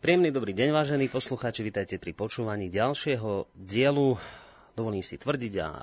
Príjemný 0.00 0.32
dobrý 0.32 0.56
deň, 0.56 0.72
vážení 0.72 1.12
poslucháči, 1.12 1.60
vítajte 1.60 2.00
pri 2.00 2.16
počúvaní 2.16 2.72
ďalšieho 2.72 3.52
dielu. 3.52 4.16
Dovolím 4.72 5.04
si 5.04 5.20
tvrdiť 5.20 5.54
a 5.60 5.76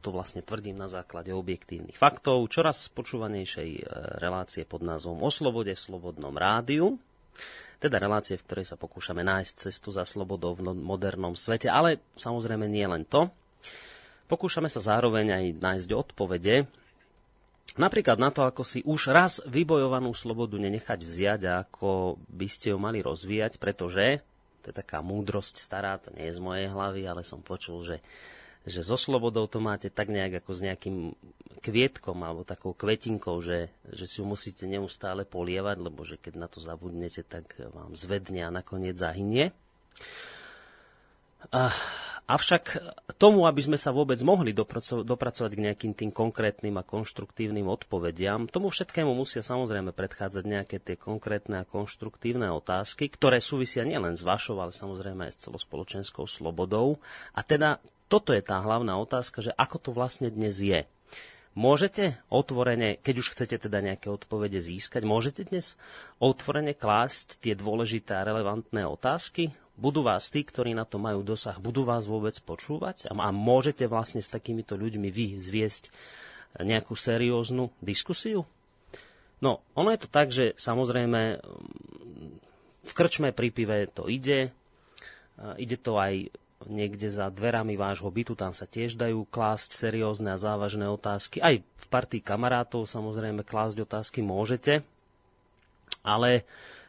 to 0.00 0.08
vlastne 0.08 0.40
tvrdím 0.40 0.80
na 0.80 0.88
základe 0.88 1.36
objektívnych 1.36 2.00
faktov, 2.00 2.48
čoraz 2.48 2.88
počúvanejšej 2.88 3.70
e, 3.76 3.82
relácie 4.24 4.64
pod 4.64 4.80
názvom 4.80 5.20
O 5.20 5.28
slobode 5.28 5.76
v 5.76 5.84
slobodnom 5.84 6.32
rádiu. 6.32 6.96
Teda 7.76 8.00
relácie, 8.00 8.40
v 8.40 8.48
ktorej 8.48 8.72
sa 8.72 8.80
pokúšame 8.80 9.20
nájsť 9.20 9.68
cestu 9.68 9.92
za 9.92 10.08
slobodou 10.08 10.56
v 10.56 10.64
no- 10.64 10.72
modernom 10.72 11.36
svete, 11.36 11.68
ale 11.68 12.00
samozrejme 12.16 12.64
nie 12.64 12.88
len 12.88 13.04
to. 13.04 13.28
Pokúšame 14.32 14.72
sa 14.72 14.80
zároveň 14.80 15.28
aj 15.28 15.44
nájsť 15.60 15.88
odpovede 15.92 16.64
Napríklad 17.76 18.16
na 18.16 18.32
to, 18.32 18.48
ako 18.48 18.64
si 18.64 18.80
už 18.86 19.12
raz 19.12 19.44
vybojovanú 19.44 20.16
slobodu 20.16 20.56
nenechať 20.56 21.04
vziať 21.04 21.40
a 21.46 21.52
ako 21.68 22.16
by 22.32 22.48
ste 22.48 22.72
ju 22.72 22.78
mali 22.80 23.04
rozvíjať, 23.04 23.60
pretože, 23.60 24.24
to 24.64 24.72
je 24.72 24.74
taká 24.74 25.04
múdrosť 25.04 25.60
stará, 25.60 26.00
to 26.00 26.08
nie 26.16 26.32
je 26.32 26.38
z 26.38 26.40
mojej 26.40 26.68
hlavy, 26.72 27.04
ale 27.04 27.22
som 27.22 27.44
počul, 27.44 27.84
že, 27.84 28.00
že 28.64 28.80
so 28.80 28.96
slobodou 28.96 29.44
to 29.46 29.60
máte 29.60 29.92
tak 29.92 30.08
nejak 30.08 30.40
ako 30.40 30.50
s 30.56 30.60
nejakým 30.64 30.96
kvietkom 31.60 32.18
alebo 32.22 32.46
takou 32.46 32.72
kvetinkou, 32.72 33.42
že, 33.42 33.68
že 33.90 34.04
si 34.08 34.22
ju 34.22 34.24
musíte 34.24 34.64
neustále 34.64 35.26
polievať, 35.28 35.76
lebo 35.82 36.06
že 36.06 36.16
keď 36.16 36.34
na 36.38 36.48
to 36.48 36.62
zabudnete, 36.62 37.26
tak 37.26 37.52
vám 37.58 37.92
zvedne 37.98 38.46
a 38.46 38.54
nakoniec 38.54 38.96
zahynie. 38.96 39.52
A 41.54 41.70
Avšak 42.28 42.76
tomu, 43.16 43.48
aby 43.48 43.64
sme 43.64 43.80
sa 43.80 43.88
vôbec 43.88 44.20
mohli 44.20 44.52
dopracovať 44.52 45.52
k 45.56 45.64
nejakým 45.64 45.92
tým 45.96 46.12
konkrétnym 46.12 46.76
a 46.76 46.84
konštruktívnym 46.84 47.64
odpovediam, 47.64 48.44
tomu 48.44 48.68
všetkému 48.68 49.16
musia 49.16 49.40
samozrejme 49.40 49.96
predchádzať 49.96 50.44
nejaké 50.44 50.76
tie 50.76 51.00
konkrétne 51.00 51.64
a 51.64 51.68
konštruktívne 51.68 52.52
otázky, 52.52 53.08
ktoré 53.08 53.40
súvisia 53.40 53.80
nielen 53.88 54.12
s 54.12 54.28
vašou, 54.28 54.60
ale 54.60 54.76
samozrejme 54.76 55.24
aj 55.24 55.40
s 55.40 55.42
celospoločenskou 55.48 56.28
slobodou. 56.28 57.00
A 57.32 57.40
teda 57.40 57.80
toto 58.12 58.36
je 58.36 58.44
tá 58.44 58.60
hlavná 58.60 59.00
otázka, 59.00 59.40
že 59.40 59.56
ako 59.56 59.76
to 59.80 59.90
vlastne 59.96 60.28
dnes 60.28 60.60
je. 60.60 60.84
Môžete 61.56 62.20
otvorene, 62.28 63.00
keď 63.00 63.14
už 63.24 63.32
chcete 63.32 63.56
teda 63.56 63.80
nejaké 63.80 64.12
odpovede 64.12 64.60
získať, 64.60 65.02
môžete 65.02 65.48
dnes 65.48 65.80
otvorene 66.20 66.76
klásť 66.76 67.40
tie 67.40 67.56
dôležité 67.56 68.20
a 68.20 68.28
relevantné 68.28 68.84
otázky? 68.84 69.56
Budú 69.78 70.02
vás 70.02 70.28
tí, 70.28 70.42
ktorí 70.42 70.74
na 70.74 70.82
to 70.82 70.98
majú 70.98 71.22
dosah, 71.22 71.56
budú 71.56 71.86
vás 71.86 72.10
vôbec 72.10 72.34
počúvať 72.42 73.08
a, 73.08 73.14
a 73.14 73.30
môžete 73.30 73.86
vlastne 73.86 74.18
s 74.18 74.28
takýmito 74.28 74.74
ľuďmi 74.74 75.08
vy 75.08 75.38
zviesť 75.38 75.94
nejakú 76.58 76.98
serióznu 76.98 77.70
diskusiu? 77.78 78.42
No, 79.38 79.62
ono 79.78 79.94
je 79.94 80.00
to 80.02 80.08
tak, 80.10 80.34
že 80.34 80.58
samozrejme 80.58 81.38
v 82.82 82.92
krčme 82.92 83.30
pri 83.30 83.48
pive 83.54 83.86
to 83.86 84.10
ide, 84.10 84.50
ide 85.56 85.76
to 85.78 85.94
aj 85.94 86.26
niekde 86.66 87.06
za 87.06 87.30
dverami 87.30 87.78
vášho 87.78 88.10
bytu, 88.10 88.34
tam 88.34 88.50
sa 88.50 88.66
tiež 88.66 88.98
dajú 88.98 89.30
klásť 89.30 89.78
seriózne 89.78 90.34
a 90.34 90.42
závažné 90.42 90.90
otázky. 90.90 91.38
Aj 91.38 91.54
v 91.54 91.86
partii 91.86 92.18
kamarátov 92.18 92.90
samozrejme 92.90 93.46
klásť 93.46 93.86
otázky 93.86 94.26
môžete, 94.26 94.82
ale 96.02 96.42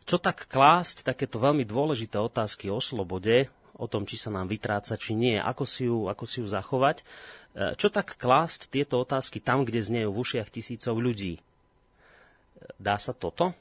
čo 0.10 0.18
tak 0.18 0.50
klásť 0.50 1.06
takéto 1.06 1.38
veľmi 1.38 1.62
dôležité 1.70 2.18
otázky 2.18 2.74
o 2.74 2.82
slobode, 2.82 3.46
o 3.78 3.86
tom, 3.86 4.10
či 4.10 4.18
sa 4.18 4.34
nám 4.34 4.50
vytráca, 4.50 4.98
či 4.98 5.14
nie, 5.14 5.38
ako 5.38 5.64
si 5.70 5.86
ju, 5.86 6.10
ako 6.10 6.26
si 6.26 6.42
ju 6.42 6.50
zachovať. 6.50 7.00
E, 7.00 7.04
čo 7.78 7.94
tak 7.94 8.18
klásť 8.18 8.74
tieto 8.74 8.98
otázky 8.98 9.38
tam, 9.38 9.64
kde 9.64 9.86
znejú 9.86 10.10
v 10.10 10.20
ušiach 10.20 10.50
tisícov 10.50 10.98
ľudí? 10.98 11.38
E, 11.38 11.42
dá 12.82 12.98
sa 12.98 13.14
toto? 13.14 13.54
E, 13.54 13.56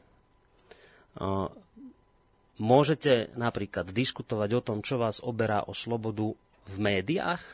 môžete 2.56 3.28
napríklad 3.36 3.92
diskutovať 3.92 4.50
o 4.56 4.64
tom, 4.64 4.78
čo 4.80 4.96
vás 4.96 5.20
oberá 5.20 5.68
o 5.68 5.76
slobodu 5.76 6.32
v 6.64 6.76
médiách, 6.80 7.44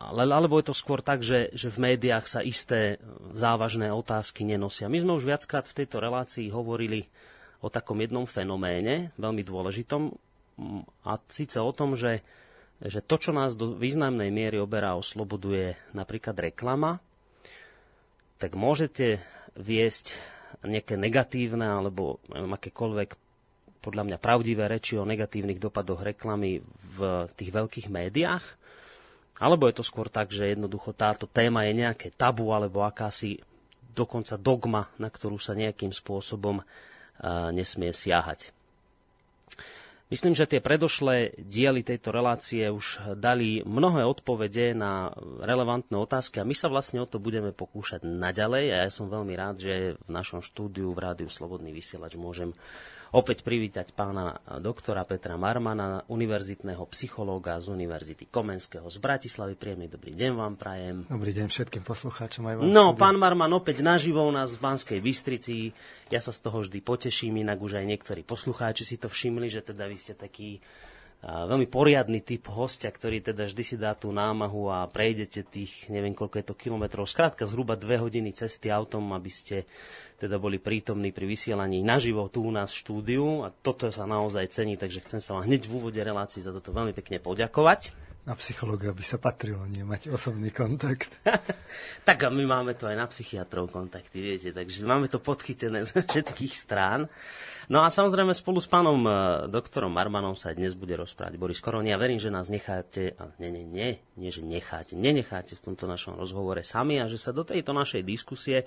ale, 0.00 0.24
alebo 0.24 0.56
je 0.56 0.72
to 0.72 0.74
skôr 0.74 1.04
tak, 1.04 1.20
že, 1.20 1.52
že 1.52 1.68
v 1.68 1.92
médiách 1.92 2.24
sa 2.24 2.40
isté 2.40 2.96
závažné 3.36 3.92
otázky 3.92 4.48
nenosia. 4.48 4.88
My 4.88 4.96
sme 4.96 5.12
už 5.20 5.28
viackrát 5.28 5.68
v 5.68 5.84
tejto 5.84 6.00
relácii 6.00 6.48
hovorili 6.48 7.04
o 7.60 7.68
takom 7.68 8.00
jednom 8.00 8.24
fenoméne, 8.24 9.12
veľmi 9.20 9.44
dôležitom, 9.44 10.08
a 11.04 11.20
síce 11.28 11.60
o 11.60 11.72
tom, 11.72 11.96
že, 11.96 12.24
že 12.80 13.04
to, 13.04 13.16
čo 13.20 13.36
nás 13.36 13.52
do 13.52 13.76
významnej 13.76 14.32
miery 14.32 14.56
oberá 14.56 14.96
o 14.96 15.04
slobodu, 15.04 15.48
je 15.52 15.68
napríklad 15.92 16.36
reklama, 16.36 17.00
tak 18.40 18.56
môžete 18.56 19.20
viesť 19.56 20.16
nejaké 20.64 20.96
negatívne 20.96 21.64
alebo 21.64 22.24
neviem, 22.32 22.56
akékoľvek 22.56 23.10
podľa 23.80 24.04
mňa 24.08 24.18
pravdivé 24.20 24.68
reči 24.68 25.00
o 25.00 25.08
negatívnych 25.08 25.60
dopadoch 25.60 26.04
reklamy 26.04 26.60
v 26.96 27.28
tých 27.36 27.52
veľkých 27.52 27.88
médiách, 27.88 28.44
alebo 29.40 29.64
je 29.66 29.80
to 29.80 29.84
skôr 29.84 30.12
tak, 30.12 30.28
že 30.28 30.52
jednoducho 30.52 30.92
táto 30.92 31.24
téma 31.24 31.64
je 31.64 31.80
nejaké 31.80 32.12
tabu 32.12 32.52
alebo 32.52 32.84
akási 32.84 33.40
dokonca 33.96 34.36
dogma, 34.36 34.92
na 35.00 35.08
ktorú 35.08 35.40
sa 35.40 35.56
nejakým 35.56 35.90
spôsobom 35.90 36.60
uh, 36.60 37.48
nesmie 37.50 37.90
siahať. 37.90 38.52
Myslím, 40.10 40.34
že 40.34 40.50
tie 40.50 40.58
predošlé 40.58 41.38
diely 41.38 41.86
tejto 41.86 42.10
relácie 42.10 42.66
už 42.66 43.14
dali 43.14 43.62
mnohé 43.62 44.02
odpovede 44.02 44.74
na 44.74 45.14
relevantné 45.38 45.94
otázky 45.94 46.42
a 46.42 46.48
my 46.48 46.50
sa 46.50 46.66
vlastne 46.66 46.98
o 46.98 47.06
to 47.06 47.22
budeme 47.22 47.54
pokúšať 47.54 48.02
naďalej 48.02 48.74
a 48.74 48.76
ja 48.86 48.90
som 48.90 49.06
veľmi 49.06 49.34
rád, 49.38 49.62
že 49.62 49.94
v 49.94 50.10
našom 50.10 50.42
štúdiu 50.42 50.90
v 50.90 51.06
Rádiu 51.06 51.30
Slobodný 51.30 51.70
vysielač 51.70 52.18
môžem 52.18 52.50
opäť 53.10 53.42
privítať 53.42 53.90
pána 53.90 54.38
doktora 54.62 55.02
Petra 55.02 55.34
Marmana, 55.34 56.06
univerzitného 56.06 56.86
psychológa 56.94 57.58
z 57.58 57.74
Univerzity 57.74 58.30
Komenského 58.30 58.86
z 58.86 58.98
Bratislavy. 59.02 59.58
Príjemný 59.58 59.90
dobrý 59.90 60.14
deň 60.14 60.32
vám 60.38 60.54
prajem. 60.54 60.96
Dobrý 61.10 61.34
deň 61.34 61.50
všetkým 61.50 61.82
poslucháčom 61.82 62.46
aj 62.46 62.54
vám. 62.58 62.64
No, 62.70 62.94
pán 62.94 63.18
Marman 63.18 63.50
opäť 63.50 63.82
naživo 63.82 64.22
u 64.22 64.32
nás 64.32 64.54
v 64.54 64.62
Banskej 64.62 65.02
Bystrici. 65.02 65.74
Ja 66.10 66.22
sa 66.22 66.30
z 66.30 66.38
toho 66.38 66.62
vždy 66.62 66.78
poteším, 66.82 67.42
inak 67.42 67.58
už 67.58 67.82
aj 67.82 67.86
niektorí 67.86 68.22
poslucháči 68.22 68.86
si 68.86 68.96
to 68.98 69.10
všimli, 69.10 69.50
že 69.50 69.66
teda 69.66 69.90
vy 69.90 69.96
ste 69.98 70.14
taký 70.14 70.62
veľmi 71.20 71.68
poriadny 71.68 72.24
typ 72.24 72.48
hostia, 72.48 72.88
ktorý 72.88 73.20
teda 73.20 73.44
vždy 73.44 73.60
si 73.60 73.76
dá 73.76 73.92
tú 73.92 74.08
námahu 74.08 74.72
a 74.72 74.88
prejdete 74.88 75.44
tých, 75.44 75.84
neviem 75.92 76.16
koľko 76.16 76.40
je 76.40 76.46
to 76.48 76.56
kilometrov, 76.56 77.04
skrátka 77.04 77.44
zhruba 77.44 77.76
dve 77.76 78.00
hodiny 78.00 78.32
cesty 78.32 78.72
autom, 78.72 79.12
aby 79.12 79.28
ste 79.28 79.68
teda 80.20 80.36
boli 80.36 80.60
prítomní 80.60 81.16
pri 81.16 81.24
vysielaní 81.24 81.80
naživo 81.80 82.28
tu 82.28 82.44
u 82.44 82.52
nás 82.52 82.68
v 82.68 82.80
štúdiu 82.84 83.26
a 83.40 83.48
toto 83.48 83.88
sa 83.88 84.04
naozaj 84.04 84.52
cení, 84.52 84.76
takže 84.76 85.00
chcem 85.00 85.20
sa 85.24 85.40
vám 85.40 85.48
hneď 85.48 85.64
v 85.64 85.80
úvode 85.80 85.96
relácii 85.96 86.44
za 86.44 86.52
toto 86.52 86.76
veľmi 86.76 86.92
pekne 86.92 87.24
poďakovať. 87.24 88.09
Na 88.30 88.38
psychológa 88.38 88.94
by 88.94 89.02
sa 89.02 89.18
patrilo 89.18 89.66
nemať 89.66 90.14
osobný 90.14 90.54
kontakt. 90.54 91.10
tak 92.08 92.18
a 92.22 92.30
my 92.30 92.46
máme 92.46 92.78
to 92.78 92.86
aj 92.86 92.94
na 92.94 93.10
psychiatrov 93.10 93.66
kontakty, 93.74 94.22
viete, 94.22 94.54
takže 94.54 94.86
máme 94.86 95.10
to 95.10 95.18
podchytené 95.18 95.82
z 95.90 96.06
všetkých 96.06 96.54
strán. 96.54 97.10
No 97.66 97.82
a 97.82 97.90
samozrejme 97.90 98.30
spolu 98.30 98.62
s 98.62 98.70
pánom 98.70 99.02
e, 99.02 99.10
doktorom 99.50 99.90
Marmanom 99.90 100.38
sa 100.38 100.54
dnes 100.54 100.78
bude 100.78 100.94
rozprávať 100.94 101.42
Boris 101.42 101.58
Koroni. 101.58 101.90
Ja 101.90 101.98
verím, 101.98 102.22
že 102.22 102.30
nás 102.30 102.46
necháte, 102.46 103.18
a 103.18 103.34
nie, 103.42 103.50
nie, 103.50 103.66
nie, 103.66 103.90
nie, 104.14 104.30
že 104.30 104.46
necháte, 104.46 104.94
nenecháte 104.94 105.58
v 105.58 105.66
tomto 105.66 105.90
našom 105.90 106.14
rozhovore 106.14 106.62
sami 106.62 107.02
a 107.02 107.10
že 107.10 107.18
sa 107.18 107.34
do 107.34 107.42
tejto 107.42 107.74
našej 107.74 108.06
diskusie 108.06 108.62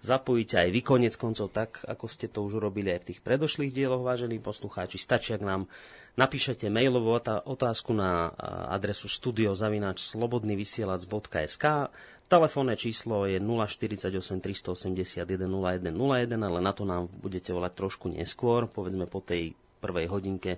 zapojíte 0.00 0.56
aj 0.56 0.68
vy 0.72 0.80
konec 0.80 1.20
koncov 1.20 1.52
tak, 1.52 1.84
ako 1.84 2.08
ste 2.08 2.32
to 2.32 2.48
už 2.48 2.64
urobili 2.64 2.96
aj 2.96 3.04
v 3.04 3.08
tých 3.12 3.20
predošlých 3.20 3.76
dieloch, 3.76 4.00
vážení 4.00 4.40
poslucháči. 4.40 4.96
Stačí, 4.96 5.36
ak 5.36 5.44
nám 5.44 5.68
napíšete 6.16 6.68
mailovú 6.68 7.20
otázku 7.46 7.94
na 7.96 8.28
e, 8.28 8.30
adresu 8.72 9.08
studiozavináč.slobodnyvysielac.sk 9.08 11.64
Telefónne 12.32 12.80
číslo 12.80 13.28
je 13.28 13.36
048 13.36 14.40
381 14.40 15.28
0101, 15.28 16.32
ale 16.32 16.58
na 16.64 16.72
to 16.72 16.88
nám 16.88 17.12
budete 17.20 17.52
volať 17.52 17.72
trošku 17.76 18.08
neskôr, 18.08 18.72
povedzme 18.72 19.04
po 19.04 19.20
tej 19.20 19.52
prvej 19.84 20.08
hodinke 20.08 20.56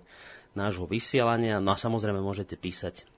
nášho 0.54 0.86
vysielania. 0.86 1.58
No 1.58 1.74
a 1.74 1.80
samozrejme 1.80 2.22
môžete 2.22 2.54
písať 2.54 3.10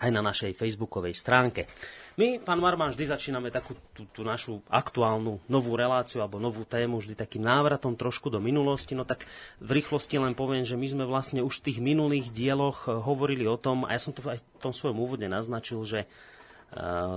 aj 0.00 0.10
na 0.10 0.24
našej 0.24 0.56
facebookovej 0.56 1.12
stránke. 1.12 1.68
My, 2.16 2.40
pán 2.40 2.58
Marman, 2.60 2.92
vždy 2.92 3.12
začíname 3.12 3.52
takú 3.52 3.76
tú, 3.92 4.08
tú 4.08 4.24
našu 4.24 4.64
aktuálnu 4.72 5.40
novú 5.46 5.76
reláciu 5.76 6.24
alebo 6.24 6.40
novú 6.40 6.64
tému 6.64 7.00
vždy 7.00 7.14
takým 7.16 7.44
návratom 7.44 7.92
trošku 7.94 8.32
do 8.32 8.40
minulosti. 8.40 8.96
No 8.96 9.04
tak 9.04 9.28
v 9.60 9.80
rýchlosti 9.80 10.16
len 10.16 10.32
poviem, 10.32 10.64
že 10.64 10.80
my 10.80 10.88
sme 10.88 11.04
vlastne 11.04 11.44
už 11.44 11.60
v 11.60 11.64
tých 11.70 11.78
minulých 11.84 12.32
dieloch 12.32 12.88
hovorili 12.88 13.44
o 13.44 13.60
tom, 13.60 13.84
a 13.84 13.92
ja 13.92 14.00
som 14.00 14.16
to 14.16 14.24
aj 14.24 14.40
v 14.40 14.44
tom 14.60 14.72
svojom 14.72 14.96
úvode 14.96 15.28
naznačil, 15.28 15.84
že 15.84 16.08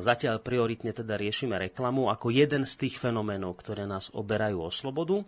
Zatiaľ 0.01 0.41
prioritne 0.41 0.89
teda 0.97 1.13
riešime 1.13 1.62
reklamu 1.69 2.09
ako 2.09 2.33
jeden 2.33 2.65
z 2.65 2.74
tých 2.74 2.97
fenoménov, 2.97 3.53
ktoré 3.62 3.86
nás 3.86 4.09
oberajú 4.09 4.65
o 4.65 4.74
slobodu. 4.74 5.21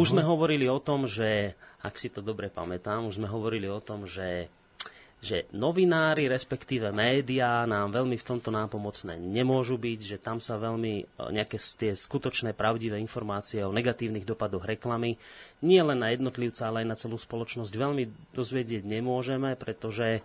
Už 0.00 0.16
sme 0.16 0.24
hovorili 0.24 0.64
o 0.64 0.80
tom, 0.80 1.04
že, 1.04 1.52
ak 1.84 2.00
si 2.00 2.08
to 2.08 2.24
dobre 2.24 2.48
pamätám, 2.48 3.04
už 3.04 3.20
sme 3.20 3.28
hovorili 3.28 3.68
o 3.68 3.76
tom, 3.84 4.08
že 4.08 4.48
že 5.20 5.44
novinári, 5.52 6.32
respektíve 6.32 6.88
médiá 6.96 7.68
nám 7.68 7.92
veľmi 7.92 8.16
v 8.16 8.24
tomto 8.24 8.48
nápomocné 8.48 9.20
nemôžu 9.20 9.76
byť, 9.76 10.00
že 10.00 10.16
tam 10.16 10.40
sa 10.40 10.56
veľmi 10.56 10.94
e, 10.96 11.04
nejaké 11.28 11.60
tie 11.60 11.92
skutočné 11.92 12.56
pravdivé 12.56 12.96
informácie 12.96 13.60
o 13.60 13.68
negatívnych 13.68 14.24
dopadoch 14.24 14.64
reklamy 14.64 15.20
nie 15.60 15.80
len 15.84 16.00
na 16.00 16.08
jednotlivca, 16.08 16.72
ale 16.72 16.82
aj 16.82 16.88
na 16.88 16.96
celú 16.96 17.20
spoločnosť 17.20 17.68
veľmi 17.68 18.32
dozvedieť 18.32 18.80
nemôžeme, 18.88 19.60
pretože 19.60 20.24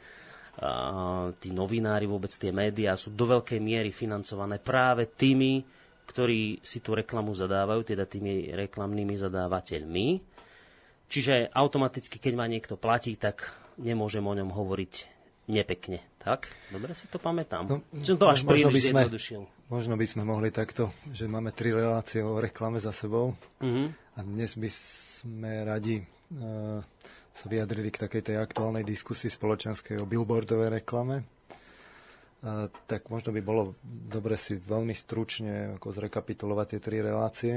a, 0.63 1.27
tí 1.43 1.51
novinári, 1.51 2.07
vôbec 2.07 2.31
tie 2.31 2.55
médiá 2.55 2.95
sú 2.95 3.11
do 3.11 3.27
veľkej 3.27 3.59
miery 3.59 3.91
financované 3.91 4.63
práve 4.63 5.11
tými, 5.11 5.59
ktorí 6.07 6.63
si 6.63 6.79
tú 6.79 6.95
reklamu 6.95 7.35
zadávajú, 7.35 7.83
teda 7.83 8.07
tými 8.07 8.55
reklamnými 8.55 9.19
zadávateľmi. 9.19 10.07
Čiže 11.11 11.51
automaticky, 11.51 12.15
keď 12.15 12.33
ma 12.39 12.47
niekto 12.47 12.79
platí, 12.79 13.19
tak 13.19 13.64
nemôžem 13.79 14.23
o 14.23 14.33
ňom 14.33 14.51
hovoriť 14.51 15.15
nepekne. 15.49 16.01
Tak? 16.21 16.49
Dobre 16.73 16.97
si 16.97 17.05
to 17.05 17.21
pamätám. 17.21 17.69
No, 17.69 17.77
Som 18.01 18.17
to 18.17 18.25
až 18.25 18.41
možno 18.41 18.49
príliš 18.49 18.89
by 18.93 19.05
sme, 19.05 19.45
Možno 19.69 19.93
by 19.97 20.05
sme 20.09 20.23
mohli 20.25 20.49
takto, 20.49 20.93
že 21.13 21.29
máme 21.29 21.53
tri 21.53 21.73
relácie 21.73 22.21
o 22.25 22.37
reklame 22.37 22.81
za 22.81 22.93
sebou 22.93 23.37
uh-huh. 23.61 23.87
a 24.17 24.19
dnes 24.25 24.57
by 24.57 24.69
sme 24.69 25.65
radi 25.65 26.01
uh, 26.01 26.81
sa 27.29 27.45
vyjadrili 27.45 27.93
k 27.93 28.01
takej 28.09 28.21
tej 28.33 28.37
aktuálnej 28.41 28.81
diskusii 28.81 29.29
spoločenskej 29.29 30.01
o 30.01 30.09
billboardovej 30.09 30.81
reklame. 30.81 31.25
Uh, 32.41 32.69
tak 32.89 33.09
možno 33.09 33.33
by 33.33 33.41
bolo 33.41 33.77
dobre 33.85 34.37
si 34.37 34.57
veľmi 34.57 34.93
stručne 34.93 35.77
ako 35.77 35.93
zrekapitulovať 35.93 36.77
tie 36.77 36.79
tri 36.81 36.97
relácie. 37.05 37.53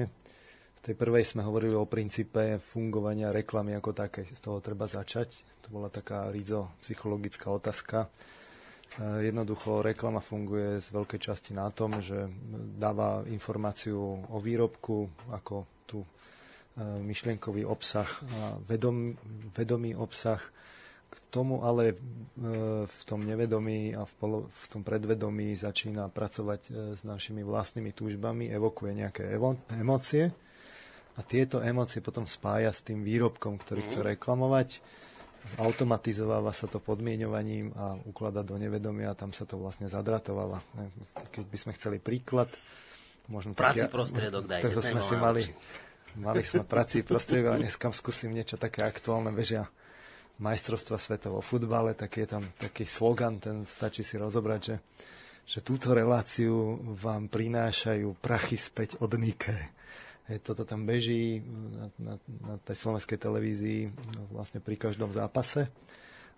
V 0.79 0.81
tej 0.81 0.95
prvej 0.97 1.25
sme 1.25 1.45
hovorili 1.45 1.73
o 1.73 1.89
princípe 1.89 2.61
fungovania 2.61 3.33
reklamy 3.33 3.77
ako 3.77 3.97
také. 3.97 4.29
Z 4.29 4.45
toho 4.45 4.61
treba 4.61 4.85
začať 4.85 5.48
to 5.69 5.77
bola 5.77 5.93
taká 5.93 6.33
rizo 6.33 6.73
psychologická 6.81 7.53
otázka. 7.53 8.09
E, 8.09 9.29
jednoducho 9.29 9.85
reklama 9.85 10.25
funguje 10.25 10.81
z 10.81 10.89
veľkej 10.89 11.21
časti 11.21 11.53
na 11.53 11.69
tom, 11.69 12.01
že 12.01 12.25
dáva 12.81 13.21
informáciu 13.29 14.01
o 14.33 14.39
výrobku, 14.41 15.13
ako 15.29 15.69
tu 15.85 16.01
e, 16.01 16.09
myšlienkový 16.81 17.69
obsah 17.69 18.09
a 18.09 18.57
vedom, 18.65 19.13
vedomý 19.53 19.93
obsah. 19.93 20.41
K 21.13 21.17
tomu 21.29 21.61
ale 21.61 21.93
e, 21.93 21.97
v 22.89 23.01
tom 23.05 23.29
nevedomí 23.29 23.93
a 23.93 24.09
v, 24.09 24.13
polo, 24.17 24.39
v 24.49 24.65
tom 24.73 24.81
predvedomí 24.81 25.53
začína 25.53 26.09
pracovať 26.09 26.97
s 26.97 27.05
našimi 27.05 27.45
vlastnými 27.45 27.93
túžbami, 27.93 28.49
evokuje 28.49 29.05
nejaké 29.05 29.37
evo, 29.37 29.61
emócie 29.69 30.33
a 31.13 31.21
tieto 31.21 31.61
emócie 31.61 32.01
potom 32.01 32.25
spája 32.25 32.73
s 32.73 32.81
tým 32.81 33.05
výrobkom, 33.05 33.61
ktorý 33.61 33.85
chce 33.85 34.01
mhm. 34.01 34.09
reklamovať 34.17 34.69
automatizováva 35.57 36.53
sa 36.53 36.69
to 36.69 36.83
podmienovaním 36.83 37.73
a 37.73 37.97
ukladá 38.05 38.45
do 38.45 38.61
nevedomia 38.61 39.13
a 39.13 39.19
tam 39.19 39.33
sa 39.33 39.49
to 39.49 39.57
vlastne 39.57 39.89
zadratováva. 39.89 40.61
Keď 41.33 41.45
by 41.49 41.59
sme 41.59 41.73
chceli 41.75 41.97
príklad, 42.03 42.53
možno 43.33 43.57
taký, 43.57 43.89
prostriedok 43.89 44.45
dajte. 44.45 44.75
To 44.77 44.83
sme 44.85 45.01
si 45.01 45.15
mali, 45.17 45.45
mali 46.21 46.43
sme 46.45 46.65
prací 46.69 47.01
prostriedok, 47.01 47.57
ale 47.57 47.69
dneska 47.69 47.89
skúsim 47.97 48.33
niečo 48.33 48.61
také 48.61 48.85
aktuálne, 48.85 49.33
bežia 49.33 49.69
majstrovstva 50.39 50.97
sveta 51.03 51.29
vo 51.35 51.43
futbale, 51.43 51.99
tak 51.99 52.15
je 52.15 52.27
tam 52.27 52.47
taký 52.57 52.87
slogan, 52.87 53.43
ten 53.43 53.67
stačí 53.67 54.07
si 54.07 54.15
rozobrať, 54.15 54.61
že, 54.63 54.77
že 55.43 55.59
túto 55.67 55.91
reláciu 55.91 56.79
vám 56.95 57.27
prinášajú 57.27 58.15
prachy 58.23 58.55
späť 58.55 59.03
od 59.03 59.19
Nike. 59.19 59.55
Toto 60.45 60.69
tam 60.69 60.85
beží 60.85 61.41
na, 61.73 61.89
na, 61.97 62.15
na 62.45 62.55
tej 62.61 62.77
slovenskej 62.77 63.17
televízii 63.17 63.89
no, 64.13 64.29
vlastne 64.37 64.61
pri 64.61 64.77
každom 64.77 65.09
zápase. 65.09 65.73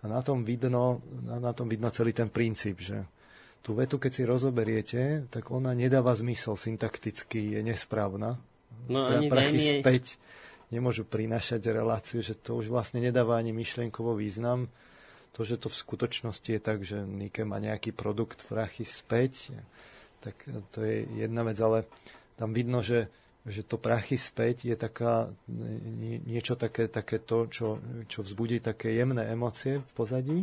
A 0.01 0.07
na 0.07 0.23
tom 0.23 0.47
vidno, 0.47 1.03
na, 1.27 1.43
na 1.43 1.51
tom 1.51 1.67
vidno 1.67 1.91
celý 1.91 2.15
ten 2.15 2.31
princíp, 2.31 2.79
že 2.79 3.03
tú 3.59 3.75
vetu, 3.75 3.99
keď 3.99 4.11
si 4.15 4.23
rozoberiete, 4.23 5.01
tak 5.27 5.51
ona 5.51 5.75
nedáva 5.75 6.15
zmysel 6.15 6.55
syntakticky, 6.55 7.59
je 7.59 7.61
nesprávna. 7.61 8.39
No 8.87 9.05
teda 9.05 9.19
ani 9.21 9.27
prachy 9.29 9.59
nie... 9.59 9.71
späť 9.83 10.17
nemôžu 10.71 11.03
prinášať 11.03 11.61
reláciu, 11.69 12.23
že 12.23 12.33
to 12.33 12.57
už 12.57 12.71
vlastne 12.71 13.03
nedáva 13.03 13.37
ani 13.37 13.51
myšlienkovo 13.51 14.15
význam. 14.15 14.71
To, 15.35 15.43
že 15.43 15.59
to 15.59 15.67
v 15.67 15.79
skutočnosti 15.79 16.49
je 16.49 16.61
tak, 16.63 16.79
že 16.83 17.03
Nike 17.03 17.43
má 17.43 17.59
nejaký 17.59 17.91
produkt 17.91 18.43
prachy 18.47 18.87
späť, 18.87 19.51
tak 20.23 20.35
to 20.75 20.83
je 20.83 21.07
jedna 21.23 21.43
vec, 21.43 21.55
ale 21.59 21.87
tam 22.35 22.51
vidno, 22.55 22.83
že 22.83 23.07
že 23.41 23.65
to 23.65 23.81
prachy 23.81 24.21
späť 24.21 24.69
je 24.69 24.75
taká, 24.77 25.33
niečo 26.29 26.53
také, 26.53 26.85
také 26.85 27.17
to, 27.17 27.49
čo, 27.49 27.81
čo 28.05 28.21
vzbudí 28.21 28.61
také 28.61 28.93
jemné 28.93 29.25
emócie 29.33 29.81
v 29.81 29.93
pozadí. 29.97 30.39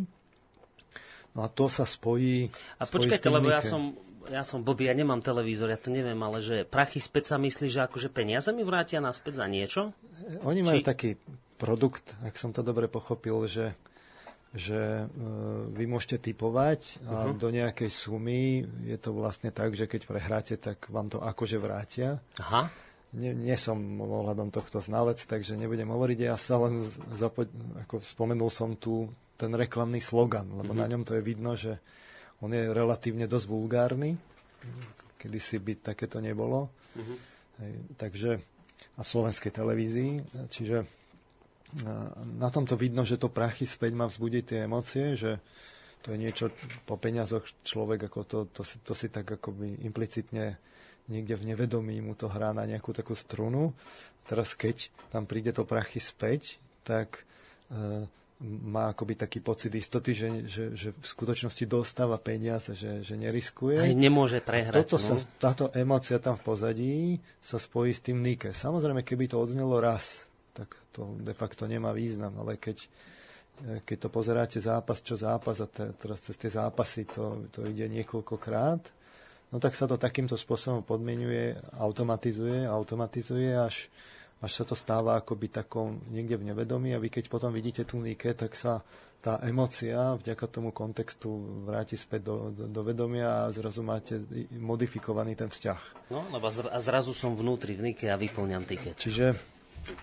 No 1.39 1.47
a 1.47 1.49
to 1.49 1.71
sa 1.71 1.87
spojí... 1.87 2.51
A 2.83 2.83
spojí 2.83 3.07
počkajte, 3.07 3.31
lebo 3.31 3.55
ja 3.55 3.63
som, 3.63 3.95
ja 4.27 4.43
som 4.43 4.67
blbý, 4.67 4.91
ja 4.91 4.99
nemám 4.99 5.23
televízor, 5.23 5.71
ja 5.71 5.79
to 5.79 5.95
neviem, 5.95 6.19
ale 6.19 6.43
že 6.43 6.67
prachy 6.67 6.99
späť 6.99 7.31
sa 7.31 7.37
myslí, 7.39 7.71
že 7.71 7.87
akože 7.87 8.11
peniaze 8.11 8.51
mi 8.51 8.67
vrátia 8.67 8.99
naspäť 8.99 9.41
za 9.43 9.47
niečo? 9.47 9.95
Oni 10.43 10.67
majú 10.67 10.83
Či... 10.83 10.87
taký 10.87 11.11
produkt, 11.55 12.19
ak 12.27 12.35
som 12.35 12.51
to 12.51 12.67
dobre 12.67 12.91
pochopil, 12.91 13.47
že 13.47 13.79
že 14.49 15.05
e, 15.05 15.07
vy 15.77 15.85
môžete 15.85 16.33
typovať 16.33 17.05
a 17.05 17.29
uh-huh. 17.29 17.37
do 17.37 17.53
nejakej 17.53 17.93
sumy 17.93 18.65
je 18.89 18.97
to 18.97 19.13
vlastne 19.13 19.53
tak, 19.53 19.77
že 19.77 19.85
keď 19.85 20.09
prehráte, 20.09 20.57
tak 20.57 20.89
vám 20.89 21.13
to 21.13 21.21
akože 21.21 21.61
vrátia. 21.61 22.25
Aha 22.41 22.73
nie, 23.17 23.33
nie 23.33 23.57
som 23.57 23.79
ohľadom 24.01 24.53
tohto 24.53 24.85
znalec, 24.85 25.23
takže 25.25 25.57
nebudem 25.57 25.89
hovoriť. 25.89 26.19
Ja 26.29 26.37
sa 26.37 26.61
len 26.61 26.85
zapo- 27.17 27.49
ako 27.87 28.05
spomenul 28.05 28.53
som 28.53 28.77
tu 28.77 29.09
ten 29.39 29.55
reklamný 29.55 30.03
slogan, 30.03 30.51
lebo 30.51 30.75
mm-hmm. 30.75 30.83
na 30.83 30.91
ňom 30.91 31.03
to 31.07 31.17
je 31.17 31.23
vidno, 31.23 31.55
že 31.55 31.79
on 32.43 32.53
je 32.53 32.69
relatívne 32.69 33.25
dosť 33.25 33.47
vulgárny. 33.49 34.19
Kedy 35.19 35.39
si 35.39 35.57
by 35.59 35.73
takéto 35.81 36.19
nebolo. 36.19 36.69
Mm-hmm. 36.95 37.19
Hej, 37.59 37.73
takže 37.99 38.31
a 38.99 39.03
slovenskej 39.07 39.55
televízii. 39.55 40.13
Čiže 40.51 40.83
na 42.39 42.49
tomto 42.51 42.75
vidno, 42.75 43.07
že 43.07 43.21
to 43.21 43.31
prachy 43.31 43.69
späť 43.69 43.95
má 43.95 44.11
vzbudiť 44.11 44.43
tie 44.43 44.59
emócie, 44.67 45.15
že 45.15 45.39
to 46.03 46.15
je 46.15 46.19
niečo 46.19 46.51
po 46.87 46.99
peniazoch 46.99 47.45
človek, 47.63 48.11
ako 48.11 48.21
to, 48.25 48.39
to, 48.51 48.63
si, 48.63 48.77
to 48.83 48.95
si 48.95 49.11
tak 49.11 49.39
akoby 49.39 49.83
implicitne 49.87 50.59
niekde 51.09 51.35
v 51.35 51.53
nevedomí 51.53 51.99
mu 52.05 52.13
to 52.15 52.29
hrá 52.29 52.53
na 52.53 52.69
nejakú 52.69 52.93
takú 52.93 53.17
strunu. 53.17 53.73
Teraz 54.29 54.53
keď 54.53 54.93
tam 55.09 55.25
príde 55.25 55.57
to 55.57 55.65
prachy 55.65 55.99
späť, 55.99 56.61
tak 56.85 57.25
e, 57.73 58.05
má 58.45 58.95
akoby 58.95 59.19
taký 59.19 59.43
pocit 59.43 59.75
istoty, 59.75 60.15
že, 60.15 60.29
že, 60.47 60.65
že 60.77 60.89
v 60.95 61.07
skutočnosti 61.07 61.65
dostáva 61.67 62.21
peniaze, 62.23 62.71
že, 62.77 63.03
že 63.03 63.19
neriskuje. 63.19 63.83
Aj 63.83 63.97
nemôže 63.97 64.39
prehrať. 64.39 64.87
toto 64.87 65.01
no? 65.01 65.03
sa, 65.03 65.15
táto 65.43 65.65
emócia 65.75 66.23
tam 66.23 66.39
v 66.39 66.45
pozadí 66.47 66.97
sa 67.43 67.59
spojí 67.59 67.91
s 67.91 68.05
tým 68.05 68.23
Nike. 68.23 68.55
Samozrejme, 68.55 69.03
keby 69.03 69.33
to 69.35 69.43
odznelo 69.43 69.83
raz, 69.83 70.29
tak 70.55 70.71
to 70.95 71.19
de 71.19 71.35
facto 71.35 71.67
nemá 71.67 71.91
význam, 71.91 72.31
ale 72.39 72.63
keď, 72.63 72.79
e, 72.79 72.89
keď 73.83 74.07
to 74.07 74.09
pozeráte 74.13 74.59
zápas 74.63 75.03
čo 75.03 75.19
zápas 75.19 75.59
a 75.59 75.67
te, 75.67 75.91
teraz 75.99 76.23
cez 76.23 76.39
tie 76.39 76.53
zápasy 76.53 77.11
to, 77.11 77.51
to 77.51 77.67
ide 77.67 77.91
niekoľkokrát, 77.91 78.98
no 79.53 79.57
tak 79.61 79.75
sa 79.75 79.89
to 79.89 79.97
takýmto 80.01 80.37
spôsobom 80.37 80.85
podmienuje, 80.85 81.57
automatizuje, 81.77 82.69
automatizuje, 82.69 83.57
až, 83.57 83.89
až 84.45 84.51
sa 84.53 84.65
to 84.65 84.77
stáva 84.77 85.17
akoby 85.19 85.49
takom 85.49 86.01
niekde 86.13 86.37
v 86.37 86.53
nevedomí 86.53 86.93
a 86.93 87.03
vy 87.03 87.09
keď 87.09 87.33
potom 87.33 87.51
vidíte 87.53 87.89
tú 87.89 88.01
Nike, 88.01 88.37
tak 88.37 88.53
sa 88.55 88.85
tá 89.19 89.43
emocia 89.43 90.15
vďaka 90.15 90.47
tomu 90.47 90.71
kontextu 90.71 91.27
vráti 91.67 91.99
späť 91.99 92.31
do, 92.31 92.55
do, 92.55 92.65
do 92.71 92.81
vedomia 92.87 93.51
a 93.51 93.51
zrazu 93.51 93.83
máte 93.83 94.23
modifikovaný 94.55 95.35
ten 95.35 95.51
vzťah. 95.51 96.11
No, 96.15 96.23
lebo 96.31 96.47
a 96.47 96.79
zrazu 96.79 97.11
som 97.19 97.35
vnútri 97.35 97.75
v 97.75 97.91
Nike 97.91 98.07
a 98.07 98.15
vyplňam 98.15 98.63
tiket. 98.63 98.95
Čiže 98.95 99.35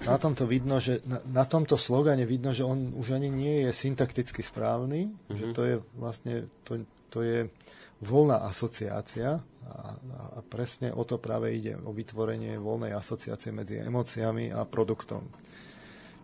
na 0.04 0.20
tomto 0.20 0.44
vidno, 0.44 0.84
že 0.84 1.00
na, 1.08 1.24
na 1.24 1.46
tomto 1.48 1.80
slogane 1.80 2.28
vidno, 2.28 2.52
že 2.52 2.68
on 2.68 2.92
už 2.92 3.16
ani 3.16 3.32
nie 3.32 3.64
je 3.64 3.72
syntakticky 3.72 4.44
správny, 4.44 5.08
mm-hmm. 5.08 5.38
že 5.38 5.46
mhm. 5.48 5.54
to 5.56 5.62
je 5.64 5.76
vlastne, 5.96 6.34
to, 6.68 6.72
to 7.08 7.20
je 7.24 7.40
voľná 8.06 8.46
asociácia 8.46 9.42
a, 9.66 9.78
a 10.38 10.40
presne 10.46 10.94
o 10.94 11.02
to 11.04 11.18
práve 11.18 11.52
ide, 11.52 11.74
o 11.76 11.90
vytvorenie 11.90 12.62
voľnej 12.62 12.94
asociácie 12.94 13.50
medzi 13.50 13.82
emóciami 13.82 14.54
a 14.54 14.64
produktom. 14.64 15.26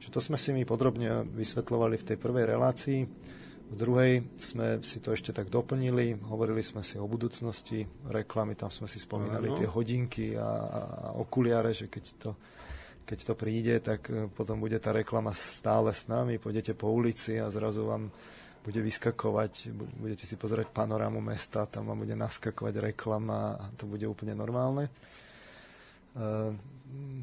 Čiže 0.02 0.14
to 0.14 0.22
sme 0.22 0.38
si 0.38 0.50
my 0.54 0.66
podrobne 0.66 1.26
vysvetľovali 1.30 1.96
v 1.98 2.08
tej 2.14 2.18
prvej 2.18 2.46
relácii. 2.50 3.00
V 3.72 3.76
druhej 3.80 4.26
sme 4.42 4.84
si 4.84 5.00
to 5.00 5.16
ešte 5.16 5.32
tak 5.32 5.48
doplnili, 5.48 6.20
hovorili 6.28 6.60
sme 6.60 6.84
si 6.84 7.00
o 7.00 7.08
budúcnosti 7.08 7.88
reklamy, 8.10 8.58
tam 8.58 8.68
sme 8.68 8.90
si 8.90 9.00
spomínali 9.00 9.48
ano. 9.48 9.58
tie 9.62 9.70
hodinky 9.70 10.36
a, 10.36 10.44
a 10.44 10.82
okuliare, 11.16 11.72
že 11.72 11.88
keď 11.88 12.06
to, 12.20 12.32
keď 13.08 13.20
to 13.32 13.34
príde, 13.40 13.80
tak 13.80 14.12
e, 14.12 14.28
potom 14.28 14.60
bude 14.60 14.76
tá 14.76 14.92
reklama 14.92 15.32
stále 15.32 15.96
s 15.96 16.12
nami, 16.12 16.36
pôjdete 16.36 16.76
po 16.76 16.92
ulici 16.92 17.40
a 17.40 17.48
zrazu 17.48 17.88
vám 17.88 18.12
bude 18.62 18.80
vyskakovať, 18.82 19.74
budete 19.98 20.30
si 20.30 20.38
pozerať 20.38 20.70
panorámu 20.70 21.18
mesta, 21.18 21.66
tam 21.66 21.90
vám 21.90 22.06
bude 22.06 22.14
naskakovať 22.14 22.94
reklama 22.94 23.58
a 23.58 23.66
to 23.74 23.90
bude 23.90 24.06
úplne 24.06 24.38
normálne. 24.38 24.90
Uh, 26.12 26.54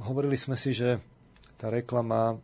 hovorili 0.02 0.34
sme 0.34 0.58
si, 0.58 0.74
že 0.74 0.98
tá 1.58 1.70
reklama, 1.70 2.38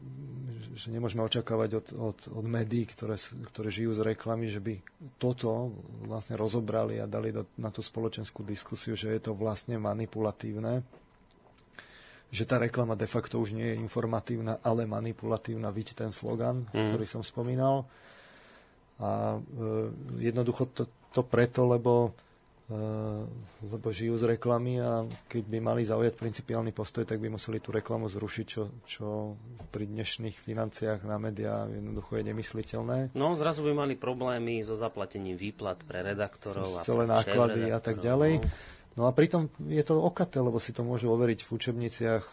že 0.75 0.91
nemôžeme 0.91 1.23
očakávať 1.23 1.71
od, 1.79 1.87
od, 1.95 2.19
od 2.35 2.47
médií, 2.47 2.87
ktoré, 2.87 3.15
ktoré 3.55 3.71
žijú 3.71 3.95
z 3.95 4.15
reklamy, 4.15 4.51
že 4.51 4.59
by 4.59 4.75
toto 5.19 5.71
vlastne 6.07 6.35
rozobrali 6.35 6.99
a 6.99 7.07
dali 7.07 7.31
do, 7.31 7.47
na 7.59 7.71
tú 7.71 7.83
spoločenskú 7.83 8.43
diskusiu, 8.43 8.99
že 8.99 9.15
je 9.15 9.21
to 9.31 9.33
vlastne 9.35 9.79
manipulatívne 9.79 10.83
že 12.35 12.51
tá 12.51 12.59
reklama 12.59 12.99
de 12.99 13.07
facto 13.07 13.39
už 13.39 13.55
nie 13.55 13.63
je 13.63 13.79
informatívna, 13.79 14.59
ale 14.67 14.91
manipulatívna, 14.91 15.71
vidíte 15.71 16.03
ten 16.03 16.11
slogan, 16.11 16.67
mm. 16.75 16.91
ktorý 16.91 17.07
som 17.07 17.23
spomínal. 17.23 17.87
A 19.03 19.37
e, 19.37 19.39
jednoducho 20.23 20.71
to, 20.71 20.87
to 21.11 21.23
preto, 21.27 21.67
lebo 21.67 22.15
Eh, 22.65 23.25
lebo 23.69 23.93
žijú 23.93 24.17
z 24.17 24.25
reklamy 24.25 24.81
a 24.81 25.05
keď 25.29 25.45
by 25.53 25.59
mali 25.61 25.85
zaujať 25.85 26.17
principiálny 26.17 26.73
postoj, 26.73 27.05
tak 27.05 27.21
by 27.21 27.29
museli 27.29 27.61
tú 27.61 27.77
reklamu 27.77 28.09
zrušiť, 28.09 28.47
čo, 28.49 28.73
čo 28.89 29.37
pri 29.69 29.85
dnešných 29.85 30.33
financiách 30.33 31.05
na 31.05 31.21
médiá 31.21 31.69
jednoducho 31.69 32.17
je 32.17 32.25
nemysliteľné. 32.25 33.13
No, 33.13 33.37
zrazu 33.37 33.61
by 33.69 33.85
mali 33.85 34.01
problémy 34.01 34.65
so 34.65 34.81
zaplatením 34.81 35.37
výplat 35.37 35.85
pre 35.85 36.01
redaktorov 36.01 36.81
a 36.81 36.89
celé 36.89 37.05
náklady 37.05 37.69
a 37.69 37.85
tak 37.85 38.01
ďalej. 38.01 38.41
No. 38.41 38.49
No 38.95 39.11
a 39.11 39.11
pritom 39.11 39.51
je 39.67 39.83
to 39.83 39.99
okaté, 39.99 40.39
lebo 40.39 40.63
si 40.63 40.71
to 40.71 40.87
môžu 40.87 41.11
overiť 41.11 41.43
v 41.43 41.51
učebniciach 41.51 42.25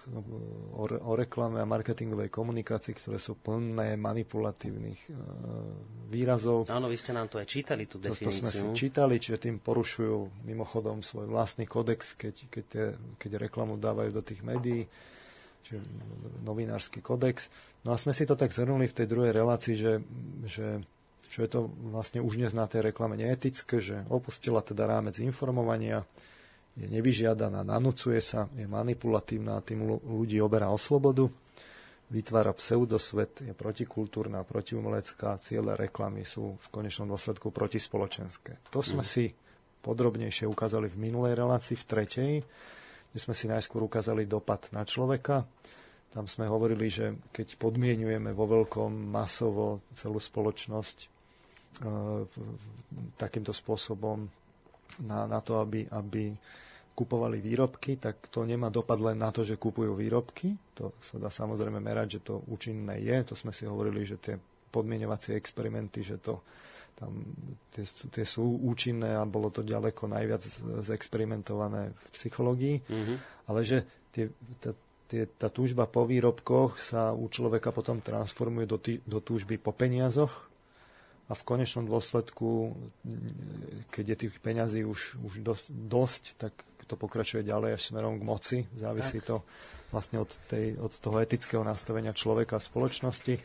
o, 0.77 0.85
o 0.85 1.11
reklame 1.17 1.57
a 1.57 1.65
marketingovej 1.65 2.29
komunikácii, 2.29 2.93
ktoré 3.01 3.17
sú 3.17 3.33
plné 3.33 3.97
manipulatívnych 3.97 5.09
e, 5.09 5.11
výrazov. 6.13 6.69
Áno, 6.69 6.85
vy 6.85 7.01
ste 7.01 7.17
nám 7.17 7.33
to 7.33 7.41
aj 7.41 7.49
čítali, 7.49 7.89
tú 7.89 7.97
definíciu. 7.97 8.29
To, 8.29 8.29
to 8.29 8.41
sme 8.45 8.51
si 8.53 8.63
čítali, 8.77 9.17
čiže 9.17 9.41
tým 9.41 9.57
porušujú 9.57 10.45
mimochodom 10.45 11.01
svoj 11.01 11.33
vlastný 11.33 11.65
kodex, 11.65 12.13
keď, 12.13 12.35
keď, 12.53 12.63
te, 12.69 12.83
keď 13.17 13.49
reklamu 13.49 13.81
dávajú 13.81 14.13
do 14.13 14.21
tých 14.21 14.45
médií, 14.45 14.85
čiže 15.65 15.81
novinársky 16.45 17.01
kodex. 17.01 17.49
No 17.81 17.89
a 17.89 17.97
sme 17.97 18.13
si 18.13 18.29
to 18.29 18.37
tak 18.37 18.53
zhrnuli 18.53 18.85
v 18.85 18.97
tej 19.01 19.09
druhej 19.09 19.33
relácii, 19.33 19.75
že, 19.81 19.93
že 20.45 20.77
čo 21.25 21.41
je 21.41 21.49
to 21.49 21.73
vlastne 21.89 22.21
už 22.21 22.37
dnes 22.37 22.53
na 22.53 22.69
tej 22.69 22.93
reklame 22.93 23.17
neetické, 23.17 23.81
že 23.81 24.05
opustila 24.13 24.61
teda 24.61 24.85
rámec 24.85 25.17
informovania, 25.17 26.05
je 26.75 26.87
nevyžiadaná, 26.87 27.67
nanúcuje 27.67 28.23
sa, 28.23 28.47
je 28.55 28.63
manipulatívna 28.63 29.59
a 29.59 29.65
tým 29.65 29.99
ľudí 29.99 30.39
oberá 30.39 30.71
o 30.71 30.79
slobodu, 30.79 31.27
vytvára 32.11 32.51
pseudosvet, 32.55 33.43
je 33.43 33.53
protikultúrna, 33.55 34.43
protiumelecká, 34.43 35.39
ciele 35.39 35.79
reklamy 35.79 36.27
sú 36.27 36.59
v 36.59 36.67
konečnom 36.71 37.07
dôsledku 37.07 37.51
protispoločenské. 37.55 38.59
To 38.71 38.83
sme 38.83 39.03
mm. 39.03 39.09
si 39.09 39.31
podrobnejšie 39.81 40.45
ukázali 40.47 40.91
v 40.91 41.11
minulej 41.11 41.39
relácii, 41.39 41.75
v 41.79 41.87
tretej, 41.87 42.33
kde 43.11 43.19
sme 43.19 43.35
si 43.35 43.47
najskôr 43.47 43.83
ukázali 43.83 44.27
dopad 44.27 44.67
na 44.75 44.83
človeka. 44.83 45.47
Tam 46.11 46.27
sme 46.27 46.47
hovorili, 46.47 46.91
že 46.91 47.15
keď 47.31 47.55
podmienujeme 47.55 48.35
vo 48.35 48.43
veľkom 48.47 48.91
masovo 48.91 49.79
celú 49.95 50.19
spoločnosť 50.19 50.97
e, 50.99 51.07
takýmto 53.15 53.55
spôsobom 53.55 54.27
na, 54.99 55.27
na 55.27 55.39
to, 55.39 55.63
aby, 55.63 55.87
aby 55.87 56.35
kupovali 56.91 57.39
výrobky, 57.39 57.97
tak 57.97 58.27
to 58.27 58.43
nemá 58.43 58.67
dopad 58.67 58.99
len 58.99 59.17
na 59.17 59.31
to, 59.31 59.47
že 59.47 59.55
kupujú 59.55 59.95
výrobky. 59.95 60.53
To 60.75 60.93
sa 60.99 61.17
dá 61.17 61.31
samozrejme 61.31 61.79
merať, 61.79 62.19
že 62.19 62.29
to 62.29 62.43
účinné 62.51 62.99
je. 62.99 63.17
To 63.31 63.33
sme 63.33 63.55
si 63.55 63.63
hovorili, 63.63 64.03
že 64.03 64.19
tie 64.19 64.35
podmienovacie 64.71 65.33
experimenty, 65.39 66.03
že 66.03 66.19
to 66.19 66.43
tam, 67.01 67.23
tie, 67.73 67.87
tie 67.87 68.25
sú 68.27 68.61
účinné 68.61 69.17
a 69.17 69.25
bolo 69.25 69.49
to 69.49 69.65
ďaleko 69.65 70.05
najviac 70.11 70.43
zexperimentované 70.85 71.95
v 71.95 72.05
psychológii. 72.13 72.75
Mm-hmm. 72.85 73.17
Ale 73.49 73.59
že 73.65 73.87
tie, 74.13 74.29
tá, 74.61 74.75
tie, 75.09 75.25
tá 75.25 75.47
túžba 75.49 75.89
po 75.89 76.05
výrobkoch 76.05 76.77
sa 76.77 77.15
u 77.15 77.25
človeka 77.31 77.73
potom 77.73 78.03
transformuje 78.03 78.67
do, 78.69 78.77
tý, 78.77 78.99
do 79.07 79.23
túžby 79.23 79.57
po 79.57 79.73
peniazoch, 79.73 80.50
a 81.31 81.33
v 81.33 81.47
konečnom 81.47 81.87
dôsledku, 81.87 82.75
keď 83.87 84.05
je 84.11 84.17
tých 84.27 84.35
peňazí 84.43 84.83
už, 84.83 85.15
už 85.23 85.39
dosť, 85.39 85.65
dosť, 85.71 86.23
tak 86.35 86.51
to 86.91 86.99
pokračuje 86.99 87.47
ďalej 87.47 87.79
až 87.79 87.81
smerom 87.87 88.19
k 88.19 88.27
moci. 88.27 88.57
Závisí 88.75 89.23
tak. 89.23 89.27
to 89.31 89.35
vlastne 89.95 90.19
od, 90.19 90.31
tej, 90.51 90.75
od 90.75 90.91
toho 90.91 91.23
etického 91.23 91.63
nastavenia 91.63 92.11
človeka 92.11 92.59
a 92.59 92.63
spoločnosti. 92.63 93.39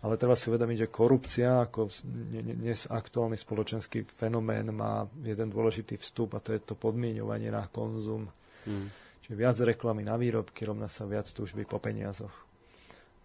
Ale 0.00 0.16
treba 0.20 0.36
si 0.36 0.48
uvedomiť, 0.52 0.84
že 0.84 0.92
korupcia 0.92 1.64
ako 1.64 1.88
dnes 2.32 2.88
aktuálny 2.88 3.36
spoločenský 3.36 4.04
fenomén 4.16 4.68
má 4.72 5.08
jeden 5.20 5.48
dôležitý 5.52 5.96
vstup 6.00 6.36
a 6.36 6.44
to 6.44 6.56
je 6.56 6.60
to 6.60 6.76
podmienovanie 6.76 7.52
na 7.52 7.68
konzum. 7.68 8.28
Hmm. 8.68 8.88
Čiže 9.24 9.34
viac 9.36 9.56
reklamy 9.60 10.04
na 10.04 10.16
výrobky 10.16 10.64
rovná 10.64 10.88
sa 10.88 11.04
viac 11.04 11.28
túžby 11.28 11.68
po 11.68 11.80
peniazoch. 11.80 12.32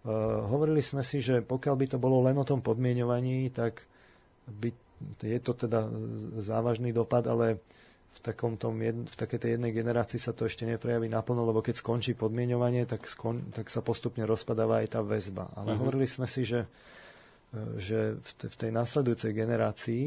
Uh, 0.04 0.44
hovorili 0.52 0.84
sme 0.84 1.00
si, 1.00 1.24
že 1.24 1.40
pokiaľ 1.40 1.74
by 1.80 1.86
to 1.96 1.98
bolo 1.98 2.20
len 2.28 2.36
o 2.36 2.44
tom 2.44 2.60
podmienovaní, 2.60 3.48
tak 3.56 3.88
by, 4.46 4.70
je 5.20 5.40
to 5.42 5.52
teda 5.52 5.90
závažný 6.40 6.94
dopad, 6.94 7.26
ale 7.26 7.60
v, 8.16 8.20
takom 8.24 8.56
tom 8.56 8.80
jed, 8.80 8.96
v 8.96 9.16
takej 9.16 9.38
tej 9.38 9.50
jednej 9.58 9.72
generácii 9.76 10.16
sa 10.16 10.32
to 10.32 10.48
ešte 10.48 10.64
neprejaví 10.64 11.10
naplno, 11.10 11.44
lebo 11.44 11.60
keď 11.60 11.84
skončí 11.84 12.16
podmienovanie, 12.16 12.88
tak, 12.88 13.04
skon, 13.04 13.52
tak 13.52 13.68
sa 13.68 13.84
postupne 13.84 14.24
rozpadáva 14.24 14.80
aj 14.80 14.96
tá 14.96 15.00
väzba. 15.04 15.52
Ale 15.52 15.74
mm-hmm. 15.74 15.80
hovorili 15.84 16.06
sme 16.08 16.24
si, 16.24 16.48
že, 16.48 16.64
že 17.76 18.16
v, 18.16 18.30
v 18.48 18.56
tej 18.56 18.70
následujúcej 18.72 19.36
generácii, 19.36 20.04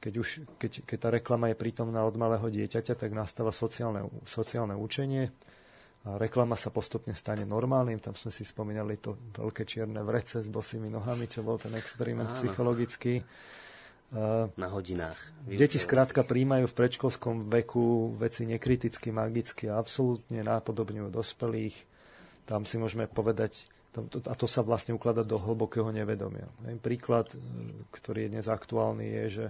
keď, 0.00 0.14
už, 0.16 0.28
keď, 0.56 0.72
keď 0.88 0.98
tá 1.00 1.08
reklama 1.12 1.52
je 1.52 1.60
prítomná 1.60 2.00
od 2.04 2.16
malého 2.16 2.48
dieťaťa, 2.48 2.96
tak 2.96 3.10
nastáva 3.12 3.52
sociálne, 3.52 4.08
sociálne 4.24 4.72
učenie, 4.72 5.28
a 6.04 6.20
reklama 6.20 6.52
sa 6.52 6.68
postupne 6.68 7.16
stane 7.16 7.48
normálnym. 7.48 7.96
Tam 7.96 8.12
sme 8.12 8.28
si 8.28 8.44
spomínali 8.44 9.00
to 9.00 9.16
veľké 9.40 9.64
čierne 9.64 10.04
vrece 10.04 10.44
s 10.44 10.48
bosými 10.52 10.92
nohami, 10.92 11.24
čo 11.32 11.40
bol 11.40 11.56
ten 11.56 11.72
experiment 11.80 12.28
Áno. 12.28 12.36
psychologický. 12.36 13.24
Na 14.54 14.68
hodinách. 14.70 15.18
Deti 15.42 15.82
skrátka 15.82 16.22
príjmajú 16.22 16.70
v 16.70 16.76
predškolskom 16.78 17.50
veku 17.50 18.14
veci 18.14 18.46
nekriticky, 18.46 19.10
magicky 19.10 19.66
a 19.66 19.82
absolútne 19.82 20.38
nápodobňujú 20.46 21.08
dospelých. 21.10 21.74
Tam 22.46 22.62
si 22.62 22.78
môžeme 22.78 23.10
povedať, 23.10 23.66
a 23.98 24.34
to 24.38 24.46
sa 24.46 24.62
vlastne 24.62 24.94
ukladá 24.94 25.26
do 25.26 25.34
hlbokého 25.42 25.90
nevedomia. 25.90 26.46
Príklad, 26.78 27.34
e, 27.34 27.36
ktorý 27.90 28.26
je 28.26 28.32
dnes 28.38 28.46
aktuálny, 28.46 29.06
je, 29.06 29.24
že 29.26 29.46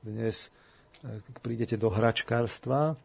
dnes 0.00 0.36
e, 1.04 1.20
prídete 1.44 1.76
do 1.76 1.92
hračkárstva 1.92 2.96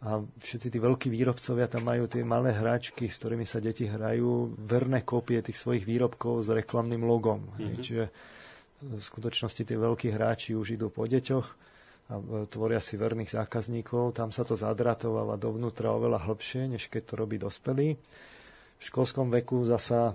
a 0.00 0.10
všetci 0.22 0.68
tí 0.72 0.78
veľkí 0.80 1.12
výrobcovia 1.12 1.66
tam 1.68 1.84
majú 1.84 2.08
tie 2.08 2.24
malé 2.24 2.56
hračky, 2.56 3.10
s 3.10 3.20
ktorými 3.20 3.44
sa 3.44 3.60
deti 3.60 3.84
hrajú, 3.84 4.56
verné 4.56 5.02
kópie 5.02 5.42
tých 5.44 5.60
svojich 5.60 5.84
výrobkov 5.84 6.46
s 6.46 6.48
reklamným 6.48 7.04
logom. 7.04 7.52
Mm-hmm. 7.58 7.82
Čiže 7.84 8.04
v 8.80 9.02
skutočnosti 9.02 9.62
tí 9.62 9.74
veľkí 9.76 10.08
hráči 10.08 10.56
už 10.56 10.80
idú 10.80 10.88
po 10.88 11.04
deťoch 11.04 11.46
a 12.10 12.14
tvoria 12.50 12.82
si 12.82 12.98
verných 12.98 13.30
zákazníkov. 13.30 14.18
Tam 14.18 14.34
sa 14.34 14.42
to 14.42 14.58
zadratováva 14.58 15.38
dovnútra 15.38 15.94
oveľa 15.94 16.26
hlbšie, 16.26 16.66
než 16.66 16.90
keď 16.90 17.02
to 17.06 17.14
robí 17.14 17.36
dospelý. 17.38 17.94
V 18.80 18.82
školskom 18.88 19.28
veku 19.28 19.68
zasa 19.68 20.10
e, 20.10 20.14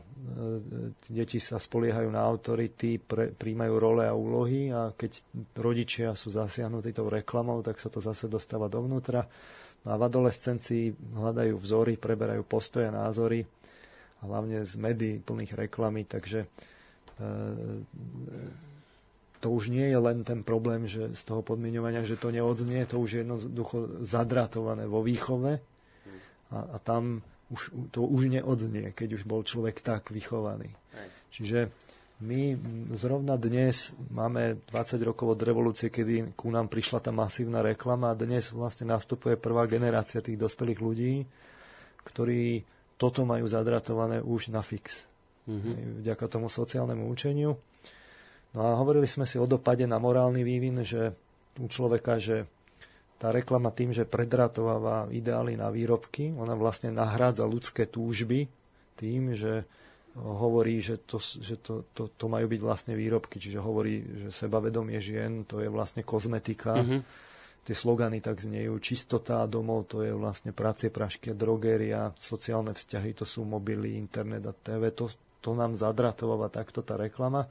deti 1.13 1.38
sa 1.38 1.62
spoliehajú 1.62 2.10
na 2.10 2.25
autority, 2.25 2.98
pre, 2.98 3.29
príjmajú 3.29 3.74
role 3.77 4.03
a 4.10 4.17
úlohy 4.17 4.74
a 4.74 4.89
keď 4.89 5.22
rodičia 5.53 6.17
sú 6.17 6.34
zasiahnutí 6.34 6.89
tou 6.89 7.05
reklamou, 7.05 7.62
tak 7.62 7.77
sa 7.77 7.93
to 7.93 8.01
zase 8.01 8.25
dostáva 8.25 8.65
dovnútra. 8.65 9.29
No 9.86 9.93
a 9.93 9.95
v 10.01 10.10
adolescencii 10.10 10.98
hľadajú 11.13 11.62
vzory, 11.62 11.93
preberajú 12.01 12.41
postoje, 12.41 12.89
názory 12.89 13.45
a 14.19 14.22
hlavne 14.25 14.65
z 14.65 14.74
médií 14.81 15.22
plných 15.22 15.53
reklamy, 15.53 16.10
takže 16.10 16.50
E, 16.50 16.75
to 19.39 19.48
už 19.53 19.69
nie 19.69 19.88
je 19.93 20.00
len 20.00 20.25
ten 20.25 20.41
problém, 20.41 20.89
že 20.89 21.13
z 21.13 21.22
toho 21.22 21.45
podmienovania, 21.45 22.01
že 22.01 22.17
to 22.17 22.34
neodznie, 22.34 22.81
to 22.89 22.98
už 22.98 23.10
je 23.13 23.19
jednoducho 23.22 24.01
zadratované 24.01 24.89
vo 24.89 25.05
výchove. 25.05 25.62
A, 26.50 26.57
a 26.74 26.77
tam 26.81 27.22
už, 27.53 27.93
to 27.93 28.01
už 28.05 28.34
neodznie, 28.41 28.89
keď 28.98 29.22
už 29.22 29.24
bol 29.29 29.45
človek 29.45 29.86
tak 29.86 30.10
vychovaný. 30.10 30.74
Čiže 31.29 31.69
my 32.25 32.55
zrovna 32.95 33.36
dnes 33.36 33.91
máme 34.07 34.57
20 34.72 35.03
rokov 35.03 35.36
od 35.36 35.41
revolúcie, 35.43 35.91
kedy 35.91 36.34
ku 36.34 36.48
nám 36.48 36.72
prišla 36.72 37.03
tá 37.03 37.12
masívna 37.12 37.60
reklama 37.60 38.15
a 38.15 38.17
dnes 38.17 38.55
vlastne 38.55 38.88
nastupuje 38.88 39.36
prvá 39.36 39.67
generácia 39.67 40.24
tých 40.24 40.39
dospelých 40.39 40.79
ľudí, 40.79 41.13
ktorí 42.07 42.63
toto 42.95 43.27
majú 43.27 43.45
zadratované 43.45 44.24
už 44.24 44.48
na 44.50 44.63
fix 44.63 45.12
mm-hmm. 45.48 46.06
vďaka 46.06 46.25
tomu 46.30 46.50
sociálnemu 46.50 47.04
učeniu. 47.06 47.58
No 48.56 48.60
a 48.64 48.80
hovorili 48.80 49.06
sme 49.06 49.28
si 49.28 49.36
o 49.36 49.50
dopade 49.50 49.84
na 49.84 50.00
morálny 50.00 50.42
vývin, 50.42 50.82
že 50.86 51.12
u 51.60 51.68
človeka, 51.68 52.20
že 52.20 52.48
tá 53.16 53.32
reklama 53.32 53.72
tým, 53.72 53.96
že 53.96 54.04
predratováva 54.04 55.08
ideály 55.12 55.56
na 55.56 55.72
výrobky, 55.72 56.36
ona 56.36 56.56
vlastne 56.56 56.92
nahrádza 56.92 57.48
ľudské 57.48 57.88
túžby 57.88 58.48
tým, 59.00 59.36
že 59.36 59.64
hovorí, 60.16 60.80
že, 60.80 61.04
to, 61.04 61.20
že 61.20 61.60
to, 61.60 61.84
to, 61.92 62.08
to 62.16 62.25
majú 62.32 62.48
byť 62.48 62.62
vlastne 62.64 62.94
výrobky, 62.96 63.36
čiže 63.40 63.60
hovorí, 63.60 64.00
že 64.28 64.30
sebavedomie 64.32 65.00
žien, 65.04 65.44
to 65.44 65.60
je 65.60 65.68
vlastne 65.68 66.08
kozmetika. 66.08 66.80
Mm-hmm. 66.80 67.02
Tie 67.66 67.74
slogany 67.75 68.22
tak 68.22 68.40
znejú. 68.46 68.78
Čistota 68.78 69.44
domov, 69.50 69.90
to 69.90 70.06
je 70.06 70.14
vlastne 70.14 70.54
práce, 70.54 70.88
prašky, 70.88 71.34
drogéria, 71.34 72.14
sociálne 72.22 72.78
vzťahy, 72.78 73.18
to 73.18 73.25
sú 73.25 73.44
mobily, 73.44 73.98
internet 73.98 74.46
a 74.46 74.54
TV. 74.54 74.94
To, 74.96 75.10
to 75.46 75.54
nám 75.54 75.78
zadratováva 75.78 76.50
takto 76.50 76.82
tá 76.82 76.98
reklama. 76.98 77.46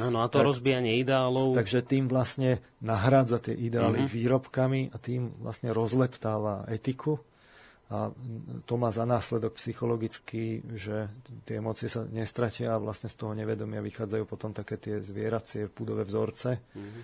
Áno, 0.00 0.24
a 0.24 0.26
to 0.32 0.40
tak, 0.40 0.48
rozbijanie 0.48 0.96
ideálov. 0.96 1.52
Takže 1.54 1.84
tým 1.84 2.08
vlastne 2.08 2.64
nahrádza 2.80 3.44
tie 3.44 3.54
ideály 3.54 4.08
uh-huh. 4.08 4.10
výrobkami 4.10 4.90
a 4.90 4.96
tým 4.96 5.36
vlastne 5.44 5.70
rozleptáva 5.76 6.64
etiku. 6.72 7.20
A 7.92 8.08
to 8.64 8.74
má 8.80 8.88
za 8.90 9.04
následok 9.04 9.60
psychologicky, 9.60 10.64
že 10.72 11.12
tie 11.44 11.60
emócie 11.60 11.86
sa 11.86 12.02
nestratia 12.08 12.74
a 12.74 12.82
vlastne 12.82 13.12
z 13.12 13.20
toho 13.20 13.36
nevedomia 13.36 13.84
vychádzajú 13.84 14.24
potom 14.24 14.56
také 14.56 14.80
tie 14.80 15.04
zvieracie 15.04 15.68
púdové 15.68 16.08
vzorce. 16.08 16.58
Uh-huh. 16.74 17.02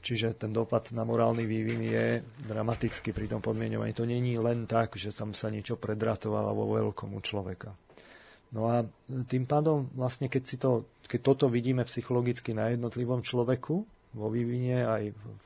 Čiže 0.00 0.32
ten 0.38 0.54
dopad 0.54 0.94
na 0.96 1.02
morálny 1.04 1.44
vývin 1.44 1.80
je 1.84 2.24
dramatický 2.46 3.12
pri 3.12 3.26
tom 3.28 3.44
podmienovaní. 3.44 3.92
To 3.92 4.08
není 4.08 4.38
len 4.40 4.64
tak, 4.64 4.96
že 4.96 5.12
tam 5.12 5.36
sa 5.36 5.52
niečo 5.52 5.76
predratováva 5.76 6.54
vo 6.56 6.70
veľkomu 6.72 7.20
človeka. 7.20 7.74
No 8.50 8.66
a 8.66 8.82
tým 9.30 9.46
pádom 9.46 9.86
vlastne, 9.94 10.26
keď, 10.26 10.42
si 10.42 10.56
to, 10.58 10.90
keď 11.06 11.20
toto 11.22 11.46
vidíme 11.46 11.86
psychologicky 11.86 12.50
na 12.50 12.74
jednotlivom 12.74 13.22
človeku, 13.22 13.86
vo 14.10 14.26
vývine 14.26 14.82
aj 14.82 15.02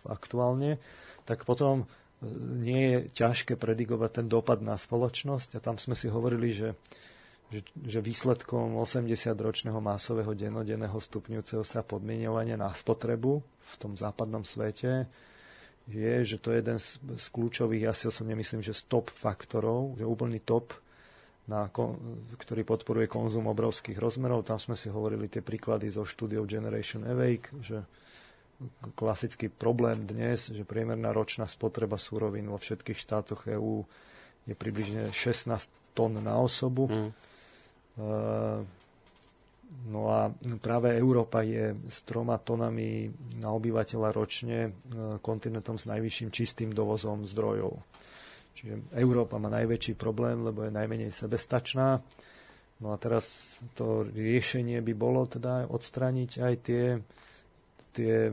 aktuálne, 0.09 0.81
tak 1.29 1.45
potom 1.45 1.85
e, 1.85 1.87
nie 2.65 2.83
je 2.89 2.99
ťažké 3.13 3.61
predigovať 3.61 4.25
ten 4.25 4.27
dopad 4.29 4.65
na 4.65 4.81
spoločnosť. 4.81 5.61
A 5.61 5.61
tam 5.61 5.77
sme 5.77 5.93
si 5.93 6.09
hovorili, 6.09 6.57
že, 6.57 6.73
že, 7.53 7.61
že 7.85 8.01
výsledkom 8.01 8.81
80-ročného 8.81 9.85
masového 9.85 10.33
denodenného 10.33 10.97
stupňujúceho 10.97 11.61
sa 11.61 11.85
podmienovania 11.85 12.57
na 12.57 12.73
spotrebu 12.73 13.45
v 13.45 13.75
tom 13.77 14.01
západnom 14.01 14.49
svete 14.49 15.05
je, 15.85 16.25
že 16.25 16.41
to 16.41 16.53
je 16.53 16.65
jeden 16.65 16.79
z, 16.81 16.97
z 16.97 17.27
kľúčových, 17.29 17.85
ja 17.85 17.93
si 17.93 18.09
osobne 18.09 18.33
myslím, 18.33 18.65
že 18.65 18.73
z 18.73 18.89
top 18.89 19.13
faktorov, 19.13 20.01
že 20.01 20.09
úplný 20.09 20.41
top 20.41 20.73
na, 21.45 21.69
ktorý 22.35 22.63
podporuje 22.63 23.05
konzum 23.05 23.47
obrovských 23.47 23.97
rozmerov. 23.97 24.43
Tam 24.43 24.57
sme 24.57 24.75
si 24.75 24.89
hovorili 24.89 25.29
tie 25.29 25.41
príklady 25.41 25.89
zo 25.89 26.03
štúdiou 26.03 26.45
Generation 26.45 27.05
Awake, 27.05 27.53
že 27.61 27.85
klasický 28.95 29.49
problém 29.49 30.03
dnes, 30.03 30.49
že 30.49 30.63
priemerná 30.63 31.11
ročná 31.11 31.45
spotreba 31.45 31.97
súrovín 31.97 32.47
vo 32.47 32.57
všetkých 32.57 32.97
štátoch 32.97 33.45
EÚ 33.47 33.85
je 34.45 34.55
približne 34.55 35.09
16 35.11 35.53
tón 35.93 36.17
na 36.17 36.37
osobu. 36.37 36.89
Mm. 36.89 37.11
No 39.85 40.01
a 40.07 40.31
práve 40.59 40.95
Európa 40.95 41.43
je 41.43 41.75
s 41.85 42.01
troma 42.03 42.37
tonami 42.37 43.11
na 43.37 43.51
obyvateľa 43.51 44.09
ročne 44.11 44.59
e, 44.63 44.71
kontinentom 45.19 45.77
s 45.77 45.85
najvyšším 45.85 46.31
čistým 46.31 46.71
dovozom 46.71 47.27
zdrojov. 47.27 47.75
Čiže 48.55 48.95
Európa 48.95 49.37
má 49.43 49.51
najväčší 49.51 49.99
problém, 49.99 50.47
lebo 50.47 50.63
je 50.63 50.73
najmenej 50.73 51.11
sebestačná. 51.11 51.99
No 52.83 52.95
a 52.95 52.97
teraz 52.99 53.59
to 53.79 54.07
riešenie 54.07 54.83
by 54.83 54.95
bolo 54.95 55.27
teda 55.27 55.67
odstrániť 55.71 56.31
aj 56.43 56.55
tie, 56.63 56.85
tie 57.95 58.15
e, 58.29 58.33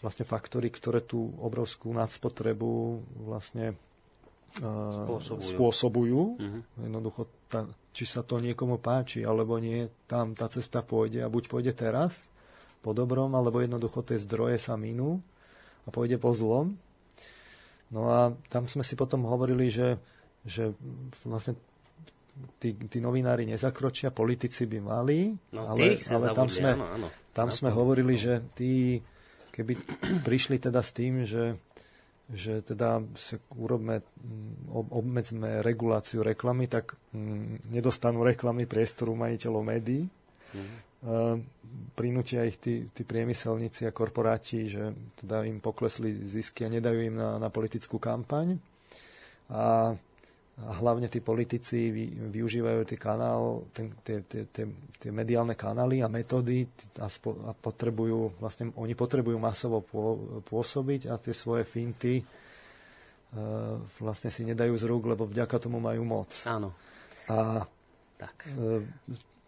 vlastne 0.00 0.24
faktory, 0.24 0.72
ktoré 0.72 1.04
tú 1.04 1.32
obrovskú 1.40 1.92
nadspotrebu 1.92 3.00
vlastne 3.28 3.76
e, 4.56 4.64
spôsobujú. 4.64 5.48
spôsobujú. 5.52 6.22
Mm-hmm. 6.40 6.62
Jednoducho, 6.80 7.22
tá, 7.48 7.68
či 7.92 8.04
sa 8.08 8.24
to 8.24 8.40
niekomu 8.40 8.80
páči, 8.80 9.20
alebo 9.24 9.60
nie, 9.60 9.84
tam 10.08 10.32
tá 10.32 10.48
cesta 10.48 10.80
pôjde 10.80 11.20
a 11.20 11.28
buď 11.28 11.44
pôjde 11.52 11.72
teraz, 11.76 12.32
po 12.80 12.96
dobrom, 12.96 13.36
alebo 13.36 13.60
jednoducho 13.60 14.00
tie 14.00 14.16
zdroje 14.16 14.56
sa 14.56 14.74
minú 14.80 15.20
a 15.84 15.92
pôjde 15.92 16.16
po 16.16 16.32
zlom. 16.32 16.72
No 17.90 18.06
a 18.06 18.30
tam 18.46 18.70
sme 18.70 18.86
si 18.86 18.94
potom 18.94 19.26
hovorili, 19.26 19.66
že, 19.66 19.98
že 20.46 20.70
vlastne 21.26 21.58
tí, 22.62 22.74
tí 22.86 22.98
novinári 23.02 23.44
nezakročia, 23.44 24.14
politici 24.14 24.64
by 24.64 24.78
mali, 24.78 25.34
no, 25.52 25.66
ale, 25.66 25.98
ale 25.98 26.26
tam 26.30 26.48
sme, 26.48 26.78
áno, 26.78 26.86
áno. 26.86 27.08
tam 27.34 27.48
sme 27.50 27.74
hovorili, 27.74 28.14
že 28.14 28.40
tí, 28.54 29.02
keby 29.50 29.74
prišli 30.26 30.62
teda 30.62 30.80
s 30.80 30.90
tým, 30.94 31.26
že, 31.26 31.58
že 32.30 32.62
teda 32.62 33.02
sa 33.18 33.36
urobme, 33.58 34.06
obmedzme 34.70 35.58
reguláciu 35.66 36.22
reklamy, 36.22 36.70
tak 36.70 36.94
mm, 37.10 37.74
nedostanú 37.74 38.22
reklamy 38.22 38.70
priestoru 38.70 39.18
majiteľov 39.18 39.62
médií. 39.66 40.06
Mm-hmm. 40.06 40.89
Ehm, 41.00 41.48
prinútia 41.96 42.44
ich 42.44 42.60
tí, 42.60 42.84
tí 42.92 43.08
priemyselníci 43.08 43.88
a 43.88 43.94
korporáti, 43.94 44.68
že 44.68 44.92
teda 45.16 45.48
im 45.48 45.56
poklesli 45.56 46.28
zisky 46.28 46.68
a 46.68 46.72
nedajú 46.72 46.98
im 47.00 47.16
na, 47.16 47.40
na 47.40 47.48
politickú 47.48 47.96
kampaň. 47.96 48.60
A, 49.48 49.96
a 50.60 50.70
hlavne 50.76 51.08
tí 51.08 51.24
politici 51.24 51.88
vy, 51.88 52.04
využívajú 52.36 52.84
tie, 52.84 52.98
kanál, 53.00 53.64
ten, 53.72 53.96
tie, 54.04 54.20
tie, 54.28 54.44
tie, 54.52 54.68
tie 55.00 55.08
mediálne 55.08 55.56
kanály 55.56 56.04
a 56.04 56.12
metódy 56.12 56.68
a, 57.00 57.08
spo, 57.08 57.48
a 57.48 57.56
potrebujú, 57.56 58.36
vlastne 58.36 58.68
oni 58.76 58.92
potrebujú 58.92 59.40
masovo 59.40 59.80
pôsobiť 60.44 61.08
a 61.08 61.16
tie 61.16 61.32
svoje 61.32 61.64
finty 61.64 62.20
uh, 62.20 63.80
vlastne 64.04 64.28
si 64.28 64.44
nedajú 64.44 64.76
z 64.76 64.84
rúk, 64.84 65.08
lebo 65.08 65.24
vďaka 65.24 65.56
tomu 65.56 65.80
majú 65.80 66.04
moc. 66.04 66.28
Áno. 66.44 66.76
A 67.24 67.64
tak. 68.20 68.52
Uh, 68.52 68.84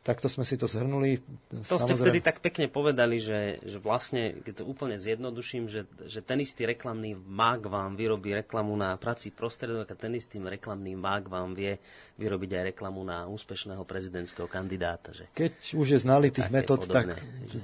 Takto 0.02 0.26
sme 0.26 0.42
si 0.42 0.58
to 0.58 0.66
zhrnuli. 0.66 1.22
To 1.62 1.62
Samozrejme... 1.62 1.78
ste 1.78 1.94
vtedy 1.94 2.18
tak 2.18 2.42
pekne 2.42 2.66
povedali, 2.66 3.22
že, 3.22 3.62
že 3.62 3.78
vlastne, 3.78 4.34
keď 4.42 4.62
to 4.62 4.64
úplne 4.66 4.98
zjednoduším, 4.98 5.70
že, 5.70 5.86
že 6.10 6.18
ten 6.26 6.42
istý 6.42 6.66
reklamný 6.66 7.14
mák 7.14 7.70
vám 7.70 7.94
vyrobí 7.94 8.34
reklamu 8.34 8.74
na 8.74 8.98
prací 8.98 9.30
prostredok 9.30 9.86
a 9.86 9.94
ten 9.94 10.10
istý 10.18 10.42
reklamný 10.42 10.98
mák 10.98 11.30
vám 11.30 11.54
vie 11.54 11.78
vyrobiť 12.18 12.50
aj 12.50 12.62
reklamu 12.74 13.06
na 13.06 13.30
úspešného 13.30 13.86
prezidentského 13.86 14.50
kandidáta. 14.50 15.14
Že... 15.14 15.30
Keď 15.38 15.78
už 15.78 15.86
je 15.94 15.98
znali 16.02 16.34
tých 16.34 16.50
metód, 16.50 16.82
tak 16.90 17.22
že... 17.46 17.62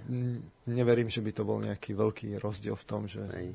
neverím, 0.70 1.10
že 1.10 1.18
by 1.18 1.34
to 1.34 1.42
bol 1.42 1.58
nejaký 1.58 1.90
veľký 1.90 2.38
rozdiel 2.38 2.78
v 2.78 2.86
tom, 2.86 3.10
že, 3.10 3.18
Hej. 3.34 3.50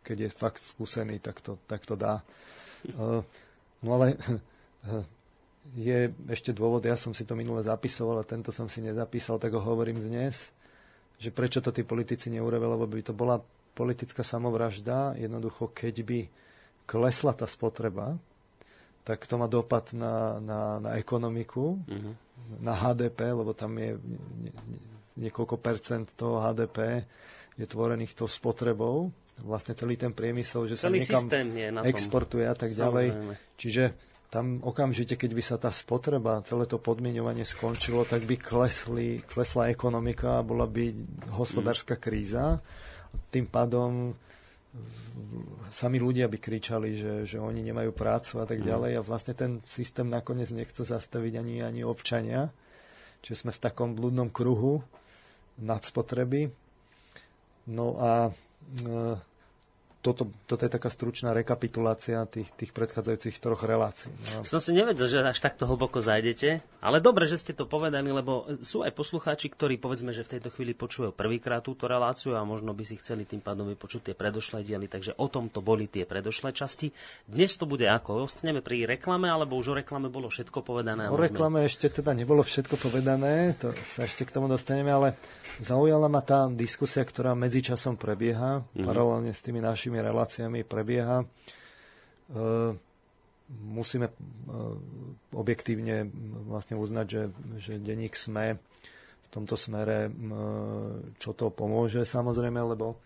keď 0.00 0.16
je 0.24 0.30
fakt 0.32 0.64
skúsený, 0.64 1.20
tak 1.20 1.44
to, 1.44 1.60
tak 1.68 1.84
to 1.84 1.92
dá. 1.92 2.24
uh, 2.96 3.20
no 3.84 3.90
ale 4.00 4.16
je 5.76 6.08
ešte 6.30 6.54
dôvod, 6.56 6.84
ja 6.86 6.96
som 6.96 7.12
si 7.12 7.26
to 7.28 7.36
minule 7.36 7.60
zapisoval 7.60 8.22
a 8.22 8.28
tento 8.28 8.48
som 8.54 8.70
si 8.70 8.80
nezapísal, 8.80 9.36
tak 9.36 9.52
ho 9.52 9.60
hovorím 9.60 10.00
dnes, 10.00 10.48
že 11.18 11.34
prečo 11.34 11.60
to 11.60 11.74
tí 11.74 11.84
politici 11.84 12.32
neurobili, 12.32 12.70
lebo 12.72 12.86
by 12.88 13.02
to 13.04 13.12
bola 13.12 13.42
politická 13.76 14.24
samovražda, 14.24 15.18
jednoducho 15.18 15.70
keď 15.70 15.94
by 16.02 16.18
klesla 16.88 17.36
tá 17.36 17.44
spotreba, 17.44 18.16
tak 19.04 19.24
to 19.24 19.40
má 19.40 19.48
dopad 19.48 19.92
na, 19.92 20.40
na, 20.40 20.60
na 20.80 20.90
ekonomiku, 20.96 21.80
mm-hmm. 21.80 22.14
na 22.60 22.72
HDP, 22.76 23.18
lebo 23.32 23.52
tam 23.52 23.76
je 23.76 23.96
niekoľko 25.18 25.56
percent 25.58 26.06
toho 26.14 26.40
HDP 26.40 27.04
je 27.58 27.66
tvorených 27.66 28.14
tou 28.14 28.30
spotrebou, 28.30 29.10
vlastne 29.42 29.74
celý 29.74 29.98
ten 29.98 30.14
priemysel, 30.14 30.70
že 30.70 30.78
celý 30.78 31.02
sa 31.02 31.18
niekam 31.18 31.82
exportuje 31.82 32.46
a 32.46 32.54
tak 32.54 32.70
ďalej. 32.70 33.34
Čiže 33.58 33.90
tam 34.28 34.60
okamžite, 34.60 35.16
keď 35.16 35.30
by 35.32 35.42
sa 35.42 35.56
tá 35.56 35.72
spotreba, 35.72 36.44
celé 36.44 36.68
to 36.68 36.76
podmienovanie 36.76 37.48
skončilo, 37.48 38.04
tak 38.04 38.28
by 38.28 38.36
klesli, 38.36 39.24
klesla 39.24 39.72
ekonomika 39.72 40.40
a 40.40 40.44
bola 40.44 40.68
by 40.68 40.92
hospodárska 41.32 41.96
mm. 41.96 42.00
kríza. 42.00 42.60
Tým 43.32 43.48
pádom 43.48 44.12
sami 45.72 45.96
ľudia 45.96 46.28
by 46.28 46.38
kričali, 46.38 47.00
že, 47.00 47.14
že 47.24 47.38
oni 47.40 47.64
nemajú 47.64 47.90
prácu 47.96 48.40
a 48.40 48.44
tak 48.44 48.60
mm. 48.60 48.66
ďalej 48.68 48.92
a 49.00 49.06
vlastne 49.06 49.32
ten 49.32 49.52
systém 49.64 50.04
nakoniec 50.04 50.52
nechce 50.52 50.84
zastaviť 50.84 51.32
ani, 51.40 51.64
ani 51.64 51.80
občania. 51.80 52.52
Čiže 53.24 53.48
sme 53.48 53.52
v 53.56 53.62
takom 53.64 53.96
blúdnom 53.96 54.28
kruhu 54.28 54.84
nadspotreby. 55.56 56.52
No 57.72 57.96
a 57.96 58.28
e, 58.28 58.32
toto, 59.98 60.30
toto 60.46 60.62
je 60.62 60.70
taká 60.70 60.94
stručná 60.94 61.34
rekapitulácia 61.34 62.22
tých, 62.30 62.46
tých 62.54 62.70
predchádzajúcich 62.70 63.42
troch 63.42 63.66
relácií. 63.66 64.14
No. 64.30 64.46
Som 64.46 64.62
si 64.62 64.70
nevedel, 64.70 65.10
že 65.10 65.18
až 65.26 65.42
takto 65.42 65.66
hlboko 65.66 65.98
zajdete, 65.98 66.62
ale 66.78 67.02
dobre, 67.02 67.26
že 67.26 67.34
ste 67.34 67.50
to 67.50 67.66
povedali, 67.66 68.06
lebo 68.14 68.46
sú 68.62 68.86
aj 68.86 68.94
poslucháči, 68.94 69.50
ktorí 69.50 69.82
povedzme, 69.82 70.14
že 70.14 70.22
v 70.22 70.38
tejto 70.38 70.54
chvíli 70.54 70.78
počujú 70.78 71.10
prvýkrát 71.10 71.66
túto 71.66 71.90
reláciu 71.90 72.38
a 72.38 72.46
možno 72.46 72.70
by 72.70 72.86
si 72.86 72.94
chceli 73.02 73.26
tým 73.26 73.42
pádom 73.42 73.66
vypočuť 73.66 74.10
tie 74.10 74.14
predošlé 74.14 74.62
diely, 74.62 74.86
takže 74.86 75.18
o 75.18 75.26
tom 75.26 75.50
to 75.50 75.58
boli 75.58 75.90
tie 75.90 76.06
predošlé 76.06 76.54
časti. 76.54 76.94
Dnes 77.26 77.58
to 77.58 77.66
bude 77.66 77.82
ako? 77.82 78.30
Ostaneme 78.30 78.62
pri 78.62 78.86
reklame, 78.86 79.26
alebo 79.26 79.58
už 79.58 79.74
o 79.74 79.78
reklame 79.82 80.06
bolo 80.06 80.30
všetko 80.30 80.62
povedané? 80.62 81.10
O 81.10 81.18
reklame 81.18 81.66
ešte 81.66 81.90
teda 81.90 82.14
nebolo 82.14 82.46
všetko 82.46 82.78
povedané, 82.78 83.58
to 83.58 83.74
sa 83.82 84.06
ešte 84.06 84.22
k 84.22 84.30
tomu 84.30 84.46
dostaneme, 84.46 84.94
ale 84.94 85.18
zaujala 85.58 86.06
ma 86.06 86.22
tá 86.22 86.46
diskusia, 86.46 87.02
ktorá 87.02 87.34
medzičasom 87.34 87.98
prebieha, 87.98 88.62
mm-hmm. 88.62 88.86
paralelne 88.86 89.34
s 89.34 89.42
tými 89.42 89.58
našimi 89.58 89.87
našimi 89.88 90.04
reláciami 90.04 90.60
prebieha. 90.68 91.24
E, 91.24 91.26
musíme 93.48 94.12
e, 94.12 94.14
objektívne 95.32 96.12
vlastne 96.44 96.76
uznať, 96.76 97.06
že, 97.08 97.22
že 97.56 97.72
denník 97.80 98.12
SME 98.12 98.60
v 98.60 99.28
tomto 99.32 99.56
smere, 99.60 100.08
čo 101.20 101.36
to 101.36 101.52
pomôže 101.52 102.04
samozrejme, 102.04 102.60
lebo 102.60 102.92
e, 102.92 102.96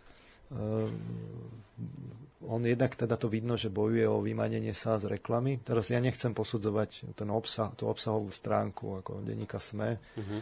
on 2.49 2.67
jednak 2.67 2.99
teda 2.99 3.15
to 3.15 3.31
vidno, 3.31 3.55
že 3.55 3.71
bojuje 3.71 4.07
o 4.09 4.23
vymanenie 4.23 4.75
sa 4.75 4.99
z 4.99 5.19
reklamy. 5.19 5.63
Teraz 5.63 5.91
ja 5.91 6.03
nechcem 6.03 6.35
posudzovať 6.35 7.15
ten 7.15 7.29
obsah, 7.31 7.71
tú 7.79 7.87
obsahovú 7.87 8.31
stránku 8.35 9.03
ako 9.03 9.23
denníka 9.23 9.63
SME, 9.63 9.99
uh-huh. 9.99 10.41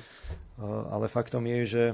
ale 0.90 1.06
faktom 1.12 1.44
je, 1.44 1.60
že 1.66 1.84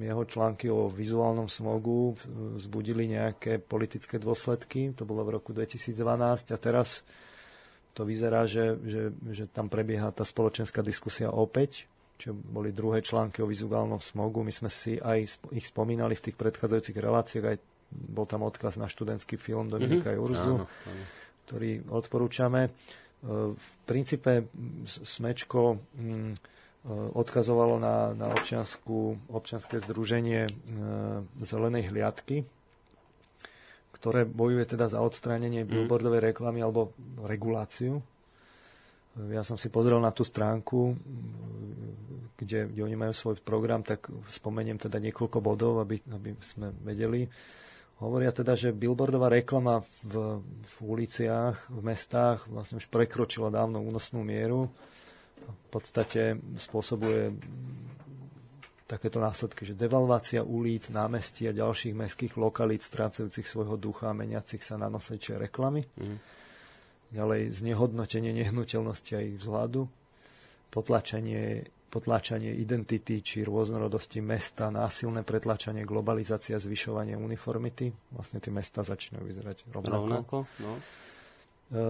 jeho 0.00 0.24
články 0.24 0.72
o 0.72 0.88
vizuálnom 0.88 1.48
smogu 1.48 2.16
vzbudili 2.56 3.10
nejaké 3.10 3.60
politické 3.60 4.16
dôsledky. 4.16 4.96
To 4.96 5.04
bolo 5.04 5.24
v 5.28 5.40
roku 5.40 5.52
2012 5.52 6.52
a 6.52 6.58
teraz 6.60 7.04
to 7.92 8.06
vyzerá, 8.06 8.46
že, 8.46 8.78
že, 8.86 9.02
že 9.34 9.44
tam 9.50 9.68
prebieha 9.68 10.14
tá 10.14 10.24
spoločenská 10.24 10.80
diskusia 10.80 11.28
opäť 11.28 11.90
čo 12.20 12.36
boli 12.36 12.68
druhé 12.68 13.00
články 13.00 13.40
o 13.40 13.48
vizuálnom 13.48 13.96
smogu. 13.96 14.44
My 14.44 14.52
sme 14.52 14.68
si 14.68 15.00
aj 15.00 15.40
ich 15.56 15.66
spomínali 15.72 16.12
v 16.12 16.28
tých 16.28 16.36
predchádzajúcich 16.36 17.00
reláciách, 17.00 17.46
aj 17.48 17.56
bol 17.90 18.24
tam 18.24 18.46
odkaz 18.46 18.78
na 18.78 18.86
študentský 18.86 19.36
film 19.36 19.66
Dominika 19.66 20.14
mm-hmm. 20.14 20.20
Jurzu, 20.22 20.54
áno, 20.62 20.66
áno. 20.66 21.02
ktorý 21.46 21.70
odporúčame. 21.90 22.66
E, 22.66 22.70
v 23.50 23.66
princípe 23.84 24.46
Smečko 24.86 25.76
mm, 25.76 26.32
e, 26.32 26.36
odkazovalo 27.14 27.82
na, 27.82 28.14
na 28.14 28.30
občiansku, 28.30 29.28
občianské 29.28 29.82
združenie 29.82 30.46
e, 30.46 30.52
Zelenej 31.42 31.90
hliadky, 31.90 32.46
ktoré 33.98 34.24
bojuje 34.24 34.64
teda 34.70 34.86
za 34.86 35.02
odstránenie 35.02 35.66
mm. 35.66 35.68
billboardovej 35.68 36.32
reklamy 36.32 36.62
alebo 36.62 36.94
reguláciu 37.20 38.00
ja 39.18 39.42
som 39.42 39.58
si 39.58 39.66
pozrel 39.68 39.98
na 39.98 40.14
tú 40.14 40.22
stránku, 40.22 40.94
kde, 42.38 42.70
kde 42.70 42.80
oni 42.86 42.96
majú 42.96 43.12
svoj 43.12 43.42
program, 43.42 43.82
tak 43.82 44.06
spomeniem 44.30 44.78
teda 44.78 45.02
niekoľko 45.02 45.38
bodov, 45.42 45.82
aby, 45.82 45.98
aby 46.08 46.38
sme 46.40 46.70
vedeli. 46.86 47.26
Hovoria 48.00 48.32
teda, 48.32 48.56
že 48.56 48.72
billboardová 48.72 49.28
reklama 49.28 49.84
v, 50.02 50.40
v 50.44 50.74
uliciach, 50.80 51.68
v 51.68 51.80
mestách 51.84 52.48
vlastne 52.48 52.80
už 52.80 52.88
prekročila 52.88 53.52
dávno 53.52 53.84
únosnú 53.84 54.24
mieru. 54.24 54.72
V 55.44 55.66
podstate 55.68 56.40
spôsobuje 56.56 57.36
takéto 58.88 59.20
následky, 59.20 59.68
že 59.68 59.78
devalvácia 59.78 60.40
ulic, 60.40 60.88
námestí 60.88 61.46
a 61.46 61.54
ďalších 61.54 61.94
mestských 61.94 62.34
lokalít 62.40 62.82
strácajúcich 62.82 63.46
svojho 63.46 63.76
ducha 63.76 64.10
a 64.10 64.16
meniacich 64.16 64.64
sa 64.64 64.80
na 64.80 64.88
nosličie 64.88 65.36
reklamy. 65.36 65.84
Mm 66.00 66.40
ďalej 67.10 67.50
znehodnotenie 67.58 68.30
nehnuteľnosti 68.30 69.12
a 69.18 69.20
ich 69.22 69.36
vzhľadu, 69.42 69.90
potlačenie, 70.70 71.66
potlačanie 71.90 72.54
identity 72.54 73.18
či 73.18 73.42
rôznorodosti 73.42 74.22
mesta, 74.22 74.70
násilné 74.70 75.26
pretlačanie, 75.26 75.82
globalizácia, 75.82 76.62
zvyšovanie 76.62 77.18
uniformity. 77.18 77.90
Vlastne 78.14 78.38
tie 78.38 78.54
mesta 78.54 78.86
začínajú 78.86 79.24
vyzerať 79.26 79.66
rovnako. 79.74 79.98
rovnako 79.98 80.36
no. 80.62 80.72
E, 80.78 81.82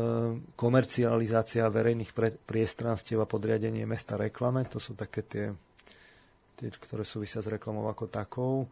komercializácia 0.56 1.68
verejných 1.68 2.16
pre, 2.16 2.32
priestranstiev 2.32 3.20
a 3.20 3.28
podriadenie 3.28 3.84
mesta 3.84 4.16
reklame, 4.16 4.64
to 4.64 4.80
sú 4.80 4.96
také 4.96 5.20
tie, 5.28 5.46
tie, 6.56 6.68
ktoré 6.72 7.04
súvisia 7.04 7.44
s 7.44 7.52
reklamou 7.52 7.84
ako 7.92 8.04
takou. 8.08 8.64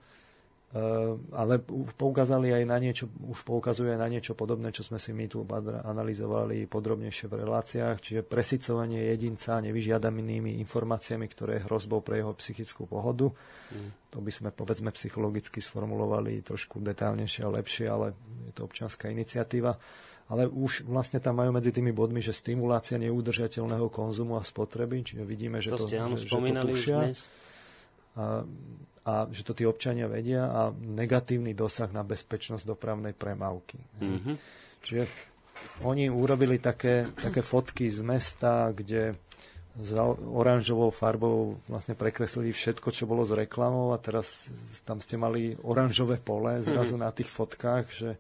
Eh, 0.69 1.17
ale 1.33 1.65
poukázali 1.97 2.53
aj 2.53 2.65
na 2.69 2.77
niečo, 2.77 3.09
už 3.25 3.41
poukazujú 3.49 3.89
aj 3.89 4.05
na 4.05 4.05
niečo 4.05 4.37
podobné, 4.37 4.69
čo 4.69 4.85
sme 4.85 5.01
si 5.01 5.17
my 5.17 5.25
tu 5.25 5.41
analyzovali 5.65 6.69
podrobnejšie 6.69 7.25
v 7.25 7.41
reláciách, 7.41 7.97
čiže 8.05 8.21
presicovanie 8.21 9.09
jedinca 9.09 9.65
nevyžiadanými 9.65 10.61
informáciami, 10.61 11.25
ktoré 11.25 11.57
je 11.57 11.65
hrozbou 11.73 12.05
pre 12.05 12.21
jeho 12.21 12.37
psychickú 12.37 12.85
pohodu. 12.85 13.33
Mm. 13.73 14.13
To 14.13 14.19
by 14.21 14.29
sme 14.29 14.49
povedzme 14.53 14.93
psychologicky 14.93 15.65
sformulovali 15.65 16.45
trošku 16.45 16.85
detálnejšie 16.85 17.49
a 17.49 17.55
lepšie, 17.57 17.87
ale 17.89 18.13
je 18.45 18.53
to 18.53 18.69
občianská 18.69 19.09
iniciatíva. 19.09 19.73
Ale 20.29 20.45
už 20.45 20.85
vlastne 20.85 21.17
tam 21.17 21.41
majú 21.41 21.57
medzi 21.57 21.73
tými 21.73 21.97
bodmi, 21.97 22.21
že 22.21 22.37
stimulácia 22.37 23.01
neudržateľného 23.01 23.89
konzumu 23.89 24.37
a 24.37 24.45
spotreby, 24.45 25.01
čiže 25.01 25.25
vidíme, 25.25 25.65
že 25.65 25.73
to, 25.73 25.89
to, 25.89 25.97
áno, 25.97 26.21
že, 26.21 26.29
že 26.29 26.37
to 26.37 26.69
tušia. 26.69 26.99
Dnes. 27.09 27.21
A 28.21 28.45
a 29.09 29.25
že 29.33 29.41
to 29.41 29.57
tí 29.57 29.65
občania 29.65 30.05
vedia 30.05 30.45
a 30.53 30.69
negatívny 30.69 31.57
dosah 31.57 31.89
na 31.89 32.05
bezpečnosť 32.05 32.69
dopravnej 32.69 33.17
premávky. 33.17 33.81
Mm-hmm. 34.05 34.35
Čiže 34.85 35.03
oni 35.89 36.13
urobili 36.13 36.61
také, 36.61 37.09
také 37.17 37.41
fotky 37.41 37.89
z 37.89 38.05
mesta, 38.05 38.69
kde 38.77 39.17
za 39.79 40.03
oranžovou 40.11 40.91
farbou 40.91 41.57
vlastne 41.71 41.95
prekreslili 41.95 42.51
všetko, 42.51 42.91
čo 42.91 43.07
bolo 43.07 43.23
s 43.23 43.33
reklamou 43.33 43.95
a 43.95 44.03
teraz 44.03 44.51
tam 44.83 44.99
ste 44.99 45.15
mali 45.15 45.55
oranžové 45.63 46.19
pole 46.19 46.61
zrazu 46.67 46.99
mm-hmm. 46.99 47.07
na 47.07 47.11
tých 47.15 47.31
fotkách, 47.31 47.87
že 47.95 48.11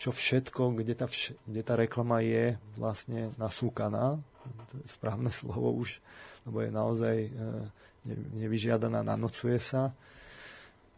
čo 0.00 0.10
všetko, 0.10 0.74
kde 0.74 0.98
tá, 0.98 1.06
vš- 1.06 1.36
kde 1.46 1.62
tá 1.62 1.78
reklama 1.78 2.24
je 2.24 2.56
vlastne 2.74 3.30
nasúkaná, 3.38 4.18
to 4.72 4.74
je 4.82 4.88
správne 4.88 5.30
slovo 5.44 5.70
už, 5.76 6.00
lebo 6.48 6.64
je 6.64 6.70
naozaj 6.72 7.16
e, 7.28 7.30
nevyžiadaná, 8.42 9.04
nanocuje 9.04 9.60
sa. 9.62 9.94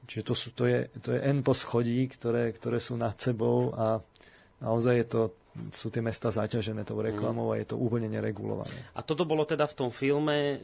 Čiže 0.05 0.23
to, 0.25 0.35
sú, 0.37 0.49
to, 0.53 0.65
je, 0.69 0.89
to 1.01 1.17
je 1.17 1.21
N 1.25 1.41
poschodí, 1.41 2.05
ktoré, 2.13 2.53
ktoré 2.53 2.79
sú 2.79 2.95
nad 3.01 3.17
sebou 3.17 3.73
a 3.73 4.01
naozaj 4.61 4.95
je 5.01 5.07
to, 5.09 5.21
sú 5.71 5.89
tie 5.89 6.03
mesta 6.03 6.35
zaťažené 6.35 6.83
tou 6.83 6.99
reklamou 6.99 7.55
a 7.55 7.61
je 7.63 7.71
to 7.73 7.77
úplne 7.79 8.11
neregulované. 8.11 8.75
A 8.99 9.07
toto 9.07 9.23
bolo 9.23 9.47
teda 9.47 9.71
v 9.71 9.75
tom 9.79 9.91
filme, 9.95 10.59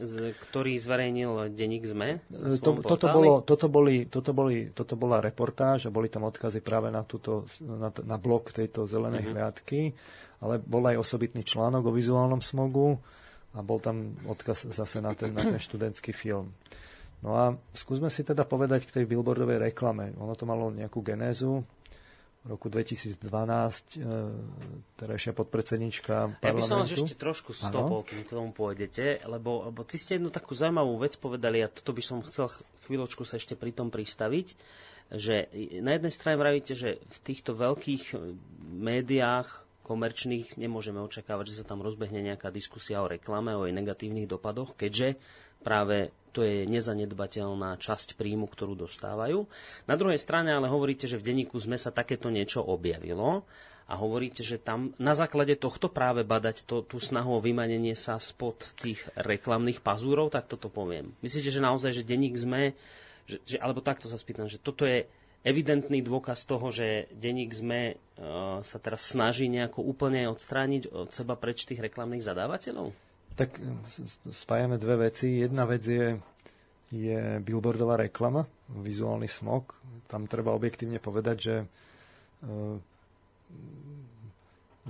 ktorý 0.49 0.75
zverejnil 0.75 1.55
denník 1.55 1.87
ZME? 1.87 2.27
To, 2.59 2.83
toto, 2.83 3.07
bolo, 3.07 3.39
toto, 3.41 3.67
boli, 3.71 4.05
toto, 4.11 4.31
boli, 4.35 4.69
toto 4.75 4.93
bola 4.99 5.23
reportáž 5.23 5.87
a 5.87 5.93
boli 5.93 6.11
tam 6.11 6.27
odkazy 6.27 6.59
práve 6.59 6.91
na, 6.91 7.07
túto, 7.07 7.47
na, 7.63 7.89
na 8.03 8.17
blok 8.19 8.51
tejto 8.51 8.83
zelenej 8.83 9.25
mm-hmm. 9.25 9.35
hliadky, 9.37 9.81
ale 10.43 10.59
bol 10.59 10.83
aj 10.85 10.99
osobitný 10.99 11.47
článok 11.47 11.87
o 11.87 11.95
vizuálnom 11.95 12.43
smogu 12.43 12.99
a 13.55 13.59
bol 13.63 13.79
tam 13.79 14.15
odkaz 14.27 14.67
zase 14.71 14.99
na 14.99 15.15
ten, 15.15 15.31
na 15.31 15.43
ten 15.43 15.59
študentský 15.59 16.11
film. 16.11 16.51
No 17.21 17.37
a 17.37 17.53
skúsme 17.77 18.09
si 18.09 18.25
teda 18.25 18.49
povedať 18.49 18.89
k 18.89 19.01
tej 19.01 19.05
billboardovej 19.05 19.71
reklame. 19.71 20.09
Ono 20.17 20.33
to 20.33 20.49
malo 20.49 20.73
nejakú 20.73 21.05
genézu. 21.05 21.61
V 22.41 22.57
roku 22.57 22.73
2012 22.73 23.21
e, 23.21 24.09
terajšia 24.97 25.37
podpredsednička 25.37 26.41
parlamentu. 26.41 26.49
Ja 26.49 26.57
by 26.57 26.65
som 26.65 26.81
vás 26.81 26.89
ešte 26.89 27.13
trošku 27.13 27.53
stopol, 27.53 28.01
kým 28.01 28.25
k 28.25 28.33
tomu 28.33 28.49
pôjdete, 28.49 29.21
lebo, 29.29 29.69
lebo 29.69 29.85
ty 29.85 30.01
ste 30.01 30.17
jednu 30.17 30.33
takú 30.33 30.57
zaujímavú 30.57 30.97
vec 30.97 31.13
povedali 31.21 31.61
a 31.61 31.69
toto 31.69 31.93
by 31.93 32.01
som 32.01 32.25
chcel 32.25 32.49
chvíľočku 32.89 33.21
sa 33.29 33.37
ešte 33.37 33.53
pri 33.53 33.77
tom 33.77 33.93
pristaviť, 33.93 34.57
že 35.13 35.53
na 35.85 35.93
jednej 35.93 36.09
strane 36.09 36.41
vravíte, 36.41 36.73
že 36.73 36.97
v 36.97 37.17
týchto 37.21 37.53
veľkých 37.53 38.17
médiách 38.73 39.61
komerčných 39.85 40.57
nemôžeme 40.57 40.97
očakávať, 40.97 41.53
že 41.53 41.57
sa 41.61 41.65
tam 41.67 41.85
rozbehne 41.85 42.25
nejaká 42.25 42.49
diskusia 42.49 43.05
o 43.05 43.11
reklame, 43.11 43.53
o 43.53 43.69
jej 43.69 43.75
negatívnych 43.75 44.25
dopadoch, 44.25 44.73
keďže 44.73 45.19
práve 45.61 46.11
to 46.31 46.47
je 46.47 46.63
nezanedbateľná 46.63 47.75
časť 47.75 48.15
príjmu, 48.15 48.47
ktorú 48.47 48.73
dostávajú. 48.87 49.45
Na 49.85 49.99
druhej 49.99 50.17
strane 50.17 50.55
ale 50.55 50.71
hovoríte, 50.71 51.05
že 51.05 51.19
v 51.19 51.27
denníku 51.27 51.59
sme 51.59 51.75
sa 51.75 51.91
takéto 51.91 52.31
niečo 52.31 52.63
objavilo 52.63 53.43
a 53.91 53.93
hovoríte, 53.99 54.39
že 54.39 54.55
tam 54.55 54.95
na 54.95 55.11
základe 55.11 55.59
tohto 55.59 55.91
práve 55.91 56.23
badať 56.23 56.63
to, 56.63 56.87
tú 56.87 56.97
snahu 57.03 57.37
o 57.37 57.43
vymanenie 57.43 57.91
sa 57.99 58.15
spod 58.15 58.63
tých 58.79 59.03
reklamných 59.19 59.83
pazúrov, 59.83 60.31
tak 60.31 60.47
toto 60.47 60.71
poviem. 60.71 61.11
Myslíte, 61.19 61.51
že 61.51 61.59
naozaj, 61.59 61.99
že 61.99 62.07
denník 62.07 62.39
sme, 62.39 62.71
že, 63.27 63.43
že, 63.43 63.59
alebo 63.59 63.83
takto 63.83 64.07
sa 64.07 64.15
spýtam, 64.15 64.47
že 64.47 64.63
toto 64.63 64.87
je 64.87 65.03
evidentný 65.43 65.99
dôkaz 65.99 66.47
toho, 66.47 66.71
že 66.71 67.11
denník 67.11 67.51
sme 67.51 67.99
uh, 67.99 68.63
sa 68.63 68.77
teraz 68.79 69.03
snaží 69.11 69.51
nejako 69.51 69.83
úplne 69.83 70.23
odstrániť 70.31 70.87
od 70.95 71.11
seba 71.11 71.35
preč 71.35 71.67
tých 71.67 71.83
reklamných 71.83 72.23
zadávateľov? 72.23 73.10
Tak 73.41 73.57
spájame 74.29 74.77
dve 74.77 75.09
veci. 75.09 75.41
Jedna 75.41 75.65
vec 75.65 75.81
je, 75.81 76.13
je 76.93 77.41
billboardová 77.41 77.97
reklama, 77.97 78.45
vizuálny 78.69 79.25
smog. 79.25 79.73
Tam 80.05 80.29
treba 80.29 80.53
objektívne 80.53 81.01
povedať, 81.01 81.37
že 81.41 81.55
e, 81.57 81.65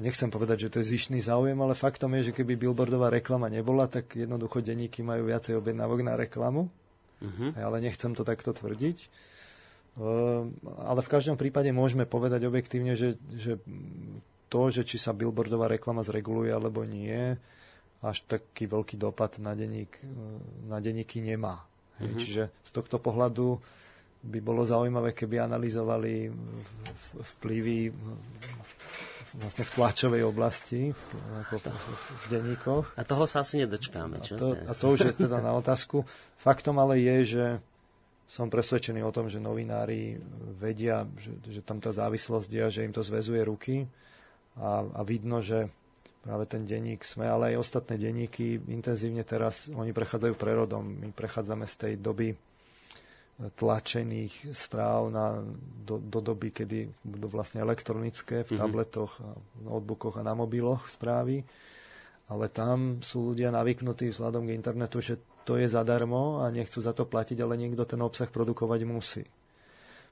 nechcem 0.03 0.27
povedať, 0.27 0.67
že 0.67 0.71
to 0.75 0.77
je 0.83 0.91
zišný 0.99 1.23
záujem, 1.23 1.55
ale 1.63 1.79
faktom 1.79 2.11
je, 2.19 2.27
že 2.27 2.35
keby 2.35 2.59
billboardová 2.59 3.07
reklama 3.07 3.47
nebola, 3.47 3.87
tak 3.87 4.19
jednoducho 4.19 4.59
denníky 4.59 4.99
majú 4.99 5.31
viacej 5.31 5.55
objednávok 5.55 6.03
na 6.03 6.19
reklamu. 6.19 6.67
Uh-huh. 7.23 7.55
Ale 7.55 7.79
nechcem 7.79 8.11
to 8.11 8.27
takto 8.27 8.51
tvrdiť. 8.51 8.97
E, 8.99 9.07
ale 10.75 10.99
v 10.99 11.07
každom 11.07 11.39
prípade 11.39 11.71
môžeme 11.71 12.03
povedať 12.03 12.51
objektívne, 12.51 12.99
že, 12.99 13.15
že 13.31 13.63
to, 14.51 14.67
že 14.67 14.83
či 14.83 14.99
sa 14.99 15.15
billboardová 15.15 15.71
reklama 15.71 16.03
zreguluje 16.03 16.51
alebo 16.51 16.83
nie, 16.83 17.39
až 18.01 18.25
taký 18.25 18.65
veľký 18.65 18.97
dopad 18.97 19.37
na, 19.37 19.53
denník, 19.53 19.93
na 20.65 20.81
denníky 20.81 21.21
nemá. 21.21 21.61
Mm-hmm. 22.01 22.17
Čiže 22.17 22.43
z 22.49 22.71
tohto 22.73 22.97
pohľadu 22.97 23.61
by 24.21 24.39
bolo 24.41 24.65
zaujímavé, 24.65 25.13
keby 25.13 25.41
analyzovali 25.41 26.29
vplyvy 27.37 27.93
vlastne 29.31 29.63
v 29.63 29.71
tlačovej 29.71 30.23
oblasti, 30.27 30.91
ako 31.47 31.55
v, 31.61 31.85
v 31.97 32.25
denníkoch. 32.29 32.85
A 32.99 33.03
toho 33.07 33.25
sa 33.25 33.41
asi 33.45 33.63
nedočkáme, 33.63 34.19
čo? 34.21 34.35
A 34.35 34.37
to, 34.37 34.47
a 34.67 34.73
to 34.75 34.85
už 34.91 34.99
je 35.07 35.13
teda 35.15 35.39
na 35.39 35.55
otázku. 35.55 36.03
Faktom 36.35 36.77
ale 36.77 36.99
je, 36.99 37.17
že 37.37 37.45
som 38.27 38.47
presvedčený 38.47 39.03
o 39.03 39.11
tom, 39.11 39.27
že 39.27 39.43
novinári 39.43 40.19
vedia, 40.59 41.03
že, 41.19 41.35
že 41.47 41.61
tam 41.63 41.83
tá 41.83 41.91
závislosť 41.91 42.49
je 42.49 42.61
a 42.63 42.69
že 42.71 42.83
im 42.87 42.93
to 42.95 43.03
zväzuje 43.03 43.41
ruky 43.43 43.87
a, 44.55 44.83
a 44.83 45.01
vidno, 45.03 45.43
že 45.43 45.67
práve 46.21 46.45
ten 46.45 46.63
denník 46.63 47.01
sme, 47.01 47.25
ale 47.25 47.53
aj 47.53 47.65
ostatné 47.65 47.97
denníky 47.97 48.61
intenzívne 48.69 49.25
teraz, 49.25 49.67
oni 49.73 49.89
prechádzajú 49.91 50.33
prerodom. 50.37 50.85
My 50.85 51.09
prechádzame 51.09 51.65
z 51.65 51.75
tej 51.75 51.93
doby 51.97 52.37
tlačených 53.41 54.53
správ 54.53 55.09
na, 55.09 55.41
do, 55.81 55.97
do 55.97 56.21
doby, 56.21 56.53
kedy 56.53 56.93
budú 57.01 57.27
vlastne 57.33 57.65
elektronické 57.65 58.45
v 58.45 58.53
mm-hmm. 58.53 58.61
tabletoch, 58.61 59.17
a 59.17 59.33
notebookoch 59.65 60.21
a 60.21 60.25
na 60.25 60.37
mobiloch 60.37 60.85
správy. 60.85 61.41
Ale 62.29 62.47
tam 62.53 63.01
sú 63.01 63.33
ľudia 63.33 63.49
navyknutí 63.49 64.13
vzhľadom 64.13 64.45
k 64.45 64.55
internetu, 64.55 65.01
že 65.01 65.17
to 65.41 65.57
je 65.57 65.65
zadarmo 65.65 66.45
a 66.45 66.53
nechcú 66.53 66.79
za 66.79 66.93
to 66.93 67.09
platiť, 67.09 67.41
ale 67.41 67.57
niekto 67.57 67.83
ten 67.83 67.99
obsah 67.99 68.29
produkovať 68.29 68.81
musí. 68.85 69.25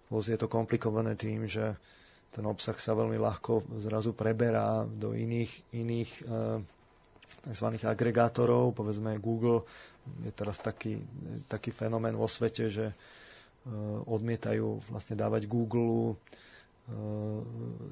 Plus 0.10 0.26
je 0.26 0.36
to 0.42 0.50
komplikované 0.50 1.14
tým, 1.14 1.46
že 1.46 1.78
ten 2.30 2.46
obsah 2.46 2.78
sa 2.78 2.94
veľmi 2.94 3.18
ľahko 3.18 3.82
zrazu 3.82 4.14
preberá 4.14 4.86
do 4.86 5.18
iných, 5.18 5.74
iných 5.74 6.12
eh, 6.26 6.62
tzv. 7.50 7.68
agregátorov, 7.86 8.74
povedzme 8.74 9.18
Google 9.18 9.66
je 10.26 10.32
teraz 10.34 10.58
taký, 10.58 10.98
taký 11.46 11.70
fenomén 11.70 12.18
vo 12.18 12.26
svete, 12.26 12.70
že 12.74 12.94
Eh, 13.60 14.00
odmietajú 14.08 14.88
vlastne 14.88 15.20
dávať 15.20 15.46
Google 15.46 16.16
eh, 16.16 16.96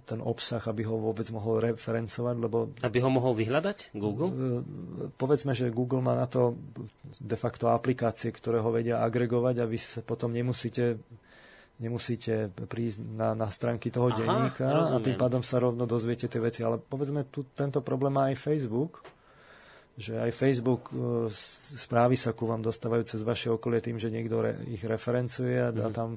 ten 0.08 0.23
obsah, 0.23 0.63
aby 0.63 0.88
ho 0.88 0.95
vôbec 0.95 1.28
mohol 1.28 1.60
referencovať, 1.60 2.36
lebo... 2.39 2.71
Aby 2.82 3.04
ho 3.04 3.12
mohol 3.12 3.36
vyhľadať 3.36 3.91
Google? 3.91 4.63
Povedzme, 5.19 5.52
že 5.52 5.69
Google 5.76 6.00
má 6.00 6.15
na 6.15 6.23
to 6.23 6.56
de 7.19 7.36
facto 7.36 7.67
aplikácie, 7.67 8.32
ktoré 8.32 8.63
ho 8.63 8.71
vedia 8.71 9.04
agregovať 9.04 9.56
a 9.60 9.69
vy 9.69 9.76
sa 9.76 10.00
potom 10.02 10.32
nemusíte 10.32 11.04
nemusíte 11.77 12.49
prísť 12.65 13.05
na, 13.05 13.37
na 13.37 13.47
stránky 13.53 13.93
toho 13.93 14.09
Aha, 14.09 14.17
denníka 14.17 14.65
rozumiem. 14.65 14.97
a 14.97 15.05
tým 15.05 15.17
pádom 15.17 15.41
sa 15.45 15.61
rovno 15.61 15.85
dozviete 15.85 16.25
tie 16.25 16.41
veci. 16.41 16.65
Ale 16.65 16.81
povedzme, 16.81 17.29
tu, 17.29 17.45
tento 17.53 17.85
problém 17.85 18.13
má 18.13 18.33
aj 18.33 18.37
Facebook, 18.41 19.05
že 19.97 20.17
aj 20.17 20.31
Facebook 20.33 20.89
e, 20.89 21.29
správy 21.77 22.17
sa 22.17 22.33
ku 22.33 22.49
vám 22.49 22.61
dostávajú 22.65 23.05
cez 23.05 23.21
vaše 23.21 23.49
okolie 23.49 23.81
tým, 23.81 24.01
že 24.01 24.13
niekto 24.13 24.41
re, 24.41 24.57
ich 24.69 24.81
referencuje 24.81 25.57
a 25.57 25.73
dá 25.73 25.89
mm. 25.89 25.95
tam 25.95 26.09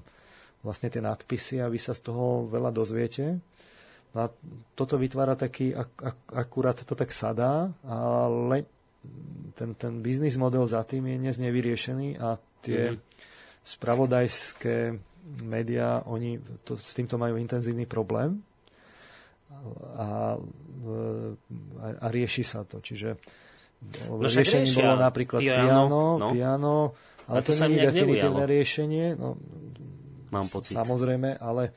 vlastne 0.61 0.93
tie 0.93 1.01
nadpisy 1.01 1.65
a 1.65 1.73
vy 1.73 1.81
sa 1.81 1.97
z 1.97 2.09
toho 2.09 2.49
veľa 2.49 2.73
dozviete. 2.73 3.41
No 4.13 4.19
a 4.25 4.27
toto 4.77 5.01
vytvára 5.01 5.37
taký, 5.37 5.73
ak, 5.73 5.91
ak, 5.97 6.19
akurát 6.35 6.77
to 6.77 6.93
tak 6.93 7.09
sadá, 7.13 7.73
ale 7.85 8.69
ten, 9.57 9.73
ten 9.77 10.05
biznis 10.05 10.37
model 10.37 10.69
za 10.69 10.85
tým 10.85 11.09
je 11.09 11.17
dnes 11.17 11.37
nevyriešený 11.41 12.21
a 12.21 12.37
tie 12.61 12.97
mm. 12.97 12.99
spravodajské 13.65 14.77
médiá, 15.45 16.03
oni 16.09 16.41
to, 16.65 16.75
s 16.77 16.97
týmto 16.97 17.17
majú 17.21 17.37
intenzívny 17.37 17.85
problém 17.85 18.41
a, 19.99 20.37
a, 21.81 21.87
a 22.01 22.07
rieši 22.09 22.43
sa 22.47 22.65
to. 22.65 22.81
Čiže 22.81 23.17
No, 23.81 24.21
riešenie 24.21 24.77
bolo 24.77 24.93
napríklad 24.93 25.41
piano, 25.41 25.65
piano, 25.65 26.03
no. 26.21 26.29
piano 26.37 26.75
ale, 27.33 27.41
ale 27.41 27.47
to, 27.49 27.53
to 27.57 27.65
nie 27.65 27.81
je 27.81 27.87
definitívne 27.89 28.45
riešenie. 28.45 29.07
No, 29.17 29.41
Mám 30.31 30.47
pocit. 30.51 30.75
Samozrejme, 30.75 31.39
ale... 31.39 31.75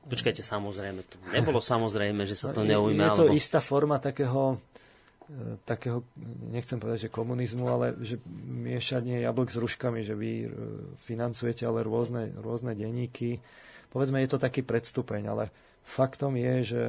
Počkajte, 0.00 0.40
samozrejme, 0.40 1.00
to 1.04 1.16
nebolo 1.34 1.60
samozrejme, 1.60 2.24
že 2.24 2.36
sa 2.36 2.56
to 2.56 2.64
neujme. 2.64 3.04
Je 3.04 3.12
to 3.12 3.28
alebo... 3.28 3.36
istá 3.36 3.60
forma 3.60 4.00
takého, 4.00 4.56
takého, 5.62 6.02
nechcem 6.50 6.78
povedať, 6.78 7.06
že 7.06 7.14
komunizmu, 7.14 7.64
ale 7.70 7.94
že 8.02 8.18
miešanie 8.46 9.22
jablk 9.22 9.50
s 9.50 9.62
ruškami, 9.62 10.02
že 10.02 10.14
vy 10.18 10.32
e, 10.44 10.46
financujete 11.06 11.62
ale 11.62 11.86
rôzne, 11.86 12.34
rôzne 12.38 12.74
denníky. 12.74 13.38
Povedzme, 13.90 14.18
je 14.22 14.30
to 14.30 14.42
taký 14.42 14.66
predstupeň, 14.66 15.22
ale 15.30 15.44
faktom 15.86 16.34
je, 16.34 16.54
že 16.64 16.82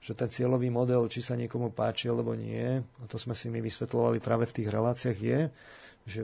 že 0.00 0.16
ten 0.16 0.32
cieľový 0.32 0.72
model, 0.72 1.12
či 1.12 1.20
sa 1.20 1.36
niekomu 1.36 1.76
páči 1.76 2.08
alebo 2.08 2.32
nie, 2.32 2.80
a 2.80 3.04
to 3.04 3.20
sme 3.20 3.36
si 3.36 3.52
my 3.52 3.60
vysvetľovali 3.60 4.16
práve 4.16 4.48
v 4.48 4.56
tých 4.56 4.72
reláciách, 4.72 5.18
je, 5.20 5.40
že, 6.08 6.22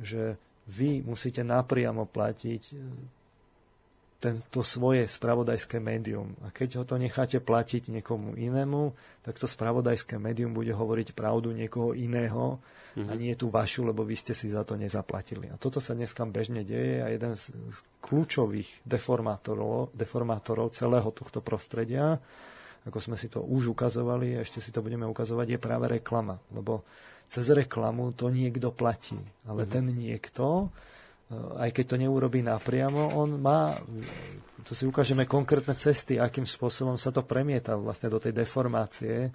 že 0.00 0.22
vy 0.64 1.04
musíte 1.04 1.44
napriamo 1.44 2.08
platiť 2.08 2.62
e, 2.72 2.76
tento 4.22 4.62
svoje 4.62 5.10
spravodajské 5.10 5.82
médium. 5.82 6.38
A 6.46 6.54
keď 6.54 6.78
ho 6.78 6.84
to 6.86 6.94
necháte 6.94 7.42
platiť 7.42 7.90
niekomu 7.90 8.38
inému, 8.38 8.94
tak 9.26 9.42
to 9.42 9.50
spravodajské 9.50 10.22
médium 10.22 10.54
bude 10.54 10.70
hovoriť 10.70 11.10
pravdu 11.10 11.50
niekoho 11.50 11.90
iného 11.90 12.62
mm-hmm. 12.94 13.10
a 13.10 13.12
nie 13.18 13.34
tú 13.34 13.50
vašu, 13.50 13.82
lebo 13.82 14.06
vy 14.06 14.14
ste 14.14 14.30
si 14.30 14.46
za 14.46 14.62
to 14.62 14.78
nezaplatili. 14.78 15.50
A 15.50 15.58
toto 15.58 15.82
sa 15.82 15.98
dneska 15.98 16.22
bežne 16.30 16.62
deje 16.62 17.02
a 17.02 17.10
jeden 17.10 17.34
z 17.34 17.50
kľúčových 17.98 18.86
deformátorov, 18.86 19.90
deformátorov 19.90 20.70
celého 20.70 21.10
tohto 21.10 21.42
prostredia 21.42 22.22
ako 22.82 22.98
sme 22.98 23.14
si 23.14 23.30
to 23.30 23.46
už 23.46 23.78
ukazovali 23.78 24.34
a 24.34 24.42
ešte 24.42 24.58
si 24.58 24.74
to 24.74 24.82
budeme 24.82 25.06
ukazovať, 25.06 25.54
je 25.54 25.58
práve 25.62 25.86
reklama. 25.86 26.42
Lebo 26.50 26.82
cez 27.30 27.46
reklamu 27.54 28.10
to 28.10 28.26
niekto 28.26 28.74
platí. 28.74 29.14
Ale 29.46 29.64
mm-hmm. 29.64 29.74
ten 29.74 29.84
niekto, 29.94 30.46
aj 31.58 31.70
keď 31.72 31.84
to 31.94 31.96
neurobí 32.00 32.40
napriamo, 32.44 33.16
on 33.16 33.40
má, 33.40 33.76
to 34.64 34.72
si 34.76 34.84
ukážeme 34.84 35.24
konkrétne 35.24 35.74
cesty, 35.74 36.20
akým 36.20 36.44
spôsobom 36.44 36.96
sa 37.00 37.10
to 37.10 37.24
premieta 37.24 37.76
vlastne 37.76 38.12
do 38.12 38.18
tej 38.20 38.36
deformácie, 38.36 39.32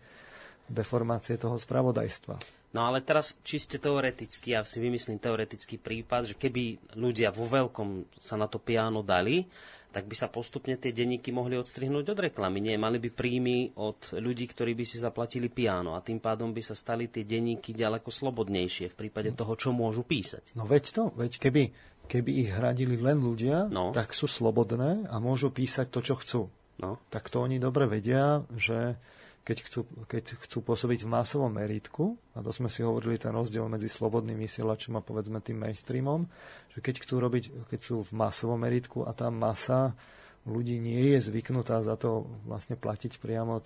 deformácie 0.68 1.36
toho 1.40 1.58
spravodajstva. 1.58 2.58
No 2.76 2.84
ale 2.84 3.00
teraz 3.00 3.40
čiste 3.48 3.80
teoreticky, 3.80 4.52
ja 4.52 4.62
si 4.68 4.84
vymyslím 4.84 5.18
teoretický 5.18 5.80
prípad, 5.80 6.34
že 6.34 6.36
keby 6.36 6.94
ľudia 7.00 7.32
vo 7.32 7.48
veľkom 7.48 8.20
sa 8.20 8.36
na 8.36 8.46
to 8.52 8.60
piano 8.60 9.00
dali, 9.00 9.48
tak 9.92 10.06
by 10.06 10.16
sa 10.16 10.28
postupne 10.28 10.76
tie 10.76 10.92
denníky 10.92 11.32
mohli 11.32 11.56
odstrihnúť 11.58 12.06
od 12.14 12.20
reklamy. 12.30 12.60
Nie, 12.60 12.76
mali 12.76 13.00
by 13.00 13.10
príjmy 13.12 13.74
od 13.80 14.20
ľudí, 14.20 14.46
ktorí 14.52 14.76
by 14.76 14.86
si 14.86 15.00
zaplatili 15.00 15.48
piano 15.48 15.96
a 15.96 16.04
tým 16.04 16.20
pádom 16.20 16.52
by 16.52 16.62
sa 16.62 16.76
stali 16.76 17.08
tie 17.08 17.24
denníky 17.24 17.72
ďaleko 17.72 18.12
slobodnejšie 18.12 18.94
v 18.94 18.96
prípade 18.96 19.34
toho, 19.34 19.54
čo 19.56 19.72
môžu 19.72 20.04
písať. 20.04 20.54
No 20.54 20.68
veď 20.68 20.84
to, 20.92 21.04
veď 21.16 21.40
keby, 21.40 21.64
keby 22.12 22.32
ich 22.46 22.50
hradili 22.52 23.00
len 23.00 23.24
ľudia, 23.24 23.72
no. 23.72 23.96
tak 23.96 24.12
sú 24.12 24.28
slobodné 24.28 25.08
a 25.08 25.16
môžu 25.18 25.50
písať 25.50 25.88
to, 25.90 26.00
čo 26.04 26.16
chcú. 26.20 26.42
No. 26.78 27.02
Tak 27.10 27.34
to 27.34 27.42
oni 27.42 27.58
dobre 27.58 27.90
vedia, 27.90 28.46
že 28.54 29.02
keď 29.48 29.58
chcú, 29.64 29.82
keď 30.12 30.44
chcú 30.44 30.60
pôsobiť 30.60 31.08
v 31.08 31.12
masovom 31.16 31.48
meritku, 31.48 32.20
a 32.36 32.44
to 32.44 32.52
sme 32.52 32.68
si 32.68 32.84
hovorili 32.84 33.16
ten 33.16 33.32
rozdiel 33.32 33.72
medzi 33.72 33.88
slobodným 33.88 34.36
vysielačom 34.36 35.00
a 35.00 35.06
povedzme 35.06 35.40
tým 35.40 35.64
mainstreamom, 35.64 36.28
že 36.76 36.84
keď 36.84 37.08
chcú 37.08 37.16
robiť, 37.24 37.44
keď 37.72 37.80
sú 37.80 38.04
v 38.04 38.12
masovom 38.12 38.60
meritku 38.60 39.08
a 39.08 39.16
tá 39.16 39.32
masa 39.32 39.96
ľudí 40.44 40.84
nie 40.84 41.16
je 41.16 41.32
zvyknutá 41.32 41.80
za 41.80 41.96
to 41.96 42.28
vlastne 42.44 42.76
platiť 42.76 43.24
priamo 43.24 43.64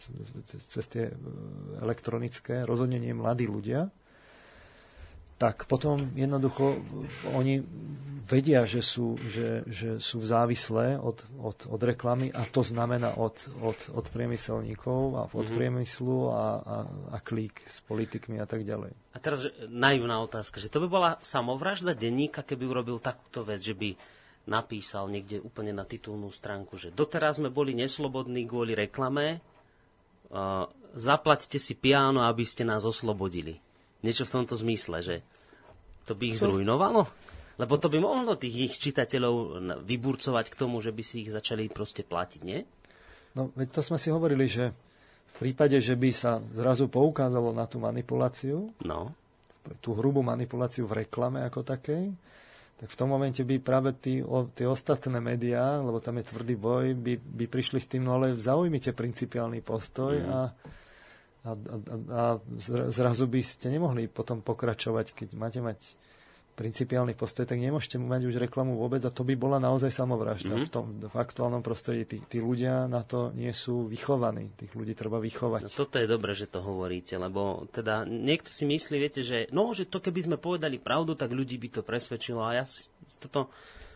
cez 0.70 0.86
tie 0.86 1.10
e, 1.10 1.14
elektronické, 1.82 2.62
rozhodne 2.62 3.02
nie 3.02 3.18
mladí 3.18 3.50
ľudia, 3.50 3.90
tak 5.42 5.66
potom 5.66 5.98
jednoducho 6.14 6.78
oni 7.34 7.66
vedia, 8.30 8.70
že 8.70 8.86
sú, 8.86 9.18
že, 9.18 9.66
že 9.66 9.98
sú 9.98 10.22
závislé 10.22 11.02
od, 11.02 11.18
od, 11.42 11.66
od 11.66 11.82
reklamy 11.82 12.30
a 12.30 12.46
to 12.46 12.62
znamená 12.62 13.18
od, 13.18 13.36
od, 13.60 13.76
od 13.92 14.06
priemyselníkov 14.14 15.02
a 15.18 15.22
od 15.26 15.34
mm-hmm. 15.34 15.58
priemyslu 15.58 16.30
a, 16.30 16.46
a, 16.62 16.78
a 17.12 17.18
klík 17.20 17.66
s 17.66 17.82
politikmi 17.84 18.38
a 18.38 18.46
tak 18.46 18.62
ďalej. 18.62 18.94
A 19.12 19.18
teraz 19.18 19.50
naivná 19.66 20.22
otázka, 20.22 20.62
že 20.62 20.70
to 20.70 20.80
by 20.86 20.88
bola 20.88 21.12
samovražda 21.26 21.98
denníka, 21.98 22.46
keby 22.46 22.70
urobil 22.70 23.02
takúto 23.02 23.42
vec, 23.42 23.66
že 23.66 23.74
by 23.74 23.98
napísal 24.46 25.10
niekde 25.10 25.42
úplne 25.42 25.74
na 25.74 25.90
titulnú 25.90 26.30
stránku, 26.30 26.78
že 26.78 26.94
doteraz 26.94 27.42
sme 27.42 27.50
boli 27.50 27.74
neslobodní 27.74 28.46
kvôli 28.46 28.78
reklame, 28.78 29.42
uh, 30.30 30.66
zaplaťte 30.96 31.58
si 31.62 31.74
piano, 31.78 32.26
aby 32.26 32.46
ste 32.48 32.66
nás 32.66 32.82
oslobodili. 32.88 33.71
Niečo 34.02 34.26
v 34.26 34.34
tomto 34.42 34.58
zmysle, 34.58 34.98
že 35.06 35.16
to 36.10 36.18
by 36.18 36.34
ich 36.34 36.42
zrujnovalo? 36.42 37.06
Lebo 37.62 37.78
to 37.78 37.94
by 37.94 38.02
mohlo 38.02 38.34
tých 38.34 38.56
ich 38.72 38.74
čitateľov 38.82 39.62
vyburcovať 39.86 40.46
k 40.50 40.56
tomu, 40.58 40.82
že 40.82 40.90
by 40.90 41.04
si 41.06 41.22
ich 41.22 41.30
začali 41.30 41.70
proste 41.70 42.02
platiť, 42.02 42.42
nie? 42.42 42.66
No, 43.38 43.54
veď 43.54 43.78
to 43.78 43.82
sme 43.86 44.02
si 44.02 44.10
hovorili, 44.10 44.50
že 44.50 44.74
v 45.32 45.36
prípade, 45.38 45.78
že 45.78 45.94
by 45.94 46.10
sa 46.12 46.42
zrazu 46.52 46.90
poukázalo 46.90 47.54
na 47.54 47.70
tú 47.70 47.78
manipuláciu, 47.78 48.74
no. 48.84 49.14
tú 49.80 49.94
hrubú 49.96 50.26
manipuláciu 50.26 50.90
v 50.90 51.06
reklame 51.06 51.46
ako 51.46 51.62
takej, 51.64 52.12
tak 52.82 52.90
v 52.90 52.98
tom 52.98 53.14
momente 53.14 53.46
by 53.46 53.62
práve 53.62 53.94
tí, 54.02 54.26
o, 54.26 54.50
tie 54.50 54.66
ostatné 54.66 55.22
médiá, 55.22 55.78
lebo 55.78 56.02
tam 56.02 56.18
je 56.18 56.26
tvrdý 56.26 56.58
boj, 56.58 56.98
by, 56.98 57.14
by 57.14 57.46
prišli 57.46 57.78
s 57.78 57.86
tým, 57.86 58.10
no 58.10 58.18
ale 58.18 58.34
zaujmite 58.34 58.98
principiálny 58.98 59.62
postoj 59.62 60.18
mm. 60.18 60.28
a 60.34 60.40
a, 61.42 61.52
a, 61.58 61.96
a 62.12 62.24
zrazu 62.94 63.26
by 63.26 63.42
ste 63.42 63.74
nemohli 63.74 64.06
potom 64.06 64.46
pokračovať, 64.46 65.18
keď 65.18 65.28
máte 65.34 65.58
mať 65.58 65.98
principiálny 66.52 67.18
postoj, 67.18 67.48
tak 67.48 67.58
nemôžete 67.58 67.98
mať 67.98 68.22
už 68.28 68.36
reklamu 68.38 68.78
vôbec 68.78 69.02
a 69.02 69.10
to 69.10 69.26
by 69.26 69.34
bola 69.34 69.58
naozaj 69.58 69.90
samovražda. 69.90 70.54
Mm-hmm. 70.54 70.68
V, 70.68 70.72
tom, 70.72 70.86
v 71.02 71.16
aktuálnom 71.18 71.64
prostredí 71.66 72.06
tí, 72.06 72.18
tí 72.28 72.38
ľudia 72.44 72.86
na 72.86 73.02
to 73.02 73.34
nie 73.34 73.50
sú 73.56 73.90
vychovaní. 73.90 74.54
Tých 74.60 74.76
ľudí 74.76 74.94
treba 74.94 75.18
vychovať. 75.18 75.66
No, 75.66 75.74
toto 75.74 75.98
je 75.98 76.06
dobré, 76.06 76.38
že 76.38 76.52
to 76.52 76.62
hovoríte, 76.62 77.18
lebo 77.18 77.66
teda 77.72 78.06
niekto 78.06 78.54
si 78.54 78.68
myslí, 78.68 78.96
viete, 79.00 79.26
že 79.26 79.50
no, 79.50 79.74
že 79.74 79.90
to 79.90 80.04
keby 80.04 80.30
sme 80.30 80.38
povedali 80.38 80.78
pravdu, 80.78 81.18
tak 81.18 81.34
ľudí 81.34 81.58
by 81.58 81.70
to 81.72 81.82
presvedčilo 81.82 82.46
a 82.46 82.62
ja 82.62 82.66
si, 82.68 82.92
toto 83.18 83.50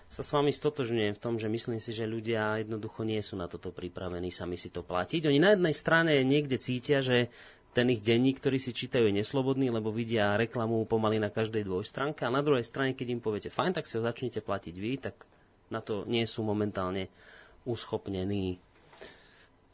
sa 0.06 0.22
s 0.22 0.32
vami 0.32 0.54
stotožňujem 0.54 1.18
v 1.18 1.22
tom, 1.22 1.36
že 1.42 1.50
myslím 1.50 1.82
si, 1.82 1.92
že 1.92 2.08
ľudia 2.08 2.62
jednoducho 2.62 3.04
nie 3.04 3.20
sú 3.20 3.36
na 3.36 3.50
toto 3.50 3.74
pripravení 3.74 4.30
sami 4.30 4.56
si 4.56 4.70
to 4.70 4.86
platiť. 4.86 5.28
Oni 5.28 5.42
na 5.42 5.58
jednej 5.58 5.76
strane 5.76 6.14
niekde 6.22 6.62
cítia, 6.62 7.02
že 7.02 7.34
ten 7.76 7.92
ich 7.92 8.00
denník, 8.00 8.40
ktorý 8.40 8.56
si 8.56 8.72
čítajú, 8.72 9.12
je 9.12 9.20
neslobodný, 9.20 9.68
lebo 9.68 9.92
vidia 9.92 10.40
reklamu 10.40 10.88
pomaly 10.88 11.20
na 11.20 11.28
každej 11.28 11.68
dvojstránke 11.68 12.24
a 12.24 12.32
na 12.32 12.40
druhej 12.40 12.64
strane, 12.64 12.96
keď 12.96 13.20
im 13.20 13.22
poviete, 13.22 13.52
fajn, 13.52 13.76
tak 13.76 13.90
si 13.90 14.00
ho 14.00 14.02
začnete 14.06 14.40
platiť 14.40 14.76
vy, 14.80 14.92
tak 15.04 15.28
na 15.68 15.84
to 15.84 16.08
nie 16.08 16.24
sú 16.24 16.40
momentálne 16.48 17.12
uschopnení. 17.68 18.64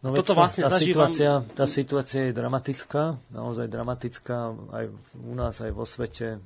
No 0.01 0.17
Toto 0.17 0.33
vlastne 0.33 0.65
tá, 0.65 0.81
situácia, 0.81 1.45
tá 1.53 1.69
situácia 1.69 2.25
je 2.25 2.33
dramatická, 2.33 3.21
naozaj 3.29 3.69
dramatická 3.69 4.49
aj 4.73 4.89
u 5.21 5.33
nás, 5.37 5.61
aj 5.61 5.69
vo 5.69 5.85
svete. 5.85 6.41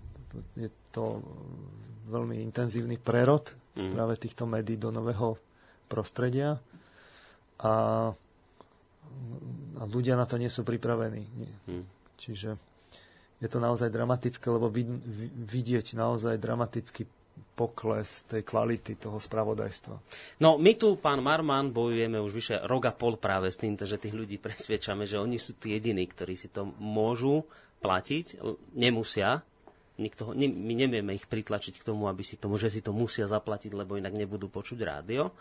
Je 0.60 0.68
to 0.92 1.24
veľmi 2.12 2.44
intenzívny 2.44 3.00
prerod 3.00 3.56
mm. 3.76 3.92
práve 3.94 4.16
týchto 4.18 4.48
médií 4.50 4.80
do 4.80 4.90
nového 4.90 5.40
prostredia. 5.88 6.58
A 7.62 7.74
a 9.76 9.84
ľudia 9.84 10.16
na 10.16 10.28
to 10.28 10.40
nie 10.40 10.52
sú 10.52 10.64
pripravení. 10.64 11.24
Nie. 11.36 11.54
Hmm. 11.68 11.86
Čiže 12.16 12.56
je 13.44 13.48
to 13.52 13.60
naozaj 13.60 13.92
dramatické, 13.92 14.48
lebo 14.48 14.72
vid, 14.72 14.88
vidieť 15.36 16.00
naozaj 16.00 16.40
dramatický 16.40 17.04
pokles 17.56 18.24
tej 18.32 18.48
kvality 18.48 18.96
toho 18.96 19.20
spravodajstva. 19.20 19.96
No 20.40 20.56
my 20.56 20.72
tu, 20.80 20.96
pán 20.96 21.20
Marman, 21.20 21.76
bojujeme 21.76 22.16
už 22.20 22.32
vyše 22.32 22.56
rok 22.64 22.88
a 22.88 22.96
pol 22.96 23.20
práve 23.20 23.52
s 23.52 23.60
týmto, 23.60 23.84
že 23.84 24.00
tých 24.00 24.16
ľudí 24.16 24.40
presviečame, 24.46 25.04
že 25.04 25.20
oni 25.20 25.36
sú 25.36 25.60
tí 25.60 25.76
jediní, 25.76 26.08
ktorí 26.08 26.40
si 26.40 26.48
to 26.48 26.64
môžu 26.80 27.44
platiť, 27.84 28.40
nemusia, 28.74 29.44
nikto, 29.98 30.36
my 30.36 30.74
nevieme 30.76 31.16
ich 31.16 31.28
pritlačiť 31.28 31.80
k 31.80 31.88
tomu, 31.88 32.08
aby 32.12 32.24
si 32.24 32.36
to, 32.36 32.48
že 32.56 32.70
si 32.72 32.82
to 32.84 32.92
musia 32.92 33.28
zaplatiť, 33.28 33.72
lebo 33.72 33.96
inak 33.96 34.16
nebudú 34.16 34.52
počuť 34.52 34.80
rádio. 34.84 35.32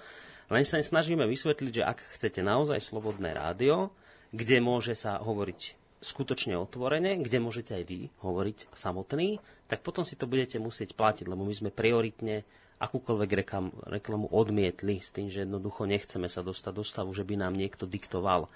Len 0.52 0.64
sa 0.68 0.76
snažíme 0.80 1.24
vysvetliť, 1.24 1.72
že 1.80 1.86
ak 1.86 1.98
chcete 2.18 2.44
naozaj 2.44 2.78
slobodné 2.78 3.32
rádio, 3.32 3.90
kde 4.34 4.60
môže 4.60 4.92
sa 4.92 5.16
hovoriť 5.22 5.78
skutočne 6.04 6.60
otvorene, 6.60 7.16
kde 7.24 7.40
môžete 7.40 7.72
aj 7.80 7.84
vy 7.88 8.00
hovoriť 8.20 8.76
samotný, 8.76 9.40
tak 9.70 9.80
potom 9.80 10.04
si 10.04 10.20
to 10.20 10.28
budete 10.28 10.60
musieť 10.60 10.92
platiť, 10.92 11.24
lebo 11.24 11.48
my 11.48 11.54
sme 11.56 11.72
prioritne 11.72 12.44
akúkoľvek 12.76 13.30
reklam, 13.40 13.72
reklamu 13.88 14.28
odmietli 14.28 15.00
s 15.00 15.16
tým, 15.16 15.32
že 15.32 15.48
jednoducho 15.48 15.88
nechceme 15.88 16.28
sa 16.28 16.44
dostať 16.44 16.72
do 16.76 16.84
stavu, 16.84 17.10
že 17.16 17.24
by 17.24 17.40
nám 17.40 17.56
niekto 17.56 17.88
diktoval. 17.88 18.52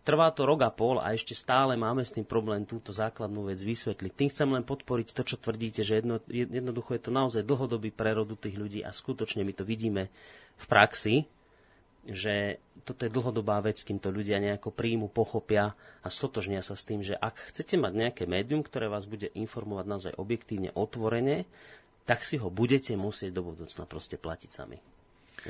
Trvá 0.00 0.32
to 0.32 0.48
rok 0.48 0.64
a 0.64 0.72
pol 0.72 0.96
a 0.96 1.12
ešte 1.12 1.36
stále 1.36 1.76
máme 1.76 2.00
s 2.00 2.16
tým 2.16 2.24
problém 2.24 2.64
túto 2.64 2.96
základnú 2.96 3.52
vec 3.52 3.60
vysvetliť. 3.60 4.12
Tým 4.16 4.30
chcem 4.32 4.48
len 4.48 4.64
podporiť 4.64 5.12
to, 5.12 5.22
čo 5.28 5.36
tvrdíte, 5.36 5.84
že 5.84 6.00
jedno, 6.00 6.24
jednoducho 6.28 6.96
je 6.96 7.02
to 7.04 7.12
naozaj 7.12 7.44
dlhodobý 7.44 7.92
prerodu 7.92 8.32
tých 8.32 8.56
ľudí 8.56 8.80
a 8.80 8.96
skutočne 8.96 9.44
my 9.44 9.52
to 9.52 9.68
vidíme 9.68 10.08
v 10.56 10.64
praxi, 10.64 11.28
že 12.08 12.64
toto 12.88 13.04
je 13.04 13.12
dlhodobá 13.12 13.60
vec, 13.60 13.84
kým 13.84 14.00
to 14.00 14.08
ľudia 14.08 14.40
nejako 14.40 14.72
príjmu, 14.72 15.12
pochopia 15.12 15.76
a 16.00 16.08
stotožnia 16.08 16.64
sa 16.64 16.72
s 16.72 16.88
tým, 16.88 17.04
že 17.04 17.12
ak 17.12 17.52
chcete 17.52 17.76
mať 17.76 17.92
nejaké 17.92 18.24
médium, 18.24 18.64
ktoré 18.64 18.88
vás 18.88 19.04
bude 19.04 19.28
informovať 19.36 19.84
naozaj 19.84 20.12
objektívne, 20.16 20.72
otvorene, 20.72 21.44
tak 22.08 22.24
si 22.24 22.40
ho 22.40 22.48
budete 22.48 22.96
musieť 22.96 23.36
do 23.36 23.44
budúcna 23.44 23.84
proste 23.84 24.16
platiť 24.16 24.50
sami. 24.50 24.80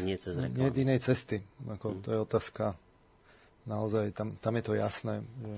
Nie 0.02 0.18
cez 0.18 0.38
reklamu. 0.38 0.70
Nie 0.70 0.74
inej 0.74 1.06
cesty. 1.06 1.42
Ako, 1.70 1.94
hmm. 1.94 2.02
To 2.02 2.08
je 2.10 2.18
otázka. 2.18 2.74
Naozaj, 3.70 4.10
tam, 4.10 4.34
tam 4.42 4.58
je 4.58 4.64
to 4.66 4.74
jasné. 4.74 5.22
Že 5.22 5.54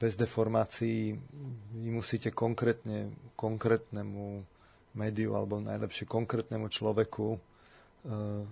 bez 0.00 0.18
deformácií 0.18 1.14
vy 1.76 1.90
musíte 1.92 2.34
konkrétne, 2.34 3.14
konkrétnemu 3.38 4.42
médiu 4.96 5.36
alebo 5.38 5.62
najlepšie 5.62 6.08
konkrétnemu 6.08 6.66
človeku 6.66 7.36
uh, 7.36 8.42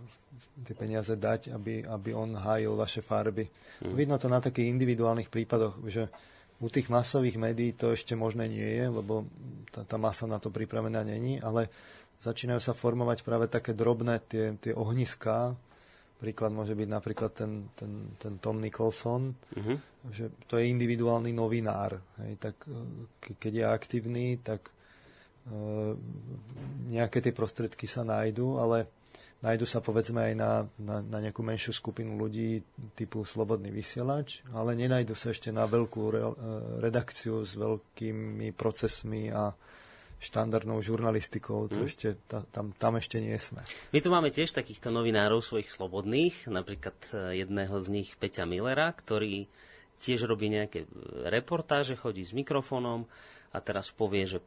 tie 0.62 0.75
peniaze 0.77 1.17
dať, 1.17 1.57
aby, 1.57 1.83
aby 1.89 2.11
on 2.12 2.37
hájil 2.37 2.77
vaše 2.77 3.01
farby. 3.01 3.49
Hmm. 3.81 3.97
Vidno 3.97 4.21
to 4.21 4.29
na 4.29 4.45
takých 4.45 4.69
individuálnych 4.71 5.33
prípadoch, 5.33 5.81
že 5.89 6.12
u 6.61 6.69
tých 6.73 6.89
masových 6.89 7.37
médií 7.37 7.77
to 7.77 7.93
ešte 7.93 8.17
možné 8.17 8.49
nie 8.49 8.65
je, 8.65 8.85
lebo 8.89 9.29
tá, 9.73 9.85
tá 9.85 9.97
masa 10.01 10.25
na 10.25 10.41
to 10.41 10.49
pripravená 10.49 11.05
není, 11.05 11.41
ale 11.41 11.69
začínajú 12.21 12.61
sa 12.61 12.73
formovať 12.73 13.25
práve 13.25 13.49
také 13.49 13.77
drobné 13.77 14.25
tie, 14.25 14.57
tie 14.57 14.73
ohniská. 14.73 15.53
Príklad 16.16 16.48
môže 16.48 16.72
byť 16.72 16.88
napríklad 16.88 17.33
ten, 17.37 17.68
ten, 17.76 18.16
ten 18.16 18.40
Tom 18.40 18.57
Nicholson, 18.59 19.37
uh-huh. 19.37 19.76
že 20.09 20.33
to 20.48 20.57
je 20.57 20.72
individuálny 20.72 21.37
novinár. 21.37 22.00
Hej, 22.24 22.40
tak 22.40 22.57
e, 22.64 23.37
keď 23.37 23.52
je 23.52 23.64
aktívny, 23.68 24.26
tak 24.40 24.72
uh, 24.72 25.92
nejaké 26.88 27.20
tie 27.20 27.37
prostredky 27.37 27.85
sa 27.85 28.00
nájdú, 28.00 28.57
ale 28.57 28.88
Nájdu 29.37 29.68
sa 29.68 29.85
povedzme 29.85 30.33
aj 30.33 30.35
na, 30.35 30.64
na, 30.81 30.96
na 31.05 31.18
nejakú 31.20 31.44
menšiu 31.44 31.76
skupinu 31.76 32.16
ľudí 32.16 32.64
typu 32.96 33.20
slobodný 33.20 33.68
vysielač, 33.68 34.40
ale 34.57 34.72
nenajdu 34.72 35.12
sa 35.12 35.29
ešte 35.29 35.52
na 35.52 35.68
veľkú 35.68 36.02
re, 36.09 36.24
e, 36.24 36.33
redakciu 36.81 37.44
s 37.44 37.52
veľkými 37.52 38.57
procesmi 38.57 39.29
a 39.29 39.52
štandardnou 40.16 40.81
žurnalistikou, 40.81 41.68
to 41.68 41.85
mm. 41.85 41.87
ešte, 41.87 42.09
ta, 42.24 42.40
tam, 42.48 42.72
tam 42.72 42.96
ešte 42.96 43.20
nie 43.20 43.37
sme. 43.37 43.61
My 43.92 44.00
tu 44.00 44.09
máme 44.09 44.33
tiež 44.33 44.57
takýchto 44.57 44.88
novinárov 44.88 45.44
svojich 45.44 45.68
slobodných, 45.68 46.48
napríklad 46.48 46.96
e, 47.12 47.44
jedného 47.44 47.76
z 47.85 47.88
nich 47.92 48.09
Peťa 48.16 48.48
Millera, 48.48 48.88
ktorý 48.96 49.44
tiež 50.00 50.29
robí 50.29 50.48
nejaké 50.48 50.88
reportáže, 51.29 51.96
chodí 51.96 52.24
s 52.24 52.37
mikrofónom 52.37 53.09
a 53.52 53.59
teraz 53.61 53.92
povie, 53.92 54.29
že 54.29 54.38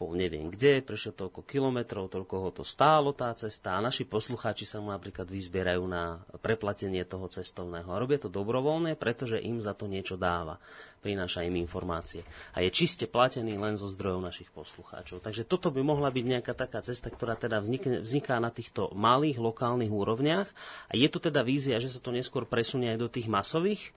bol 0.00 0.16
neviem 0.16 0.48
kde, 0.48 0.80
prešiel 0.80 1.12
toľko 1.12 1.44
kilometrov, 1.44 2.08
toľko 2.08 2.34
ho 2.40 2.50
to 2.56 2.64
stálo 2.64 3.12
tá 3.12 3.28
cesta 3.36 3.76
a 3.76 3.84
naši 3.84 4.08
poslucháči 4.08 4.64
sa 4.64 4.80
mu 4.80 4.88
napríklad 4.88 5.28
vyzbierajú 5.28 5.84
na 5.84 6.24
preplatenie 6.40 7.04
toho 7.04 7.28
cestovného. 7.28 7.84
A 7.84 8.00
robia 8.00 8.16
to 8.16 8.32
dobrovoľne, 8.32 8.96
pretože 8.96 9.36
im 9.36 9.60
za 9.60 9.76
to 9.76 9.84
niečo 9.84 10.16
dáva. 10.16 10.56
Prináša 11.04 11.44
im 11.44 11.60
informácie. 11.60 12.24
A 12.56 12.64
je 12.64 12.72
čiste 12.72 13.04
platený 13.04 13.60
len 13.60 13.76
zo 13.76 13.92
zdrojov 13.92 14.24
našich 14.24 14.48
poslucháčov. 14.56 15.20
Takže 15.20 15.44
toto 15.44 15.68
by 15.68 15.84
mohla 15.84 16.08
byť 16.08 16.24
nejaká 16.24 16.56
taká 16.56 16.80
cesta, 16.80 17.12
ktorá 17.12 17.36
teda 17.36 17.60
vznikne, 17.60 18.00
vzniká 18.00 18.40
na 18.40 18.48
týchto 18.48 18.88
malých 18.96 19.36
lokálnych 19.36 19.92
úrovniach. 19.92 20.48
A 20.88 20.96
je 20.96 21.08
tu 21.12 21.20
teda 21.20 21.44
vízia, 21.44 21.76
že 21.76 21.92
sa 21.92 22.00
to 22.00 22.08
neskôr 22.08 22.48
presunie 22.48 22.88
aj 22.88 22.98
do 23.04 23.08
tých 23.12 23.28
masových 23.28 23.92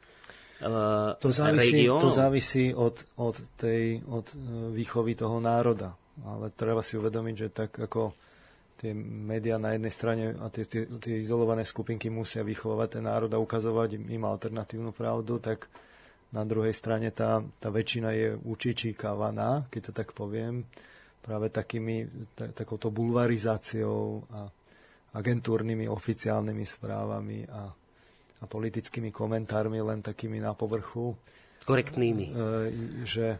uh, 0.62 1.18
to 1.18 1.32
závisí, 1.34 1.90
to 1.90 2.10
závisí 2.12 2.66
od, 2.76 3.02
od, 3.18 3.36
tej, 3.58 4.06
od 4.06 4.26
uh, 4.36 4.38
výchovy 4.76 5.18
toho 5.18 5.42
národa. 5.42 5.98
Ale 6.22 6.54
treba 6.54 6.86
si 6.86 6.94
uvedomiť, 6.94 7.36
že 7.36 7.48
tak 7.50 7.74
ako 7.74 8.14
tie 8.78 8.94
médiá 8.94 9.56
na 9.56 9.74
jednej 9.74 9.94
strane 9.96 10.24
a 10.38 10.52
tie, 10.52 10.68
tie, 10.68 10.86
tie 11.00 11.24
izolované 11.24 11.64
skupinky 11.64 12.12
musia 12.12 12.44
vychovávať 12.44 13.00
ten 13.00 13.04
národ 13.08 13.32
a 13.32 13.40
ukazovať 13.40 13.96
im 13.96 14.24
alternatívnu 14.28 14.92
pravdu, 14.92 15.40
tak 15.40 15.72
na 16.36 16.44
druhej 16.44 16.76
strane 16.76 17.14
tá, 17.16 17.40
tá 17.62 17.70
väčšina 17.72 18.10
je 18.12 18.28
učičíkavaná, 18.36 19.72
keď 19.72 19.82
to 19.88 19.92
tak 19.96 20.12
poviem, 20.12 20.68
práve 21.24 21.48
takými, 21.48 22.28
tak, 22.36 22.52
takouto 22.52 22.92
bulvarizáciou 22.92 24.28
a 24.36 24.52
agentúrnymi 25.16 25.88
oficiálnymi 25.88 26.66
správami 26.66 27.48
a 27.48 27.72
a 28.44 28.46
politickými 28.46 29.16
komentármi 29.16 29.80
len 29.80 30.04
takými 30.04 30.44
na 30.44 30.52
povrchu. 30.52 31.16
Korektnými. 31.64 32.26
E, 32.28 32.34
že 33.08 33.40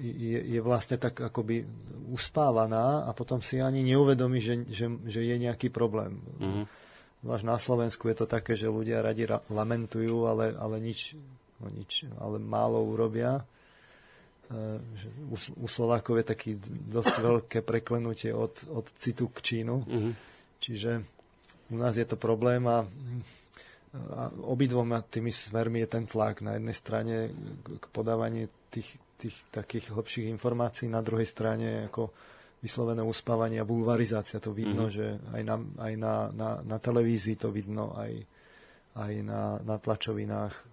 je, 0.00 0.40
je 0.40 0.60
vlastne 0.64 0.96
tak 0.96 1.20
akoby 1.20 1.66
uspávaná 2.08 3.04
a 3.04 3.10
potom 3.12 3.44
si 3.44 3.60
ani 3.60 3.84
neuvedomí, 3.84 4.40
že, 4.40 4.64
že, 4.70 4.88
že 5.04 5.20
je 5.20 5.36
nejaký 5.36 5.68
problém. 5.68 6.24
Mm-hmm. 6.40 6.64
Zvlášť 7.20 7.44
na 7.44 7.58
Slovensku 7.60 8.08
je 8.08 8.16
to 8.16 8.26
také, 8.30 8.56
že 8.56 8.72
ľudia 8.72 9.04
radi 9.04 9.28
ra- 9.28 9.44
lamentujú, 9.52 10.24
ale, 10.24 10.56
ale 10.56 10.80
nič, 10.80 11.20
no 11.60 11.68
nič, 11.68 12.08
ale 12.16 12.40
málo 12.40 12.80
urobia. 12.80 13.44
E, 14.48 14.80
u, 15.28 15.36
u 15.36 15.66
Slovákov 15.68 16.22
je 16.22 16.26
taký 16.32 16.50
dosť 16.88 17.14
veľké 17.20 17.58
preklenutie 17.60 18.32
od, 18.32 18.56
od 18.72 18.88
citu 18.96 19.28
k 19.28 19.38
čínu. 19.44 19.84
Mm-hmm. 19.84 20.12
Čiže 20.64 20.90
u 21.70 21.76
nás 21.76 21.92
je 21.98 22.06
to 22.08 22.16
problém 22.16 22.64
a 22.66 22.88
obidvoma 24.46 25.02
tými 25.02 25.34
smermi 25.34 25.82
je 25.82 25.88
ten 25.90 26.04
tlak. 26.06 26.46
Na 26.46 26.54
jednej 26.54 26.76
strane 26.78 27.14
k 27.66 27.84
podávaniu 27.90 28.46
tých, 28.70 28.94
tých 29.18 29.36
takých 29.50 29.90
hlbších 29.90 30.30
informácií, 30.30 30.86
na 30.86 31.02
druhej 31.02 31.26
strane 31.26 31.90
ako 31.90 32.14
vyslovené 32.62 33.02
uspávanie 33.02 33.58
a 33.58 33.66
bulvarizácia. 33.66 34.38
To 34.38 34.54
vidno, 34.54 34.86
mm-hmm. 34.86 34.94
že 34.94 35.06
aj, 35.34 35.42
na, 35.42 35.56
aj 35.82 35.92
na, 35.98 36.14
na, 36.30 36.50
na 36.62 36.76
televízii 36.78 37.34
to 37.34 37.50
vidno, 37.50 37.96
aj, 37.98 38.14
aj 38.94 39.12
na, 39.26 39.58
na 39.64 39.76
tlačovinách 39.80 40.69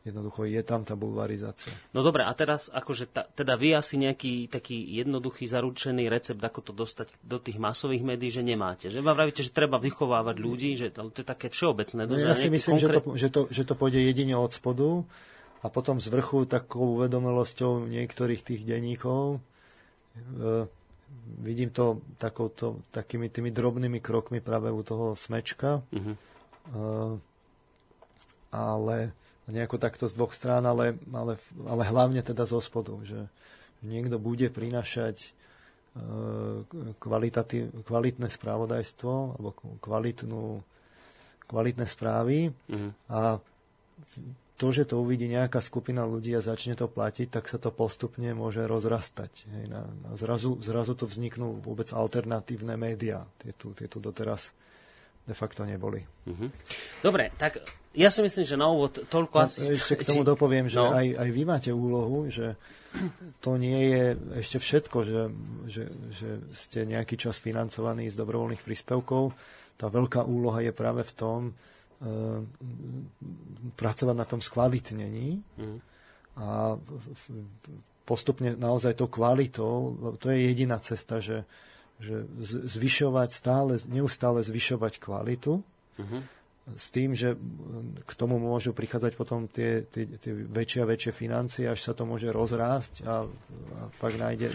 Jednoducho 0.00 0.48
je 0.48 0.64
tam 0.64 0.80
tá 0.80 0.96
bulvarizácia. 0.96 1.76
No 1.92 2.00
dobre, 2.00 2.24
a 2.24 2.32
teraz 2.32 2.72
akože 2.72 3.12
ta, 3.12 3.28
teda 3.28 3.52
vy 3.60 3.76
asi 3.76 4.00
nejaký 4.00 4.48
taký 4.48 4.80
jednoduchý 4.96 5.44
zaručený 5.44 6.08
recept, 6.08 6.40
ako 6.40 6.60
to 6.64 6.72
dostať 6.72 7.12
do 7.20 7.36
tých 7.36 7.60
masových 7.60 8.00
médií, 8.00 8.32
že 8.32 8.40
nemáte. 8.40 8.88
Že 8.88 9.04
vám 9.04 9.20
vravíte, 9.20 9.44
že 9.44 9.52
treba 9.52 9.76
vychovávať 9.76 10.36
ľudí, 10.40 10.72
že 10.80 10.88
to, 10.88 11.12
to 11.12 11.20
je 11.20 11.28
také 11.28 11.52
všeobecné. 11.52 12.08
No 12.08 12.16
ja 12.16 12.32
si 12.32 12.48
myslím, 12.48 12.80
konkrét... 12.80 12.96
že, 12.96 13.04
to, 13.04 13.10
že, 13.12 13.28
to, 13.28 13.40
že 13.52 13.62
to 13.68 13.74
pôjde 13.76 14.00
jedine 14.00 14.40
od 14.40 14.48
spodu 14.48 15.04
a 15.60 15.68
potom 15.68 16.00
z 16.00 16.08
vrchu 16.08 16.48
takou 16.48 16.96
uvedomelosťou 16.96 17.84
niektorých 17.84 18.40
tých 18.40 18.64
denníkov. 18.64 19.36
E, 20.16 20.64
vidím 21.44 21.76
to 21.76 22.00
takouto, 22.16 22.80
takými 22.88 23.28
tými 23.28 23.52
drobnými 23.52 24.00
krokmi 24.00 24.40
práve 24.40 24.72
u 24.72 24.80
toho 24.80 25.12
smečka. 25.12 25.84
Uh-huh. 25.92 26.16
Uh, 26.70 27.16
ale 28.50 29.12
nejako 29.50 29.76
takto 29.78 30.06
z 30.06 30.16
dvoch 30.16 30.32
strán, 30.32 30.64
ale, 30.66 30.98
ale, 31.10 31.36
ale 31.66 31.82
hlavne 31.86 32.22
teda 32.22 32.46
zo 32.46 32.62
spodu, 32.62 32.94
že 33.02 33.26
niekto 33.82 34.16
bude 34.16 34.48
prinašať 34.50 35.34
kvalitné 37.82 38.28
správodajstvo 38.30 39.12
alebo 39.34 39.50
kvalitnú, 39.82 40.62
kvalitné 41.50 41.86
správy 41.90 42.54
mm. 42.70 42.90
a 43.10 43.42
to, 44.60 44.66
že 44.76 44.92
to 44.92 45.00
uvidí 45.00 45.24
nejaká 45.24 45.64
skupina 45.64 46.04
ľudí 46.04 46.36
a 46.36 46.44
začne 46.44 46.76
to 46.76 46.84
platiť, 46.84 47.32
tak 47.32 47.48
sa 47.48 47.56
to 47.56 47.72
postupne 47.72 48.28
môže 48.36 48.60
rozrastať. 48.68 49.48
Hej, 49.56 49.72
na, 49.72 49.88
na 49.88 50.12
zrazu, 50.20 50.60
zrazu 50.60 50.92
tu 50.92 51.08
vzniknú 51.08 51.64
vôbec 51.64 51.88
alternatívne 51.96 52.76
médiá. 52.76 53.24
Tie 53.40 53.56
tu, 53.56 53.72
tie 53.72 53.88
tu 53.88 54.04
doteraz 54.04 54.52
de 55.24 55.32
facto 55.32 55.64
neboli. 55.64 56.04
Mm-hmm. 56.28 56.48
Dobre, 57.00 57.32
tak 57.40 57.56
ja 57.90 58.06
si 58.06 58.22
myslím, 58.22 58.44
že 58.46 58.54
na 58.54 58.70
úvod 58.70 59.02
toľko 59.10 59.34
no, 59.34 59.42
asi... 59.50 59.74
Ešte 59.74 59.98
k 59.98 60.14
tomu 60.14 60.22
dopoviem, 60.22 60.70
že 60.70 60.78
no. 60.78 60.94
aj, 60.94 61.10
aj 61.18 61.28
vy 61.34 61.42
máte 61.42 61.70
úlohu, 61.74 62.30
že 62.30 62.54
to 63.42 63.58
nie 63.58 63.90
je 63.90 64.04
ešte 64.38 64.58
všetko, 64.62 64.98
že, 65.02 65.22
že, 65.66 65.84
že 66.14 66.28
ste 66.54 66.86
nejaký 66.86 67.18
čas 67.18 67.42
financovaní 67.42 68.06
z 68.06 68.14
dobrovoľných 68.14 68.62
príspevkov. 68.62 69.34
Tá 69.74 69.90
veľká 69.90 70.22
úloha 70.22 70.62
je 70.62 70.70
práve 70.70 71.02
v 71.02 71.12
tom, 71.18 71.40
e, 71.50 71.52
pracovať 73.74 74.16
na 74.18 74.26
tom 74.26 74.38
skvalitnení 74.38 75.42
mm. 75.42 75.78
a 76.46 76.78
postupne 78.06 78.54
naozaj 78.54 78.98
tou 78.98 79.10
kvalitou, 79.10 79.98
to 80.22 80.30
je 80.30 80.46
jediná 80.46 80.78
cesta, 80.78 81.18
že, 81.18 81.42
že 81.98 82.22
zvyšovať 82.70 83.30
stále, 83.34 83.82
neustále 83.90 84.46
zvyšovať 84.46 85.02
kvalitu. 85.02 85.58
Mm-hmm 85.98 86.39
s 86.76 86.92
tým, 86.94 87.16
že 87.16 87.34
k 88.04 88.12
tomu 88.14 88.38
môžu 88.38 88.70
prichádzať 88.76 89.12
potom 89.16 89.46
tie, 89.50 89.86
tie, 89.88 90.06
tie 90.18 90.32
väčšie 90.34 90.84
a 90.84 90.90
väčšie 90.90 91.12
financie, 91.14 91.64
až 91.66 91.80
sa 91.80 91.92
to 91.96 92.04
môže 92.04 92.28
rozrásť 92.30 93.06
a, 93.06 93.24
a 93.26 93.82
fakt 93.94 94.18
nájde, 94.18 94.54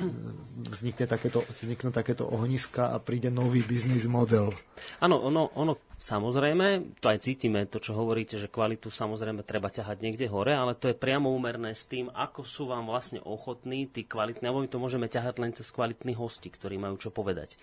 vznikne 0.70 1.06
takéto, 1.08 1.42
vzniknú 1.48 1.92
takéto 1.92 2.28
ohniska 2.28 2.92
a 2.94 2.98
príde 3.02 3.34
nový 3.34 3.66
biznis 3.66 4.06
model. 4.06 4.54
Áno, 5.02 5.20
ono, 5.20 5.52
ono 5.56 5.96
samozrejme, 5.98 7.00
to 7.00 7.08
aj 7.10 7.24
cítime, 7.24 7.66
to 7.66 7.80
čo 7.80 7.96
hovoríte, 7.96 8.36
že 8.36 8.52
kvalitu 8.52 8.92
samozrejme 8.92 9.44
treba 9.48 9.72
ťahať 9.72 10.04
niekde 10.04 10.28
hore, 10.28 10.54
ale 10.54 10.76
to 10.76 10.92
je 10.92 10.96
priamo 10.96 11.32
úmerné 11.32 11.74
s 11.74 11.88
tým, 11.88 12.12
ako 12.12 12.44
sú 12.44 12.70
vám 12.70 12.86
vlastne 12.88 13.24
ochotní 13.24 13.88
tí 13.88 14.06
kvalitní, 14.06 14.46
alebo 14.46 14.64
my 14.64 14.70
to 14.70 14.80
môžeme 14.82 15.08
ťahať 15.08 15.36
len 15.42 15.52
cez 15.56 15.72
kvalitných 15.74 16.20
hosti, 16.20 16.52
ktorí 16.52 16.78
majú 16.78 17.00
čo 17.00 17.10
povedať 17.10 17.58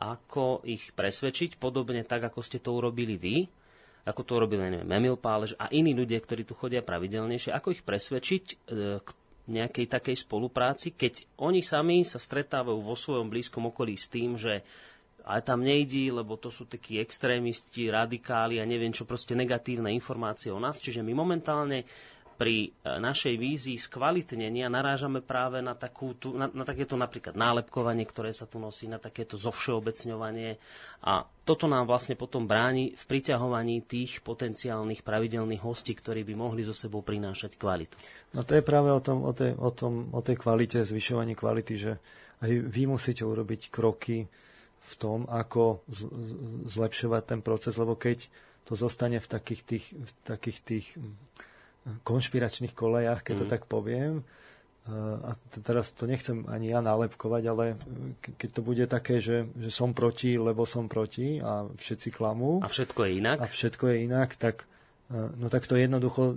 ako 0.00 0.64
ich 0.64 0.96
presvedčiť, 0.96 1.60
podobne 1.60 2.08
tak, 2.08 2.24
ako 2.24 2.40
ste 2.40 2.56
to 2.56 2.72
urobili 2.72 3.20
vy, 3.20 3.36
ako 4.08 4.20
to 4.24 4.32
urobili 4.40 4.64
neviem, 4.66 4.88
Memil 4.88 5.20
Pálež 5.20 5.54
a 5.60 5.68
iní 5.70 5.92
ľudia, 5.92 6.18
ktorí 6.18 6.42
tu 6.42 6.56
chodia 6.56 6.82
pravidelnejšie, 6.82 7.54
ako 7.54 7.68
ich 7.70 7.86
presvedčiť 7.86 8.44
e, 8.48 8.54
k 8.98 9.08
nejakej 9.52 9.86
takej 9.90 10.16
spolupráci, 10.24 10.96
keď 10.96 11.28
oni 11.38 11.60
sami 11.60 12.02
sa 12.02 12.18
stretávajú 12.18 12.80
vo 12.80 12.96
svojom 12.96 13.28
blízkom 13.28 13.68
okolí 13.68 13.94
s 13.94 14.08
tým, 14.10 14.40
že 14.40 14.64
aj 15.22 15.46
tam 15.46 15.62
nejdí, 15.62 16.10
lebo 16.10 16.34
to 16.34 16.50
sú 16.50 16.66
takí 16.66 16.98
extrémisti, 16.98 17.86
radikáli 17.86 18.58
a 18.58 18.66
neviem 18.66 18.90
čo, 18.90 19.06
proste 19.06 19.38
negatívne 19.38 19.94
informácie 19.94 20.50
o 20.50 20.58
nás. 20.58 20.82
Čiže 20.82 21.06
my 21.06 21.14
momentálne 21.14 21.86
pri 22.34 22.68
e, 22.68 22.98
našej 22.98 23.34
vízii 23.38 23.78
skvalitnenia 23.78 24.72
narážame 24.72 25.20
práve 25.20 25.60
na, 25.60 25.76
takú, 25.76 26.16
na, 26.32 26.48
na 26.50 26.64
takéto 26.64 26.96
napríklad 26.98 27.36
nálepkovanie, 27.36 28.02
ktoré 28.08 28.32
sa 28.32 28.48
tu 28.48 28.58
nosí, 28.58 28.88
na 28.88 28.98
takéto 28.98 29.38
zovšeobecňovanie 29.38 30.56
a 31.04 31.26
toto 31.42 31.66
nám 31.66 31.90
vlastne 31.90 32.14
potom 32.14 32.46
bráni 32.46 32.94
v 32.94 33.04
priťahovaní 33.06 33.82
tých 33.82 34.22
potenciálnych 34.22 35.02
pravidelných 35.02 35.62
hostí, 35.62 35.92
ktorí 35.92 36.22
by 36.22 36.34
mohli 36.38 36.62
zo 36.62 36.74
sebou 36.74 37.02
prinášať 37.02 37.58
kvalitu. 37.58 37.94
No 38.32 38.46
to 38.46 38.54
je 38.56 38.62
práve 38.62 38.90
o, 38.94 39.00
tom, 39.02 39.26
o, 39.26 39.32
tej, 39.34 39.58
o, 39.58 39.70
tom, 39.74 40.08
o 40.14 40.20
tej 40.22 40.38
kvalite, 40.38 40.80
zvyšovaní 40.86 41.34
kvality, 41.34 41.74
že 41.74 41.92
aj 42.42 42.50
vy 42.50 42.82
musíte 42.90 43.22
urobiť 43.26 43.70
kroky 43.70 44.26
v 44.82 44.92
tom, 44.98 45.30
ako 45.30 45.86
zlepšovať 46.66 47.22
ten 47.22 47.40
proces, 47.40 47.78
lebo 47.78 47.94
keď 47.94 48.26
to 48.66 48.78
zostane 48.78 49.18
v 49.18 49.28
takých 49.30 49.62
tých, 49.66 49.86
v 49.94 50.10
takých 50.26 50.58
tých 50.62 50.86
konšpiračných 52.06 52.74
kolejách, 52.74 53.26
keď 53.26 53.34
mm. 53.34 53.40
to 53.42 53.46
tak 53.50 53.62
poviem. 53.66 54.22
A 55.22 55.38
teraz 55.62 55.94
to 55.94 56.10
nechcem 56.10 56.42
ani 56.50 56.74
ja 56.74 56.82
nálepkovať, 56.82 57.42
ale 57.46 57.78
keď 58.18 58.48
to 58.50 58.60
bude 58.66 58.84
také, 58.90 59.22
že, 59.22 59.46
že 59.54 59.70
som 59.70 59.94
proti, 59.94 60.34
lebo 60.34 60.66
som 60.66 60.90
proti 60.90 61.38
a 61.38 61.70
všetci 61.70 62.10
klamú. 62.10 62.58
A 62.58 62.66
všetko 62.66 63.06
je 63.06 63.10
inak. 63.22 63.38
A 63.38 63.46
všetko 63.46 63.84
je 63.94 63.96
inak, 64.10 64.34
tak, 64.34 64.66
no 65.10 65.46
tak 65.46 65.70
to 65.70 65.78
jednoducho 65.78 66.34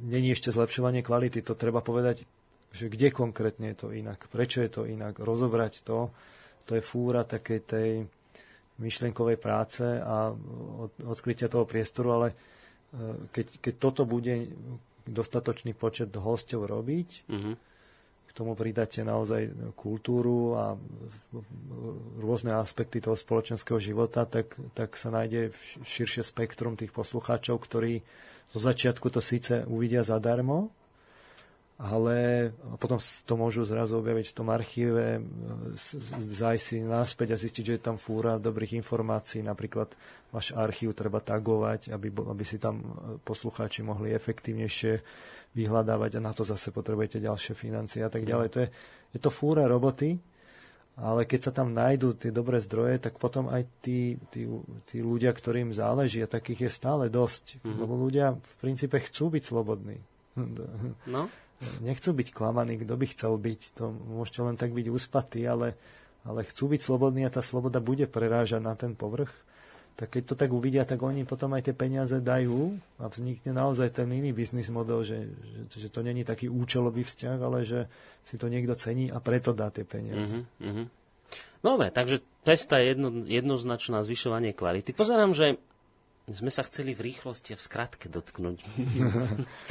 není 0.00 0.32
ešte 0.32 0.48
zlepšovanie 0.48 1.04
kvality. 1.04 1.44
To 1.44 1.52
treba 1.52 1.84
povedať, 1.84 2.24
že 2.72 2.88
kde 2.88 3.12
konkrétne 3.12 3.76
je 3.76 3.84
to 3.84 3.88
inak, 3.92 4.24
prečo 4.32 4.64
je 4.64 4.72
to 4.72 4.82
inak, 4.88 5.20
rozobrať 5.20 5.84
to. 5.84 6.08
To 6.64 6.72
je 6.72 6.80
fúra 6.80 7.28
takej 7.28 7.60
tej 7.68 7.90
myšlienkovej 8.80 9.36
práce 9.36 9.84
a 9.84 10.32
odkrytia 11.04 11.52
toho 11.52 11.68
priestoru, 11.68 12.16
ale 12.16 12.28
keď, 13.30 13.46
keď 13.58 13.74
toto 13.78 14.02
bude 14.06 14.50
dostatočný 15.04 15.76
počet 15.76 16.14
hostov 16.16 16.64
robiť, 16.64 17.08
mm-hmm. 17.28 17.54
k 18.24 18.30
tomu 18.32 18.56
pridáte 18.56 19.04
naozaj 19.04 19.74
kultúru 19.76 20.56
a 20.56 20.74
rôzne 22.18 22.56
aspekty 22.56 23.04
toho 23.04 23.14
spoločenského 23.14 23.76
života, 23.78 24.24
tak, 24.24 24.56
tak 24.72 24.96
sa 24.96 25.12
nájde 25.12 25.52
širšie 25.84 26.24
spektrum 26.24 26.74
tých 26.74 26.94
poslucháčov, 26.94 27.60
ktorí 27.60 28.00
zo 28.50 28.60
začiatku 28.60 29.10
to 29.10 29.20
síce 29.20 29.66
uvidia 29.66 30.06
zadarmo, 30.06 30.72
ale 31.74 32.50
potom 32.78 33.02
to 33.02 33.34
môžu 33.34 33.66
zrazu 33.66 33.98
objaviť 33.98 34.30
v 34.30 34.36
tom 34.36 34.48
archíve, 34.54 35.18
zájsť 36.22 36.62
si 36.62 36.76
náspäť 36.86 37.34
a 37.34 37.40
zistiť, 37.40 37.64
že 37.66 37.74
je 37.74 37.82
tam 37.82 37.98
fúra 37.98 38.38
dobrých 38.38 38.78
informácií, 38.78 39.42
napríklad 39.42 39.90
váš 40.30 40.54
archív 40.54 40.94
treba 40.94 41.18
tagovať, 41.18 41.90
aby, 41.90 42.14
aby 42.14 42.44
si 42.46 42.62
tam 42.62 42.78
poslucháči 43.26 43.82
mohli 43.82 44.14
efektívnejšie 44.14 45.02
vyhľadávať 45.58 46.18
a 46.18 46.24
na 46.24 46.30
to 46.30 46.46
zase 46.46 46.70
potrebujete 46.70 47.18
ďalšie 47.18 47.58
financie 47.58 48.06
a 48.06 48.10
tak 48.10 48.22
ďalej. 48.22 48.48
To 48.54 48.58
je, 48.62 48.68
je 49.10 49.18
to 49.18 49.30
fúra 49.34 49.66
roboty, 49.66 50.14
ale 50.94 51.26
keď 51.26 51.50
sa 51.50 51.52
tam 51.58 51.74
nájdú 51.74 52.14
tie 52.14 52.30
dobré 52.30 52.62
zdroje, 52.62 53.02
tak 53.02 53.18
potom 53.18 53.50
aj 53.50 53.66
tí, 53.82 54.14
tí, 54.30 54.46
tí 54.86 55.02
ľudia, 55.02 55.34
ktorým 55.34 55.74
záleží, 55.74 56.22
a 56.22 56.30
takých 56.30 56.70
je 56.70 56.70
stále 56.70 57.10
dosť. 57.10 57.58
Mm-hmm. 57.58 57.78
Lebo 57.82 57.98
ľudia 57.98 58.38
v 58.38 58.52
princípe 58.62 59.02
chcú 59.02 59.34
byť 59.34 59.42
slobodní. 59.42 59.98
No 61.10 61.26
nechcú 61.80 62.10
byť 62.14 62.28
klamaní, 62.30 62.80
kto 62.80 62.94
by 62.94 63.06
chcel 63.10 63.34
byť. 63.36 63.60
To 63.80 63.90
môžete 63.90 64.40
len 64.44 64.56
tak 64.56 64.72
byť 64.72 64.86
uspatí, 64.90 65.42
ale, 65.46 65.76
ale 66.22 66.46
chcú 66.46 66.72
byť 66.72 66.80
slobodní 66.80 67.26
a 67.26 67.34
tá 67.34 67.42
sloboda 67.42 67.82
bude 67.82 68.08
prerážať 68.08 68.60
na 68.62 68.74
ten 68.74 68.96
povrch. 68.96 69.32
Tak 69.94 70.18
keď 70.18 70.22
to 70.26 70.34
tak 70.34 70.50
uvidia, 70.50 70.82
tak 70.82 70.98
oni 71.06 71.22
potom 71.22 71.54
aj 71.54 71.70
tie 71.70 71.74
peniaze 71.74 72.18
dajú 72.18 72.74
a 72.98 73.06
vznikne 73.06 73.54
naozaj 73.54 73.94
ten 73.94 74.10
iný 74.10 74.34
biznis 74.34 74.66
model, 74.66 75.06
že, 75.06 75.30
že, 75.70 75.86
že 75.86 75.88
to 75.88 76.02
není 76.02 76.26
taký 76.26 76.50
účelový 76.50 77.06
vzťah, 77.06 77.38
ale 77.38 77.62
že 77.62 77.86
si 78.26 78.34
to 78.34 78.50
niekto 78.50 78.74
cení 78.74 79.14
a 79.14 79.22
preto 79.22 79.54
dá 79.54 79.70
tie 79.70 79.86
peniaze. 79.86 80.42
Mm-hmm. 80.58 80.86
Dobre, 81.62 81.94
takže 81.94 82.20
testa 82.42 82.82
je 82.82 82.92
jedno, 82.92 83.08
jednoznačná 83.24 84.02
zvyšovanie 84.02 84.52
kvality. 84.52 84.90
Pozerám, 84.90 85.30
že 85.30 85.62
sme 86.24 86.48
sa 86.48 86.64
chceli 86.64 86.96
v 86.96 87.12
rýchlosti 87.12 87.52
a 87.52 87.56
v 87.60 87.64
skratke 87.68 88.08
dotknúť. 88.08 88.64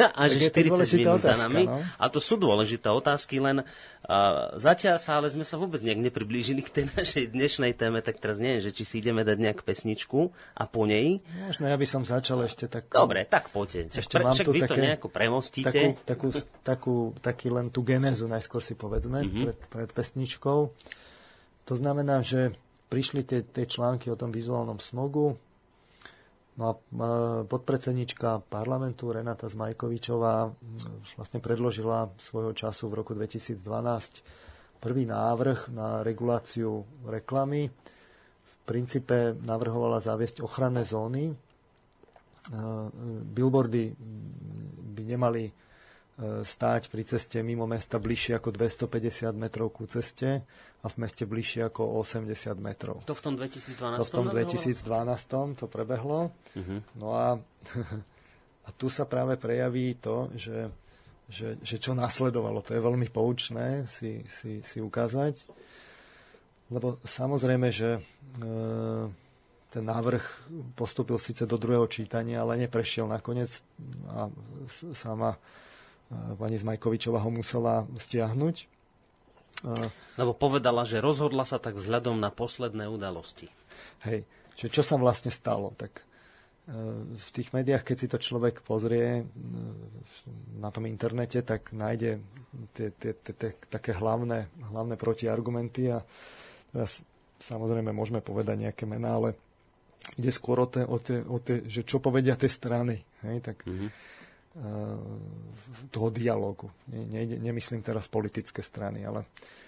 a 0.06 0.22
že 0.30 0.54
40 0.54 0.86
minút 1.02 1.26
otázka, 1.26 1.34
za 1.34 1.50
nami. 1.50 1.66
No? 1.66 1.82
A 1.98 2.06
to 2.14 2.22
sú 2.22 2.38
dôležité 2.38 2.94
otázky, 2.94 3.42
len 3.42 3.66
uh, 3.66 4.54
zatiaľ 4.62 5.02
sa, 5.02 5.18
ale 5.18 5.34
sme 5.34 5.42
sa 5.42 5.58
vôbec 5.58 5.82
nejak 5.82 6.14
nepriblížili 6.14 6.62
k 6.62 6.70
tej 6.70 6.86
našej 6.94 7.26
dnešnej 7.34 7.74
téme, 7.74 8.06
tak 8.06 8.22
teraz 8.22 8.38
neviem, 8.38 8.62
že 8.62 8.70
či 8.70 8.86
si 8.86 9.02
ideme 9.02 9.26
dať 9.26 9.38
nejak 9.42 9.66
pesničku 9.66 10.30
a 10.54 10.64
po 10.70 10.86
nej. 10.86 11.18
Možno 11.42 11.66
ja 11.66 11.74
by 11.74 11.88
som 11.90 12.06
začal 12.06 12.46
ešte 12.46 12.70
tak... 12.70 12.86
Dobre, 12.86 13.26
tak 13.26 13.50
poďte. 13.50 13.90
Ešte 13.98 14.22
Pre, 14.22 14.26
mám 14.30 14.38
však 14.38 14.46
tu 14.46 14.54
vy 14.54 14.62
také, 14.62 14.70
to 14.70 14.76
nejako 14.78 15.08
premostíte. 15.10 15.74
Takú, 15.74 15.90
takú, 16.06 16.28
takú, 16.62 16.96
taký 17.18 17.48
len 17.50 17.74
tú 17.74 17.82
genézu 17.82 18.30
najskôr 18.30 18.62
si 18.62 18.78
povedzme 18.78 19.26
mm-hmm. 19.26 19.44
pred, 19.50 19.60
pred 19.74 19.90
pesničkou. 19.90 20.70
To 21.66 21.74
znamená, 21.74 22.22
že 22.22 22.54
prišli 22.94 23.26
tie, 23.26 23.42
tie 23.42 23.66
články 23.66 24.14
o 24.14 24.20
tom 24.20 24.30
vizuálnom 24.30 24.78
smogu, 24.78 25.34
No 26.54 26.64
a 26.70 26.74
podpredsednička 27.50 28.46
parlamentu 28.46 29.10
Renata 29.10 29.50
Zmajkovičová 29.50 30.54
vlastne 31.18 31.42
predložila 31.42 32.14
svojho 32.22 32.54
času 32.54 32.94
v 32.94 32.98
roku 33.02 33.18
2012 33.18 33.58
prvý 34.78 35.10
návrh 35.10 35.74
na 35.74 36.06
reguláciu 36.06 36.86
reklamy. 37.10 37.72
V 38.44 38.54
princípe 38.70 39.34
navrhovala 39.42 39.98
zaviesť 39.98 40.46
ochranné 40.46 40.86
zóny. 40.86 41.34
Billboardy 43.34 43.96
by 44.94 45.02
nemali 45.08 45.48
stáť 46.22 46.94
pri 46.94 47.04
ceste 47.10 47.42
mimo 47.42 47.66
mesta 47.66 47.98
bližšie 47.98 48.38
ako 48.38 48.54
250 48.54 49.34
metrov 49.34 49.74
ku 49.74 49.90
ceste 49.90 50.46
a 50.84 50.86
v 50.86 50.96
meste 51.02 51.26
bližšie 51.26 51.74
ako 51.74 52.06
80 52.06 52.54
metrov. 52.62 53.02
To 53.10 53.18
v 53.18 53.22
tom 53.24 53.34
2012? 53.34 53.98
To 53.98 54.06
v 54.06 54.14
tom 54.14 54.28
2012 54.30 55.58
to 55.58 55.66
prebehlo. 55.66 56.30
Uh-huh. 56.54 56.80
No 56.94 57.18
a, 57.18 57.42
a 58.68 58.70
tu 58.78 58.94
sa 58.94 59.10
práve 59.10 59.42
prejaví 59.42 59.98
to, 59.98 60.30
že, 60.38 60.70
že, 61.26 61.58
že 61.66 61.82
čo 61.82 61.98
nasledovalo. 61.98 62.62
To 62.62 62.78
je 62.78 62.82
veľmi 62.86 63.10
poučné 63.10 63.90
si, 63.90 64.22
si, 64.30 64.62
si 64.62 64.78
ukázať. 64.86 65.50
Lebo 66.70 67.02
samozrejme, 67.02 67.74
že 67.74 67.98
e, 67.98 68.02
ten 69.74 69.84
návrh 69.84 70.24
postupil 70.78 71.18
síce 71.18 71.50
do 71.50 71.58
druhého 71.58 71.90
čítania, 71.90 72.46
ale 72.46 72.62
neprešiel 72.62 73.10
nakoniec 73.10 73.66
a 74.14 74.30
sama 74.94 75.34
e, 75.34 75.40
pani 76.12 76.58
Zmajkovičová 76.58 77.20
ho 77.22 77.32
musela 77.32 77.88
stiahnuť. 77.98 78.56
E, 78.60 78.66
Lebo 80.20 80.32
povedala, 80.34 80.84
že 80.84 81.04
rozhodla 81.04 81.48
sa 81.48 81.62
tak 81.62 81.78
vzhľadom 81.78 82.20
na 82.20 82.34
posledné 82.34 82.90
udalosti. 82.90 83.48
Hej, 84.08 84.28
čiže 84.60 84.82
čo 84.82 84.84
sa 84.84 84.96
vlastne 85.00 85.32
stalo? 85.32 85.72
Tak 85.76 85.92
e, 86.00 86.04
v 87.16 87.30
tých 87.34 87.54
médiách, 87.54 87.84
keď 87.88 87.98
si 87.98 88.08
to 88.12 88.18
človek 88.20 88.62
pozrie 88.62 89.24
na 90.60 90.70
tom 90.70 90.86
internete, 90.86 91.42
tak 91.42 91.74
nájde 91.74 92.22
tie, 92.78 92.92
tie, 92.96 93.12
tie, 93.16 93.34
tie 93.34 93.50
také 93.68 93.96
hlavné, 93.96 94.52
hlavné 94.70 94.96
protiargumenty 94.98 95.94
a 95.94 96.06
Teraz 96.74 97.06
samozrejme 97.38 97.94
môžeme 97.94 98.26
povedať 98.26 98.66
nejaké 98.66 98.90
mená, 98.90 99.22
ale 99.22 99.38
ide 100.18 100.34
skôr 100.34 100.58
o, 100.58 100.68
te, 100.68 100.82
o, 100.82 100.98
te, 100.98 101.22
o 101.22 101.38
te, 101.38 101.62
že 101.70 101.86
čo 101.86 102.02
povedia 102.02 102.34
tie 102.34 102.50
strany. 102.50 103.06
Hej, 103.22 103.46
tak, 103.46 103.62
mm-hmm. 103.62 103.90
Uh, 104.56 104.98
toho 105.90 106.10
dialogu. 106.10 106.70
Ne, 106.92 107.06
ne, 107.06 107.38
nemyslím 107.40 107.82
teraz 107.82 108.08
politické 108.08 108.62
strany, 108.62 109.06
ale 109.06 109.26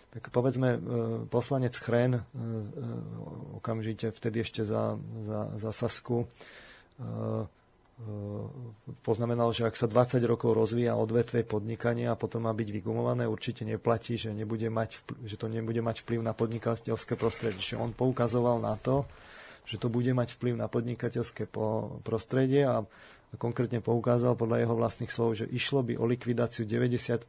tak 0.09 0.31
povedzme, 0.31 0.77
uh, 0.77 0.79
poslanec 1.27 1.75
uh, 1.75 1.89
uh, 2.15 3.57
okamžite 3.59 4.11
vtedy 4.11 4.45
ešte 4.45 4.61
za, 4.63 4.97
za, 5.25 5.39
za 5.59 5.71
Sasku 5.71 6.27
poznamenal, 9.07 9.55
že 9.55 9.63
ak 9.63 9.79
sa 9.79 9.88
20 9.88 10.19
rokov 10.27 10.51
rozvíja 10.51 10.99
odvetvie 10.99 11.47
podnikania 11.47 12.11
a 12.11 12.19
potom 12.19 12.43
má 12.43 12.51
byť 12.51 12.69
vygumované, 12.75 13.23
určite 13.23 13.63
neplatí, 13.63 14.19
že, 14.19 14.36
nebude 14.36 14.67
mať 14.67 14.99
vplyv, 14.99 15.19
že 15.23 15.36
to 15.39 15.47
nebude 15.47 15.79
mať 15.79 16.03
vplyv 16.03 16.19
na 16.19 16.36
podnikateľské 16.36 17.15
prostredie. 17.15 17.63
Čiže 17.63 17.79
on 17.79 17.95
poukazoval 17.95 18.59
na 18.59 18.75
to, 18.75 19.07
že 19.63 19.79
to 19.79 19.88
bude 19.88 20.11
mať 20.11 20.36
vplyv 20.36 20.59
na 20.59 20.67
podnikateľské 20.67 21.47
prostredie 22.03 22.67
a, 22.67 22.83
a 23.32 23.36
konkrétne 23.36 23.82
poukázal 23.82 24.38
podľa 24.38 24.63
jeho 24.63 24.76
vlastných 24.78 25.11
slov, 25.11 25.39
že 25.39 25.45
išlo 25.49 25.82
by 25.82 25.97
o 25.97 26.05
likvidáciu 26.05 26.63
95% 26.67 27.26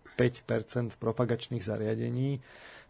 propagačných 0.99 1.65
zariadení, 1.65 2.39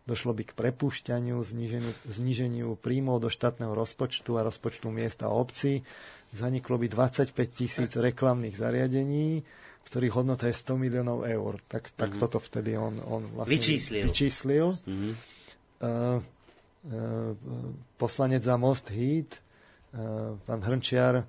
došlo 0.07 0.33
by 0.35 0.43
k 0.47 0.53
prepúšťaniu, 0.55 1.37
zníženiu, 1.43 1.93
zníženiu 2.07 2.69
príjmov 2.79 3.23
do 3.23 3.31
štátneho 3.31 3.75
rozpočtu 3.75 4.39
a 4.39 4.47
rozpočtu 4.47 4.87
miesta 4.91 5.27
a 5.27 5.35
obcí, 5.35 5.83
zaniklo 6.31 6.79
by 6.79 6.87
25 6.87 7.35
tisíc 7.51 7.93
reklamných 7.97 8.55
zariadení, 8.55 9.43
ktorých 9.87 10.15
hodnota 10.19 10.51
je 10.51 10.55
100 10.59 10.83
miliónov 10.83 11.27
eur. 11.27 11.63
Tak, 11.71 11.95
tak 11.95 12.15
mm-hmm. 12.15 12.23
toto 12.23 12.39
vtedy 12.43 12.75
on, 12.75 12.99
on 13.07 13.23
vlastne 13.35 13.55
vyčíslil. 13.55 14.05
vyčíslil. 14.11 14.67
Mm-hmm. 14.83 15.13
Uh, 15.77 15.87
uh, 15.87 17.33
poslanec 17.95 18.43
za 18.43 18.59
Most 18.59 18.91
Heat, 18.91 19.39
uh, 19.95 20.35
pán 20.43 20.61
Hrnčiar, 20.63 21.23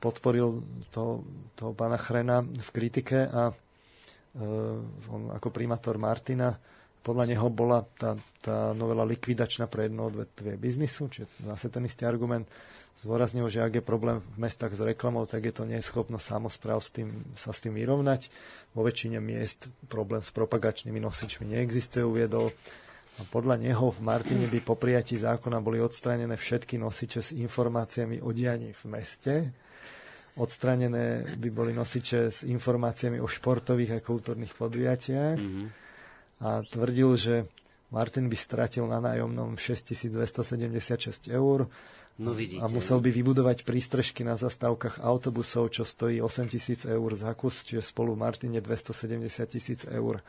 podporil 0.00 0.64
to, 0.88 1.20
toho 1.52 1.72
pána 1.76 2.00
Chrena 2.00 2.40
v 2.40 2.68
kritike 2.72 3.28
a 3.28 3.52
uh, 3.52 5.12
on 5.12 5.28
ako 5.34 5.52
primátor 5.52 6.00
Martina 6.00 6.56
podľa 7.02 7.24
neho 7.34 7.50
bola 7.50 7.82
tá, 7.98 8.14
tá 8.38 8.70
novela 8.72 9.02
likvidačná 9.02 9.66
pre 9.66 9.90
jedno 9.90 10.06
odvetvie 10.06 10.54
biznisu, 10.54 11.10
čiže 11.10 11.26
zase 11.42 11.66
ten 11.68 11.82
istý 11.82 12.06
argument. 12.06 12.46
Zvoraznil, 13.02 13.50
že 13.50 13.64
ak 13.64 13.82
je 13.82 13.84
problém 13.84 14.22
v 14.22 14.36
mestách 14.38 14.78
s 14.78 14.82
reklamou, 14.84 15.26
tak 15.26 15.42
je 15.42 15.54
to 15.54 15.66
neschopnosť 15.66 16.22
samozpráv 16.22 16.78
s 16.78 16.94
tým, 16.94 17.26
sa 17.34 17.50
s 17.50 17.58
tým 17.58 17.74
vyrovnať. 17.74 18.30
Vo 18.78 18.86
väčšine 18.86 19.18
miest 19.18 19.66
problém 19.90 20.22
s 20.22 20.30
propagačnými 20.30 21.02
nosičmi 21.02 21.50
neexistuje, 21.50 22.06
uviedol. 22.06 22.54
A 23.20 23.28
podľa 23.28 23.60
neho 23.60 23.92
v 23.92 24.00
Martine 24.00 24.48
by 24.48 24.60
po 24.64 24.72
prijatí 24.72 25.20
zákona 25.20 25.60
boli 25.60 25.84
odstranené 25.84 26.32
všetky 26.32 26.80
nosiče 26.80 27.20
s 27.20 27.30
informáciami 27.36 28.24
o 28.24 28.32
dianí 28.32 28.72
v 28.72 28.84
meste. 28.88 29.34
Odstranené 30.40 31.36
by 31.36 31.48
boli 31.52 31.76
nosiče 31.76 32.32
s 32.32 32.40
informáciami 32.48 33.20
o 33.20 33.28
športových 33.28 34.00
a 34.00 34.04
kultúrnych 34.04 34.56
podujatiach. 34.56 35.36
Mm-hmm. 35.36 35.66
A 36.40 36.64
tvrdil, 36.64 37.10
že 37.20 37.34
Martin 37.92 38.32
by 38.32 38.36
stratil 38.40 38.88
na 38.88 39.04
nájomnom 39.04 39.60
6276 39.60 41.28
eur 41.28 41.68
No 42.20 42.36
vidíte. 42.36 42.60
A 42.60 42.68
musel 42.68 43.00
by 43.00 43.08
vybudovať 43.08 43.64
prístrežky 43.64 44.20
na 44.20 44.36
zastávkach 44.36 45.00
autobusov, 45.00 45.72
čo 45.72 45.88
stojí 45.88 46.20
8 46.20 46.44
tisíc 46.52 46.84
eur 46.84 47.10
za 47.16 47.32
kus, 47.32 47.64
čiže 47.64 47.80
spolu 47.80 48.12
v 48.12 48.20
Martine 48.20 48.60
270 48.60 49.48
tisíc 49.48 49.80
eur. 49.88 50.20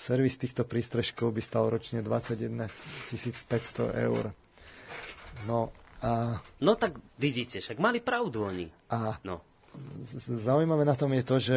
Servis 0.00 0.40
týchto 0.40 0.64
prístrežkov 0.64 1.36
by 1.36 1.42
stal 1.44 1.68
ročne 1.68 2.00
21 2.00 2.72
500 3.12 3.92
eur. 4.00 4.32
No 5.44 5.68
a... 6.00 6.40
No 6.64 6.72
tak 6.80 6.96
vidíte, 7.20 7.60
však 7.60 7.76
mali 7.76 8.00
pravdu 8.00 8.48
oni. 8.48 8.72
A 8.88 9.20
no. 9.28 9.44
zaujímavé 10.16 10.88
na 10.88 10.96
tom 10.96 11.12
je 11.12 11.24
to, 11.24 11.36
že 11.36 11.56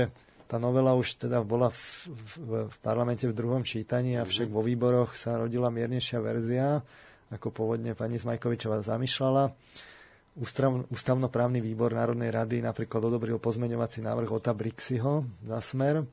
tá 0.51 0.59
novela 0.59 0.91
už 0.91 1.23
teda 1.23 1.39
bola 1.39 1.71
v, 1.71 2.11
v, 2.11 2.31
v 2.67 2.77
parlamente 2.83 3.23
v 3.23 3.31
druhom 3.31 3.63
čítaní, 3.63 4.19
avšak 4.19 4.51
mm-hmm. 4.51 4.59
vo 4.59 4.67
výboroch 4.67 5.15
sa 5.15 5.39
rodila 5.39 5.71
miernejšia 5.71 6.19
verzia 6.19 6.83
ako 7.33 7.49
pôvodne 7.49 7.97
pani 7.97 8.21
Smajkovičová 8.21 8.85
zamýšľala. 8.85 9.49
Ústav, 10.33 10.85
ústavnoprávny 10.89 11.61
výbor 11.61 11.93
Národnej 11.93 12.33
rady 12.33 12.61
napríklad 12.61 13.05
odobril 13.05 13.37
pozmeňovací 13.37 14.01
návrh 14.01 14.29
Ota 14.33 14.53
Brixiho 14.53 15.25
za 15.45 15.61
smer, 15.61 16.05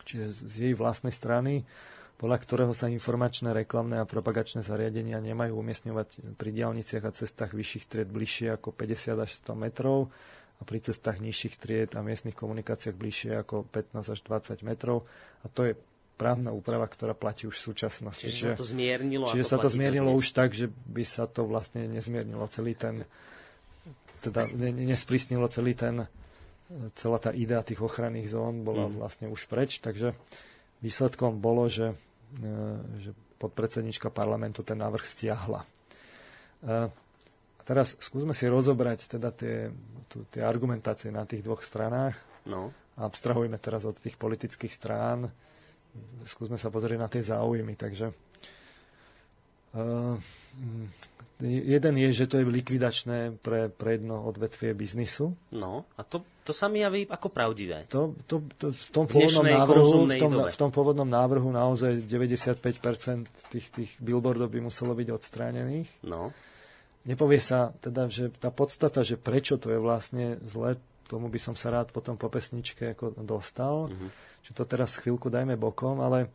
čiže 0.00 0.26
z 0.32 0.54
jej 0.70 0.74
vlastnej 0.74 1.12
strany, 1.12 1.68
podľa 2.16 2.38
ktorého 2.38 2.72
sa 2.72 2.86
informačné, 2.86 3.50
reklamné 3.50 3.98
a 3.98 4.06
propagačné 4.06 4.62
zariadenia 4.62 5.18
nemajú 5.18 5.58
umiestňovať 5.58 6.38
pri 6.38 6.50
diálniciach 6.54 7.02
a 7.02 7.10
cestách 7.10 7.50
vyšších 7.50 7.84
tried 7.90 8.08
bližšie 8.08 8.54
ako 8.54 8.70
50 8.70 9.26
až 9.26 9.30
100 9.42 9.58
metrov 9.58 10.06
a 10.58 10.62
pri 10.62 10.78
cestách 10.78 11.18
nižších 11.18 11.58
tried 11.58 11.90
a 11.98 12.00
miestnych 12.06 12.38
komunikáciách 12.38 12.94
bližšie 12.94 13.42
ako 13.42 13.66
15 13.66 14.14
až 14.14 14.20
20 14.22 14.62
metrov. 14.62 15.02
A 15.42 15.50
to 15.50 15.66
je 15.66 15.74
právna 16.14 16.54
úprava, 16.54 16.86
ktorá 16.86 17.18
platí 17.18 17.50
už 17.50 17.58
v 17.58 17.74
súčasnosti. 17.74 18.22
Čiže, 18.22 18.54
čiže 18.54 18.54
sa 18.54 18.62
to 18.62 18.66
zmiernilo? 18.70 19.26
Čiže 19.26 19.44
sa 19.50 19.58
to 19.58 19.68
zmiernilo 19.72 20.10
už 20.14 20.26
tak, 20.30 20.54
že 20.54 20.70
by 20.70 21.02
sa 21.02 21.26
to 21.26 21.42
vlastne 21.42 21.90
nezmiernilo 21.90 22.46
celý 22.46 22.78
ten, 22.78 23.02
teda 24.22 24.46
ne, 24.54 24.70
nesprísnilo 24.70 25.50
celý 25.50 25.74
ten, 25.74 26.06
celá 26.96 27.18
tá 27.20 27.30
idea 27.32 27.60
tých 27.64 27.80
ochranných 27.80 28.32
zón 28.32 28.64
bola 28.66 28.88
mm. 28.88 28.94
vlastne 28.98 29.26
už 29.28 29.46
preč, 29.48 29.78
takže 29.78 30.16
výsledkom 30.80 31.38
bolo, 31.38 31.68
že, 31.68 31.94
e, 32.40 32.46
že 33.02 33.10
podpredsednička 33.38 34.08
parlamentu 34.08 34.64
ten 34.64 34.78
návrh 34.80 35.04
stiahla. 35.04 35.62
E, 35.62 35.68
a 37.58 37.62
teraz 37.62 37.94
skúsme 38.00 38.34
si 38.34 38.48
rozobrať 38.50 39.18
teda 39.18 39.30
tie, 39.30 39.70
tu, 40.10 40.26
tie 40.32 40.42
argumentácie 40.42 41.14
na 41.14 41.28
tých 41.28 41.46
dvoch 41.46 41.62
stranách. 41.62 42.18
No. 42.48 42.74
Abstrahujme 42.98 43.56
teraz 43.56 43.86
od 43.86 43.96
tých 43.96 44.18
politických 44.18 44.74
strán 44.74 45.30
skúsme 46.24 46.56
sa 46.56 46.72
pozrieť 46.72 46.98
na 47.00 47.08
tie 47.08 47.22
záujmy. 47.22 47.74
Takže 47.76 48.06
uh, 49.76 50.16
jeden 51.42 51.94
je, 51.98 52.08
že 52.14 52.30
to 52.30 52.38
je 52.38 52.46
likvidačné 52.46 53.36
pre, 53.42 53.68
pre 53.68 53.98
jedno 53.98 54.22
odvetvie 54.24 54.72
biznisu. 54.72 55.34
No, 55.52 55.84
a 55.98 56.06
to, 56.06 56.22
to 56.46 56.54
sa 56.54 56.70
mi 56.70 56.80
javí 56.80 57.04
ako 57.04 57.28
pravdivé. 57.28 57.90
To, 57.90 58.14
to, 58.30 58.46
to 58.56 58.70
v, 58.70 58.88
tom 58.94 59.04
pôvodnom 59.10 59.44
návrhu, 59.44 60.06
v, 60.06 60.18
tom, 60.22 60.32
v 60.46 60.56
tom 60.56 60.70
pôvodnom 60.70 61.08
návrhu 61.08 61.50
naozaj 61.50 62.06
95% 62.06 63.26
tých, 63.50 63.66
tých 63.74 63.90
billboardov 63.98 64.48
by 64.48 64.62
muselo 64.62 64.94
byť 64.94 65.08
odstránených. 65.10 65.90
No. 66.06 66.30
Nepovie 67.02 67.42
sa 67.42 67.74
teda, 67.82 68.06
že 68.06 68.30
tá 68.30 68.54
podstata, 68.54 69.02
že 69.02 69.18
prečo 69.18 69.58
to 69.58 69.74
je 69.74 69.78
vlastne 69.82 70.38
zle, 70.46 70.78
tomu 71.10 71.26
by 71.26 71.42
som 71.42 71.58
sa 71.58 71.74
rád 71.74 71.90
potom 71.90 72.14
po 72.14 72.30
pesničke 72.30 72.94
ako 72.94 73.18
dostal. 73.26 73.90
Mm-hmm 73.90 74.32
že 74.42 74.52
to 74.52 74.66
teraz 74.66 74.98
chvíľku 74.98 75.30
dajme 75.30 75.54
bokom, 75.54 76.02
ale 76.02 76.34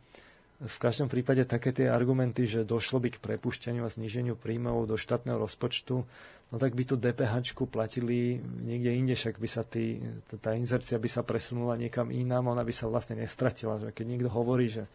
v 0.58 0.78
každom 0.82 1.06
prípade 1.06 1.46
také 1.46 1.70
tie 1.70 1.86
argumenty, 1.86 2.42
že 2.42 2.66
došlo 2.66 2.98
by 2.98 3.14
k 3.14 3.22
prepušťaniu 3.22 3.86
a 3.86 3.90
zníženiu 3.94 4.34
príjmov 4.34 4.90
do 4.90 4.98
štátneho 4.98 5.38
rozpočtu, 5.38 6.02
no 6.50 6.56
tak 6.58 6.74
by 6.74 6.82
tu 6.82 6.98
DPH 6.98 7.54
platili 7.70 8.42
niekde 8.42 8.90
inde, 8.90 9.14
však 9.14 9.38
by 9.38 9.46
sa 9.46 9.62
tý, 9.62 10.02
tá 10.42 10.58
inzercia 10.58 10.98
by 10.98 11.06
sa 11.06 11.22
presunula 11.22 11.78
niekam 11.78 12.10
inám, 12.10 12.50
ona 12.50 12.66
by 12.66 12.74
sa 12.74 12.90
vlastne 12.90 13.14
nestratila. 13.22 13.78
Že 13.78 13.94
keď 13.94 14.06
niekto 14.10 14.30
hovorí, 14.34 14.66
že 14.66 14.90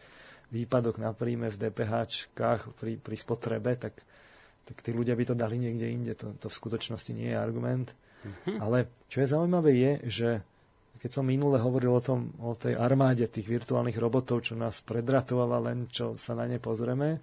výpadok 0.52 1.00
na 1.00 1.16
príjme 1.16 1.48
v 1.48 1.56
DPH 1.56 1.92
pri, 2.76 3.00
pri 3.00 3.16
spotrebe, 3.16 3.72
tak, 3.80 3.96
tak 4.68 4.76
tí 4.84 4.92
ľudia 4.92 5.16
by 5.16 5.32
to 5.32 5.34
dali 5.34 5.56
niekde 5.56 5.88
inde. 5.88 6.12
To, 6.20 6.36
to 6.36 6.52
v 6.52 6.58
skutočnosti 6.60 7.16
nie 7.16 7.32
je 7.32 7.40
argument. 7.40 7.88
Mm-hmm. 8.20 8.56
Ale 8.60 8.92
čo 9.08 9.24
je 9.24 9.32
zaujímavé 9.32 9.72
je, 9.72 9.92
že 10.12 10.30
keď 11.04 11.20
som 11.20 11.28
minule 11.28 11.60
hovoril 11.60 11.92
o, 11.92 12.00
tom, 12.00 12.32
o 12.40 12.56
tej 12.56 12.80
armáde 12.80 13.28
tých 13.28 13.44
virtuálnych 13.44 14.00
robotov, 14.00 14.40
čo 14.40 14.56
nás 14.56 14.80
predratováva 14.80 15.60
len, 15.60 15.84
čo 15.92 16.16
sa 16.16 16.32
na 16.32 16.48
ne 16.48 16.56
pozrieme, 16.56 17.20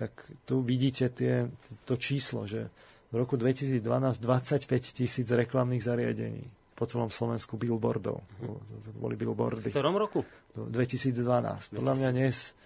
tak 0.00 0.16
tu 0.48 0.64
vidíte 0.64 1.12
tie, 1.12 1.44
to 1.84 2.00
číslo, 2.00 2.48
že 2.48 2.72
v 3.12 3.20
roku 3.20 3.36
2012 3.36 3.84
25 3.84 4.64
tisíc 4.96 5.28
reklamných 5.28 5.84
zariadení 5.84 6.40
po 6.72 6.88
celom 6.88 7.12
Slovensku 7.12 7.60
billboardov. 7.60 8.16
To 8.16 8.90
boli 8.96 9.12
billboardy. 9.12 9.68
V 9.68 9.76
ktorom 9.76 10.00
roku? 10.00 10.24
2012. 10.56 11.76
Podľa 11.76 11.94
mňa 12.00 12.10
dnes 12.16 12.56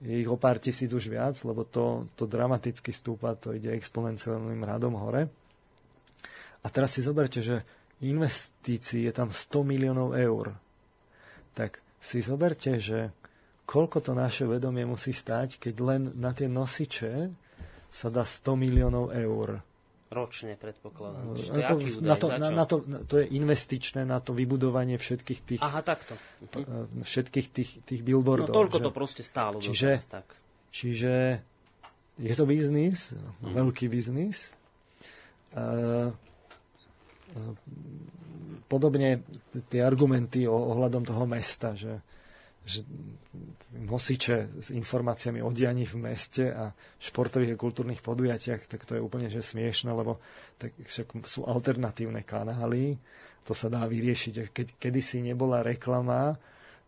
je 0.00 0.24
ich 0.24 0.30
o 0.30 0.40
pár 0.40 0.56
tisíc 0.56 0.88
už 0.88 1.04
viac, 1.12 1.36
lebo 1.44 1.68
to, 1.68 2.08
to 2.16 2.24
dramaticky 2.24 2.96
stúpa, 2.96 3.36
to 3.36 3.52
ide 3.52 3.76
exponenciálnym 3.76 4.64
radom 4.64 4.96
hore. 4.96 5.28
A 6.64 6.66
teraz 6.72 6.96
si 6.96 7.04
zoberte, 7.04 7.44
že 7.44 7.60
investícií 8.04 9.10
je 9.10 9.12
tam 9.14 9.34
100 9.34 9.66
miliónov 9.66 10.14
eur. 10.14 10.54
Tak 11.54 11.82
si 11.98 12.22
zoberte, 12.22 12.78
že 12.78 13.10
koľko 13.66 13.98
to 14.00 14.12
naše 14.14 14.46
vedomie 14.46 14.86
musí 14.86 15.10
stať, 15.10 15.58
keď 15.58 15.74
len 15.82 16.02
na 16.14 16.30
tie 16.30 16.46
nosiče 16.46 17.28
sa 17.90 18.08
dá 18.08 18.22
100 18.22 18.54
miliónov 18.54 19.10
eur. 19.10 19.60
Ročne 20.08 20.56
predpokladám. 20.56 21.36
Ako, 21.36 21.84
na 22.00 22.16
to, 22.16 22.26
na, 22.32 22.48
na 22.48 22.64
to, 22.64 22.80
to 23.04 23.20
je 23.20 23.28
investičné 23.28 24.08
na 24.08 24.24
to 24.24 24.32
vybudovanie 24.32 24.96
všetkých 24.96 25.40
tých, 25.44 25.60
Aha, 25.60 25.84
takto. 25.84 26.16
Uh-huh. 26.48 26.88
všetkých 27.04 27.46
tých, 27.52 27.70
tých 27.84 28.00
billboardov. 28.00 28.48
No 28.48 28.56
toľko 28.56 28.78
že? 28.80 28.84
to 28.88 28.92
proste 28.94 29.20
stálo. 29.26 29.60
Čiže, 29.60 30.00
tak. 30.08 30.40
čiže 30.72 31.44
je 32.16 32.34
to 32.34 32.44
biznis, 32.48 33.12
uh-huh. 33.12 33.52
veľký 33.52 33.92
biznis. 33.92 34.48
Uh, 35.52 36.16
podobne 38.68 39.24
tie 39.72 39.80
argumenty 39.80 40.44
ohľadom 40.44 41.02
toho 41.08 41.24
mesta, 41.24 41.72
že, 41.72 42.04
že 42.68 42.84
nosiče 43.80 44.60
s 44.60 44.68
informáciami 44.70 45.40
o 45.40 45.48
dianí 45.48 45.88
v 45.88 45.96
meste 45.96 46.52
a 46.52 46.68
športových 47.00 47.56
a 47.56 47.60
kultúrnych 47.60 48.04
podujatiach, 48.04 48.68
tak 48.68 48.84
to 48.84 48.96
je 48.96 49.02
úplne 49.02 49.32
že 49.32 49.40
smiešne, 49.40 49.92
lebo 49.92 50.20
tak 50.60 50.76
však 50.76 51.24
sú 51.24 51.48
alternatívne 51.48 52.20
kanály, 52.22 53.00
to 53.48 53.56
sa 53.56 53.72
dá 53.72 53.88
vyriešiť. 53.88 54.52
Keď 54.52 54.66
kedysi 54.76 55.24
nebola 55.24 55.64
reklama, 55.64 56.36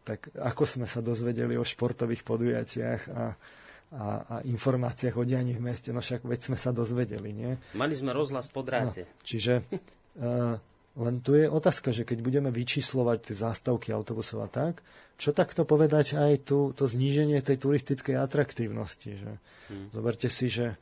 tak 0.05 0.28
ako 0.36 0.64
sme 0.68 0.86
sa 0.88 1.01
dozvedeli 1.01 1.57
o 1.57 1.64
športových 1.64 2.24
podujatiach 2.24 3.03
a, 3.09 3.12
a, 3.12 4.05
a 4.20 4.34
informáciách 4.44 5.16
o 5.16 5.24
dianí 5.24 5.57
v 5.57 5.64
meste, 5.64 5.92
no 5.92 6.05
však 6.05 6.24
veď 6.24 6.40
sme 6.53 6.59
sa 6.61 6.72
dozvedeli, 6.72 7.32
nie? 7.32 7.53
Mali 7.72 7.96
sme 7.96 8.12
rozhlas 8.12 8.48
po 8.53 8.61
dráte. 8.61 9.09
No, 9.09 9.24
čiže 9.24 9.64
len 11.01 11.15
tu 11.23 11.39
je 11.39 11.47
otázka, 11.47 11.95
že 11.95 12.03
keď 12.03 12.19
budeme 12.21 12.51
vyčíslovať 12.51 13.31
tie 13.31 13.37
zástavky 13.39 13.95
autobusov 13.95 14.43
a 14.43 14.49
tak, 14.51 14.83
čo 15.21 15.31
takto 15.31 15.63
povedať 15.69 16.19
aj 16.19 16.33
tu, 16.49 16.73
to 16.75 16.89
zníženie 16.89 17.39
tej 17.45 17.61
turistickej 17.61 18.17
atraktívnosti. 18.19 19.21
Že? 19.21 19.33
Hmm. 19.71 19.87
Zoberte 19.95 20.29
si, 20.33 20.51
že 20.51 20.75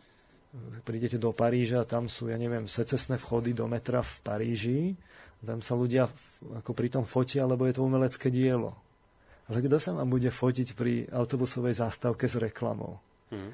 prídete 0.87 1.21
do 1.21 1.37
Paríža, 1.37 1.85
tam 1.85 2.09
sú, 2.09 2.33
ja 2.33 2.41
neviem, 2.41 2.65
secesné 2.71 3.21
vchody 3.21 3.53
do 3.53 3.69
metra 3.69 4.01
v 4.01 4.15
Paríži, 4.25 4.81
tam 5.45 5.63
sa 5.63 5.79
ľudia 5.79 6.09
ako 6.65 6.73
pri 6.75 6.89
tom 6.91 7.05
fotia, 7.07 7.47
lebo 7.47 7.69
je 7.69 7.77
to 7.77 7.85
umelecké 7.85 8.33
dielo. 8.33 8.75
Ale 9.49 9.65
kto 9.65 9.77
sa 9.81 9.95
vám 9.97 10.11
bude 10.11 10.29
fotiť 10.29 10.75
pri 10.75 11.09
autobusovej 11.09 11.79
zástavke 11.79 12.27
s 12.27 12.37
reklamou? 12.37 13.01
Hmm. 13.31 13.53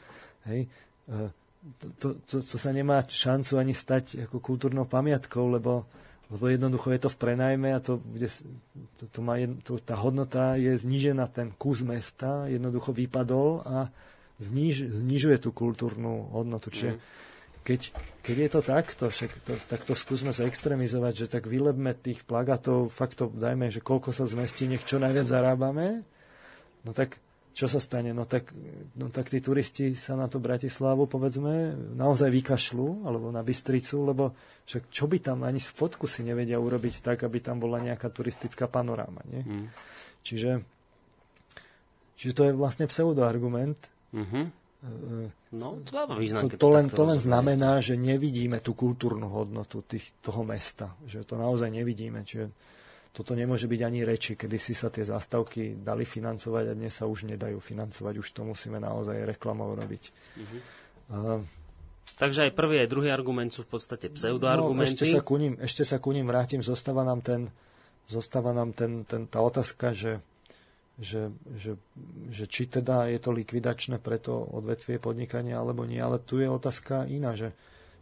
Hej? 0.48 0.70
To, 1.64 1.86
to, 1.96 2.08
to, 2.28 2.36
to 2.44 2.56
sa 2.60 2.70
nemá 2.76 3.00
šancu 3.08 3.56
ani 3.56 3.72
stať 3.72 4.28
ako 4.28 4.36
kultúrnou 4.36 4.84
pamiatkou, 4.84 5.48
lebo, 5.48 5.88
lebo 6.28 6.44
jednoducho 6.52 6.92
je 6.92 7.00
to 7.00 7.08
v 7.08 7.16
prenajme 7.16 7.72
a 7.72 7.80
to, 7.80 7.96
bude, 8.04 8.28
to, 9.00 9.04
to 9.08 9.18
má, 9.24 9.40
to, 9.64 9.80
tá 9.80 9.96
hodnota 9.96 10.60
je 10.60 10.76
znížená, 10.76 11.24
ten 11.32 11.56
kus 11.56 11.80
mesta 11.80 12.44
jednoducho 12.52 12.92
vypadol 12.92 13.64
a 13.64 13.88
zniž, 14.36 14.92
znižuje 14.92 15.40
tú 15.40 15.56
kultúrnu 15.56 16.36
hodnotu. 16.36 16.68
Čiže 16.68 17.00
mm. 17.00 17.00
keď, 17.64 17.80
keď 18.20 18.36
je 18.36 18.48
to 18.52 18.60
takto, 18.60 19.04
však 19.08 19.30
to, 19.48 19.52
tak 19.64 19.80
to 19.88 19.96
skúsme 19.96 20.36
sa 20.36 20.44
extrémizovať, 20.44 21.24
že 21.24 21.26
tak 21.32 21.48
vylebme 21.48 21.96
tých 21.96 22.28
plagátov, 22.28 22.92
fakt 22.92 23.24
to 23.24 23.32
dajme, 23.32 23.72
že 23.72 23.80
koľko 23.80 24.12
sa 24.12 24.28
zmestí, 24.28 24.68
nech 24.68 24.84
čo 24.84 25.00
najviac 25.00 25.24
zarábame, 25.24 26.04
no 26.84 26.92
tak 26.92 27.23
čo 27.54 27.70
sa 27.70 27.78
stane? 27.78 28.10
No 28.10 28.26
tak, 28.26 28.50
no 28.98 29.14
tak 29.14 29.30
tí 29.30 29.38
turisti 29.38 29.94
sa 29.94 30.18
na 30.18 30.26
to 30.26 30.42
Bratislavu, 30.42 31.06
povedzme, 31.06 31.70
naozaj 31.94 32.26
vykašľú, 32.26 33.06
alebo 33.06 33.30
na 33.30 33.46
Bystricu, 33.46 34.02
lebo 34.02 34.34
však 34.66 34.90
čo 34.90 35.06
by 35.06 35.22
tam, 35.22 35.46
ani 35.46 35.62
fotku 35.62 36.10
si 36.10 36.26
nevedia 36.26 36.58
urobiť 36.58 36.98
tak, 36.98 37.22
aby 37.22 37.38
tam 37.38 37.62
bola 37.62 37.78
nejaká 37.78 38.10
turistická 38.10 38.66
panoráma. 38.66 39.22
Nie? 39.30 39.46
Mm. 39.46 39.66
Čiže, 40.26 40.50
čiže 42.18 42.32
to 42.34 42.42
je 42.50 42.52
vlastne 42.58 42.90
pseudoargument. 42.90 43.78
Mm-hmm. 44.10 44.44
No, 45.54 45.80
to, 45.86 45.96
význam, 46.18 46.50
to, 46.50 46.60
to, 46.60 46.68
len, 46.68 46.86
to 46.92 47.02
len 47.06 47.16
znamená, 47.16 47.80
že 47.80 47.96
nevidíme 47.96 48.60
tú 48.60 48.76
kultúrnu 48.76 49.30
hodnotu 49.30 49.80
tých, 49.86 50.12
toho 50.20 50.44
mesta. 50.44 50.92
Že 51.08 51.24
to 51.24 51.34
naozaj 51.40 51.70
nevidíme. 51.72 52.20
Čiže 52.26 52.50
toto 53.14 53.38
nemôže 53.38 53.70
byť 53.70 53.80
ani 53.86 54.02
reči, 54.02 54.34
kedy 54.34 54.58
si 54.58 54.74
sa 54.74 54.90
tie 54.90 55.06
zástavky 55.06 55.78
dali 55.78 56.02
financovať 56.02 56.64
a 56.66 56.74
dnes 56.74 56.90
sa 56.90 57.06
už 57.06 57.30
nedajú 57.30 57.62
financovať. 57.62 58.14
Už 58.18 58.28
to 58.34 58.42
musíme 58.42 58.82
naozaj 58.82 59.22
reklamou 59.22 59.70
robiť. 59.78 60.02
Uh-huh. 60.34 60.60
Uh, 61.14 61.40
Takže 62.18 62.50
aj 62.50 62.52
prvý, 62.58 62.82
aj 62.82 62.90
druhý 62.90 63.14
argument 63.14 63.54
sú 63.54 63.62
v 63.62 63.78
podstate 63.78 64.10
pseudoargumenty. 64.10 64.82
No, 64.82 64.98
ešte, 64.98 65.06
sa 65.06 65.22
ku 65.22 65.38
ním, 65.38 65.54
ešte 65.62 65.82
sa 65.86 66.02
ku 66.02 66.10
ním 66.10 66.26
vrátim. 66.26 66.58
Zostáva 66.58 67.06
nám, 67.06 67.22
ten, 67.22 67.54
zostáva 68.10 68.50
nám 68.50 68.74
ten, 68.74 69.06
ten, 69.06 69.30
tá 69.30 69.38
otázka, 69.38 69.94
že, 69.94 70.18
že, 70.98 71.30
že, 71.54 71.78
že 72.34 72.44
či 72.50 72.66
teda 72.66 73.06
je 73.14 73.18
to 73.22 73.30
likvidačné 73.30 74.02
pre 74.02 74.18
to 74.18 74.34
odvetvie 74.36 74.98
podnikania 74.98 75.62
alebo 75.62 75.86
nie. 75.86 76.02
Ale 76.02 76.18
tu 76.18 76.42
je 76.42 76.50
otázka 76.50 77.06
iná, 77.06 77.34
že, 77.38 77.54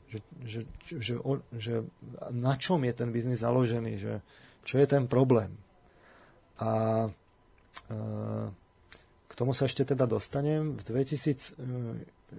že, 0.09 0.19
že, 0.45 0.61
že, 0.89 1.01
že, 1.01 1.15
že 1.57 1.75
na 2.33 2.57
čom 2.57 2.81
je 2.85 2.93
ten 2.97 3.13
biznis 3.13 3.45
založený. 3.45 3.97
Že, 3.97 4.15
čo 4.63 4.79
je 4.79 4.87
ten 4.87 5.07
problém. 5.11 5.51
A 6.63 6.71
e, 7.07 7.11
k 9.27 9.33
tomu 9.35 9.53
sa 9.53 9.67
ešte 9.67 9.83
teda 9.85 10.07
dostanem. 10.07 10.79
V 10.79 10.83
2014, 10.87 12.39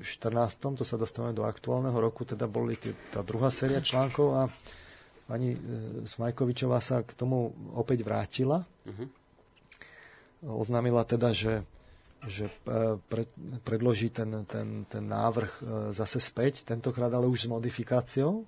to 0.79 0.85
sa 0.87 0.95
dostávame 0.95 1.35
do 1.35 1.43
aktuálneho 1.43 1.95
roku, 1.99 2.23
teda 2.23 2.47
boli 2.47 2.79
tí, 2.79 2.95
tá 3.11 3.19
druhá 3.21 3.51
séria 3.51 3.83
článkov 3.83 4.27
a 4.35 4.41
pani 5.27 5.55
e, 5.55 5.59
Smajkovičová 6.07 6.79
sa 6.79 7.03
k 7.03 7.11
tomu 7.15 7.51
opäť 7.75 8.07
vrátila. 8.07 8.63
Uh-huh. 8.87 9.07
Oznámila 10.43 11.03
teda, 11.07 11.31
že, 11.35 11.63
že 12.23 12.47
e, 12.47 12.99
pre, 12.99 13.27
predloží 13.67 14.11
ten, 14.11 14.47
ten, 14.47 14.87
ten 14.87 15.03
návrh 15.03 15.63
zase 15.91 16.23
späť, 16.23 16.63
tentokrát 16.63 17.11
ale 17.11 17.27
už 17.27 17.47
s 17.47 17.51
modifikáciou 17.51 18.47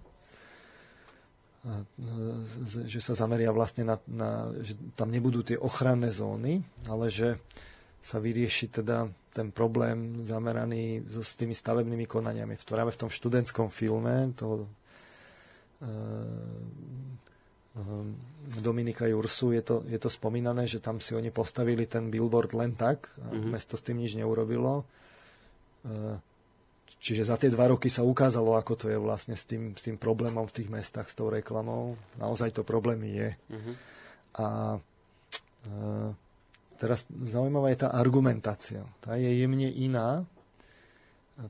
že 2.86 3.01
sa 3.01 3.18
zameria 3.18 3.49
vlastne 3.49 3.84
na, 3.89 3.97
na 4.05 4.53
že 4.61 4.78
tam 4.93 5.09
nebudú 5.09 5.41
tie 5.41 5.57
ochranné 5.57 6.13
zóny, 6.13 6.61
ale 6.86 7.09
že 7.09 7.41
sa 8.05 8.22
vyrieši 8.22 8.70
teda 8.70 9.09
ten 9.34 9.49
problém 9.49 10.22
zameraný 10.24 11.01
so, 11.09 11.26
s 11.26 11.34
tými 11.36 11.57
stavebnými 11.57 12.05
konaniami. 12.05 12.53
V, 12.55 12.63
práve 12.70 12.93
v 12.93 13.01
tom 13.01 13.09
študentskom 13.09 13.74
filme 13.74 14.30
to 14.38 14.70
e, 15.82 15.91
Dominika 18.61 19.09
Jursu 19.09 19.51
je 19.57 19.66
to, 19.66 19.82
je 19.89 19.97
to 19.97 20.07
spomínané, 20.07 20.70
že 20.70 20.80
tam 20.80 21.01
si 21.01 21.18
oni 21.18 21.34
postavili 21.34 21.89
ten 21.89 22.13
billboard 22.13 22.53
len 22.53 22.78
tak 22.78 23.09
a 23.26 23.34
mm-hmm. 23.34 23.51
mesto 23.51 23.74
s 23.76 23.84
tým 23.84 23.99
nič 23.99 24.13
neurobilo. 24.16 24.86
E, 25.82 26.35
Čiže 27.00 27.28
za 27.28 27.38
tie 27.38 27.54
dva 27.54 27.70
roky 27.70 27.91
sa 27.91 28.02
ukázalo, 28.02 28.58
ako 28.58 28.74
to 28.74 28.86
je 28.89 28.98
vlastne 28.98 29.38
s 29.38 29.46
tým, 29.46 29.78
s 29.78 29.86
tým 29.86 30.00
problémom 30.00 30.50
v 30.50 30.56
tých 30.62 30.70
mestách, 30.74 31.12
s 31.12 31.18
tou 31.18 31.30
reklamou. 31.30 32.00
Naozaj 32.18 32.58
to 32.58 32.62
problém 32.66 33.06
je. 33.06 33.30
Uh-huh. 33.52 33.76
A 34.41 34.48
e, 34.74 34.80
teraz 36.82 37.06
zaujímavá 37.10 37.70
je 37.70 37.86
tá 37.86 37.93
argumentácia. 37.93 38.82
Tá 39.06 39.22
je 39.22 39.30
jemne 39.30 39.70
iná 39.70 40.26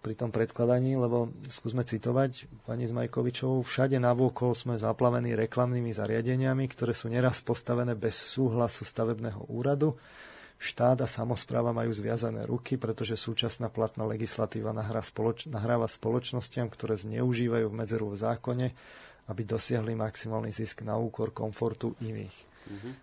pri 0.01 0.17
tom 0.17 0.33
predkladaní, 0.33 0.97
lebo 0.97 1.29
skúsme 1.45 1.85
citovať 1.85 2.49
pani 2.65 2.89
Zmajkovičovú, 2.89 3.61
všade 3.61 4.01
navôkol 4.01 4.57
sme 4.57 4.81
zaplavení 4.81 5.37
reklamnými 5.37 5.93
zariadeniami, 5.93 6.65
ktoré 6.73 6.97
sú 6.97 7.05
neraz 7.05 7.45
postavené 7.45 7.93
bez 7.93 8.17
súhlasu 8.17 8.81
stavebného 8.81 9.45
úradu 9.45 9.93
štát 10.55 11.03
a 11.03 11.07
samozpráva 11.07 11.75
majú 11.75 11.91
zviazané 11.91 12.47
ruky, 12.47 12.79
pretože 12.79 13.19
súčasná 13.19 13.67
platná 13.67 14.07
legislatíva 14.07 14.71
nahrá 14.71 15.03
spoloč- 15.03 15.51
nahráva 15.51 15.85
spoločnostiam, 15.85 16.71
ktoré 16.71 16.95
zneužívajú 16.95 17.67
v 17.67 17.77
medzeru 17.77 18.07
v 18.11 18.19
zákone, 18.19 18.67
aby 19.25 19.41
dosiahli 19.43 19.97
maximálny 19.97 20.53
zisk 20.53 20.85
na 20.85 20.95
úkor 20.95 21.35
komfortu 21.35 21.97
iných. 21.99 22.37
Mm-hmm. 22.65 22.93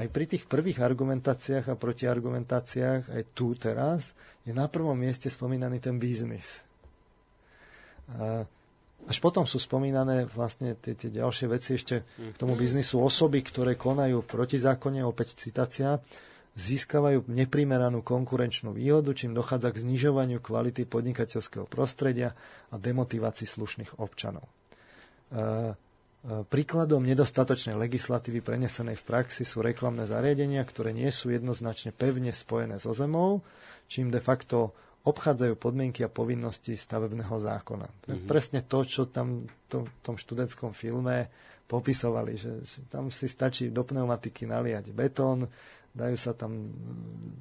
Aj 0.00 0.08
pri 0.08 0.24
tých 0.24 0.48
prvých 0.48 0.80
argumentáciách 0.80 1.72
a 1.72 1.76
protiargumentáciách, 1.76 3.12
aj 3.12 3.22
tu 3.36 3.52
teraz, 3.56 4.16
je 4.44 4.52
na 4.56 4.68
prvom 4.68 4.96
mieste 4.96 5.28
spomínaný 5.28 5.80
ten 5.80 6.00
biznis. 6.00 6.64
A 8.16 8.44
až 9.08 9.16
potom 9.16 9.48
sú 9.48 9.56
spomínané 9.56 10.28
vlastne 10.28 10.76
tie, 10.76 10.92
tie 10.92 11.08
ďalšie 11.08 11.46
veci 11.48 11.80
ešte 11.80 12.04
k 12.04 12.36
tomu 12.36 12.52
mhm. 12.56 12.60
biznisu. 12.60 13.00
Osoby, 13.00 13.40
ktoré 13.40 13.76
konajú 13.76 14.24
protizákonne, 14.24 15.00
opäť 15.04 15.40
citácia, 15.40 16.00
získavajú 16.58 17.30
neprimeranú 17.30 18.02
konkurenčnú 18.02 18.74
výhodu, 18.74 19.14
čím 19.14 19.32
dochádza 19.32 19.70
k 19.70 19.82
znižovaniu 19.86 20.42
kvality 20.42 20.82
podnikateľského 20.86 21.66
prostredia 21.70 22.34
a 22.70 22.74
demotivácii 22.76 23.46
slušných 23.46 24.02
občanov. 24.02 24.46
E, 24.46 24.50
e, 25.32 25.42
príkladom 26.46 27.06
nedostatočnej 27.06 27.78
legislatívy 27.78 28.42
prenesenej 28.42 28.98
v 28.98 29.04
praxi 29.06 29.46
sú 29.46 29.62
reklamné 29.62 30.10
zariadenia, 30.10 30.66
ktoré 30.66 30.90
nie 30.90 31.08
sú 31.14 31.30
jednoznačne 31.30 31.94
pevne 31.94 32.34
spojené 32.34 32.82
so 32.82 32.90
zemou, 32.90 33.46
čím 33.86 34.10
de 34.10 34.18
facto 34.18 34.74
obchádzajú 35.00 35.54
podmienky 35.56 36.04
a 36.04 36.12
povinnosti 36.12 36.76
stavebného 36.76 37.32
zákona. 37.32 37.88
Mm-hmm. 37.88 38.28
Presne 38.28 38.60
to, 38.68 38.84
čo 38.84 39.08
tam 39.08 39.48
v 39.48 39.88
tom 40.04 40.20
študentskom 40.20 40.76
filme 40.76 41.32
popisovali, 41.70 42.34
že 42.34 42.50
tam 42.90 43.14
si 43.14 43.30
stačí 43.30 43.70
do 43.70 43.86
pneumatiky 43.86 44.42
naliať 44.44 44.90
betón, 44.90 45.46
dajú 45.90 46.16
sa 46.16 46.32
tam 46.38 46.70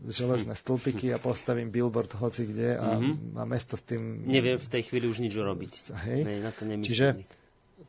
železné 0.09 0.57
stĺpiky 0.57 1.13
a 1.13 1.21
postavím 1.21 1.69
billboard 1.69 2.17
hoci 2.17 2.49
kde 2.49 2.81
a, 2.81 2.97
mm-hmm. 2.97 3.37
a 3.37 3.43
mesto 3.45 3.77
s 3.77 3.83
tým... 3.85 4.25
Neviem 4.25 4.57
v 4.57 4.69
tej 4.69 4.89
chvíli 4.89 5.05
už 5.05 5.21
nič 5.21 5.33
urobiť. 5.37 5.93
Hej. 6.09 6.19
Nej, 6.25 6.39
na 6.41 6.49
to 6.49 6.65
Čiže 6.65 7.21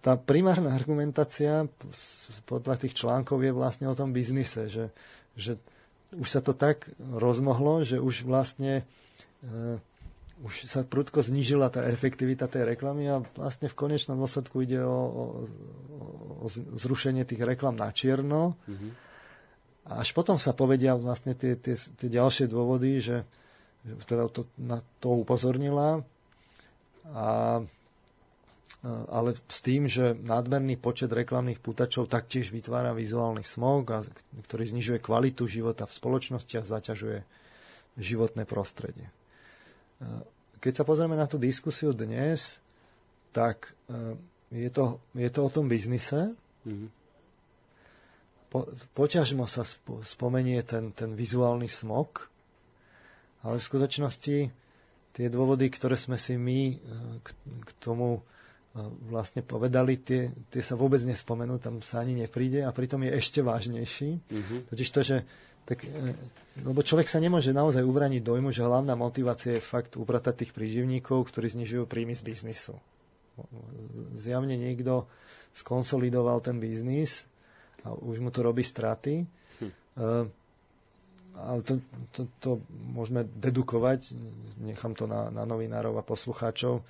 tá 0.05 0.21
primárna 0.21 0.77
argumentácia 0.77 1.65
podľa 2.45 2.77
tých 2.77 2.97
článkov 2.97 3.41
je 3.41 3.53
vlastne 3.57 3.89
o 3.89 3.97
tom 3.97 4.13
biznise, 4.13 4.69
že, 4.69 4.93
že 5.35 5.57
už 6.13 6.29
sa 6.29 6.41
to 6.45 6.53
tak 6.53 6.93
rozmohlo, 7.01 7.81
že 7.81 7.97
už 7.97 8.29
vlastne 8.29 8.85
uh, 9.45 9.81
už 10.41 10.73
sa 10.73 10.81
prudko 10.85 11.21
znížila 11.21 11.69
tá 11.69 11.85
efektivita 11.85 12.49
tej 12.49 12.65
reklamy 12.65 13.13
a 13.13 13.21
vlastne 13.37 13.69
v 13.69 13.77
konečnom 13.77 14.17
dôsledku 14.17 14.65
ide 14.65 14.81
o, 14.81 14.89
o, 14.89 15.25
o 16.41 16.47
zrušenie 16.81 17.29
tých 17.29 17.45
reklam 17.45 17.77
na 17.77 17.93
čierno. 17.93 18.57
Mm-hmm. 18.65 19.10
Až 19.91 20.15
potom 20.15 20.39
sa 20.39 20.55
povedia 20.55 20.95
vlastne 20.95 21.35
tie, 21.35 21.59
tie, 21.59 21.75
tie 21.75 22.09
ďalšie 22.09 22.47
dôvody, 22.47 23.03
že, 23.03 23.27
teda 24.07 24.31
to, 24.31 24.47
na 24.55 24.79
to 25.03 25.19
upozornila. 25.27 26.07
A, 27.11 27.59
ale 29.11 29.29
s 29.51 29.61
tým, 29.61 29.91
že 29.91 30.15
nadmerný 30.15 30.79
počet 30.79 31.11
reklamných 31.11 31.59
putačov 31.59 32.07
taktiež 32.07 32.55
vytvára 32.55 32.95
vizuálny 32.95 33.43
smog, 33.43 33.83
a, 33.91 33.99
ktorý 34.47 34.71
znižuje 34.71 35.03
kvalitu 35.03 35.51
života 35.51 35.91
v 35.91 35.97
spoločnosti 35.99 36.55
a 36.55 36.63
zaťažuje 36.63 37.19
životné 37.99 38.47
prostredie. 38.47 39.11
Keď 40.63 40.73
sa 40.73 40.85
pozrieme 40.87 41.19
na 41.19 41.27
tú 41.27 41.37
diskusiu 41.37 41.91
dnes, 41.93 42.63
tak 43.35 43.75
e, 43.89 44.17
je 44.53 44.71
to, 44.73 45.03
je 45.17 45.31
to 45.33 45.41
o 45.45 45.51
tom 45.51 45.67
biznise. 45.67 46.33
Mm-hmm. 46.65 47.00
Po, 48.51 48.67
poťažmo 48.99 49.47
sa 49.47 49.63
spomenie 50.03 50.59
ten, 50.67 50.91
ten 50.91 51.15
vizuálny 51.15 51.71
smog, 51.71 52.27
ale 53.47 53.63
v 53.63 53.69
skutočnosti 53.71 54.37
tie 55.15 55.27
dôvody, 55.31 55.71
ktoré 55.71 55.95
sme 55.95 56.19
si 56.19 56.35
my 56.35 56.61
e, 56.71 56.77
k, 57.23 57.29
k 57.39 57.71
tomu 57.79 58.19
e, 58.19 58.21
vlastne 59.11 59.47
povedali, 59.47 60.03
tie, 60.03 60.35
tie 60.51 60.63
sa 60.63 60.75
vôbec 60.75 60.99
nespomenú, 61.03 61.63
tam 61.63 61.79
sa 61.79 62.03
ani 62.03 62.27
nepríde 62.27 62.67
a 62.67 62.75
pritom 62.75 63.07
je 63.07 63.11
ešte 63.15 63.41
vážnejší. 63.43 64.11
Mm-hmm. 64.19 64.59
Totiž 64.75 64.89
to, 64.91 65.01
že 65.07 65.17
tak, 65.63 65.87
e, 65.87 66.15
lebo 66.67 66.83
človek 66.83 67.07
sa 67.07 67.23
nemôže 67.23 67.55
naozaj 67.55 67.87
ubraniť 67.87 68.23
dojmu, 68.23 68.51
že 68.51 68.67
hlavná 68.67 68.99
motivácia 68.99 69.59
je 69.59 69.63
fakt 69.63 69.95
upratať 69.95 70.47
tých 70.47 70.53
príživníkov, 70.55 71.31
ktorí 71.31 71.55
znižujú 71.55 71.87
príjmy 71.87 72.19
z 72.19 72.27
biznisu. 72.27 72.75
Zjavne 74.19 74.59
niekto 74.59 75.07
skonsolidoval 75.55 76.43
ten 76.45 76.61
biznis 76.61 77.30
a 77.85 77.95
už 77.95 78.21
mu 78.21 78.31
to 78.33 78.41
robí 78.45 78.65
straty. 78.65 79.25
Hm. 79.61 79.71
Uh, 79.97 80.27
ale 81.41 81.61
to, 81.65 81.81
to, 82.13 82.29
to 82.43 82.51
môžeme 82.93 83.25
dedukovať, 83.25 84.13
nechám 84.61 84.93
to 84.93 85.09
na, 85.09 85.33
na 85.33 85.49
novinárov 85.49 85.97
a 85.97 86.05
poslucháčov, 86.05 86.81
uh, 86.81 86.85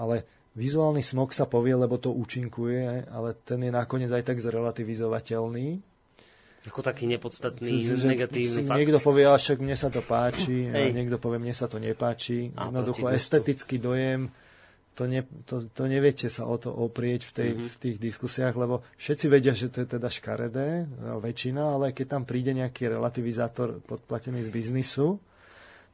ale 0.00 0.24
vizuálny 0.56 1.04
smog 1.04 1.36
sa 1.36 1.44
povie, 1.44 1.76
lebo 1.76 2.00
to 2.00 2.14
účinkuje, 2.14 3.12
ale 3.12 3.36
ten 3.44 3.60
je 3.60 3.72
nakoniec 3.72 4.08
aj 4.08 4.24
tak 4.24 4.40
zrelativizovateľný 4.40 5.96
ako 6.66 6.82
taký 6.82 7.06
nepodstatný, 7.06 7.86
že, 7.86 7.94
negatívny 8.02 8.66
fakt. 8.66 8.78
Niekto 8.82 8.98
povie, 8.98 9.22
však 9.22 9.58
mne 9.62 9.76
sa 9.78 9.86
to 9.86 10.02
páči, 10.02 10.66
a 10.66 10.90
niekto 10.90 11.22
povie, 11.22 11.38
mne 11.38 11.54
sa 11.54 11.70
to 11.70 11.78
nepáči. 11.78 12.50
A 12.58 12.68
Jednoducho 12.68 13.06
estetický 13.06 13.78
dojem, 13.78 14.26
to, 14.96 15.04
ne, 15.04 15.20
to, 15.44 15.68
to 15.68 15.84
neviete 15.84 16.32
sa 16.32 16.48
o 16.48 16.56
to 16.56 16.72
oprieť 16.72 17.28
v, 17.28 17.32
tej, 17.36 17.50
mm-hmm. 17.52 17.68
v 17.68 17.76
tých 17.76 17.96
diskusiách, 18.00 18.56
lebo 18.56 18.80
všetci 18.96 19.26
vedia, 19.28 19.52
že 19.52 19.68
to 19.68 19.84
je 19.84 19.88
teda 20.00 20.08
škaredé, 20.08 20.88
väčšina, 21.20 21.76
ale 21.76 21.92
keď 21.92 22.06
tam 22.16 22.22
príde 22.24 22.56
nejaký 22.56 22.88
relativizátor 22.88 23.84
podplatený 23.84 24.40
z 24.40 24.50
biznisu, 24.50 25.20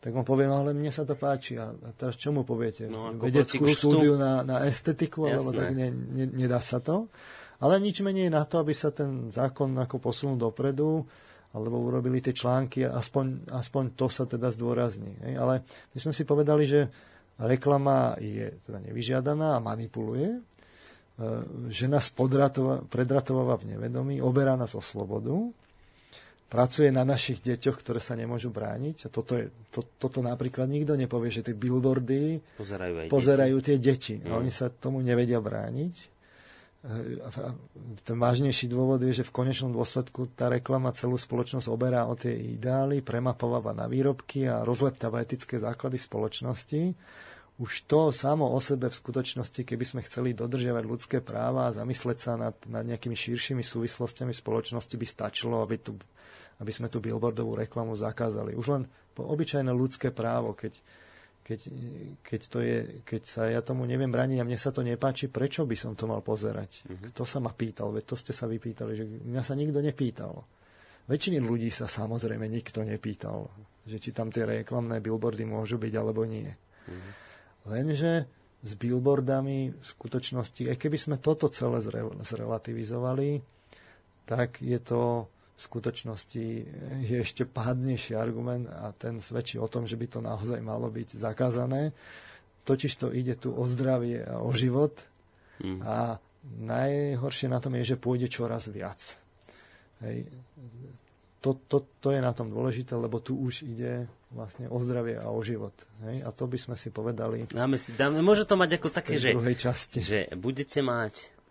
tak 0.03 0.11
on 0.14 0.26
povie, 0.26 0.50
no 0.50 0.62
ale 0.62 0.74
mne 0.74 0.90
sa 0.90 1.07
to 1.07 1.14
páči. 1.14 1.59
A, 1.59 1.70
a 1.70 1.90
teraz 1.94 2.18
čo 2.18 2.34
mu 2.34 2.42
poviete? 2.42 2.90
No, 2.90 3.14
Vedeckú 3.14 3.70
štúdiu 3.70 4.18
na, 4.18 4.42
na 4.42 4.66
estetiku, 4.66 5.26
Jasné. 5.26 5.34
alebo 5.34 5.50
tak 5.55 5.70
ne, 5.74 5.88
ne, 5.94 6.26
nedá 6.26 6.59
sa 6.59 6.82
to. 6.82 7.07
Ale 7.62 7.78
nič 7.78 8.03
menej 8.03 8.26
na 8.26 8.42
to, 8.42 8.59
aby 8.59 8.74
sa 8.74 8.90
ten 8.90 9.30
zákon 9.30 9.70
ako 9.78 10.03
posunul 10.03 10.34
dopredu, 10.34 11.07
alebo 11.55 11.78
urobili 11.78 12.18
tie 12.18 12.34
články, 12.34 12.82
aspoň, 12.82 13.46
aspoň 13.55 13.84
to 13.94 14.11
sa 14.11 14.26
teda 14.26 14.50
zdôrazní. 14.50 15.22
Ale 15.38 15.62
my 15.94 15.98
sme 16.03 16.11
si 16.11 16.26
povedali, 16.26 16.66
že 16.66 16.90
reklama 17.40 18.16
je 18.20 18.52
teda 18.68 18.78
nevyžiadaná 18.84 19.56
a 19.56 19.64
manipuluje, 19.64 20.36
e, 20.36 20.40
že 21.72 21.88
nás 21.88 22.12
predratováva 22.12 23.56
v 23.56 23.76
nevedomí, 23.76 24.20
oberá 24.20 24.56
nás 24.56 24.76
o 24.76 24.82
slobodu, 24.84 25.36
pracuje 26.52 26.92
na 26.92 27.00
našich 27.00 27.40
deťoch, 27.40 27.80
ktoré 27.80 27.96
sa 27.96 28.12
nemôžu 28.12 28.52
brániť. 28.52 29.08
A 29.08 29.08
toto, 29.08 29.40
je, 29.40 29.48
to, 29.72 29.80
toto 29.96 30.20
napríklad 30.20 30.68
nikto 30.68 30.92
nepovie, 30.92 31.32
že 31.32 31.48
tie 31.48 31.56
billboardy 31.56 32.44
pozerajú, 32.60 33.08
pozerajú 33.08 33.56
deti. 33.56 33.66
tie 33.66 33.76
deti. 33.80 34.14
Mm. 34.20 34.28
A 34.28 34.30
oni 34.36 34.52
sa 34.52 34.68
tomu 34.68 35.00
nevedia 35.00 35.40
brániť 35.40 36.11
ten 38.02 38.18
vážnejší 38.18 38.66
dôvod 38.66 38.98
je, 39.06 39.22
že 39.22 39.28
v 39.28 39.30
konečnom 39.30 39.70
dôsledku 39.70 40.34
tá 40.34 40.50
reklama 40.50 40.90
celú 40.90 41.14
spoločnosť 41.14 41.70
oberá 41.70 42.10
o 42.10 42.18
tie 42.18 42.34
ideály, 42.34 43.06
premapováva 43.06 43.70
na 43.70 43.86
výrobky 43.86 44.50
a 44.50 44.66
rozleptáva 44.66 45.22
etické 45.22 45.62
základy 45.62 45.94
spoločnosti. 45.94 46.98
Už 47.62 47.86
to 47.86 48.10
samo 48.10 48.50
o 48.50 48.58
sebe 48.58 48.90
v 48.90 48.98
skutočnosti, 48.98 49.62
keby 49.62 49.84
sme 49.86 50.00
chceli 50.02 50.34
dodržiavať 50.34 50.82
ľudské 50.82 51.18
práva 51.22 51.70
a 51.70 51.74
zamysleť 51.76 52.18
sa 52.18 52.34
nad, 52.34 52.58
nad 52.66 52.82
nejakými 52.82 53.14
širšími 53.14 53.62
súvislostiami 53.62 54.34
spoločnosti, 54.34 54.94
by 54.98 55.06
stačilo, 55.06 55.62
aby, 55.62 55.78
tu, 55.78 55.94
aby 56.58 56.72
sme 56.74 56.90
tú 56.90 56.98
billboardovú 56.98 57.54
reklamu 57.54 57.94
zakázali. 57.94 58.58
Už 58.58 58.66
len 58.74 58.82
po 59.14 59.22
obyčajné 59.30 59.70
ľudské 59.70 60.10
právo, 60.10 60.58
keď, 60.58 60.74
keď, 61.43 61.61
keď, 62.22 62.40
to 62.47 62.59
je, 62.62 62.78
keď 63.03 63.22
sa 63.26 63.43
ja 63.51 63.61
tomu 63.61 63.82
neviem 63.82 64.09
braniť 64.09 64.38
a 64.38 64.47
mne 64.47 64.59
sa 64.59 64.70
to 64.70 64.86
nepáči, 64.86 65.26
prečo 65.26 65.66
by 65.66 65.74
som 65.74 65.99
to 65.99 66.07
mal 66.07 66.22
pozerať? 66.22 66.86
Uh-huh. 66.86 67.11
Kto 67.11 67.26
sa 67.26 67.43
ma 67.43 67.51
pýtal? 67.51 67.90
Veď 67.90 68.05
to 68.07 68.16
ste 68.16 68.30
sa 68.30 68.47
vypýtali, 68.47 68.93
že 68.95 69.05
mňa 69.05 69.43
sa 69.43 69.59
nikto 69.59 69.82
nepýtal. 69.82 70.47
Väčšiny 71.11 71.43
ľudí 71.43 71.68
sa 71.74 71.90
samozrejme 71.90 72.47
nikto 72.47 72.86
nepýtal, 72.86 73.51
že 73.82 73.99
či 73.99 74.14
tam 74.14 74.30
tie 74.30 74.47
reklamné 74.47 75.03
billboardy 75.03 75.43
môžu 75.43 75.82
byť 75.82 75.93
alebo 75.99 76.22
nie. 76.22 76.47
Uh-huh. 76.47 77.74
Lenže 77.74 78.30
s 78.62 78.72
billboardami 78.78 79.74
v 79.74 79.82
skutočnosti, 79.82 80.70
aj 80.70 80.78
keby 80.78 80.95
sme 80.95 81.16
toto 81.18 81.51
celé 81.51 81.82
zrelativizovali, 82.22 83.43
tak 84.22 84.62
je 84.62 84.78
to 84.78 85.26
v 85.62 85.70
skutočnosti 85.70 86.46
je 87.06 87.16
ešte 87.22 87.46
pádnejší 87.46 88.18
argument 88.18 88.66
a 88.66 88.90
ten 88.90 89.22
svedčí 89.22 89.62
o 89.62 89.70
tom, 89.70 89.86
že 89.86 89.94
by 89.94 90.06
to 90.10 90.18
naozaj 90.18 90.58
malo 90.58 90.90
byť 90.90 91.14
zakázané. 91.14 91.94
Totiž 92.66 92.98
to 92.98 93.14
ide 93.14 93.38
tu 93.38 93.54
o 93.54 93.62
zdravie 93.70 94.26
a 94.26 94.42
o 94.42 94.50
život 94.50 94.98
mm. 95.62 95.86
a 95.86 96.18
najhoršie 96.66 97.46
na 97.46 97.62
tom 97.62 97.78
je, 97.78 97.94
že 97.94 98.02
pôjde 98.02 98.26
čoraz 98.26 98.66
viac. 98.74 98.98
Hej. 100.02 100.26
To, 101.42 101.54
to, 101.70 101.86
to 102.02 102.10
je 102.10 102.18
na 102.18 102.34
tom 102.34 102.50
dôležité, 102.50 102.98
lebo 102.98 103.22
tu 103.22 103.38
už 103.38 103.62
ide 103.62 104.10
vlastne 104.34 104.66
o 104.66 104.78
zdravie 104.82 105.18
a 105.18 105.30
o 105.30 105.38
život. 105.46 105.74
Hej? 106.06 106.26
A 106.26 106.34
to 106.34 106.50
by 106.50 106.58
sme 106.58 106.74
si 106.74 106.90
povedali. 106.90 107.46
Dáme 107.50 107.78
si, 107.78 107.94
dáme, 107.94 108.18
môže 108.18 108.46
to 108.46 108.58
mať 108.58 108.82
ako 108.82 108.88
také, 108.90 109.14
že, 109.18 109.34
časti. 109.54 110.02
že 110.02 110.18
budete 110.34 110.82
mať 110.82 111.41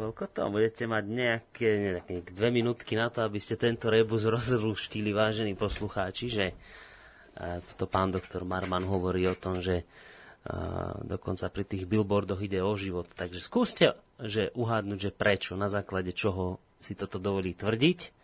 koľko 0.00 0.24
to? 0.32 0.48
Budete 0.48 0.88
mať 0.88 1.04
nejaké, 1.04 1.68
nejaké 2.08 2.32
dve 2.32 2.48
minútky 2.48 2.96
na 2.96 3.12
to, 3.12 3.20
aby 3.20 3.36
ste 3.36 3.60
tento 3.60 3.92
rebus 3.92 4.24
rozruštili, 4.40 5.12
vážení 5.12 5.52
poslucháči, 5.52 6.26
že 6.32 6.46
uh, 6.56 7.60
toto 7.60 7.84
pán 7.84 8.08
doktor 8.08 8.48
Marman 8.48 8.88
hovorí 8.88 9.28
o 9.28 9.36
tom, 9.36 9.60
že 9.60 9.84
uh, 9.84 10.96
dokonca 11.04 11.52
pri 11.52 11.68
tých 11.68 11.84
billboardoch 11.84 12.40
ide 12.40 12.64
o 12.64 12.72
život. 12.72 13.12
Takže 13.12 13.44
skúste 13.44 13.92
že 14.20 14.52
uhádnuť, 14.52 14.98
že 15.00 15.16
prečo, 15.16 15.52
na 15.56 15.72
základe 15.72 16.12
čoho 16.12 16.60
si 16.76 16.92
toto 16.92 17.16
dovolí 17.16 17.56
tvrdiť. 17.56 18.20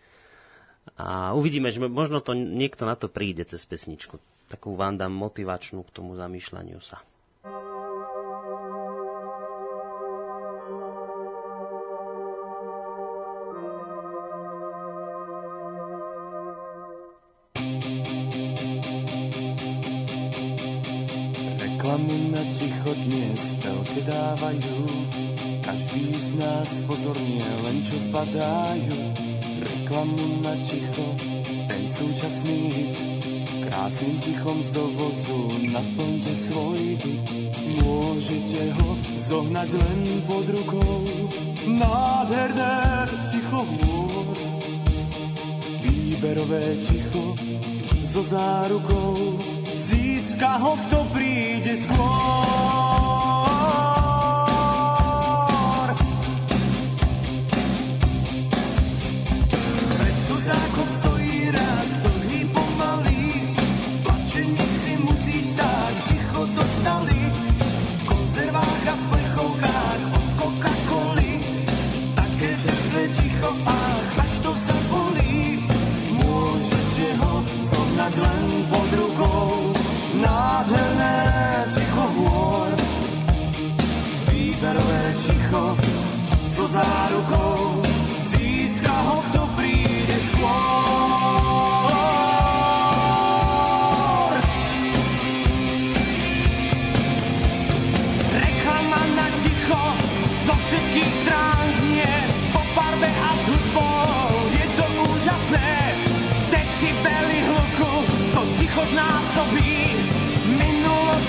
A 1.01 1.35
uvidíme, 1.35 1.73
že 1.73 1.83
možno 1.83 2.23
to 2.23 2.37
niekto 2.37 2.87
na 2.87 2.95
to 2.95 3.11
príde 3.11 3.43
cez 3.49 3.65
pesničku. 3.67 4.21
Takú 4.47 4.79
vám 4.79 5.01
dám 5.01 5.11
motivačnú 5.11 5.83
k 5.83 5.95
tomu 5.95 6.15
zamýšľaniu 6.15 6.79
sa. 6.79 7.03
Dávajú, 24.37 24.85
každý 25.65 26.13
z 26.21 26.31
nás 26.37 26.69
pozorne 26.85 27.41
len 27.65 27.81
čo 27.81 27.97
zbadajú. 28.05 29.17
Reklamu 29.65 30.45
na 30.45 30.53
ticho, 30.61 31.09
ten 31.65 31.89
súčasný 31.89 32.61
hit, 32.69 32.93
krásnym 33.65 34.21
tichom 34.21 34.61
z 34.61 34.77
dovozu 34.77 35.57
naplňte 35.73 36.37
svoj 36.37 37.01
byt. 37.01 37.25
Môžete 37.81 38.77
ho 38.77 38.89
zohnať 39.17 39.73
len 39.73 40.01
pod 40.29 40.45
rukou, 40.53 41.01
nádherné 41.65 43.09
ticho 43.33 43.65
hôr. 43.65 44.37
Výberové 45.81 46.77
ticho 46.85 47.33
so 48.05 48.21
zárukou, 48.21 49.41
získa 49.81 50.61
ho, 50.61 50.77
kto 50.77 50.99
príde 51.17 51.73
skôr. 51.81 52.26
Zohnať 78.07 78.23
len 78.23 78.86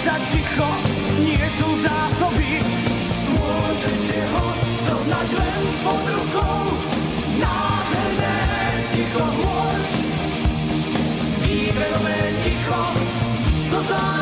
sa 0.07 0.15
ticho, 0.31 0.69
nie 1.19 1.35
zásoby. 1.83 2.63
Môžete 3.27 4.23
ho 4.31 4.45
zohnať 4.87 5.29
len 5.35 5.63
pod 5.83 6.03
rukou, 6.15 6.59
nádherné 7.35 8.39
ticho 8.95 9.19
hôr. 9.19 9.75
Výberové 11.43 12.19
ticho, 12.39 12.81
so 13.67 13.79
zárukou, 13.83 14.16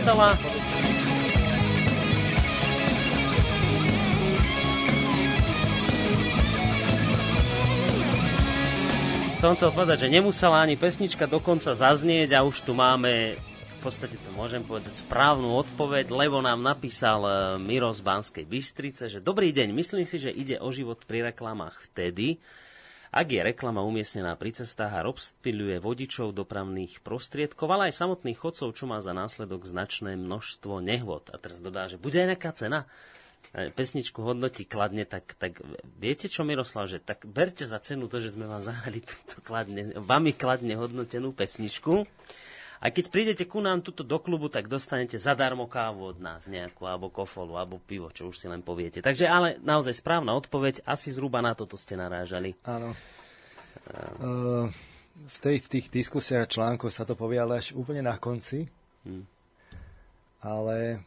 Nemusela... 0.00 0.32
Som 9.36 9.52
chcel 9.52 9.68
povedať, 9.76 10.08
že 10.08 10.08
nemusela 10.08 10.64
ani 10.64 10.80
pesnička 10.80 11.28
dokonca 11.28 11.76
zaznieť 11.76 12.32
a 12.32 12.40
už 12.48 12.64
tu 12.64 12.72
máme 12.72 13.36
v 13.36 13.78
podstate 13.84 14.16
to 14.24 14.32
môžem 14.32 14.64
povedať 14.64 15.04
správnu 15.04 15.52
odpoveď, 15.68 16.08
lebo 16.08 16.40
nám 16.40 16.64
napísal 16.64 17.20
e, 17.20 17.32
Miro 17.60 17.92
z 17.92 18.00
Banskej 18.00 18.48
Bystrice, 18.48 19.04
že 19.12 19.20
dobrý 19.20 19.52
deň, 19.52 19.68
myslím 19.76 20.08
si, 20.08 20.16
že 20.16 20.32
ide 20.32 20.56
o 20.64 20.72
život 20.72 21.04
pri 21.04 21.28
reklamách 21.28 21.92
vtedy, 21.92 22.40
ak 23.10 23.26
je 23.26 23.42
reklama 23.42 23.82
umiestnená 23.82 24.38
pri 24.38 24.54
cestách 24.54 24.94
a 24.94 25.02
rozptýľuje 25.02 25.82
vodičov 25.82 26.30
dopravných 26.30 27.02
prostriedkov, 27.02 27.66
ale 27.66 27.90
aj 27.90 27.98
samotných 27.98 28.38
chodcov, 28.38 28.70
čo 28.70 28.86
má 28.86 29.02
za 29.02 29.10
následok 29.10 29.66
značné 29.66 30.14
množstvo 30.14 30.78
nehôd. 30.78 31.26
A 31.34 31.36
teraz 31.42 31.58
dodá, 31.58 31.90
že 31.90 31.98
bude 31.98 32.22
aj 32.22 32.38
nejaká 32.38 32.54
cena? 32.54 32.86
E, 33.50 33.74
Pesničku 33.74 34.22
hodnotí 34.22 34.62
kladne, 34.62 35.02
tak, 35.10 35.34
tak 35.42 35.58
viete 35.98 36.30
čo, 36.30 36.46
Miroslav, 36.46 36.86
že 36.86 37.02
tak 37.02 37.26
berte 37.26 37.66
za 37.66 37.82
cenu 37.82 38.06
to, 38.06 38.22
že 38.22 38.38
sme 38.38 38.46
vám 38.46 38.62
zahrali 38.62 39.02
túto 39.02 39.42
kladne, 39.42 39.90
vami 39.98 40.30
kladne 40.30 40.78
hodnotenú 40.78 41.34
pesničku. 41.34 42.06
A 42.80 42.88
keď 42.88 43.12
prídete 43.12 43.44
ku 43.44 43.60
nám 43.60 43.84
tuto 43.84 44.00
do 44.00 44.16
klubu, 44.16 44.48
tak 44.48 44.64
dostanete 44.64 45.20
zadarmo 45.20 45.68
kávu 45.68 46.16
od 46.16 46.18
nás 46.18 46.48
nejakú, 46.48 46.88
alebo 46.88 47.12
kofolu, 47.12 47.60
alebo 47.60 47.76
pivo, 47.76 48.08
čo 48.08 48.32
už 48.32 48.40
si 48.40 48.46
len 48.48 48.64
poviete. 48.64 49.04
Takže 49.04 49.28
ale 49.28 49.60
naozaj 49.60 50.00
správna 50.00 50.32
odpoveď, 50.32 50.88
asi 50.88 51.12
zhruba 51.12 51.44
na 51.44 51.52
toto 51.52 51.76
ste 51.76 52.00
narážali. 52.00 52.56
Áno. 52.64 52.96
Uh, 54.16 54.72
v, 55.28 55.36
tej, 55.44 55.56
v 55.60 55.68
tých 55.76 55.86
diskusiách 55.92 56.48
a 56.48 56.52
článkoch 56.56 56.88
sa 56.88 57.04
to 57.04 57.12
povie 57.12 57.36
ale 57.36 57.60
až 57.60 57.76
úplne 57.76 58.00
na 58.00 58.16
konci. 58.16 58.64
Hm. 59.04 59.28
Ale 60.40 61.04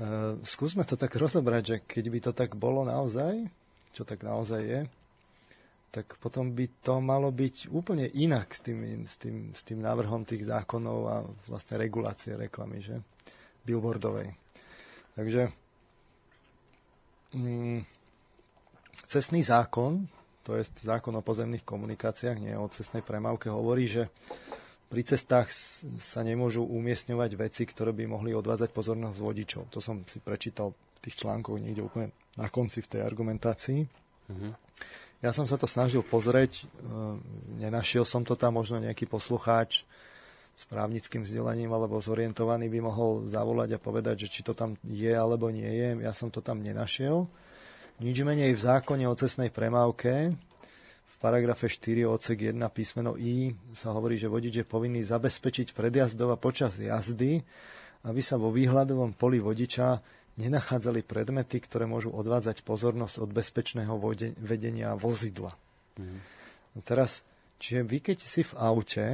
uh, 0.00 0.40
skúsme 0.40 0.88
to 0.88 0.96
tak 0.96 1.12
rozobrať, 1.12 1.62
že 1.68 1.76
keď 1.84 2.04
by 2.08 2.18
to 2.24 2.32
tak 2.32 2.56
bolo 2.56 2.88
naozaj, 2.88 3.44
čo 3.92 4.08
tak 4.08 4.24
naozaj 4.24 4.62
je, 4.64 4.80
tak 5.92 6.16
potom 6.16 6.56
by 6.56 6.66
to 6.80 7.04
malo 7.04 7.28
byť 7.28 7.68
úplne 7.68 8.08
inak 8.08 8.56
s 8.56 8.64
tým, 8.64 9.04
s 9.04 9.20
tým, 9.20 9.52
s 9.52 9.60
tým 9.60 9.84
návrhom 9.84 10.24
tých 10.24 10.48
zákonov 10.48 10.98
a 11.04 11.16
vlastne 11.52 11.76
regulácie 11.76 12.32
reklamy, 12.32 12.80
že? 12.80 12.96
Billboardovej. 13.62 14.32
Takže 15.12 15.52
mm, 17.36 17.84
cestný 19.04 19.44
zákon, 19.44 20.08
to 20.42 20.56
je 20.56 20.64
zákon 20.80 21.12
o 21.12 21.22
pozemných 21.22 21.62
komunikáciách, 21.62 22.40
nie 22.40 22.56
o 22.56 22.72
cestnej 22.72 23.04
premávke, 23.04 23.52
hovorí, 23.52 23.84
že 23.84 24.08
pri 24.88 25.04
cestách 25.04 25.52
sa 26.00 26.20
nemôžu 26.24 26.64
umiestňovať 26.64 27.30
veci, 27.36 27.62
ktoré 27.68 27.92
by 27.92 28.08
mohli 28.08 28.32
odvádzať 28.32 28.72
pozornosť 28.72 29.18
vodičov. 29.20 29.62
To 29.72 29.80
som 29.80 30.04
si 30.08 30.20
prečítal 30.24 30.72
v 30.72 30.98
tých 31.04 31.20
článkoch 31.20 31.60
niekde 31.60 31.84
úplne 31.84 32.08
na 32.40 32.48
konci 32.48 32.80
v 32.80 32.90
tej 32.96 33.00
argumentácii. 33.04 33.80
Mhm. 34.32 34.48
Ja 35.22 35.30
som 35.30 35.46
sa 35.46 35.54
to 35.54 35.70
snažil 35.70 36.02
pozrieť, 36.02 36.58
e, 36.58 36.62
nenašiel 37.62 38.02
som 38.02 38.26
to 38.26 38.34
tam, 38.34 38.58
možno 38.58 38.82
nejaký 38.82 39.06
poslucháč 39.06 39.86
s 40.52 40.62
právnickým 40.66 41.22
vzdelaním 41.22 41.70
alebo 41.70 42.02
zorientovaný 42.02 42.66
by 42.66 42.80
mohol 42.82 43.24
zavolať 43.30 43.78
a 43.78 43.78
povedať, 43.78 44.26
že 44.26 44.28
či 44.28 44.40
to 44.42 44.50
tam 44.50 44.74
je 44.82 45.14
alebo 45.14 45.46
nie 45.48 45.70
je. 45.70 46.02
Ja 46.02 46.10
som 46.10 46.26
to 46.26 46.42
tam 46.42 46.58
nenašiel. 46.58 47.30
Nič 48.02 48.18
menej 48.26 48.58
v 48.58 48.64
zákone 48.66 49.06
o 49.06 49.14
cestnej 49.14 49.54
premávke 49.54 50.34
v 51.06 51.14
paragrafe 51.22 51.70
4 51.70 52.02
odsek 52.02 52.50
1 52.50 52.58
písmeno 52.74 53.14
I 53.14 53.54
sa 53.78 53.94
hovorí, 53.94 54.18
že 54.18 54.26
vodič 54.26 54.58
je 54.58 54.66
povinný 54.66 55.06
zabezpečiť 55.06 55.70
predjazdov 55.70 56.34
a 56.34 56.40
počas 56.40 56.74
jazdy, 56.82 57.46
aby 58.02 58.18
sa 58.18 58.34
vo 58.34 58.50
výhľadovom 58.50 59.14
poli 59.14 59.38
vodiča 59.38 60.02
nenachádzali 60.40 61.04
predmety, 61.04 61.60
ktoré 61.60 61.84
môžu 61.84 62.08
odvádzať 62.12 62.64
pozornosť 62.64 63.20
od 63.20 63.30
bezpečného 63.32 63.94
vedenia 64.40 64.96
vozidla. 64.96 65.52
Mm. 66.00 66.24
teraz, 66.88 67.20
čiže 67.60 67.84
vy 67.84 67.98
keď 68.00 68.18
si 68.24 68.40
v 68.40 68.52
aute, 68.56 69.06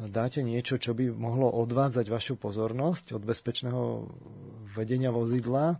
dáte 0.00 0.40
niečo, 0.40 0.80
čo 0.80 0.96
by 0.96 1.12
mohlo 1.12 1.52
odvádzať 1.52 2.08
vašu 2.08 2.34
pozornosť 2.40 3.12
od 3.12 3.22
bezpečného 3.28 4.08
vedenia 4.72 5.12
vozidla, 5.12 5.76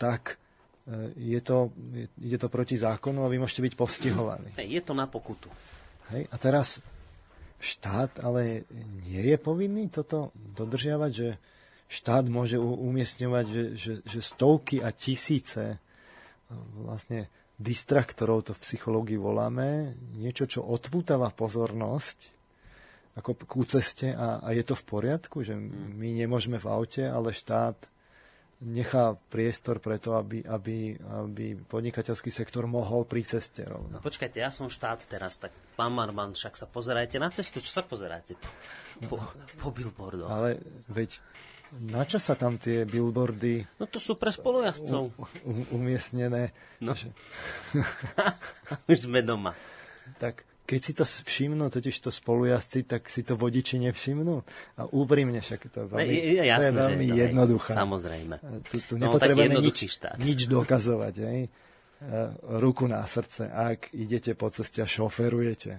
tak 0.00 0.40
e, 0.88 1.36
je 1.36 1.40
to, 1.44 1.68
ide 2.16 2.40
to 2.40 2.48
proti 2.48 2.80
zákonu 2.80 3.28
a 3.28 3.32
vy 3.32 3.36
môžete 3.36 3.60
byť 3.60 3.74
postihovaní. 3.76 4.56
Je 4.56 4.80
to 4.80 4.96
na 4.96 5.04
pokutu. 5.04 5.52
Hej, 6.16 6.32
a 6.32 6.36
teraz 6.40 6.80
štát 7.60 8.24
ale 8.24 8.64
nie 9.04 9.20
je 9.20 9.36
povinný 9.36 9.92
toto 9.92 10.32
dodržiavať, 10.56 11.10
že 11.12 11.28
štát 11.86 12.26
môže 12.26 12.58
umiestňovať, 12.58 13.44
že, 13.46 13.64
že, 13.78 13.92
že 14.02 14.20
stovky 14.22 14.82
a 14.82 14.90
tisíce 14.90 15.64
e, 15.74 15.78
vlastne 16.82 17.30
distraktorov 17.56 18.46
to 18.48 18.52
v 18.52 18.62
psychológii 18.62 19.16
voláme, 19.16 19.96
niečo, 20.14 20.44
čo 20.44 20.60
odpútava 20.60 21.32
pozornosť 21.32 22.36
ako 23.16 23.32
ku 23.48 23.64
ceste 23.64 24.12
a, 24.12 24.44
a 24.44 24.52
je 24.52 24.60
to 24.60 24.76
v 24.76 24.84
poriadku, 24.84 25.40
že 25.40 25.56
my 25.96 26.20
nemôžeme 26.20 26.60
v 26.60 26.68
aute, 26.68 27.00
ale 27.08 27.32
štát 27.32 27.88
nechá 28.60 29.16
priestor 29.28 29.80
preto, 29.80 30.16
aby, 30.16 30.44
aby, 30.44 30.96
aby 30.96 31.56
podnikateľský 31.56 32.28
sektor 32.32 32.64
mohol 32.64 33.04
pri 33.04 33.24
ceste 33.24 33.64
rovno. 33.64 34.00
Počkajte, 34.00 34.40
ja 34.40 34.48
som 34.48 34.68
štát 34.68 35.04
teraz, 35.08 35.36
tak 35.36 35.52
pán 35.76 35.92
Marman, 35.92 36.32
však 36.32 36.56
sa 36.56 36.64
pozerajte 36.68 37.20
na 37.20 37.28
cestu, 37.32 37.60
čo 37.60 37.72
sa 37.72 37.84
pozeráte? 37.84 38.36
Po, 39.08 39.20
po 39.60 39.68
billboardoch. 39.72 40.28
Ale 40.28 40.60
veď, 40.88 41.20
na 41.74 42.06
čo 42.06 42.22
sa 42.22 42.38
tam 42.38 42.56
tie 42.56 42.86
billboardy... 42.86 43.66
No 43.82 43.90
to 43.90 43.98
sú 43.98 44.14
pre 44.14 44.30
spolujazdcov. 44.30 45.02
U, 45.10 45.24
u, 45.46 45.52
umiestnené. 45.76 46.54
No. 46.78 46.94
Už 48.90 49.10
sme 49.10 49.20
doma. 49.26 49.52
Tak 50.22 50.46
keď 50.66 50.80
si 50.82 50.92
to 50.98 51.04
všimnú, 51.06 51.70
totiž 51.70 51.94
to 52.02 52.10
spolujazdci, 52.10 52.90
tak 52.90 53.06
si 53.06 53.22
to 53.22 53.38
vodiči 53.38 53.78
nevšimnú. 53.78 54.42
A 54.78 54.82
úprimne 54.90 55.38
však 55.38 55.70
to 55.70 55.78
je 55.84 55.88
veľmi, 55.94 56.10
je, 56.10 56.42
jasné, 56.42 56.58
to 56.58 56.66
je 56.66 56.74
veľmi 56.74 57.06
že, 57.06 57.16
jednoduché. 57.22 57.72
Samozrejme. 57.72 58.36
Tu, 58.66 58.76
tu 58.82 58.94
no, 58.98 59.06
nepotrebujeme 59.06 59.62
nič, 59.62 59.78
nič 60.18 60.40
dokazovať. 60.50 61.14
Hej. 61.22 61.40
E, 61.46 61.50
ruku 62.58 62.90
na 62.90 63.06
srdce, 63.06 63.46
ak 63.46 63.94
idete 63.94 64.34
po 64.34 64.50
ceste 64.50 64.82
a 64.82 64.86
šoferujete. 64.90 65.72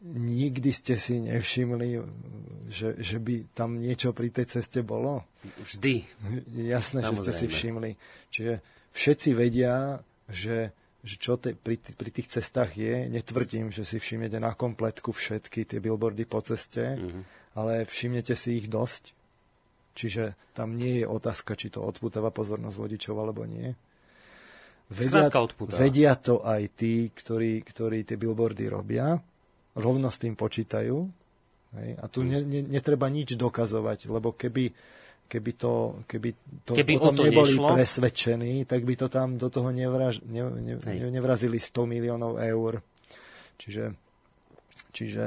Nikdy 0.00 0.70
ste 0.72 0.96
si 0.96 1.20
nevšimli, 1.20 2.00
že, 2.72 2.96
že 2.96 3.20
by 3.20 3.52
tam 3.52 3.76
niečo 3.76 4.16
pri 4.16 4.32
tej 4.32 4.48
ceste 4.48 4.80
bolo? 4.80 5.28
Vždy. 5.60 6.08
Jasné, 6.56 7.04
Samozrejme. 7.04 7.16
že 7.20 7.20
ste 7.20 7.32
si 7.36 7.46
všimli. 7.52 7.90
Čiže 8.32 8.54
všetci 8.96 9.30
vedia, 9.36 10.00
že 10.32 10.72
že 11.00 11.16
čo 11.16 11.40
te, 11.40 11.56
pri, 11.56 11.80
pri 11.80 12.10
tých 12.12 12.28
cestách 12.28 12.76
je. 12.76 13.08
Netvrdím, 13.08 13.72
že 13.72 13.88
si 13.88 13.96
všimnete 13.96 14.36
na 14.36 14.52
kompletku 14.52 15.16
všetky 15.16 15.64
tie 15.64 15.80
billboardy 15.80 16.28
po 16.28 16.44
ceste, 16.44 17.00
mm-hmm. 17.00 17.56
ale 17.56 17.88
všimnete 17.88 18.36
si 18.36 18.60
ich 18.60 18.68
dosť. 18.68 19.16
Čiže 19.96 20.36
tam 20.52 20.76
nie 20.76 21.02
je 21.02 21.06
otázka, 21.08 21.56
či 21.56 21.72
to 21.72 21.80
odputáva 21.82 22.28
pozornosť 22.30 22.76
vodičov 22.76 23.16
alebo 23.16 23.48
nie. 23.48 23.72
Vedia, 24.90 25.30
vedia 25.70 26.12
to 26.18 26.42
aj 26.42 26.62
tí, 26.74 27.14
ktorí, 27.14 27.62
ktorí 27.62 28.02
tie 28.02 28.18
billboardy 28.18 28.66
robia, 28.66 29.14
rovno 29.80 30.12
s 30.12 30.20
tým 30.20 30.36
počítajú. 30.36 30.96
Hej? 31.80 31.90
A 31.98 32.04
tu 32.06 32.22
ne, 32.22 32.44
ne, 32.44 32.60
netreba 32.62 33.08
nič 33.08 33.34
dokazovať, 33.34 34.06
lebo 34.12 34.36
keby 34.36 34.72
keby, 35.30 35.52
to, 35.54 36.02
keby, 36.10 36.30
to, 36.66 36.74
keby 36.74 36.98
o 36.98 37.06
tom 37.06 37.14
to 37.14 37.22
neboli 37.30 37.54
nešlo? 37.54 37.70
presvedčení, 37.78 38.66
tak 38.66 38.82
by 38.82 38.94
to 38.98 39.06
tam 39.06 39.38
do 39.38 39.46
toho 39.46 39.70
nevraž, 39.70 40.18
ne, 40.26 40.42
ne, 40.42 40.74
ne, 40.74 41.06
nevrazili 41.06 41.62
100 41.62 41.86
miliónov 41.86 42.42
eur. 42.42 42.82
Čiže, 43.54 43.94
čiže 44.90 45.26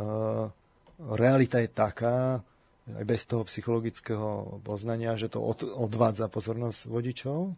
uh, 0.00 0.48
realita 1.12 1.60
je 1.60 1.68
taká, 1.68 2.40
aj 2.88 3.04
bez 3.04 3.28
toho 3.28 3.44
psychologického 3.44 4.64
poznania, 4.64 5.12
že 5.20 5.28
to 5.28 5.44
od, 5.44 5.60
odvádza 5.60 6.32
pozornosť 6.32 6.88
vodičov 6.88 7.52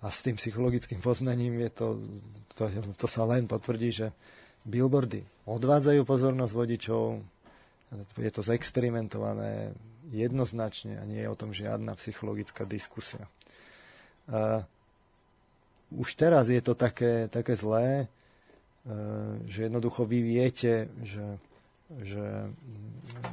a 0.00 0.06
s 0.08 0.24
tým 0.24 0.40
psychologickým 0.40 1.04
poznaním 1.04 1.60
je 1.60 1.70
to, 1.76 1.86
to, 2.56 2.62
to 2.96 3.06
sa 3.10 3.28
len 3.28 3.44
potvrdí, 3.44 3.92
že 3.92 4.16
billboardy 4.66 5.22
odvádzajú 5.46 6.02
pozornosť 6.02 6.52
vodičov, 6.52 7.22
je 8.18 8.30
to 8.34 8.42
zexperimentované, 8.42 9.70
jednoznačne 10.10 10.98
a 10.98 11.04
nie 11.06 11.22
je 11.22 11.30
o 11.30 11.38
tom 11.38 11.50
žiadna 11.50 11.94
psychologická 11.98 12.66
diskusia. 12.66 13.26
Uh, 14.26 14.62
už 15.94 16.18
teraz 16.18 16.50
je 16.50 16.58
to 16.58 16.74
také, 16.74 17.30
také 17.30 17.54
zlé, 17.54 18.06
uh, 18.06 19.38
že 19.46 19.70
jednoducho 19.70 20.02
vy 20.02 20.18
viete, 20.22 20.90
že, 21.02 21.26
že 22.02 22.50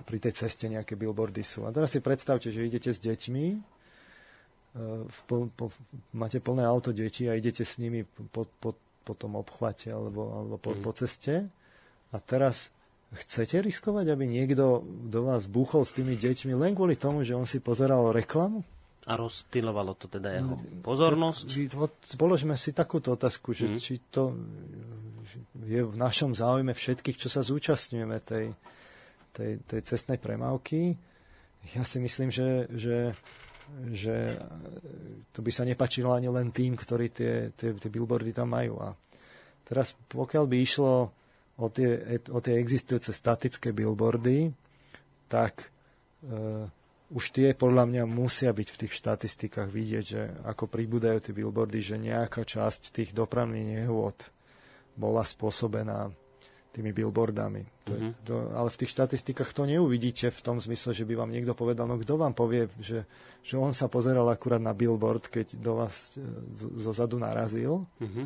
pri 0.05 0.17
tej 0.21 0.33
ceste 0.45 0.69
nejaké 0.69 0.93
billboardy 0.93 1.41
sú. 1.41 1.65
A 1.65 1.73
teraz 1.73 1.93
si 1.93 2.01
predstavte, 2.01 2.53
že 2.53 2.65
idete 2.65 2.93
s 2.93 3.01
deťmi, 3.01 3.45
uh, 3.53 5.01
v 5.05 5.19
pl, 5.25 5.49
po, 5.53 5.73
máte 6.13 6.37
plné 6.37 6.65
auto 6.65 6.93
detí 6.93 7.25
a 7.25 7.37
idete 7.37 7.65
s 7.65 7.81
nimi 7.81 8.05
po, 8.05 8.45
po, 8.61 8.77
po 9.03 9.13
tom 9.13 9.35
obchvate 9.35 9.91
alebo, 9.91 10.31
alebo 10.31 10.55
po, 10.57 10.71
mm. 10.73 10.81
po 10.81 10.91
ceste 10.95 11.51
a 12.09 12.17
teraz 12.23 12.71
Chcete 13.13 13.61
riskovať, 13.61 14.09
aby 14.09 14.25
niekto 14.25 14.81
do 15.05 15.29
vás 15.29 15.45
búchol 15.45 15.85
s 15.85 15.93
tými 15.93 16.17
deťmi 16.17 16.57
len 16.57 16.73
kvôli 16.73 16.97
tomu, 16.97 17.21
že 17.21 17.37
on 17.37 17.45
si 17.45 17.61
pozeral 17.61 18.09
reklamu? 18.09 18.65
A 19.05 19.13
rozptilovalo 19.19 19.93
to 19.93 20.09
teda 20.09 20.41
jeho 20.41 20.57
pozornosť? 20.81 21.77
Položme 22.17 22.57
si 22.57 22.73
takúto 22.73 23.13
otázku, 23.13 23.53
že 23.53 23.69
mm. 23.69 23.77
či 23.77 24.01
to 24.09 24.33
je 25.61 25.81
v 25.85 25.93
našom 25.93 26.33
záujme 26.33 26.73
všetkých, 26.73 27.19
čo 27.19 27.29
sa 27.29 27.45
zúčastňujeme 27.45 28.17
tej, 28.25 28.49
tej, 29.35 29.61
tej 29.69 29.81
cestnej 29.85 30.17
premávky. 30.17 30.97
Ja 31.77 31.85
si 31.85 32.01
myslím, 32.01 32.33
že, 32.33 32.65
že, 32.73 33.13
že 33.93 34.37
to 35.33 35.41
by 35.41 35.51
sa 35.51 35.65
nepačilo 35.65 36.13
ani 36.13 36.29
len 36.29 36.53
tým, 36.53 36.77
ktorí 36.77 37.09
tie, 37.09 37.33
tie, 37.57 37.73
tie 37.73 37.89
billboardy 37.89 38.31
tam 38.31 38.53
majú. 38.53 38.77
A 38.79 38.93
teraz 39.65 39.97
pokiaľ 40.09 40.45
by 40.45 40.57
išlo 40.61 41.09
o 41.57 41.67
tie, 41.69 42.21
o 42.29 42.39
tie 42.41 42.57
existujúce 42.57 43.13
statické 43.13 43.73
billboardy, 43.73 44.53
tak 45.29 45.69
e, 46.25 46.65
už 47.13 47.23
tie 47.29 47.53
podľa 47.53 47.89
mňa 47.89 48.03
musia 48.09 48.49
byť 48.49 48.67
v 48.73 48.79
tých 48.85 48.93
štatistikách 48.93 49.69
vidieť, 49.69 50.05
že 50.05 50.21
ako 50.45 50.65
pribúdajú 50.65 51.17
tie 51.21 51.33
billboardy, 51.33 51.79
že 51.81 51.97
nejaká 52.01 52.45
časť 52.45 52.93
tých 52.93 53.11
dopravných 53.13 53.85
nehôd 53.85 54.17
bola 54.97 55.25
spôsobená 55.25 56.13
tými 56.73 56.89
billboardami. 56.89 57.85
To, 57.85 57.93
mm-hmm. 57.93 58.11
to, 58.25 58.35
ale 58.57 58.69
v 58.73 58.79
tých 58.81 58.91
štatistikách 58.97 59.53
to 59.53 59.69
neuvidíte 59.69 60.33
v 60.33 60.41
tom 60.41 60.57
zmysle, 60.57 60.97
že 60.97 61.05
by 61.05 61.13
vám 61.13 61.29
niekto 61.29 61.53
povedal, 61.53 61.85
no 61.85 62.01
kto 62.01 62.17
vám 62.17 62.33
povie, 62.33 62.65
že, 62.81 63.05
že 63.45 63.55
on 63.61 63.77
sa 63.77 63.85
pozeral 63.85 64.25
akurát 64.33 64.57
na 64.57 64.73
billboard, 64.73 65.29
keď 65.29 65.53
do 65.61 65.77
vás 65.77 66.17
e, 66.17 66.25
zo 66.57 66.91
zadu 66.91 67.21
narazil. 67.21 67.85
Mm-hmm. 68.01 68.25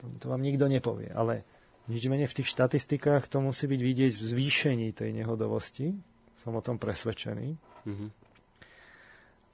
To, 0.00 0.04
to 0.24 0.26
vám 0.32 0.40
nikto 0.40 0.64
nepovie. 0.72 1.12
Ale 1.12 1.44
nič 1.92 2.08
menej 2.08 2.32
v 2.32 2.36
tých 2.40 2.48
štatistikách 2.48 3.28
to 3.28 3.44
musí 3.44 3.68
byť 3.68 3.80
vidieť 3.84 4.12
v 4.16 4.24
zvýšení 4.24 4.88
tej 4.96 5.12
nehodovosti. 5.12 5.92
Som 6.40 6.56
o 6.56 6.64
tom 6.64 6.80
presvedčený. 6.80 7.60
Mm-hmm. 7.84 8.08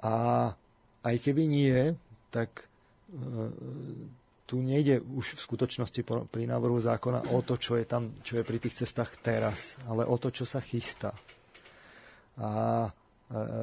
A 0.06 0.14
aj 1.02 1.16
keby 1.18 1.50
nie, 1.50 1.98
tak 2.30 2.70
e, 3.10 3.50
tu 4.52 4.60
nejde 4.60 5.00
už 5.00 5.40
v 5.40 5.44
skutočnosti 5.48 6.04
pri 6.28 6.44
návrhu 6.44 6.76
zákona 6.76 7.32
o 7.32 7.40
to, 7.40 7.56
čo 7.56 7.80
je 7.80 7.88
tam, 7.88 8.12
čo 8.20 8.36
je 8.36 8.44
pri 8.44 8.60
tých 8.60 8.84
cestách 8.84 9.16
teraz, 9.24 9.80
ale 9.88 10.04
o 10.04 10.20
to, 10.20 10.28
čo 10.28 10.44
sa 10.44 10.60
chystá. 10.60 11.16
A 12.36 12.84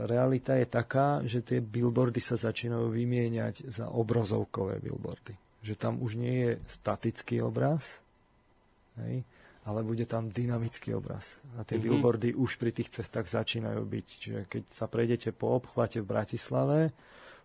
realita 0.09 0.57
je 0.57 0.65
taká, 0.65 1.21
že 1.21 1.45
tie 1.45 1.61
billboardy 1.61 2.17
sa 2.17 2.41
začínajú 2.41 2.89
vymieňať 2.89 3.69
za 3.69 3.93
obrazovkové 3.93 4.81
billboardy. 4.81 5.37
Že 5.61 5.73
tam 5.77 5.93
už 6.01 6.17
nie 6.17 6.35
je 6.41 6.51
statický 6.65 7.45
obraz, 7.45 8.01
hej, 9.05 9.21
ale 9.69 9.85
bude 9.85 10.09
tam 10.09 10.33
dynamický 10.33 10.97
obraz. 10.97 11.37
A 11.53 11.61
tie 11.61 11.77
mm-hmm. 11.77 11.85
billboardy 11.85 12.29
už 12.33 12.57
pri 12.57 12.73
tých 12.73 12.89
cestách 12.97 13.29
začínajú 13.29 13.85
byť. 13.85 14.05
Čiže 14.09 14.39
keď 14.49 14.63
sa 14.73 14.89
prejdete 14.89 15.37
po 15.37 15.53
obchvate 15.53 16.01
v 16.01 16.09
Bratislave, 16.09 16.89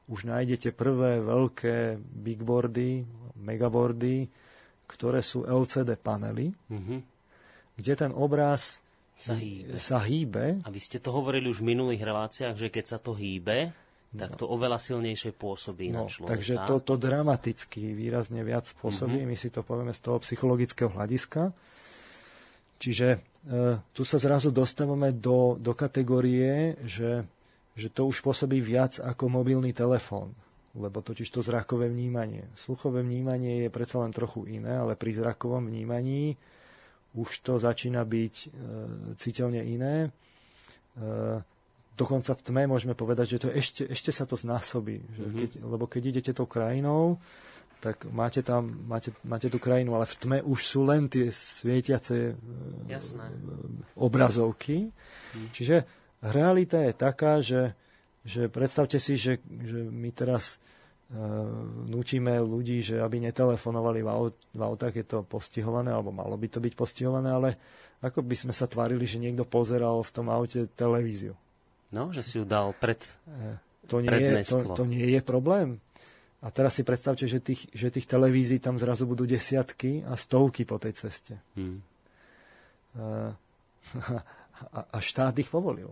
už 0.08 0.28
nájdete 0.28 0.76
prvé 0.76 1.24
veľké 1.24 1.96
bigboardy, 1.98 3.04
megaboardy, 3.40 4.28
ktoré 4.84 5.24
sú 5.24 5.48
LCD 5.48 5.96
panely, 5.96 6.52
mm-hmm. 6.52 6.98
kde 7.80 7.92
ten 7.96 8.12
obraz 8.12 8.78
sa 9.16 9.32
hýbe. 9.32 9.80
sa 9.80 9.98
hýbe. 10.02 10.46
A 10.66 10.68
vy 10.68 10.80
ste 10.82 11.00
to 11.00 11.14
hovorili 11.14 11.48
už 11.48 11.64
v 11.64 11.72
minulých 11.72 12.02
reláciách, 12.04 12.56
že 12.58 12.68
keď 12.68 12.84
sa 12.84 12.98
to 13.00 13.16
hýbe, 13.16 13.72
tak 14.14 14.38
to 14.38 14.46
oveľa 14.46 14.78
silnejšie 14.78 15.34
pôsobí 15.34 15.90
no, 15.90 16.06
na 16.06 16.10
človeka. 16.10 16.38
Takže 16.38 16.54
to, 16.70 16.74
to 16.86 16.94
dramaticky 16.94 17.82
výrazne 17.98 18.46
viac 18.46 18.70
pôsobí, 18.78 19.18
mm-hmm. 19.18 19.34
my 19.34 19.36
si 19.38 19.48
to 19.50 19.66
povieme 19.66 19.90
z 19.90 20.00
toho 20.06 20.22
psychologického 20.22 20.90
hľadiska. 20.94 21.50
Čiže 22.78 23.08
e, 23.10 23.18
tu 23.90 24.02
sa 24.06 24.18
zrazu 24.22 24.54
dostávame 24.54 25.10
do, 25.10 25.58
do 25.58 25.74
kategórie, 25.74 26.78
že, 26.86 27.26
že 27.74 27.90
to 27.90 28.06
už 28.06 28.22
pôsobí 28.22 28.62
viac 28.62 29.02
ako 29.02 29.26
mobilný 29.28 29.74
telefón 29.74 30.34
lebo 30.74 31.06
totiž 31.06 31.30
to 31.30 31.38
zrakové 31.38 31.86
vnímanie. 31.86 32.50
Sluchové 32.58 33.06
vnímanie 33.06 33.62
je 33.66 33.70
predsa 33.70 34.02
len 34.02 34.10
trochu 34.10 34.42
iné, 34.50 34.74
ale 34.74 34.98
pri 34.98 35.14
zrakovom 35.14 35.70
vnímaní 35.70 36.34
už 37.14 37.46
to 37.46 37.62
začína 37.62 38.02
byť 38.02 38.34
e, 38.34 38.46
citeľne 39.14 39.62
iné. 39.62 39.96
E, 40.02 40.08
dokonca 41.94 42.34
v 42.34 42.42
tme 42.42 42.62
môžeme 42.66 42.98
povedať, 42.98 43.38
že 43.38 43.42
to 43.46 43.48
ešte, 43.54 43.82
ešte 43.86 44.10
sa 44.10 44.26
to 44.26 44.34
znásobí. 44.34 44.98
Že 45.14 45.22
mm-hmm. 45.22 45.38
keď, 45.38 45.50
lebo 45.62 45.84
keď 45.86 46.02
idete 46.10 46.32
tou 46.34 46.50
krajinou, 46.50 47.22
tak 47.78 48.10
máte 48.10 48.42
tam, 48.42 48.66
máte, 48.90 49.14
máte 49.22 49.46
tú 49.46 49.62
krajinu, 49.62 49.94
ale 49.94 50.10
v 50.10 50.16
tme 50.18 50.38
už 50.42 50.58
sú 50.58 50.82
len 50.82 51.06
tie 51.06 51.30
svietiace 51.30 52.34
e, 52.34 52.90
Jasné. 52.90 53.30
obrazovky. 53.94 54.90
Mm. 54.90 55.48
Čiže 55.54 55.76
realita 56.24 56.80
je 56.80 56.92
taká, 56.96 57.44
že, 57.44 57.76
že 58.24 58.48
predstavte 58.48 58.96
si, 58.96 59.20
že, 59.20 59.36
že 59.44 59.84
my 59.84 60.08
teraz 60.14 60.56
uh, 61.12 61.48
nutíme 61.84 62.40
ľudí, 62.40 62.80
že 62.80 63.00
aby 63.00 63.20
netelefonovali 63.20 64.00
v, 64.00 64.08
aut, 64.08 64.34
v 64.56 64.62
autách, 64.64 64.94
je 64.96 65.06
to 65.06 65.18
postihované, 65.26 65.92
alebo 65.92 66.14
malo 66.14 66.34
by 66.40 66.48
to 66.48 66.64
byť 66.64 66.72
postihované, 66.72 67.28
ale 67.28 67.50
ako 68.00 68.24
by 68.24 68.36
sme 68.36 68.52
sa 68.56 68.64
tvárili, 68.64 69.04
že 69.04 69.20
niekto 69.20 69.44
pozeral 69.44 70.00
v 70.00 70.12
tom 70.12 70.32
aute 70.32 70.64
televíziu. 70.72 71.36
No, 71.92 72.10
že 72.10 72.26
si 72.26 72.40
ju 72.40 72.44
dal 72.48 72.74
pred 72.74 72.98
uh, 73.28 73.60
to 73.84 74.00
nie, 74.00 74.16
je, 74.16 74.48
to, 74.48 74.64
to 74.72 74.84
nie 74.88 75.12
je 75.12 75.20
problém. 75.20 75.80
A 76.44 76.52
teraz 76.52 76.76
si 76.76 76.84
predstavte, 76.84 77.24
že 77.24 77.40
tých, 77.40 77.72
že 77.72 77.88
tých 77.88 78.04
televízií 78.04 78.60
tam 78.60 78.76
zrazu 78.76 79.08
budú 79.08 79.24
desiatky 79.24 80.04
a 80.04 80.12
stovky 80.16 80.64
po 80.64 80.80
tej 80.80 80.96
ceste. 80.96 81.36
Hmm. 82.94 83.34
A, 84.70 84.80
a 84.86 84.98
štát 85.02 85.34
ich 85.34 85.50
povolil 85.50 85.90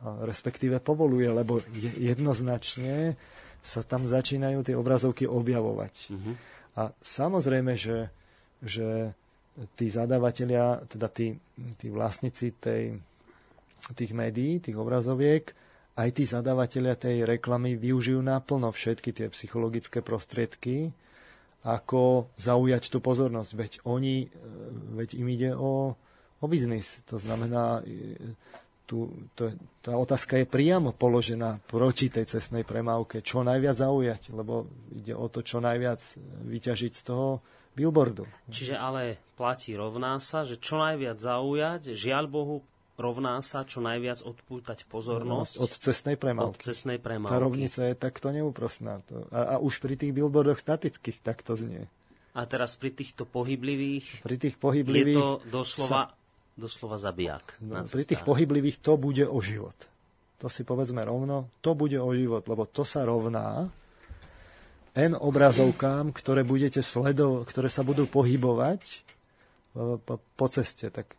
respektíve 0.00 0.80
povoluje, 0.80 1.28
lebo 1.28 1.60
jednoznačne 2.00 3.20
sa 3.60 3.84
tam 3.84 4.08
začínajú 4.08 4.64
tie 4.64 4.74
obrazovky 4.76 5.28
objavovať. 5.28 5.94
Mm-hmm. 6.08 6.34
A 6.80 6.82
samozrejme, 7.04 7.76
že, 7.76 8.08
že 8.64 9.12
tí 9.76 9.92
zadávateľia, 9.92 10.88
teda 10.88 11.12
tí, 11.12 11.36
tí 11.76 11.92
vlastníci 11.92 12.56
tej, 12.56 12.96
tých 13.92 14.12
médií, 14.16 14.64
tých 14.64 14.76
obrazoviek, 14.80 15.52
aj 16.00 16.08
tí 16.16 16.24
zadávateľia 16.24 16.96
tej 16.96 17.28
reklamy 17.28 17.76
využijú 17.76 18.24
naplno 18.24 18.72
všetky 18.72 19.12
tie 19.12 19.26
psychologické 19.28 20.00
prostriedky, 20.00 20.96
ako 21.60 22.32
zaujať 22.40 22.88
tú 22.88 23.04
pozornosť. 23.04 23.50
Veď 23.52 23.72
oni, 23.84 24.32
veď 24.96 25.08
im 25.20 25.28
ide 25.28 25.50
o, 25.52 25.92
o 26.40 26.46
biznis. 26.48 27.04
To 27.12 27.20
znamená, 27.20 27.84
tu, 28.90 29.06
to, 29.38 29.54
tá 29.86 29.94
otázka 29.94 30.42
je 30.42 30.50
priamo 30.50 30.90
položená 30.90 31.62
proti 31.70 32.10
tej 32.10 32.26
cestnej 32.26 32.66
premávke. 32.66 33.22
Čo 33.22 33.46
najviac 33.46 33.78
zaujať, 33.78 34.34
lebo 34.34 34.66
ide 34.90 35.14
o 35.14 35.30
to, 35.30 35.46
čo 35.46 35.62
najviac 35.62 36.02
vyťažiť 36.50 36.92
z 36.98 37.02
toho 37.06 37.38
billboardu. 37.78 38.26
Čiže 38.50 38.74
ale 38.74 39.22
platí 39.38 39.78
rovná 39.78 40.18
sa, 40.18 40.42
že 40.42 40.58
čo 40.58 40.82
najviac 40.82 41.22
zaujať, 41.22 41.94
žiaľ 41.94 42.26
Bohu, 42.26 42.56
rovná 42.98 43.38
sa 43.46 43.62
čo 43.62 43.78
najviac 43.78 44.26
odpútať 44.26 44.90
pozornosť. 44.90 45.54
No, 45.62 45.70
od 45.70 45.72
cestnej 45.72 46.18
premávky. 46.18 46.50
Od 46.50 46.58
cestnej 46.58 46.98
premávky. 46.98 47.30
Tá 47.30 47.38
rovnica 47.38 47.80
je 47.86 47.94
takto 47.94 48.34
neúprostná. 48.34 49.06
A, 49.30 49.54
a 49.54 49.62
už 49.62 49.78
pri 49.78 49.94
tých 49.94 50.10
billboardoch 50.10 50.58
statických 50.58 51.22
takto 51.22 51.54
znie. 51.54 51.86
A 52.34 52.42
teraz 52.46 52.74
pri 52.74 52.90
týchto 52.94 53.26
pohyblivých, 53.26 54.22
pri 54.22 54.36
tých 54.38 54.54
pohyblivých 54.58 55.14
je 55.14 55.22
to 55.22 55.30
doslova 55.50 56.10
sa 56.10 56.19
doslova 56.58 57.00
zabijak. 57.00 57.58
No, 57.62 57.82
pri 57.84 58.04
tých 58.04 58.22
pohyblivých 58.22 58.82
to 58.82 58.98
bude 58.98 59.24
o 59.26 59.38
život. 59.40 59.76
To 60.40 60.48
si 60.48 60.64
povedzme 60.64 61.04
rovno, 61.04 61.52
to 61.60 61.76
bude 61.76 62.00
o 62.00 62.10
život, 62.16 62.48
lebo 62.48 62.64
to 62.64 62.80
sa 62.84 63.04
rovná 63.04 63.68
N 64.96 65.14
obrazovkám, 65.14 66.10
ktoré 66.10 66.42
budete 66.42 66.82
sledovať, 66.82 67.46
ktoré 67.46 67.68
sa 67.70 67.86
budú 67.86 68.10
pohybovať 68.10 69.06
po, 70.02 70.18
po, 70.18 70.46
ceste. 70.50 70.90
Tak 70.90 71.14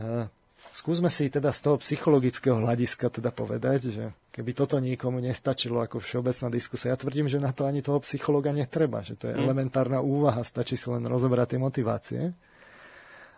uh, 0.00 0.26
skúsme 0.74 1.06
si 1.06 1.30
teda 1.30 1.54
z 1.54 1.60
toho 1.70 1.76
psychologického 1.78 2.58
hľadiska 2.58 3.14
teda 3.14 3.30
povedať, 3.30 3.94
že 3.94 4.04
keby 4.34 4.50
toto 4.58 4.82
nikomu 4.82 5.22
nestačilo 5.22 5.78
ako 5.86 6.02
všeobecná 6.02 6.50
diskusia, 6.50 6.90
ja 6.90 6.98
tvrdím, 6.98 7.30
že 7.30 7.38
na 7.38 7.54
to 7.54 7.62
ani 7.62 7.78
toho 7.78 8.02
psychologa 8.02 8.50
netreba, 8.50 9.06
že 9.06 9.14
to 9.14 9.30
je 9.30 9.38
mm. 9.38 9.42
elementárna 9.46 10.02
úvaha, 10.02 10.42
stačí 10.42 10.74
si 10.74 10.90
len 10.90 11.06
rozobrať 11.06 11.54
tie 11.54 11.60
motivácie. 11.62 12.22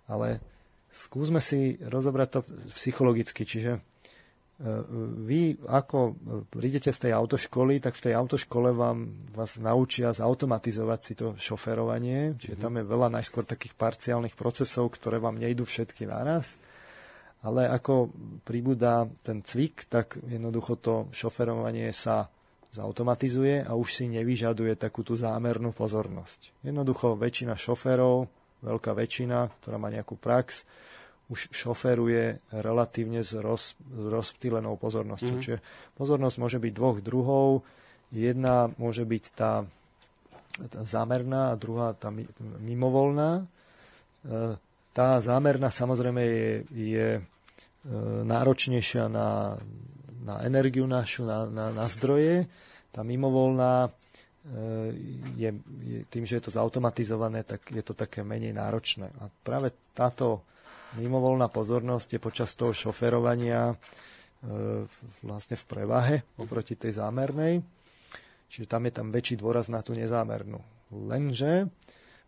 Ale 0.09 0.41
Skúsme 0.97 1.45
si 1.45 1.77
rozobrať 1.77 2.29
to 2.33 2.41
psychologicky, 2.73 3.45
čiže 3.45 3.77
e, 3.77 3.81
vy 5.29 5.61
ako 5.69 6.17
prídete 6.49 6.89
z 6.89 7.05
tej 7.05 7.13
autoškoly, 7.13 7.85
tak 7.85 8.01
v 8.01 8.05
tej 8.09 8.15
autoškole 8.17 8.73
vám 8.73 9.29
vás 9.37 9.61
naučia 9.61 10.17
zautomatizovať 10.17 11.01
si 11.05 11.13
to 11.13 11.37
šoferovanie, 11.37 12.41
čiže 12.41 12.57
tam 12.57 12.81
je 12.81 12.89
veľa 12.89 13.13
najskôr 13.13 13.45
takých 13.45 13.77
parciálnych 13.77 14.33
procesov, 14.33 14.97
ktoré 14.97 15.21
vám 15.21 15.37
nejdú 15.37 15.69
všetky 15.69 16.09
naraz, 16.09 16.57
ale 17.45 17.69
ako 17.69 18.09
pribúda 18.49 19.05
ten 19.21 19.45
cvik, 19.45 19.93
tak 19.93 20.17
jednoducho 20.25 20.81
to 20.81 20.95
šoferovanie 21.13 21.93
sa 21.93 22.33
zautomatizuje 22.73 23.69
a 23.69 23.77
už 23.77 23.89
si 23.93 24.05
nevyžaduje 24.09 24.81
takú 24.81 25.05
tú 25.05 25.13
zámernú 25.13 25.77
pozornosť. 25.77 26.65
Jednoducho 26.65 27.21
väčšina 27.21 27.53
šoférov, 27.53 28.33
veľká 28.65 28.93
väčšina, 28.97 29.53
ktorá 29.61 29.77
má 29.77 29.89
nejakú 29.93 30.17
prax, 30.17 30.65
už 31.27 31.51
šoferuje 31.51 32.39
relatívne 32.55 33.27
s, 33.27 33.35
roz, 33.35 33.75
rozptýlenou 33.91 34.79
pozornosťou. 34.79 35.35
Mm-hmm. 35.35 35.45
Čiže 35.45 35.59
pozornosť 35.99 36.37
môže 36.39 36.59
byť 36.63 36.73
dvoch 36.73 36.99
druhov. 37.03 37.67
Jedna 38.15 38.71
môže 38.79 39.03
byť 39.03 39.25
tá, 39.35 39.67
tá 40.71 40.81
zámerná 40.87 41.51
a 41.51 41.59
druhá 41.59 41.99
tá 41.99 42.15
mimovolná. 42.63 43.43
E, 44.23 44.55
tá 44.95 45.19
zámerná 45.19 45.75
samozrejme 45.75 46.23
je, 46.23 46.53
je 46.71 47.09
e, 47.19 47.23
náročnejšia 48.23 49.11
na, 49.11 49.59
na 50.23 50.47
energiu 50.47 50.87
našu, 50.87 51.27
na, 51.27 51.51
na, 51.51 51.75
na 51.75 51.91
zdroje. 51.91 52.47
Tá 52.95 53.03
mimovolná 53.03 53.91
e, 54.47 54.95
je, 55.35 55.51
je, 55.83 55.99
tým, 56.07 56.23
že 56.23 56.39
je 56.39 56.43
to 56.47 56.55
zautomatizované, 56.55 57.43
tak 57.43 57.67
je 57.67 57.83
to 57.83 57.99
také 57.99 58.23
menej 58.23 58.55
náročné. 58.55 59.11
A 59.19 59.27
práve 59.43 59.75
táto 59.91 60.47
mimovolná 60.97 61.49
pozornosť 61.53 62.17
je 62.17 62.21
počas 62.21 62.53
toho 62.57 62.73
šoferovania 62.73 63.73
e, 63.73 63.75
vlastne 65.23 65.57
v 65.57 65.65
prevahe 65.69 66.17
oproti 66.41 66.75
tej 66.77 66.99
zámernej. 66.99 67.61
Čiže 68.47 68.67
tam 68.71 68.87
je 68.87 68.93
tam 68.95 69.09
väčší 69.11 69.37
dôraz 69.37 69.69
na 69.69 69.83
tú 69.83 69.93
nezámernú. 69.93 70.63
Lenže 70.95 71.67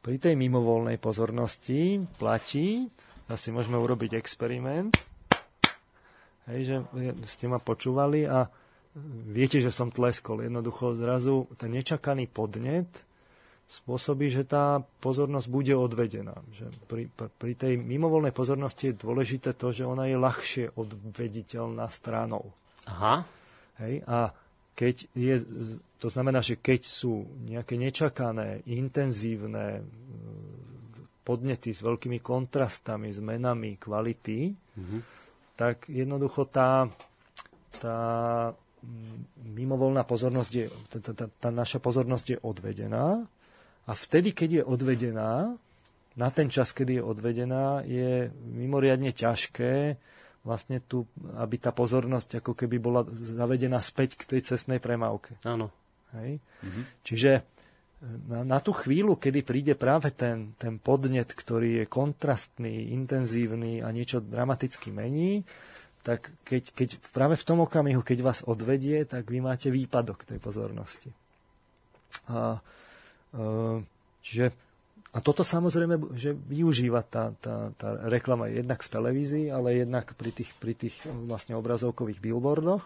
pri 0.02 0.16
tej 0.18 0.34
mimovolnej 0.34 0.98
pozornosti 0.98 2.02
platí, 2.18 2.86
asi 3.28 3.52
môžeme 3.52 3.76
urobiť 3.78 4.16
experiment, 4.16 4.94
hej, 6.48 6.60
že 6.64 6.76
ste 7.28 7.46
ma 7.46 7.60
počúvali 7.60 8.24
a 8.24 8.48
viete, 9.28 9.60
že 9.60 9.70
som 9.70 9.92
tleskol. 9.92 10.42
Jednoducho 10.42 10.96
zrazu 10.96 11.46
ten 11.60 11.76
nečakaný 11.76 12.26
podnet 12.26 12.88
spôsobí, 13.68 14.32
že 14.32 14.48
tá 14.48 14.80
pozornosť 15.04 15.46
bude 15.52 15.76
odvedená. 15.76 16.40
Že 16.56 16.66
pri, 16.88 17.04
pri 17.12 17.52
tej 17.52 17.76
mimovolnej 17.76 18.32
pozornosti 18.32 18.90
je 18.90 19.00
dôležité 19.04 19.52
to, 19.52 19.76
že 19.76 19.84
ona 19.84 20.08
je 20.08 20.16
ľahšie 20.16 20.64
odvediteľná 20.72 21.84
stranou. 21.92 22.48
Aha. 22.88 23.28
Hej, 23.76 24.02
a 24.08 24.32
keď 24.72 24.94
je, 25.12 25.36
to 26.00 26.08
znamená, 26.08 26.40
že 26.40 26.56
keď 26.56 26.80
sú 26.88 27.28
nejaké 27.44 27.76
nečakané, 27.76 28.64
intenzívne 28.72 29.84
podnety 31.28 31.76
s 31.76 31.84
veľkými 31.84 32.24
kontrastami, 32.24 33.12
zmenami 33.12 33.76
kvality, 33.76 34.48
mm-hmm. 34.48 35.00
tak 35.60 35.92
jednoducho 35.92 36.48
tá, 36.48 36.88
tá 37.76 37.98
mimovolná 39.44 40.08
pozornosť 40.08 40.50
je, 40.56 40.64
tá, 40.88 40.98
tá, 41.12 41.26
tá 41.28 41.50
naša 41.52 41.84
pozornosť 41.84 42.26
je 42.32 42.38
odvedená 42.40 43.28
a 43.89 43.93
vtedy, 43.97 44.36
keď 44.36 44.51
je 44.60 44.62
odvedená, 44.69 45.56
na 46.19 46.28
ten 46.35 46.52
čas, 46.52 46.77
kedy 46.77 47.01
je 47.01 47.02
odvedená, 47.02 47.86
je 47.89 48.28
mimoriadne 48.52 49.15
ťažké 49.15 49.97
vlastne 50.43 50.82
tu, 50.85 51.06
aby 51.39 51.56
tá 51.56 51.70
pozornosť 51.70 52.43
ako 52.43 52.52
keby 52.59 52.77
bola 52.82 53.06
zavedená 53.12 53.78
späť 53.81 54.19
k 54.19 54.36
tej 54.36 54.40
cestnej 54.55 54.82
premávke. 54.82 55.39
Áno. 55.47 55.70
Hej? 56.19 56.43
Mhm. 56.65 56.82
Čiže 57.05 57.31
e, 57.39 57.43
na, 58.28 58.44
na 58.44 58.59
tú 58.59 58.74
chvíľu, 58.74 59.16
kedy 59.16 59.40
príde 59.44 59.74
práve 59.78 60.10
ten, 60.12 60.56
ten 60.56 60.81
podnet, 60.81 61.31
ktorý 61.31 61.85
je 61.85 61.86
kontrastný, 61.86 62.93
intenzívny 62.93 63.85
a 63.85 63.93
niečo 63.93 64.19
dramaticky 64.24 64.90
mení, 64.90 65.44
tak 66.02 66.32
keď, 66.48 66.73
keď 66.73 66.89
práve 67.12 67.36
v 67.36 67.47
tom 67.47 67.60
okamihu, 67.60 68.01
keď 68.01 68.19
vás 68.24 68.40
odvedie, 68.47 69.05
tak 69.05 69.28
vy 69.28 69.44
máte 69.44 69.69
výpadok 69.69 70.24
tej 70.24 70.40
pozornosti. 70.40 71.12
A, 72.32 72.59
čiže, 74.24 74.52
a 75.12 75.18
toto 75.20 75.44
samozrejme, 75.44 76.16
že 76.16 76.32
využíva 76.32 77.05
tá, 77.05 77.32
tá, 77.40 77.72
tá 77.76 77.88
reklama 78.09 78.48
jednak 78.48 78.84
v 78.84 78.92
televízii, 78.92 79.46
ale 79.52 79.84
jednak 79.84 80.12
pri 80.16 80.30
tých, 80.32 80.50
pri 80.56 80.72
tých 80.76 80.96
vlastne 81.26 81.56
obrazovkových 81.56 82.20
billboardoch. 82.20 82.84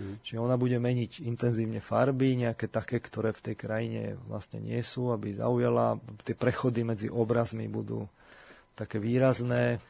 Mm. 0.00 0.16
Čiže 0.24 0.38
ona 0.40 0.56
bude 0.56 0.80
meniť 0.80 1.24
intenzívne 1.28 1.84
farby, 1.84 2.40
nejaké 2.40 2.68
také, 2.68 3.00
ktoré 3.00 3.36
v 3.36 3.52
tej 3.52 3.56
krajine 3.56 4.02
vlastne 4.28 4.60
nie 4.60 4.80
sú, 4.80 5.12
aby 5.12 5.36
zaujala. 5.36 6.00
Tie 6.24 6.32
prechody 6.32 6.84
medzi 6.84 7.08
obrazmi 7.12 7.68
budú 7.68 8.08
také 8.76 8.96
výrazné 8.96 9.80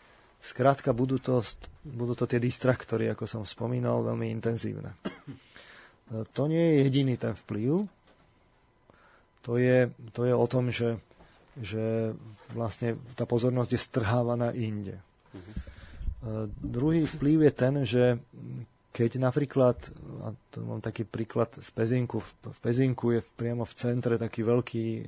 Skrátka, 0.40 0.96
budú 0.96 1.20
to, 1.20 1.44
budú 1.84 2.16
to 2.16 2.24
tie 2.24 2.40
distraktory, 2.40 3.12
ako 3.12 3.28
som 3.28 3.42
spomínal, 3.44 4.00
veľmi 4.00 4.32
intenzívne. 4.32 4.96
E, 6.10 6.26
to 6.34 6.50
nie 6.50 6.58
je 6.58 6.90
jediný 6.90 7.14
ten 7.20 7.38
vplyv. 7.38 7.86
To 9.48 9.56
je, 9.56 9.88
to 10.12 10.28
je 10.28 10.34
o 10.36 10.46
tom, 10.46 10.68
že, 10.68 11.00
že 11.56 12.12
vlastne 12.52 13.00
tá 13.16 13.24
pozornosť 13.24 13.70
je 13.72 13.80
strhávaná 13.80 14.52
inde. 14.52 15.00
Uh-huh. 15.32 16.46
Druhý 16.60 17.08
vplyv 17.08 17.48
je 17.48 17.52
ten, 17.52 17.74
že 17.86 18.04
keď 18.90 19.22
napríklad, 19.22 19.78
a 20.26 20.34
to 20.52 20.60
mám 20.66 20.82
taký 20.82 21.06
príklad 21.06 21.48
z 21.56 21.68
Pezinku, 21.72 22.20
v 22.26 22.58
Pezinku 22.60 23.16
je 23.16 23.22
priamo 23.22 23.62
v 23.64 23.74
centre 23.78 24.18
taký 24.18 24.42
veľký, 24.42 24.86
e, 24.98 25.04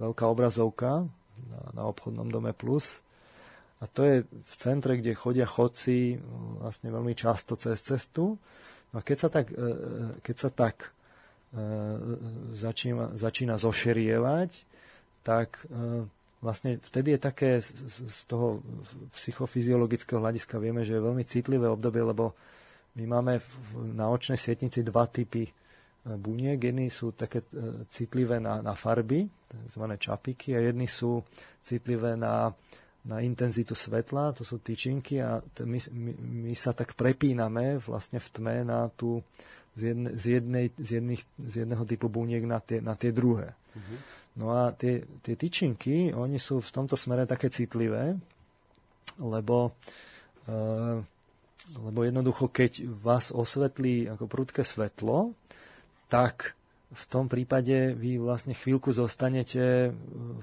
veľká 0.00 0.24
obrazovka 0.24 1.04
na, 1.38 1.60
na 1.76 1.82
obchodnom 1.84 2.32
dome 2.32 2.56
Plus, 2.56 3.04
a 3.80 3.88
to 3.88 4.04
je 4.04 4.16
v 4.28 4.54
centre, 4.60 4.92
kde 5.00 5.16
chodia 5.16 5.48
chodci 5.48 6.20
vlastne 6.60 6.92
veľmi 6.92 7.16
často 7.16 7.56
cez 7.56 7.80
cestu. 7.80 8.36
No 8.92 8.96
a 9.00 9.02
keď 9.02 9.16
sa 9.16 9.28
tak, 9.32 9.48
e, 9.48 9.56
e, 9.56 10.20
keď 10.20 10.36
sa 10.36 10.50
tak 10.52 10.76
e, 10.84 10.88
začína, 12.54 13.18
začína 13.18 13.58
zošerievať, 13.58 14.50
tak 15.26 15.66
vlastne 16.40 16.78
vtedy 16.80 17.16
je 17.16 17.20
také 17.20 17.50
z 17.60 18.20
toho 18.24 18.62
psychofyziologického 19.18 20.22
hľadiska 20.22 20.56
vieme, 20.62 20.86
že 20.86 20.96
je 20.96 21.06
veľmi 21.06 21.24
citlivé 21.26 21.66
obdobie, 21.68 22.00
lebo 22.00 22.32
my 22.96 23.04
máme 23.06 23.42
na 23.94 24.10
očnej 24.10 24.38
sietnici 24.38 24.82
dva 24.82 25.06
typy 25.10 25.46
buniek. 26.06 26.58
Jedni 26.58 26.88
sú 26.88 27.12
také 27.12 27.44
citlivé 27.92 28.40
na, 28.40 28.64
na 28.64 28.72
farby, 28.72 29.28
tzv. 29.50 29.84
čapiky, 29.98 30.56
a 30.56 30.64
jedni 30.64 30.88
sú 30.88 31.22
citlivé 31.60 32.14
na 32.16 32.54
na 33.00 33.24
intenzitu 33.24 33.72
svetla, 33.72 34.36
to 34.36 34.44
sú 34.44 34.60
tyčinky 34.60 35.24
a 35.24 35.40
my, 35.64 35.78
my, 35.88 36.12
my 36.44 36.52
sa 36.52 36.76
tak 36.76 36.92
prepíname 36.92 37.80
vlastne 37.80 38.20
v 38.20 38.28
tme 38.28 38.56
na 38.60 38.92
tú, 38.92 39.24
z, 39.74 39.94
jedne, 39.94 40.10
z, 40.14 40.24
jednej, 40.38 40.66
z, 40.76 40.88
jedných, 41.00 41.22
z 41.38 41.54
jedného 41.64 41.84
typu 41.86 42.06
buniek 42.10 42.42
na 42.44 42.58
tie, 42.58 42.82
na 42.82 42.98
tie 42.98 43.14
druhé. 43.14 43.54
Uh-huh. 43.54 43.98
No 44.38 44.54
a 44.54 44.70
tie, 44.74 45.02
tie 45.22 45.34
tyčinky, 45.34 46.14
oni 46.14 46.38
sú 46.38 46.62
v 46.62 46.70
tomto 46.70 46.94
smere 46.94 47.26
také 47.26 47.50
citlivé, 47.50 48.18
lebo, 49.18 49.74
uh, 50.46 50.98
lebo 51.76 51.98
jednoducho, 52.06 52.50
keď 52.50 52.86
vás 52.88 53.34
osvetlí 53.34 54.06
ako 54.10 54.24
prudké 54.30 54.62
svetlo, 54.62 55.34
tak 56.10 56.54
v 56.90 57.04
tom 57.06 57.30
prípade 57.30 57.94
vy 57.94 58.18
vlastne 58.18 58.50
chvíľku 58.50 58.90
zostanete 58.90 59.94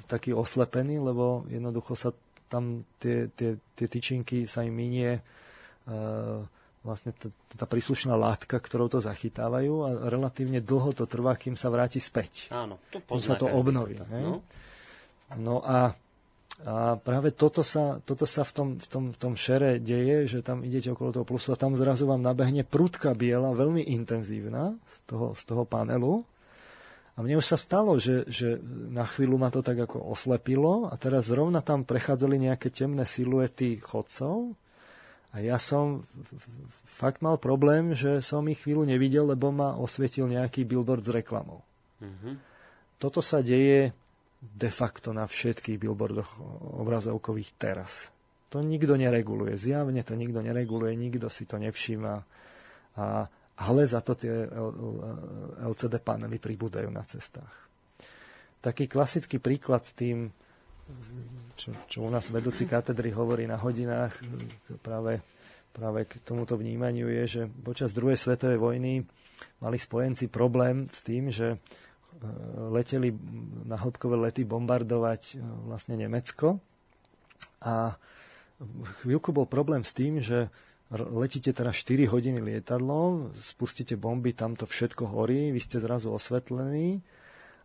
taký 0.08 0.32
oslepený, 0.32 1.04
lebo 1.04 1.44
jednoducho 1.52 1.96
sa 2.00 2.16
tam 2.48 2.88
tie, 3.04 3.28
tie, 3.36 3.60
tie 3.76 3.88
tyčinky 3.92 4.48
sa 4.48 4.64
im 4.64 4.72
minie 4.72 5.20
uh, 5.20 6.48
vlastne 6.88 7.12
t- 7.12 7.28
tá 7.60 7.68
príslušná 7.68 8.16
látka, 8.16 8.56
ktorou 8.56 8.88
to 8.88 9.04
zachytávajú 9.04 9.74
a 9.84 9.90
relatívne 10.08 10.64
dlho 10.64 10.96
to 10.96 11.04
trvá, 11.04 11.36
kým 11.36 11.60
sa 11.60 11.68
vráti 11.68 12.00
späť. 12.00 12.48
Áno, 12.56 12.80
to 12.88 13.04
kým 13.04 13.20
sa 13.20 13.36
to 13.36 13.52
obnoví. 13.52 14.00
No, 14.08 14.40
no 15.36 15.60
a, 15.68 15.92
a 16.64 16.96
práve 16.96 17.36
toto 17.36 17.60
sa, 17.68 18.00
toto 18.00 18.24
sa 18.24 18.48
v, 18.48 18.52
tom, 18.56 18.68
v, 18.80 18.88
tom, 18.88 19.04
v 19.12 19.18
tom 19.20 19.34
šere 19.36 19.84
deje, 19.84 20.32
že 20.32 20.40
tam 20.40 20.64
idete 20.64 20.96
okolo 20.96 21.12
toho 21.12 21.28
plusu 21.28 21.52
a 21.52 21.60
tam 21.60 21.76
zrazu 21.76 22.08
vám 22.08 22.24
nabehne 22.24 22.64
prudka 22.64 23.12
biela, 23.12 23.52
veľmi 23.52 23.84
intenzívna 23.92 24.80
z 24.88 24.98
toho, 25.12 25.36
z 25.36 25.44
toho 25.44 25.68
panelu 25.68 26.24
a 27.18 27.26
mne 27.26 27.42
už 27.42 27.50
sa 27.50 27.58
stalo, 27.58 27.98
že, 27.98 28.30
že 28.30 28.62
na 28.94 29.02
chvíľu 29.10 29.42
ma 29.42 29.50
to 29.50 29.66
tak 29.66 29.90
ako 29.90 30.14
oslepilo 30.14 30.86
a 30.86 30.94
teraz 31.02 31.34
zrovna 31.34 31.66
tam 31.66 31.82
prechádzali 31.82 32.38
nejaké 32.38 32.70
temné 32.70 33.10
siluety 33.10 33.82
chodcov 33.82 34.54
a 35.36 35.44
ja 35.44 35.60
som 35.60 36.08
fakt 36.88 37.20
mal 37.20 37.36
problém, 37.38 37.94
že 37.94 38.24
som 38.24 38.48
ich 38.48 38.64
chvíľu 38.64 38.88
nevidel, 38.88 39.28
lebo 39.28 39.52
ma 39.52 39.76
osvietil 39.76 40.26
nejaký 40.32 40.64
billboard 40.64 41.04
s 41.04 41.12
reklamou. 41.12 41.62
Mm-hmm. 42.00 42.34
Toto 42.98 43.20
sa 43.22 43.44
deje 43.44 43.92
de 44.40 44.70
facto 44.72 45.12
na 45.12 45.28
všetkých 45.28 45.78
billboardoch 45.78 46.40
obrazovkových 46.82 47.52
teraz. 47.60 48.10
To 48.56 48.64
nikto 48.64 48.96
nereguluje, 48.96 49.60
zjavne 49.60 50.02
to 50.08 50.16
nikto 50.16 50.40
nereguluje, 50.40 50.96
nikto 50.96 51.28
si 51.28 51.44
to 51.44 51.60
nevšíma. 51.60 52.14
A 52.98 53.06
ale 53.58 53.90
za 53.90 54.06
to 54.06 54.14
tie 54.14 54.46
LCD 55.66 55.98
panely 55.98 56.38
pribúdajú 56.38 56.94
na 56.94 57.02
cestách. 57.10 57.50
Taký 58.62 58.86
klasický 58.86 59.42
príklad 59.42 59.82
s 59.82 59.98
tým, 59.98 60.30
čo, 61.58 61.74
čo 61.90 61.98
u 62.06 62.10
nás 62.10 62.30
vedúci 62.32 62.70
katedry 62.70 63.12
hovorí 63.12 63.50
na 63.50 63.60
hodinách, 63.60 64.16
práve, 64.80 65.20
práve 65.74 66.08
k 66.08 66.22
tomuto 66.24 66.56
vnímaniu 66.56 67.10
je, 67.12 67.24
že 67.28 67.42
počas 67.50 67.92
druhej 67.92 68.16
svetovej 68.16 68.62
vojny 68.62 68.94
mali 69.60 69.78
spojenci 69.78 70.30
problém 70.30 70.86
s 70.88 71.02
tým, 71.04 71.34
že 71.34 71.56
e, 71.56 71.58
leteli 72.72 73.12
na 73.66 73.78
hĺbkové 73.78 74.16
lety 74.30 74.46
bombardovať 74.46 75.22
e, 75.34 75.44
vlastne 75.68 75.98
Nemecko. 75.98 76.62
A 77.62 77.98
chvíľku 79.04 79.34
bol 79.34 79.46
problém 79.50 79.82
s 79.82 79.94
tým, 79.94 80.22
že 80.22 80.50
letíte 80.94 81.52
teda 81.52 81.76
4 81.76 82.08
hodiny 82.08 82.40
lietadlom, 82.40 83.36
spustíte 83.36 84.00
bomby, 84.00 84.32
tam 84.32 84.56
to 84.56 84.64
všetko 84.64 85.04
horí, 85.10 85.52
vy 85.52 85.60
ste 85.60 85.84
zrazu 85.84 86.10
osvetlení 86.16 87.04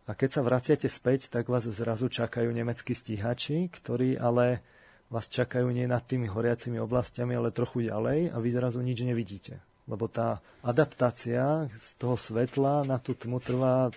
a 0.03 0.11
keď 0.11 0.29
sa 0.35 0.41
vraciate 0.43 0.91
späť, 0.91 1.31
tak 1.31 1.47
vás 1.47 1.63
zrazu 1.63 2.11
čakajú 2.11 2.51
nemeckí 2.51 2.91
stíhači, 2.91 3.71
ktorí 3.71 4.19
ale 4.19 4.59
vás 5.07 5.31
čakajú 5.31 5.71
nie 5.71 5.87
nad 5.87 6.03
tými 6.03 6.27
horiacimi 6.27 6.75
oblastiami, 6.83 7.37
ale 7.37 7.55
trochu 7.55 7.87
ďalej 7.87 8.35
a 8.35 8.37
vy 8.41 8.49
zrazu 8.51 8.83
nič 8.83 8.99
nevidíte. 9.05 9.63
Lebo 9.87 10.11
tá 10.11 10.43
adaptácia 10.63 11.67
z 11.71 11.87
toho 11.99 12.19
svetla 12.19 12.83
na 12.83 12.99
tú 12.99 13.15
tmu 13.15 13.39
trvá 13.39 13.91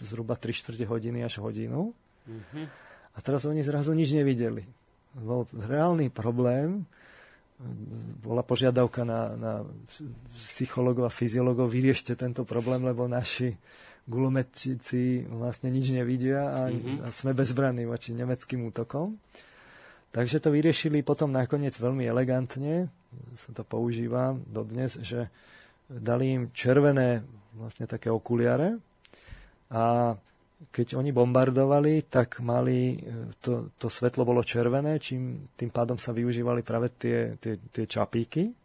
zhruba 0.00 0.36
3 0.36 0.52
čtvrte 0.60 0.84
hodiny 0.84 1.24
až 1.24 1.40
hodinu. 1.40 1.96
Mm-hmm. 2.28 2.66
A 3.16 3.18
teraz 3.24 3.48
oni 3.48 3.64
zrazu 3.64 3.96
nič 3.96 4.12
nevideli. 4.12 4.64
Bol 5.16 5.48
reálny 5.56 6.12
problém, 6.12 6.84
bola 8.20 8.44
požiadavka 8.44 9.08
na, 9.08 9.32
na 9.32 9.52
psychologov 10.44 11.08
a 11.08 11.12
fyziologov, 11.12 11.72
vyriešte 11.72 12.12
tento 12.12 12.44
problém, 12.44 12.84
lebo 12.84 13.08
naši 13.08 13.56
gulometčíci 14.06 15.26
vlastne 15.28 15.68
nič 15.74 15.90
nevidia 15.90 16.42
a, 16.46 16.60
mm-hmm. 16.70 17.02
a 17.02 17.06
sme 17.10 17.34
bezbranní 17.34 17.84
voči 17.84 18.14
nemeckým 18.14 18.66
útokom. 18.70 19.18
Takže 20.14 20.40
to 20.40 20.48
vyriešili 20.54 21.04
potom 21.04 21.34
nakoniec 21.34 21.76
veľmi 21.76 22.06
elegantne, 22.06 22.88
sa 23.36 23.50
to 23.52 23.66
používa 23.66 24.32
dodnes, 24.48 24.96
že 25.02 25.28
dali 25.90 26.32
im 26.32 26.42
červené 26.56 27.20
vlastne 27.56 27.84
také 27.84 28.08
okuliare 28.08 28.78
a 29.70 30.14
keď 30.72 30.96
oni 30.96 31.12
bombardovali, 31.12 32.08
tak 32.08 32.40
mali, 32.40 32.96
to, 33.44 33.76
to 33.76 33.92
svetlo 33.92 34.24
bolo 34.24 34.40
červené, 34.40 34.96
čím 34.96 35.52
tým 35.52 35.68
pádom 35.68 36.00
sa 36.00 36.16
využívali 36.16 36.64
práve 36.64 36.96
tie, 36.96 37.36
tie, 37.36 37.60
tie 37.68 37.84
čapíky. 37.84 38.56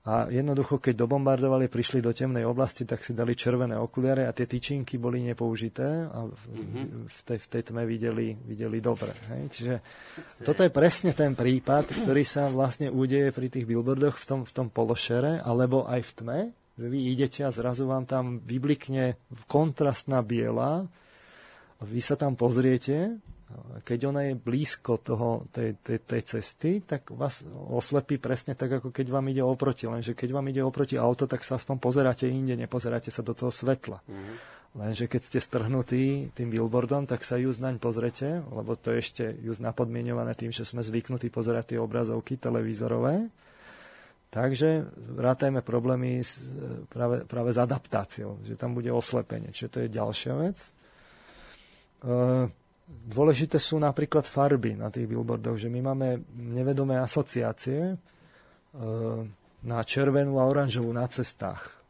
A 0.00 0.32
jednoducho, 0.32 0.80
keď 0.80 1.04
dobombardovali, 1.04 1.68
prišli 1.68 2.00
do 2.00 2.16
temnej 2.16 2.48
oblasti, 2.48 2.88
tak 2.88 3.04
si 3.04 3.12
dali 3.12 3.36
červené 3.36 3.76
okuliare 3.76 4.24
a 4.24 4.32
tie 4.32 4.48
tyčinky 4.48 4.96
boli 4.96 5.20
nepoužité 5.20 6.08
a 6.08 6.24
v, 6.24 7.18
tej, 7.28 7.36
v 7.36 7.46
tej 7.52 7.62
tme 7.68 7.84
videli, 7.84 8.32
videli 8.32 8.80
dobre. 8.80 9.12
Hej? 9.28 9.42
Čiže 9.52 9.74
toto 10.40 10.64
je 10.64 10.72
presne 10.72 11.12
ten 11.12 11.36
prípad, 11.36 11.92
ktorý 12.00 12.24
sa 12.24 12.48
vlastne 12.48 12.88
udeje 12.88 13.28
pri 13.28 13.52
tých 13.52 13.68
billboardoch 13.68 14.16
v 14.16 14.24
tom, 14.24 14.40
v 14.48 14.52
tom 14.56 14.72
pološere, 14.72 15.44
alebo 15.44 15.84
aj 15.84 16.00
v 16.00 16.12
tme, 16.16 16.38
že 16.80 16.86
vy 16.88 16.98
idete 17.12 17.44
a 17.44 17.52
zrazu 17.52 17.84
vám 17.84 18.08
tam 18.08 18.40
vyblikne 18.40 19.20
kontrastná 19.52 20.24
biela, 20.24 20.88
vy 21.84 22.00
sa 22.00 22.16
tam 22.16 22.40
pozriete, 22.40 23.20
keď 23.82 24.00
ona 24.10 24.20
je 24.30 24.34
blízko 24.38 25.00
toho, 25.02 25.50
tej, 25.50 25.78
tej, 25.82 25.98
tej 26.04 26.22
cesty, 26.22 26.70
tak 26.84 27.10
vás 27.10 27.42
oslepí 27.50 28.16
presne 28.16 28.54
tak, 28.54 28.80
ako 28.82 28.94
keď 28.94 29.06
vám 29.10 29.26
ide 29.30 29.42
oproti. 29.42 29.90
Lenže 29.90 30.14
keď 30.14 30.30
vám 30.36 30.46
ide 30.50 30.62
oproti 30.62 31.00
auto, 31.00 31.26
tak 31.26 31.42
sa 31.42 31.58
aspoň 31.58 31.76
pozeráte 31.82 32.26
inde, 32.30 32.54
nepozeráte 32.54 33.10
sa 33.10 33.26
do 33.26 33.34
toho 33.34 33.50
svetla. 33.50 34.02
Mm-hmm. 34.06 34.36
Lenže 34.70 35.10
keď 35.10 35.20
ste 35.26 35.38
strhnutí 35.42 36.30
tým 36.30 36.48
billboardom, 36.54 37.10
tak 37.10 37.26
sa 37.26 37.34
ju 37.34 37.50
naň 37.50 37.82
pozrete, 37.82 38.38
lebo 38.38 38.78
to 38.78 38.94
je 38.94 38.98
ešte 39.02 39.24
ju 39.42 39.50
napodmienované 39.58 40.38
tým, 40.38 40.54
že 40.54 40.62
sme 40.62 40.86
zvyknutí 40.86 41.26
pozerať 41.26 41.74
tie 41.74 41.78
obrazovky 41.82 42.38
televízorové 42.38 43.26
Takže 44.30 44.86
rátajme 45.18 45.58
problémy 45.58 46.22
s, 46.22 46.38
práve, 46.86 47.26
práve 47.26 47.50
s 47.50 47.58
adaptáciou, 47.58 48.38
že 48.46 48.54
tam 48.54 48.78
bude 48.78 48.86
oslepenie. 48.94 49.50
Čiže 49.50 49.70
to 49.74 49.78
je 49.82 49.88
ďalšia 49.90 50.34
vec. 50.38 50.58
E, 50.62 50.70
dôležité 52.90 53.56
sú 53.56 53.78
napríklad 53.78 54.26
farby 54.26 54.74
na 54.74 54.90
tých 54.90 55.06
billboardoch, 55.06 55.56
že 55.56 55.70
my 55.70 55.80
máme 55.92 56.08
nevedomé 56.34 56.98
asociácie 56.98 57.80
e, 57.90 57.96
na 59.62 59.78
červenú 59.86 60.42
a 60.42 60.48
oranžovú 60.48 60.90
na 60.90 61.06
cestách. 61.06 61.80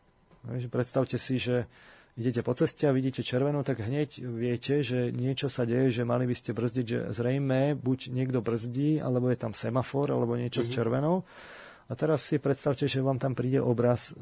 Takže 0.44 0.68
predstavte 0.72 1.16
si, 1.20 1.36
že 1.36 1.68
idete 2.16 2.44
po 2.44 2.52
ceste 2.52 2.88
a 2.88 2.96
vidíte 2.96 3.24
červenú, 3.24 3.64
tak 3.64 3.84
hneď 3.84 4.24
viete, 4.24 4.80
že 4.84 5.12
niečo 5.12 5.48
sa 5.48 5.64
deje, 5.64 6.00
že 6.00 6.08
mali 6.08 6.28
by 6.28 6.34
ste 6.36 6.56
brzdiť, 6.56 6.84
že 6.86 6.98
zrejme 7.12 7.76
buď 7.76 8.12
niekto 8.12 8.44
brzdí, 8.44 9.00
alebo 9.00 9.32
je 9.32 9.38
tam 9.38 9.52
semafor, 9.56 10.12
alebo 10.12 10.36
niečo 10.36 10.60
mm-hmm. 10.60 10.68
s 10.68 10.72
mhm. 10.72 10.76
červenou. 10.76 11.16
A 11.90 11.98
teraz 11.98 12.22
si 12.22 12.38
predstavte, 12.38 12.86
že 12.86 13.02
vám 13.02 13.18
tam 13.18 13.34
príde 13.34 13.58
obraz, 13.58 14.14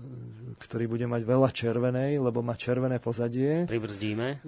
ktorý 0.57 0.89
bude 0.89 1.05
mať 1.05 1.23
veľa 1.29 1.53
červenej, 1.53 2.17
lebo 2.17 2.41
má 2.41 2.57
červené 2.57 2.97
pozadie. 2.97 3.69
Pribrzdíme. 3.69 4.41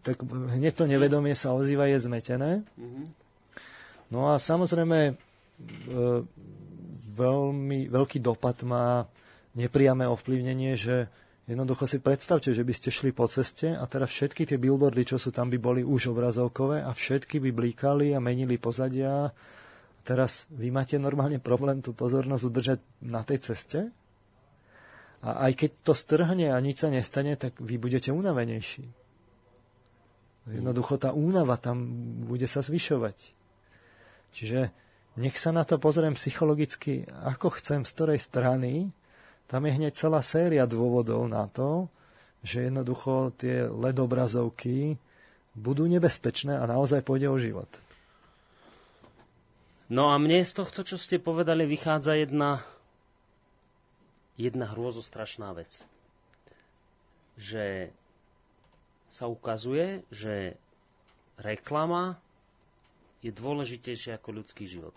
Tak 0.00 0.24
hneď 0.56 0.72
to 0.72 0.88
nevedomie 0.88 1.36
sa 1.36 1.52
ozýva, 1.52 1.92
je 1.92 2.08
zmetené. 2.08 2.64
Mm-hmm. 2.64 3.06
No 4.16 4.32
a 4.32 4.40
samozrejme 4.40 4.98
e, 5.04 5.14
veľmi 7.12 7.92
veľký 7.92 8.18
dopad 8.24 8.64
má 8.64 9.04
nepriame 9.52 10.08
ovplyvnenie, 10.08 10.80
že 10.80 11.12
jednoducho 11.44 11.84
si 11.84 12.00
predstavte, 12.00 12.56
že 12.56 12.64
by 12.64 12.72
ste 12.72 12.88
šli 12.88 13.12
po 13.12 13.28
ceste 13.28 13.76
a 13.76 13.84
teraz 13.84 14.08
všetky 14.08 14.48
tie 14.48 14.56
billboardy, 14.56 15.04
čo 15.04 15.20
sú 15.20 15.28
tam, 15.28 15.52
by 15.52 15.60
boli 15.60 15.82
už 15.84 16.16
obrazovkové 16.16 16.80
a 16.80 16.96
všetky 16.96 17.44
by 17.44 17.50
blíkali 17.52 18.16
a 18.16 18.24
menili 18.24 18.56
pozadia 18.56 19.28
teraz 20.08 20.48
vy 20.48 20.72
máte 20.72 20.96
normálne 20.96 21.36
problém 21.36 21.84
tú 21.84 21.92
pozornosť 21.92 22.44
udržať 22.48 22.80
na 23.04 23.20
tej 23.20 23.44
ceste 23.44 23.92
a 25.20 25.50
aj 25.50 25.52
keď 25.52 25.70
to 25.84 25.92
strhne 25.92 26.48
a 26.48 26.56
nič 26.64 26.80
sa 26.80 26.88
nestane, 26.88 27.36
tak 27.36 27.60
vy 27.60 27.76
budete 27.76 28.08
unavenejší. 28.08 28.88
Jednoducho 30.48 30.96
tá 30.96 31.12
únava 31.12 31.60
tam 31.60 31.84
bude 32.24 32.48
sa 32.48 32.64
zvyšovať. 32.64 33.36
Čiže 34.32 34.72
nech 35.20 35.36
sa 35.36 35.52
na 35.52 35.66
to 35.68 35.76
pozriem 35.76 36.16
psychologicky, 36.16 37.04
ako 37.26 37.58
chcem, 37.60 37.84
z 37.84 37.90
ktorej 37.92 38.18
strany. 38.22 38.88
Tam 39.50 39.66
je 39.66 39.76
hneď 39.76 39.92
celá 39.92 40.24
séria 40.24 40.64
dôvodov 40.64 41.26
na 41.28 41.50
to, 41.50 41.92
že 42.40 42.70
jednoducho 42.70 43.34
tie 43.36 43.66
LED 43.66 43.98
obrazovky 43.98 44.96
budú 45.58 45.90
nebezpečné 45.90 46.54
a 46.54 46.64
naozaj 46.70 47.02
pôjde 47.02 47.28
o 47.28 47.36
život. 47.36 47.68
No 49.88 50.12
a 50.12 50.20
mne 50.20 50.44
z 50.44 50.52
tohto, 50.52 50.84
čo 50.84 51.00
ste 51.00 51.16
povedali, 51.16 51.64
vychádza 51.64 52.12
jedna, 52.20 52.60
jedna 54.36 54.68
hrôzostrašná 54.68 55.56
vec. 55.56 55.80
Že 57.40 57.88
sa 59.08 59.24
ukazuje, 59.32 60.04
že 60.12 60.60
reklama 61.40 62.20
je 63.24 63.32
dôležitejšia 63.32 64.20
ako 64.20 64.44
ľudský 64.44 64.68
život. 64.68 64.94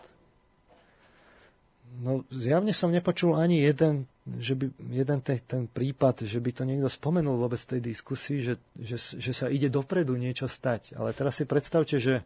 No 2.04 2.24
zjavne 2.28 2.76
som 2.76 2.92
nepočul 2.92 3.36
ani 3.36 3.64
jeden, 3.64 4.08
že 4.24 4.56
by, 4.56 4.70
jeden 4.92 5.18
te, 5.24 5.40
ten 5.40 5.68
prípad, 5.68 6.24
že 6.24 6.38
by 6.40 6.50
to 6.52 6.62
niekto 6.68 6.88
spomenul 6.88 7.36
vôbec 7.36 7.60
v 7.64 7.76
tej 7.76 7.80
diskusii, 7.96 8.38
že, 8.44 8.54
že, 8.76 8.96
že 8.96 9.32
sa 9.32 9.48
ide 9.48 9.72
dopredu 9.72 10.16
niečo 10.16 10.48
stať. 10.48 10.96
Ale 10.96 11.16
teraz 11.16 11.40
si 11.40 11.44
predstavte, 11.44 11.96
že 11.96 12.24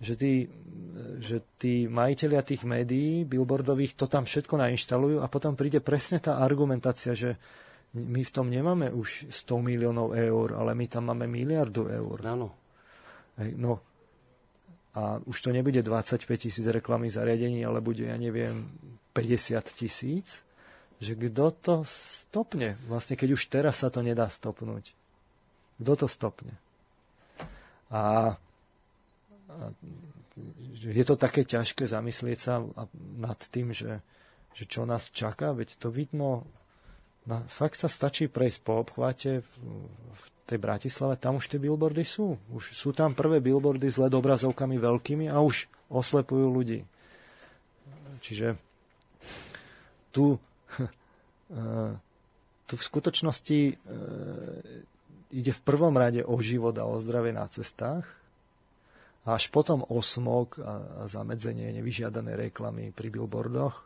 že 0.00 0.16
tí, 0.16 0.48
že 1.20 1.44
tí 1.60 1.84
majiteľia 1.84 2.40
tých 2.40 2.64
médií 2.64 3.28
billboardových 3.28 3.94
to 4.00 4.08
tam 4.08 4.24
všetko 4.24 4.56
nainštalujú 4.56 5.20
a 5.20 5.28
potom 5.28 5.52
príde 5.54 5.84
presne 5.84 6.18
tá 6.24 6.40
argumentácia, 6.40 7.12
že 7.12 7.36
my 7.94 8.22
v 8.24 8.32
tom 8.32 8.48
nemáme 8.48 8.88
už 8.90 9.28
100 9.28 9.60
miliónov 9.60 10.16
eur, 10.16 10.56
ale 10.56 10.72
my 10.72 10.86
tam 10.88 11.12
máme 11.12 11.28
miliardu 11.28 11.90
eur. 11.90 12.16
Áno. 12.24 12.48
no, 13.60 13.82
a 14.94 15.22
už 15.22 15.36
to 15.42 15.50
nebude 15.54 15.82
25 15.82 16.26
tisíc 16.38 16.66
reklamných 16.66 17.14
zariadení, 17.14 17.62
ale 17.62 17.78
bude, 17.78 18.10
ja 18.10 18.18
neviem, 18.18 18.66
50 19.14 19.62
tisíc. 19.74 20.42
Že 21.00 21.30
kto 21.30 21.46
to 21.62 21.74
stopne? 21.86 22.76
Vlastne, 22.90 23.16
keď 23.16 23.38
už 23.38 23.42
teraz 23.48 23.80
sa 23.80 23.88
to 23.88 24.04
nedá 24.04 24.28
stopnúť. 24.28 24.92
Kto 25.80 25.92
to 26.04 26.06
stopne? 26.10 26.52
A 27.88 28.34
je 30.80 31.04
to 31.04 31.16
také 31.18 31.44
ťažké 31.44 31.84
zamyslieť 31.84 32.38
sa 32.38 32.64
nad 33.18 33.38
tým, 33.52 33.76
že, 33.76 34.00
že 34.56 34.64
čo 34.64 34.88
nás 34.88 35.12
čaká, 35.12 35.52
veď 35.52 35.76
to 35.76 35.92
vidno, 35.92 36.48
na, 37.28 37.44
fakt 37.46 37.76
sa 37.76 37.90
stačí 37.90 38.30
prejsť 38.30 38.58
po 38.64 38.80
obchvate 38.80 39.44
v, 39.44 39.52
v 40.14 40.24
tej 40.48 40.58
Bratislave, 40.58 41.20
tam 41.20 41.38
už 41.38 41.52
tie 41.52 41.60
billboardy 41.60 42.02
sú. 42.02 42.34
Už 42.50 42.72
sú 42.74 42.90
tam 42.90 43.14
prvé 43.14 43.38
billboardy 43.38 43.86
s 43.86 44.00
LED 44.00 44.16
obrazovkami 44.16 44.80
veľkými 44.80 45.26
a 45.30 45.38
už 45.38 45.68
oslepujú 45.92 46.46
ľudí. 46.48 46.80
Čiže 48.20 48.56
tu, 50.10 50.40
tu 52.68 52.74
v 52.74 52.82
skutočnosti 52.82 53.60
e, 53.70 53.74
ide 55.30 55.52
v 55.54 55.62
prvom 55.62 55.94
rade 55.94 56.26
o 56.26 56.34
život 56.42 56.74
a 56.80 56.88
o 56.88 56.98
zdravie 56.98 57.30
na 57.30 57.46
cestách 57.46 58.19
až 59.28 59.52
potom 59.52 59.84
osmok 59.84 60.56
a, 60.56 61.04
zamedzenie 61.04 61.72
nevyžiadanej 61.76 62.48
reklamy 62.48 62.88
pri 62.92 63.12
billboardoch. 63.12 63.76
E, 63.76 63.84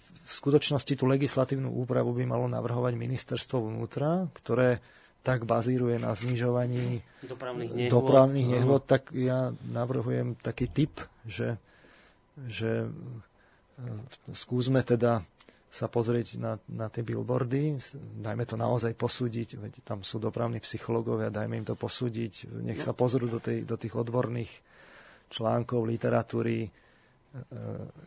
v 0.00 0.30
skutočnosti 0.30 0.92
tú 0.96 1.04
legislatívnu 1.04 1.68
úpravu 1.68 2.16
by 2.16 2.24
malo 2.24 2.46
navrhovať 2.48 2.96
ministerstvo 2.96 3.68
vnútra, 3.68 4.28
ktoré 4.32 4.80
tak 5.22 5.46
bazíruje 5.46 6.02
na 6.02 6.18
znižovaní 6.18 6.98
dopravných 7.22 7.70
nehôd, 7.70 7.92
dopravných 7.94 8.48
nehôd 8.58 8.82
tak 8.90 9.14
ja 9.14 9.54
navrhujem 9.70 10.34
taký 10.34 10.66
typ, 10.66 10.98
že, 11.22 11.60
že 12.48 12.86
e, 12.86 12.88
skúsme 14.34 14.82
teda 14.82 15.22
sa 15.72 15.88
pozrieť 15.88 16.36
na, 16.36 16.60
na 16.68 16.92
tie 16.92 17.00
billboardy, 17.00 17.80
dajme 18.20 18.44
to 18.44 18.60
naozaj 18.60 18.92
posúdiť, 18.92 19.56
veď 19.56 19.72
tam 19.80 20.04
sú 20.04 20.20
dopravní 20.20 20.60
psychológovia, 20.60 21.32
dajme 21.32 21.64
im 21.64 21.66
to 21.66 21.72
posúdiť, 21.72 22.52
nech 22.60 22.84
sa 22.84 22.92
pozrú 22.92 23.24
do, 23.24 23.40
tej, 23.40 23.64
do 23.64 23.80
tých 23.80 23.96
odborných 23.96 24.52
článkov, 25.32 25.88
literatúry. 25.88 26.68
E, 26.68 26.70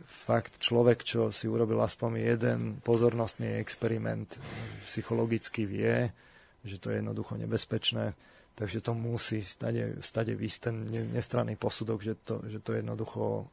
fakt, 0.06 0.62
človek, 0.62 1.02
čo 1.02 1.34
si 1.34 1.50
urobil 1.50 1.82
aspoň 1.82 2.38
jeden 2.38 2.60
pozornostný 2.86 3.58
experiment, 3.58 4.38
psychologicky 4.86 5.66
vie, 5.66 6.14
že 6.62 6.78
to 6.78 6.94
je 6.94 7.02
jednoducho 7.02 7.34
nebezpečné, 7.34 8.14
takže 8.54 8.86
to 8.86 8.94
musí 8.94 9.42
stade, 9.42 10.06
stade 10.06 10.38
vysť 10.38 10.70
ten 10.70 10.76
nestranný 11.18 11.58
posudok, 11.58 12.06
že 12.06 12.14
to, 12.14 12.46
že 12.46 12.62
to 12.62 12.78
jednoducho 12.78 13.50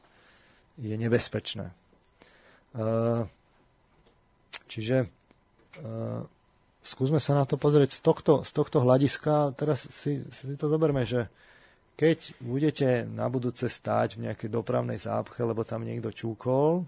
je 0.77 1.01
nebezpečné. 1.01 1.73
Uh, 2.77 3.25
Čiže 4.69 5.07
uh, 5.07 6.23
skúsme 6.83 7.23
sa 7.23 7.39
na 7.39 7.45
to 7.47 7.57
pozrieť 7.57 7.99
z 7.99 8.01
tohto, 8.03 8.43
z 8.43 8.51
tohto 8.51 8.83
hľadiska. 8.83 9.55
Teraz 9.55 9.87
si, 9.89 10.27
si 10.33 10.55
to 10.59 10.67
zoberme, 10.67 11.07
že 11.07 11.31
keď 11.95 12.35
budete 12.43 12.89
na 13.07 13.29
budúce 13.29 13.69
stáť 13.69 14.19
v 14.19 14.29
nejakej 14.29 14.49
dopravnej 14.51 14.99
zápche, 14.99 15.45
lebo 15.45 15.63
tam 15.63 15.87
niekto 15.87 16.11
čúkol, 16.11 16.83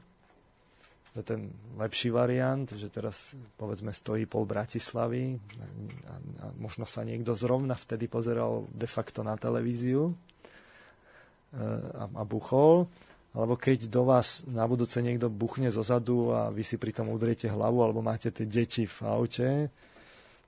to 1.15 1.23
je 1.23 1.31
ten 1.31 1.47
lepší 1.79 2.11
variant, 2.11 2.67
že 2.67 2.91
teraz 2.91 3.39
povedzme 3.55 3.95
stojí 3.95 4.27
pol 4.27 4.51
Bratislavy 4.51 5.39
a, 6.11 6.15
a 6.43 6.45
možno 6.59 6.91
sa 6.91 7.07
niekto 7.07 7.39
zrovna 7.39 7.79
vtedy 7.79 8.11
pozeral 8.11 8.67
de 8.75 8.91
facto 8.91 9.23
na 9.23 9.39
televíziu 9.39 10.11
e, 10.11 10.15
a, 11.95 12.11
a 12.11 12.23
buchol 12.27 12.91
alebo 13.35 13.59
keď 13.59 13.91
do 13.91 14.07
vás 14.07 14.47
na 14.47 14.63
budúce 14.63 15.03
niekto 15.03 15.27
buchne 15.27 15.67
zo 15.75 15.83
zadu 15.83 16.31
a 16.31 16.55
vy 16.55 16.63
si 16.63 16.79
pritom 16.79 17.11
udriete 17.11 17.51
hlavu, 17.51 17.83
alebo 17.83 17.99
máte 17.99 18.31
tie 18.31 18.47
deti 18.47 18.87
v 18.87 18.99
aute, 19.03 19.51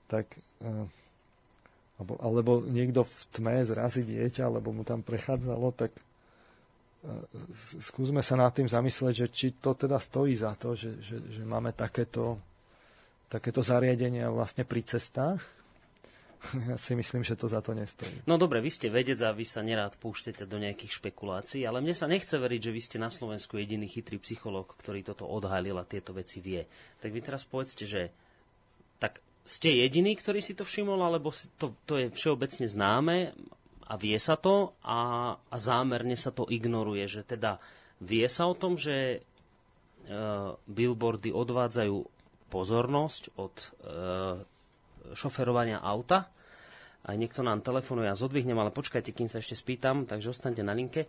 tak 0.06 0.30
eh, 0.62 0.86
alebo, 1.98 2.14
alebo 2.22 2.52
niekto 2.62 3.02
v 3.02 3.18
tme 3.34 3.66
zrazí 3.66 4.06
dieťa, 4.06 4.46
alebo 4.46 4.70
mu 4.70 4.86
tam 4.86 5.02
prechádzalo, 5.02 5.74
tak 5.74 5.90
eh, 5.90 7.26
skúsme 7.82 8.22
sa 8.22 8.38
nad 8.38 8.54
tým 8.54 8.70
zamyslieť, 8.70 9.14
že 9.18 9.28
či 9.34 9.46
to 9.58 9.74
teda 9.74 9.98
stojí 9.98 10.38
za 10.38 10.54
to, 10.54 10.78
že, 10.78 11.02
že, 11.02 11.18
že 11.26 11.42
máme 11.42 11.74
takéto, 11.74 12.38
takéto 13.26 13.66
zariadenia 13.66 14.30
vlastne 14.30 14.62
pri 14.62 14.86
cestách, 14.86 15.42
Ja 16.70 16.76
si 16.78 16.92
myslím, 16.96 17.22
že 17.22 17.38
to 17.38 17.46
za 17.48 17.60
to 17.60 17.72
nestojí. 17.72 18.24
No 18.28 18.36
dobre, 18.36 18.60
vy 18.60 18.70
ste 18.70 18.88
vedec 18.92 19.20
a 19.22 19.34
vy 19.34 19.44
sa 19.46 19.64
nerád 19.64 19.96
púšťate 20.00 20.44
do 20.44 20.58
nejakých 20.60 21.02
špekulácií, 21.02 21.64
ale 21.64 21.82
mne 21.82 21.94
sa 21.96 22.10
nechce 22.10 22.36
veriť, 22.36 22.60
že 22.60 22.74
vy 22.74 22.80
ste 22.82 22.96
na 23.00 23.10
Slovensku 23.12 23.56
jediný 23.56 23.88
chytrý 23.88 24.20
psychológ, 24.20 24.76
ktorý 24.78 25.02
toto 25.02 25.26
odhalil 25.26 25.76
a 25.80 25.88
tieto 25.88 26.12
veci 26.16 26.38
vie. 26.44 26.64
Tak 27.00 27.10
vy 27.10 27.20
teraz 27.22 27.44
povedzte, 27.48 27.84
že 27.88 28.12
tak 29.00 29.20
ste 29.46 29.84
jediný, 29.86 30.18
ktorý 30.18 30.42
si 30.42 30.58
to 30.58 30.66
všimol, 30.66 30.98
alebo 31.00 31.30
to, 31.60 31.76
to 31.86 31.94
je 32.02 32.06
všeobecne 32.10 32.66
známe 32.66 33.30
a 33.86 33.94
vie 33.94 34.18
sa 34.18 34.34
to 34.34 34.74
a, 34.82 35.32
a 35.38 35.56
zámerne 35.62 36.18
sa 36.18 36.34
to 36.34 36.50
ignoruje, 36.50 37.06
že 37.06 37.22
teda 37.22 37.62
vie 38.02 38.26
sa 38.26 38.50
o 38.50 38.54
tom, 38.58 38.74
že 38.74 39.22
billboardy 40.66 41.34
odvádzajú 41.34 41.96
pozornosť 42.46 43.22
od 43.42 43.54
e, 43.58 43.66
šoferovania 45.14 45.78
auta. 45.78 46.32
Aj 47.06 47.14
niekto 47.14 47.46
nám 47.46 47.62
telefonuje 47.62 48.10
a 48.10 48.18
zodvihnem, 48.18 48.58
ale 48.58 48.74
počkajte, 48.74 49.14
kým 49.14 49.30
sa 49.30 49.38
ešte 49.38 49.54
spýtam, 49.54 50.10
takže 50.10 50.34
ostaňte 50.34 50.66
na 50.66 50.74
linke. 50.74 51.06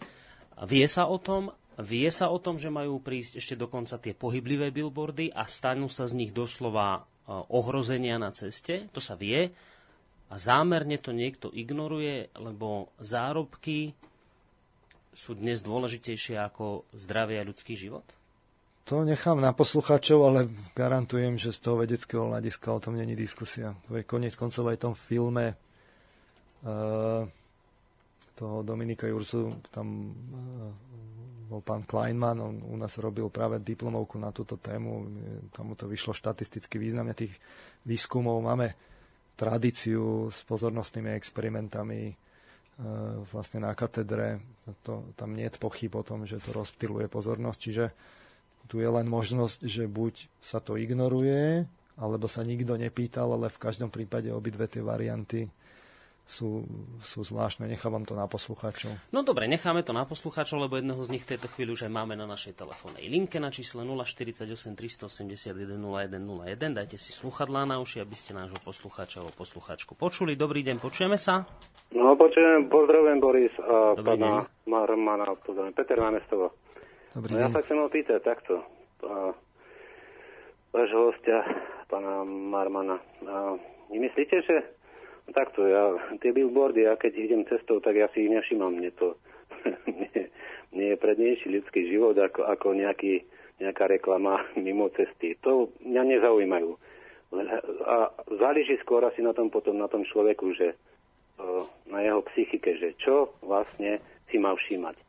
Vie 0.70 0.86
sa 0.86 1.10
o 1.10 1.18
tom, 1.18 1.50
vie 1.82 2.10
sa 2.14 2.30
o 2.30 2.38
tom, 2.38 2.62
že 2.62 2.70
majú 2.70 3.02
prísť 3.02 3.42
ešte 3.42 3.58
dokonca 3.58 3.98
tie 3.98 4.14
pohyblivé 4.14 4.70
billboardy 4.70 5.34
a 5.34 5.46
stanú 5.50 5.90
sa 5.90 6.06
z 6.06 6.18
nich 6.18 6.34
doslova 6.34 7.02
e, 7.02 7.34
ohrozenia 7.50 8.22
na 8.22 8.30
ceste. 8.30 8.90
To 8.94 9.02
sa 9.02 9.18
vie. 9.18 9.54
A 10.28 10.36
zámerne 10.38 10.98
to 11.02 11.14
niekto 11.14 11.54
ignoruje, 11.54 12.30
lebo 12.38 12.94
zárobky 13.02 13.94
sú 15.18 15.34
dnes 15.34 15.66
dôležitejšie 15.66 16.38
ako 16.38 16.86
zdravie 16.94 17.42
a 17.42 17.48
ľudský 17.48 17.74
život? 17.74 18.06
To 18.88 19.04
nechám 19.04 19.44
na 19.44 19.52
poslucháčov, 19.52 20.20
ale 20.32 20.48
garantujem, 20.72 21.36
že 21.36 21.52
z 21.52 21.60
toho 21.60 21.84
vedeckého 21.84 22.32
hľadiska 22.32 22.72
o 22.72 22.80
tom 22.80 22.96
není 22.96 23.20
diskusia. 23.20 23.76
Koniec 24.08 24.40
koncov 24.40 24.64
aj 24.72 24.80
tom 24.80 24.96
filme 24.96 25.60
uh, 26.64 27.28
toho 28.32 28.64
Dominika 28.64 29.04
Jursu, 29.12 29.60
tam 29.76 30.16
uh, 30.16 30.72
bol 31.52 31.60
pán 31.60 31.84
Kleinman, 31.84 32.40
on 32.40 32.64
u 32.64 32.80
nás 32.80 32.96
robil 32.96 33.28
práve 33.28 33.60
diplomovku 33.60 34.16
na 34.24 34.32
túto 34.32 34.56
tému, 34.56 35.04
tam 35.52 35.68
mu 35.68 35.76
to 35.76 35.92
vyšlo 35.92 36.16
štatisticky 36.16 36.80
významne 36.80 37.12
tých 37.12 37.36
výskumov. 37.84 38.40
Máme 38.40 38.72
tradíciu 39.36 40.32
s 40.32 40.48
pozornostnými 40.48 41.12
experimentami 41.12 42.16
uh, 42.16 43.20
vlastne 43.36 43.68
na 43.68 43.76
katedre. 43.76 44.40
To, 44.88 45.12
tam 45.20 45.36
nie 45.36 45.44
je 45.52 45.60
pochyb 45.60 45.92
o 45.92 46.08
tom, 46.08 46.24
že 46.24 46.40
to 46.40 46.56
rozptiluje 46.56 47.12
pozornosť, 47.12 47.60
čiže 47.60 47.86
tu 48.68 48.84
je 48.84 48.90
len 48.92 49.08
možnosť, 49.08 49.66
že 49.66 49.88
buď 49.88 50.28
sa 50.44 50.60
to 50.60 50.76
ignoruje, 50.76 51.66
alebo 51.98 52.30
sa 52.30 52.46
nikto 52.46 52.78
nepýtal, 52.78 53.34
ale 53.34 53.50
v 53.50 53.58
každom 53.58 53.90
prípade 53.90 54.30
obidve 54.30 54.70
tie 54.70 54.86
varianty 54.86 55.50
sú, 56.28 56.68
sú 57.00 57.24
zvláštne. 57.24 57.72
Nechávam 57.72 58.04
to 58.04 58.12
na 58.12 58.28
poslucháčov. 58.28 58.92
No 59.16 59.24
dobre, 59.24 59.48
necháme 59.48 59.82
to 59.82 59.96
na 59.96 60.04
poslucháčov, 60.04 60.60
lebo 60.68 60.76
jedného 60.76 61.00
z 61.08 61.10
nich 61.16 61.24
v 61.24 61.34
tejto 61.34 61.48
chvíli 61.56 61.72
už 61.72 61.88
aj 61.88 61.92
máme 61.96 62.20
na 62.20 62.28
našej 62.28 62.60
telefónnej 62.60 63.08
linke 63.08 63.40
na 63.40 63.48
čísle 63.48 63.88
048 63.88 64.44
381 64.76 65.80
0101. 65.80 66.76
Dajte 66.76 67.00
si 67.00 67.16
sluchadlá 67.16 67.64
na 67.64 67.80
uši, 67.80 68.04
aby 68.04 68.14
ste 68.14 68.36
nášho 68.36 68.60
poslucháča 68.60 69.24
alebo 69.24 69.40
poslucháčku 69.40 69.96
počuli. 69.96 70.36
Dobrý 70.36 70.68
deň, 70.68 70.84
počujeme 70.84 71.16
sa? 71.16 71.48
No, 71.96 72.20
počujem, 72.20 72.68
pozdravujem 72.68 73.20
Boris 73.24 73.54
a 73.64 73.96
Dobrý 73.96 74.20
pána 74.20 74.44
Marmana, 74.68 75.32
pozdravujem 75.40 75.74
Peter 75.74 75.96
Námestovo. 75.96 76.67
Dobrý 77.18 77.34
no, 77.34 77.42
ja 77.42 77.50
sa 77.50 77.66
chcem 77.66 77.82
opýtať 77.82 78.22
takto. 78.22 78.62
Vášho 80.70 81.10
hostia, 81.10 81.42
pána 81.90 82.22
Marmana. 82.22 83.02
A, 83.26 83.58
nemyslíte, 83.90 84.46
že 84.46 84.62
takto, 85.34 85.66
ja, 85.66 85.98
tie 86.22 86.30
billboardy, 86.30 86.86
ja 86.86 86.94
keď 86.94 87.18
idem 87.18 87.42
cestou, 87.50 87.82
tak 87.82 87.98
ja 87.98 88.06
si 88.14 88.30
ich 88.30 88.30
nevšimám. 88.30 88.70
Mne 88.70 88.94
to 88.94 89.18
nie, 89.98 90.30
nie 90.78 90.94
je 90.94 91.02
prednejší 91.02 91.58
ľudský 91.58 91.90
život 91.90 92.14
ako, 92.22 92.46
ako 92.54 92.78
nejaký, 92.78 93.26
nejaká 93.66 93.90
reklama 93.90 94.46
mimo 94.62 94.94
cesty. 94.94 95.34
To 95.42 95.74
mňa 95.82 96.22
nezaujímajú. 96.22 96.70
A 97.82 98.14
záleží 98.38 98.78
skôr 98.86 99.02
asi 99.02 99.26
na 99.26 99.34
tom 99.34 99.50
potom 99.50 99.74
na 99.74 99.90
tom 99.90 100.06
človeku, 100.06 100.54
že 100.54 100.78
na 101.90 102.00
jeho 102.06 102.22
psychike, 102.30 102.78
že 102.78 102.94
čo 103.02 103.34
vlastne 103.42 104.06
si 104.30 104.38
má 104.38 104.54
všímať 104.54 105.07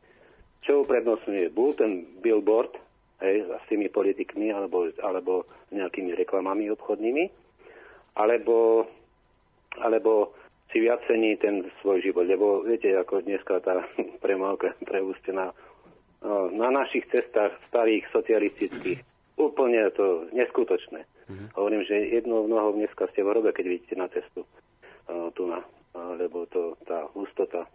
čo 0.63 0.83
uprednostňuje 0.83 1.51
buď 1.55 1.71
ten 1.79 1.91
billboard 2.19 2.75
hej, 3.23 3.47
s 3.47 3.65
tými 3.67 3.87
politikmi 3.87 4.51
alebo, 4.51 4.91
alebo 4.99 5.47
nejakými 5.71 6.15
reklamami 6.15 6.71
obchodnými, 6.73 7.25
alebo, 8.17 8.87
alebo 9.79 10.33
si 10.71 10.81
viac 10.81 11.01
cení 11.07 11.37
ten 11.37 11.65
svoj 11.81 12.01
život. 12.01 12.25
Lebo 12.25 12.61
viete, 12.65 12.91
ako 12.93 13.23
dneska 13.23 13.61
tá 13.61 13.85
premávka 14.23 14.75
preústená 14.83 15.53
no, 16.21 16.51
na 16.51 16.69
našich 16.73 17.07
cestách 17.09 17.55
starých 17.69 18.05
socialistických, 18.11 18.99
úplne 19.39 19.87
to 19.95 20.27
neskutočné. 20.35 21.07
Mm-hmm. 21.29 21.47
Hovorím, 21.55 21.83
že 21.85 21.95
jednou 22.11 22.49
nohou 22.49 22.75
dneska 22.75 23.07
ste 23.13 23.23
v 23.23 23.31
hrobe, 23.31 23.53
keď 23.53 23.65
vidíte 23.69 23.95
na 23.95 24.09
cestu 24.09 24.43
uh, 24.43 25.29
tu 25.37 25.45
na, 25.45 25.61
uh, 25.61 26.17
lebo 26.17 26.49
to, 26.49 26.75
tá 26.83 27.05
hustota 27.13 27.69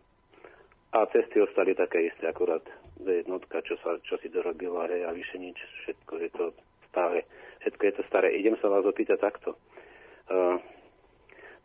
a 0.94 1.10
cesty 1.10 1.42
ostali 1.42 1.74
také 1.74 2.06
isté, 2.06 2.30
akurát 2.30 2.62
jednotka, 3.02 3.58
čo, 3.66 3.74
sa, 3.82 3.98
čo 4.06 4.14
si 4.22 4.30
dorobila, 4.30 4.86
hej, 4.86 5.02
a 5.02 5.10
vyše 5.10 5.42
nič, 5.42 5.58
všetko 5.82 6.12
je 6.22 6.30
to 6.30 6.44
staré. 6.94 7.26
Všetko 7.66 7.82
je 7.82 7.94
to 7.98 8.02
staré. 8.06 8.28
Idem 8.38 8.54
sa 8.62 8.70
vás 8.70 8.86
opýtať 8.86 9.18
takto. 9.18 9.58
Uh, 10.30 10.62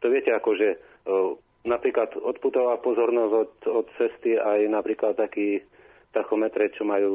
to 0.01 0.09
viete, 0.09 0.33
akože 0.33 0.67
uh, 1.05 1.37
napríklad 1.69 2.17
odputová 2.17 2.81
pozornosť 2.81 3.33
od, 3.37 3.53
od 3.69 3.87
cesty 4.01 4.33
aj 4.33 4.65
napríklad 4.65 5.13
taký 5.13 5.61
tachometre, 6.09 6.73
čo 6.73 6.81
majú 6.81 7.13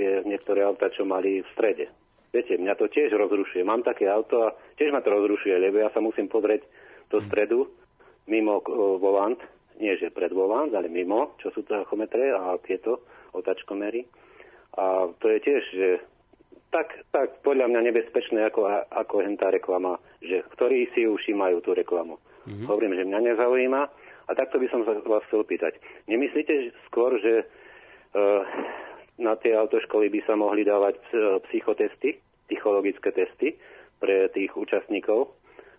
tie 0.00 0.24
niektoré 0.24 0.64
auta, 0.64 0.88
čo 0.88 1.04
mali 1.04 1.44
v 1.44 1.48
strede. 1.52 1.92
Viete, 2.32 2.56
mňa 2.56 2.72
to 2.80 2.88
tiež 2.88 3.12
rozrušuje. 3.12 3.60
Mám 3.68 3.84
také 3.84 4.08
auto 4.08 4.48
a 4.48 4.56
tiež 4.80 4.96
ma 4.96 5.04
to 5.04 5.12
rozrušuje, 5.12 5.60
lebo 5.60 5.76
ja 5.84 5.92
sa 5.92 6.00
musím 6.00 6.32
pozrieť 6.32 6.64
do 7.12 7.20
stredu 7.28 7.68
mimo 8.24 8.64
uh, 8.64 8.96
volant 8.96 9.57
nie 9.78 9.94
že 9.96 10.10
pred 10.10 10.34
volant, 10.34 10.74
ale 10.74 10.90
mimo, 10.90 11.38
čo 11.38 11.54
sú 11.54 11.62
tachometre 11.62 12.34
a 12.34 12.58
tieto 12.62 13.06
otačkomery. 13.32 14.04
A 14.78 15.10
to 15.18 15.26
je 15.30 15.38
tiež, 15.42 15.62
že 15.74 15.88
tak, 16.68 16.92
tak 17.14 17.40
podľa 17.40 17.72
mňa 17.72 17.80
nebezpečné 17.88 18.44
ako, 18.52 18.68
ako 18.92 19.24
tá 19.40 19.48
reklama, 19.48 19.96
že 20.20 20.44
ktorí 20.52 20.92
si 20.92 21.08
už 21.08 21.24
majú 21.32 21.64
tú 21.64 21.72
reklamu. 21.72 22.20
Mm-hmm. 22.44 22.66
Hovorím, 22.68 22.92
že 22.96 23.08
mňa 23.08 23.20
nezaujíma 23.32 23.82
a 24.28 24.30
takto 24.36 24.60
by 24.60 24.68
som 24.68 24.84
sa 24.84 24.96
vás 25.00 25.24
chcel 25.32 25.44
pýtať. 25.48 25.80
Nemyslíte 26.08 26.76
skôr, 26.88 27.16
že 27.20 27.44
uh, 27.44 28.42
na 29.16 29.34
tie 29.40 29.56
autoškoly 29.56 30.12
by 30.12 30.20
sa 30.28 30.36
mohli 30.36 30.68
dávať 30.68 31.00
uh, 31.00 31.40
psychotesty, 31.48 32.20
psychologické 32.48 33.12
testy 33.16 33.56
pre 33.98 34.28
tých 34.32 34.52
účastníkov, 34.52 35.32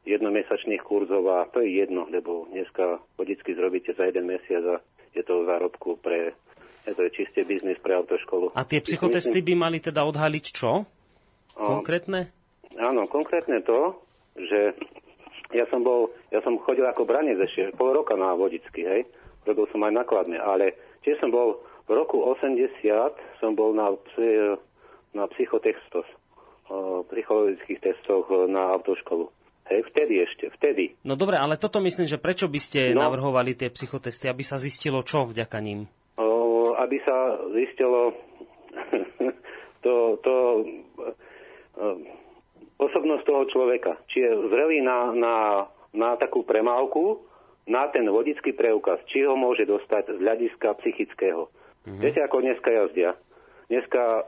jednomesačných 0.10 0.82
kurzov 0.82 1.24
a 1.30 1.46
to 1.54 1.62
je 1.62 1.86
jedno, 1.86 2.10
lebo 2.10 2.50
dneska 2.50 2.98
vodicky 3.14 3.54
zrobíte 3.54 3.94
za 3.94 4.10
jeden 4.10 4.26
mesiac 4.26 4.66
a 4.66 4.76
je 5.14 5.22
to 5.22 5.46
zárobku 5.46 6.02
pre, 6.02 6.34
je 6.90 6.94
to 6.98 7.02
je 7.06 7.12
čiste 7.14 7.42
biznis 7.46 7.78
pre 7.78 7.94
autoškolu. 7.94 8.58
A 8.58 8.66
tie 8.66 8.82
psychotesty 8.82 9.46
by 9.46 9.54
mali 9.54 9.78
teda 9.78 10.02
odhaliť 10.02 10.46
čo? 10.50 10.86
Konkrétne? 11.54 12.34
Áno, 12.82 13.06
konkrétne 13.06 13.62
to, 13.62 14.02
že 14.38 14.74
ja 15.54 15.66
som 15.70 15.82
bol, 15.86 16.14
ja 16.34 16.42
som 16.46 16.58
chodil 16.62 16.86
ako 16.86 17.06
branec 17.06 17.38
ešte 17.42 17.74
pol 17.78 17.94
roka 17.94 18.14
na 18.18 18.34
vodicky, 18.38 18.86
hej, 18.86 19.02
robil 19.46 19.66
som 19.74 19.82
aj 19.86 19.94
nakladne, 19.94 20.38
ale 20.38 20.78
tiež 21.06 21.18
som 21.22 21.34
bol 21.34 21.62
v 21.90 21.98
roku 21.98 22.22
80 22.22 22.78
som 23.42 23.58
bol 23.58 23.74
na, 23.74 23.90
na 25.18 25.26
psychotextos, 25.34 26.06
psychologických 27.10 27.82
testoch 27.82 28.30
na 28.46 28.78
autoškolu. 28.78 29.26
Hej, 29.70 29.86
vtedy 29.94 30.26
ešte, 30.26 30.50
vtedy. 30.58 30.98
No 31.06 31.14
dobre, 31.14 31.38
ale 31.38 31.54
toto 31.62 31.78
myslím, 31.78 32.10
že 32.10 32.18
prečo 32.18 32.50
by 32.50 32.58
ste 32.58 32.98
no, 32.98 33.06
navrhovali 33.06 33.54
tie 33.54 33.70
psychotesty, 33.70 34.26
aby 34.26 34.42
sa 34.42 34.58
zistilo 34.58 35.06
čo 35.06 35.30
vďaka 35.30 35.62
ním? 35.62 35.86
O, 36.18 36.74
aby 36.74 36.98
sa 37.06 37.38
zistilo 37.54 38.18
to, 39.86 40.18
to 40.26 40.36
o, 41.78 41.88
osobnosť 42.82 43.24
toho 43.30 43.44
človeka. 43.54 44.02
Či 44.10 44.26
je 44.26 44.32
zrelý 44.50 44.82
na, 44.82 45.14
na, 45.14 45.36
na 45.94 46.18
takú 46.18 46.42
premávku, 46.42 47.22
na 47.70 47.86
ten 47.94 48.10
vodický 48.10 48.58
preukaz, 48.58 48.98
či 49.06 49.22
ho 49.22 49.38
môže 49.38 49.70
dostať 49.70 50.18
z 50.18 50.20
hľadiska 50.24 50.82
psychického. 50.82 51.46
Mm-hmm. 51.86 52.02
Viete, 52.02 52.26
ako 52.26 52.42
dneska 52.42 52.70
jazdia? 52.74 53.14
Dneska 53.70 54.26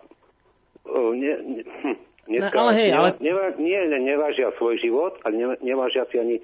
o, 0.86 1.18
ne, 1.18 1.34
ne, 1.42 1.62
hm, 1.66 1.98
Dneska 2.30 2.54
no, 2.54 2.62
ale 2.70 2.72
hej, 2.78 2.90
ale... 2.94 3.10
Nevá, 3.18 3.46
nie 3.58 3.80
len 3.82 4.04
nevážia 4.06 4.54
svoj 4.62 4.78
život, 4.78 5.18
ale 5.26 5.58
nevážia 5.66 6.06
si 6.14 6.22
ani 6.22 6.38
e, 6.38 6.44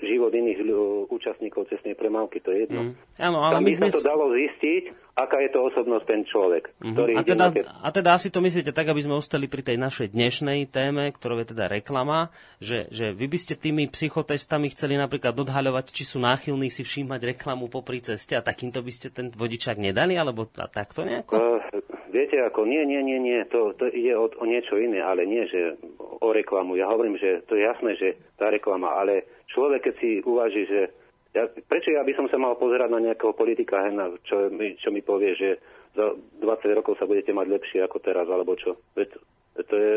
život 0.00 0.32
iných 0.32 0.64
účastníkov 1.12 1.68
cestnej 1.68 1.92
premávky, 1.92 2.40
to 2.40 2.48
je 2.48 2.64
jedno. 2.64 2.80
Mm. 2.90 2.92
Áno, 3.20 3.38
ale 3.44 3.60
Tam 3.60 3.62
my 3.62 3.72
by 3.76 3.76
dnes... 3.76 3.92
sa 3.92 3.96
to 4.00 4.08
dalo 4.08 4.32
zistiť, 4.32 4.84
aká 5.12 5.44
je 5.44 5.50
to 5.52 5.60
osobnosť 5.68 6.06
ten 6.08 6.20
človek, 6.24 6.64
mm-hmm. 6.72 6.94
ktorý 6.96 7.12
a, 7.12 7.22
teda, 7.22 7.46
te... 7.52 7.60
a 7.68 7.88
teda 7.92 8.10
asi 8.16 8.32
to 8.32 8.40
myslíte 8.40 8.72
tak, 8.72 8.88
aby 8.88 9.04
sme 9.04 9.20
ostali 9.20 9.44
pri 9.52 9.60
tej 9.60 9.76
našej 9.76 10.16
dnešnej 10.16 10.64
téme, 10.72 11.12
ktorou 11.12 11.44
je 11.44 11.52
teda 11.52 11.68
reklama, 11.68 12.32
že, 12.64 12.88
že 12.88 13.12
vy 13.12 13.28
by 13.28 13.38
ste 13.38 13.60
tými 13.60 13.92
psychotestami 13.92 14.72
chceli 14.72 14.96
napríklad 14.96 15.36
odhaľovať, 15.36 15.92
či 15.92 16.08
sú 16.08 16.16
náchylní 16.24 16.72
si 16.72 16.80
všímať 16.80 17.36
reklamu 17.36 17.68
popri 17.68 18.00
ceste 18.00 18.32
a 18.32 18.40
takýmto 18.40 18.80
by 18.80 18.92
ste 18.92 19.12
ten 19.12 19.28
vodičák 19.28 19.76
nedali, 19.76 20.16
alebo 20.16 20.48
takto 20.48 21.04
nejako? 21.04 21.36
Uh, 21.36 21.81
Viete, 22.12 22.36
ako 22.44 22.68
nie, 22.68 22.84
nie, 22.84 23.00
nie, 23.00 23.16
nie, 23.16 23.40
to, 23.48 23.72
to 23.80 23.88
ide 23.88 24.12
o, 24.12 24.28
o 24.28 24.44
niečo 24.44 24.76
iné, 24.76 25.00
ale 25.00 25.24
nie, 25.24 25.48
že 25.48 25.80
o 25.96 26.28
reklamu. 26.28 26.76
Ja 26.76 26.92
hovorím, 26.92 27.16
že 27.16 27.40
to 27.48 27.56
je 27.56 27.64
jasné, 27.64 27.96
že 27.96 28.20
tá 28.36 28.52
reklama, 28.52 28.92
ale 29.00 29.44
človek, 29.48 29.88
keď 29.88 29.94
si 29.96 30.10
uvaží, 30.20 30.68
že 30.68 30.92
Ja, 31.32 31.48
prečo 31.48 31.88
ja 31.88 32.04
by 32.04 32.12
som 32.12 32.28
sa 32.28 32.36
mal 32.36 32.60
pozerať 32.60 32.92
na 32.92 33.00
nejakého 33.00 33.32
politika, 33.32 33.80
hena, 33.80 34.12
čo, 34.28 34.52
mi, 34.52 34.76
čo 34.76 34.92
mi 34.92 35.00
povie, 35.00 35.32
že 35.32 35.56
za 35.96 36.12
20 36.44 36.76
rokov 36.76 37.00
sa 37.00 37.08
budete 37.08 37.32
mať 37.32 37.48
lepšie 37.48 37.80
ako 37.80 38.04
teraz, 38.04 38.28
alebo 38.28 38.52
čo? 38.52 38.76
Veď, 38.92 39.16
to 39.64 39.74
je, 39.80 39.92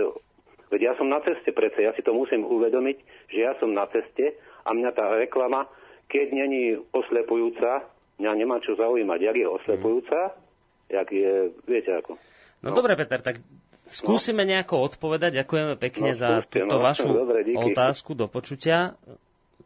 veď 0.72 0.80
ja 0.80 0.94
som 0.96 1.12
na 1.12 1.20
ceste 1.20 1.52
predsa, 1.52 1.84
ja 1.84 1.92
si 1.92 2.08
to 2.08 2.16
musím 2.16 2.48
uvedomiť, 2.48 3.28
že 3.36 3.40
ja 3.44 3.52
som 3.60 3.76
na 3.76 3.84
ceste 3.92 4.40
a 4.64 4.72
mňa 4.72 4.96
tá 4.96 5.12
reklama, 5.20 5.68
keď 6.08 6.32
není 6.32 6.80
oslepujúca, 6.96 7.84
mňa 8.24 8.32
nemá 8.40 8.64
čo 8.64 8.80
zaujímať. 8.80 9.20
Jak 9.20 9.36
je 9.36 9.48
oslepujúca. 9.52 10.45
Jak 10.90 11.08
je, 11.12 11.52
viete 11.66 11.92
ako. 11.92 12.18
No, 12.62 12.72
no 12.72 12.78
dobre, 12.78 12.98
Peter, 12.98 13.22
tak 13.22 13.42
skúsime 13.90 14.46
no. 14.46 14.50
nejako 14.56 14.76
odpovedať. 14.94 15.46
Ďakujeme 15.46 15.74
pekne 15.78 16.12
no, 16.14 16.18
za 16.18 16.30
túto 16.46 16.78
no, 16.78 16.82
vašu 16.82 17.10
dobre, 17.10 17.46
otázku 17.54 18.18
do 18.18 18.26
počutia. 18.26 18.98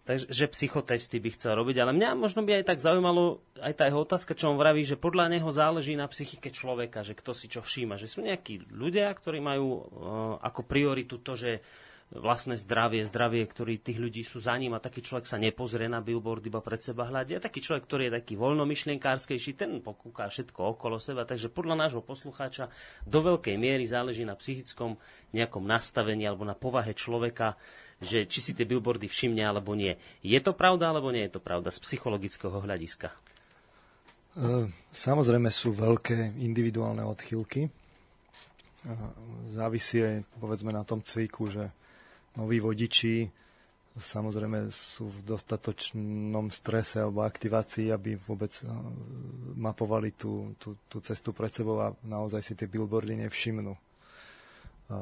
Takže 0.10 0.50
psychotesty 0.50 1.22
by 1.22 1.30
chcel 1.38 1.54
robiť, 1.54 1.86
ale 1.86 1.94
mňa 1.94 2.18
možno 2.18 2.42
by 2.42 2.58
aj 2.58 2.74
tak 2.74 2.82
zaujímalo 2.82 3.46
aj 3.62 3.78
tá 3.78 3.86
jeho 3.86 4.02
otázka, 4.02 4.34
čo 4.34 4.50
on 4.50 4.58
vraví, 4.58 4.82
že 4.82 4.98
podľa 4.98 5.38
neho 5.38 5.46
záleží 5.54 5.94
na 5.94 6.10
psychike 6.10 6.50
človeka, 6.50 7.06
že 7.06 7.14
kto 7.14 7.38
si 7.38 7.46
čo 7.46 7.62
všíma, 7.62 7.94
že 7.94 8.10
sú 8.10 8.26
nejakí 8.26 8.74
ľudia, 8.74 9.14
ktorí 9.14 9.38
majú 9.38 9.68
uh, 9.70 9.82
ako 10.42 10.66
prioritu 10.66 11.22
to, 11.22 11.38
že 11.38 11.62
vlastné 12.10 12.58
zdravie, 12.58 13.06
zdravie, 13.06 13.46
ktorý 13.46 13.78
tých 13.78 14.02
ľudí 14.02 14.26
sú 14.26 14.42
za 14.42 14.58
ním 14.58 14.74
a 14.74 14.82
taký 14.82 15.06
človek 15.06 15.30
sa 15.30 15.38
nepozrie 15.38 15.86
na 15.86 16.02
billboard, 16.02 16.42
iba 16.42 16.58
pred 16.58 16.82
seba 16.82 17.06
hľadí. 17.06 17.38
A 17.38 17.46
taký 17.46 17.62
človek, 17.62 17.86
ktorý 17.86 18.04
je 18.10 18.18
taký 18.18 18.34
voľnomyšlienkársky, 18.34 19.38
ten 19.54 19.78
pokúka 19.86 20.26
všetko 20.26 20.74
okolo 20.74 20.98
seba. 20.98 21.30
Takže 21.30 21.54
podľa 21.54 21.86
nášho 21.86 22.02
poslucháča 22.02 22.74
do 23.06 23.22
veľkej 23.22 23.54
miery 23.62 23.86
záleží 23.86 24.26
na 24.26 24.34
psychickom 24.34 24.98
nejakom 25.38 25.62
nastavení 25.62 26.26
alebo 26.26 26.50
na 26.50 26.58
povahe 26.58 26.98
človeka, 26.98 27.54
že 28.02 28.26
či 28.26 28.42
si 28.42 28.52
tie 28.58 28.66
billboardy 28.66 29.06
všimne 29.06 29.46
alebo 29.46 29.78
nie. 29.78 29.94
Je 30.26 30.40
to 30.42 30.58
pravda 30.58 30.90
alebo 30.90 31.14
nie 31.14 31.30
je 31.30 31.38
to 31.38 31.42
pravda 31.44 31.70
z 31.70 31.78
psychologického 31.78 32.58
hľadiska? 32.58 33.14
E, 34.34 34.66
samozrejme 34.90 35.54
sú 35.54 35.78
veľké 35.78 36.42
individuálne 36.42 37.06
odchýlky. 37.06 37.70
Závisí 39.52 40.00
aj 40.00 40.24
povedzme 40.40 40.72
na 40.72 40.88
tom 40.88 41.04
cviku, 41.04 41.52
že 41.52 41.68
noví 42.38 42.60
vodiči 42.60 43.30
samozrejme 44.00 44.72
sú 44.72 45.12
v 45.12 45.20
dostatočnom 45.28 46.48
strese 46.50 47.04
alebo 47.04 47.28
aktivácii, 47.28 47.92
aby 47.92 48.16
vôbec 48.16 48.50
eh, 48.64 48.70
mapovali 49.60 50.16
tú, 50.16 50.56
tú, 50.58 50.80
tú 50.88 51.04
cestu 51.04 51.36
pred 51.36 51.52
sebou 51.52 51.84
a 51.84 51.94
naozaj 52.08 52.42
si 52.42 52.54
tie 52.56 52.66
billboardy 52.66 53.20
nevšimnú. 53.28 53.76
A 54.90 54.98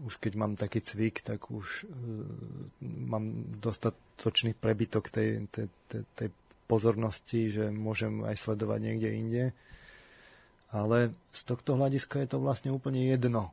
už 0.00 0.16
keď 0.16 0.32
mám 0.32 0.56
taký 0.56 0.80
cvik, 0.80 1.20
tak 1.20 1.52
už 1.52 1.84
uh, 1.84 1.92
mám 2.80 3.52
dostatočný 3.60 4.56
prebytok 4.56 5.12
tej, 5.12 5.44
tej, 5.52 5.68
tej, 5.92 6.02
tej 6.16 6.28
pozornosti, 6.64 7.52
že 7.52 7.68
môžem 7.68 8.24
aj 8.24 8.40
sledovať 8.40 8.80
niekde 8.80 9.10
inde. 9.12 9.44
Ale 10.72 11.12
z 11.36 11.40
tohto 11.44 11.76
hľadiska 11.76 12.24
je 12.24 12.32
to 12.32 12.40
vlastne 12.40 12.72
úplne 12.72 13.12
jedno. 13.12 13.52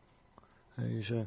Hej, 0.80 0.94
že 1.04 1.20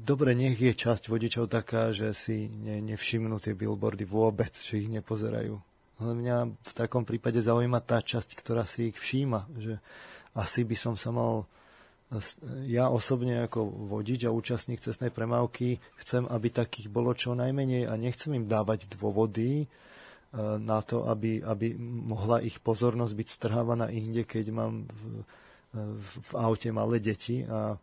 Dobre, 0.00 0.32
nech 0.32 0.56
je 0.56 0.72
časť 0.72 1.12
vodičov 1.12 1.52
taká, 1.52 1.92
že 1.92 2.16
si 2.16 2.48
ne, 2.48 2.80
nevšimnú 2.80 3.36
tie 3.36 3.52
billboardy 3.52 4.08
vôbec, 4.08 4.56
že 4.56 4.80
ich 4.80 4.88
nepozerajú. 4.88 5.60
Ale 6.00 6.12
mňa 6.16 6.36
v 6.56 6.72
takom 6.72 7.04
prípade 7.04 7.36
zaujíma 7.44 7.84
tá 7.84 8.00
časť, 8.00 8.32
ktorá 8.32 8.64
si 8.64 8.88
ich 8.88 8.96
všíma. 8.96 9.52
Že 9.60 9.74
asi 10.32 10.64
by 10.64 10.76
som 10.76 10.96
sa 10.96 11.12
mal 11.12 11.44
ja 12.66 12.90
osobne 12.90 13.46
ako 13.46 13.86
vodič 13.86 14.26
a 14.26 14.34
účastník 14.34 14.82
cestnej 14.82 15.14
premávky 15.14 15.78
chcem, 16.02 16.26
aby 16.26 16.50
takých 16.50 16.90
bolo 16.90 17.14
čo 17.14 17.38
najmenej 17.38 17.86
a 17.86 17.94
nechcem 17.94 18.34
im 18.34 18.50
dávať 18.50 18.90
dôvody 18.90 19.62
e, 19.62 19.66
na 20.58 20.82
to, 20.82 21.06
aby, 21.06 21.38
aby 21.38 21.78
mohla 21.78 22.42
ich 22.42 22.58
pozornosť 22.58 23.14
byť 23.14 23.28
strhávaná 23.30 23.94
inde, 23.94 24.26
keď 24.26 24.50
mám 24.50 24.90
v, 24.90 25.22
v, 26.02 26.10
v 26.18 26.30
aute 26.34 26.74
malé 26.74 26.98
deti 26.98 27.46
a 27.46 27.78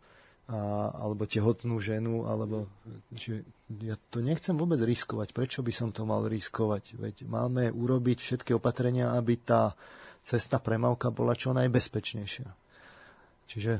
a, 0.48 0.90
alebo 0.96 1.28
tehotnú 1.28 1.76
ženu, 1.76 2.24
alebo 2.24 2.64
že 3.12 3.44
ja 3.84 4.00
to 4.08 4.24
nechcem 4.24 4.56
vôbec 4.56 4.80
riskovať. 4.80 5.36
Prečo 5.36 5.60
by 5.60 5.72
som 5.76 5.92
to 5.92 6.08
mal 6.08 6.24
riskovať? 6.24 6.96
Veď 6.96 7.28
máme 7.28 7.68
urobiť 7.68 8.18
všetky 8.18 8.56
opatrenia, 8.56 9.12
aby 9.12 9.36
tá 9.36 9.76
cestná 10.24 10.56
premávka 10.56 11.12
bola 11.12 11.36
čo 11.36 11.52
najbezpečnejšia. 11.52 12.48
Čiže 13.48 13.72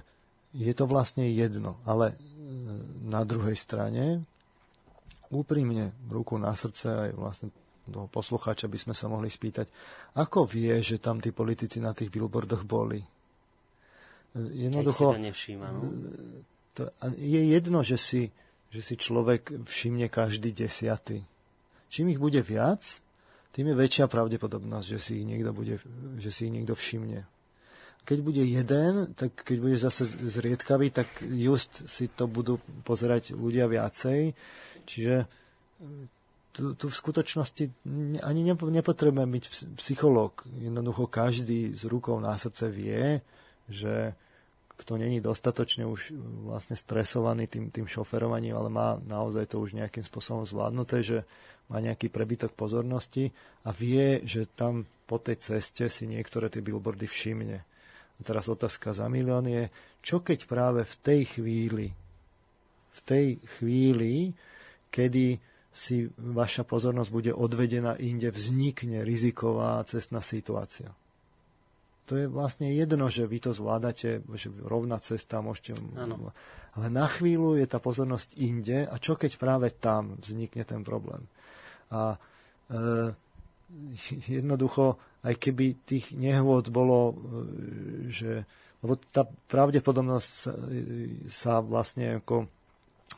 je 0.52 0.72
to 0.76 0.84
vlastne 0.84 1.24
jedno, 1.28 1.80
ale 1.88 2.12
e, 2.12 2.16
na 3.04 3.24
druhej 3.24 3.56
strane 3.56 4.24
úprimne 5.28 5.92
ruku 6.08 6.40
na 6.40 6.56
srdce 6.56 7.08
aj 7.08 7.10
vlastne 7.16 7.48
toho 7.88 8.08
poslucháča 8.12 8.68
by 8.68 8.76
sme 8.76 8.94
sa 8.96 9.08
mohli 9.08 9.32
spýtať, 9.32 9.64
ako 10.20 10.44
vie, 10.44 10.76
že 10.84 11.00
tam 11.00 11.24
tí 11.24 11.32
politici 11.32 11.80
na 11.80 11.96
tých 11.96 12.12
billboardoch 12.12 12.64
boli? 12.68 13.00
Jednoducho, 14.36 15.16
no? 15.16 15.88
To 16.78 16.86
je 17.18 17.42
jedno, 17.50 17.82
že 17.82 17.98
si, 17.98 18.30
že 18.70 18.80
si 18.86 18.94
človek 18.94 19.66
všimne 19.66 20.06
každý 20.06 20.54
desiatý. 20.54 21.26
Čím 21.90 22.14
ich 22.14 22.22
bude 22.22 22.38
viac, 22.38 23.02
tým 23.50 23.74
je 23.74 23.80
väčšia 23.82 24.06
pravdepodobnosť, 24.06 24.86
že 24.86 24.98
si 25.02 25.12
ich 25.18 25.26
niekto, 25.26 25.50
bude, 25.50 25.82
že 26.22 26.30
si 26.30 26.46
ich 26.46 26.54
niekto 26.54 26.78
všimne. 26.78 27.26
Keď 28.06 28.18
bude 28.22 28.40
jeden, 28.46 29.12
tak 29.18 29.34
keď 29.42 29.56
bude 29.58 29.76
zase 29.76 30.06
zriedkavý, 30.06 30.94
tak 30.94 31.10
just 31.26 31.90
si 31.90 32.06
to 32.08 32.30
budú 32.30 32.62
pozerať 32.86 33.34
ľudia 33.34 33.66
viacej. 33.66 34.32
Čiže 34.86 35.26
tu, 36.54 36.78
tu 36.78 36.86
v 36.86 36.96
skutočnosti 36.96 37.64
ani 38.22 38.40
nepotrebujeme 38.48 39.28
byť 39.28 39.74
psychológ. 39.76 40.46
Jednoducho 40.56 41.10
každý 41.10 41.74
z 41.74 41.82
rukou 41.90 42.16
na 42.22 42.38
srdce 42.38 42.70
vie, 42.70 43.20
že 43.68 44.14
kto 44.78 44.94
není 44.94 45.18
dostatočne 45.18 45.82
už 45.84 46.14
e, 46.14 46.18
vlastne 46.46 46.78
stresovaný 46.78 47.50
tým, 47.50 47.74
tým 47.74 47.90
šoferovaním, 47.90 48.54
ale 48.54 48.70
má 48.70 48.88
naozaj 49.02 49.50
to 49.50 49.58
už 49.58 49.74
nejakým 49.74 50.06
spôsobom 50.06 50.46
zvládnuté, 50.46 51.02
že 51.02 51.18
má 51.66 51.82
nejaký 51.82 52.08
prebytok 52.08 52.54
pozornosti 52.54 53.34
a 53.66 53.74
vie, 53.74 54.22
že 54.22 54.46
tam 54.46 54.86
po 55.04 55.18
tej 55.18 55.42
ceste 55.42 55.90
si 55.90 56.06
niektoré 56.06 56.48
tie 56.48 56.62
billboardy 56.62 57.10
všimne. 57.10 57.58
A 58.18 58.20
teraz 58.22 58.46
otázka 58.46 58.94
za 58.94 59.10
milión 59.10 59.44
je, 59.50 59.66
čo 60.00 60.22
keď 60.22 60.46
práve 60.46 60.86
v 60.86 60.94
tej 61.02 61.20
chvíli, 61.38 61.86
v 62.94 63.00
tej 63.02 63.26
chvíli, 63.58 64.32
kedy 64.94 65.38
si 65.74 66.10
vaša 66.18 66.66
pozornosť 66.66 67.10
bude 67.12 67.32
odvedená 67.34 67.94
inde, 68.00 68.34
vznikne 68.34 69.06
riziková 69.06 69.78
cestná 69.86 70.18
situácia 70.24 70.90
to 72.08 72.16
je 72.16 72.26
vlastne 72.26 72.72
jedno, 72.72 73.12
že 73.12 73.28
vy 73.28 73.38
to 73.44 73.52
zvládate, 73.52 74.24
že 74.24 74.48
rovná 74.64 74.96
cesta 75.04 75.44
môžete... 75.44 75.76
Ano. 75.92 76.32
Ale 76.72 76.88
na 76.88 77.04
chvíľu 77.04 77.60
je 77.60 77.68
tá 77.68 77.76
pozornosť 77.76 78.32
inde 78.40 78.88
a 78.88 78.96
čo 78.96 79.20
keď 79.20 79.36
práve 79.36 79.68
tam 79.76 80.16
vznikne 80.16 80.64
ten 80.64 80.80
problém. 80.80 81.28
A 81.92 82.16
e, 82.16 82.18
jednoducho, 84.32 84.96
aj 85.20 85.34
keby 85.36 85.84
tých 85.84 86.16
nehôd 86.16 86.72
bolo, 86.72 87.12
e, 87.12 87.14
že... 88.08 88.48
Lebo 88.80 88.96
tá 88.96 89.26
pravdepodobnosť 89.26 90.28
sa, 90.30 90.52
sa 91.26 91.52
vlastne 91.60 92.22
ako 92.22 92.46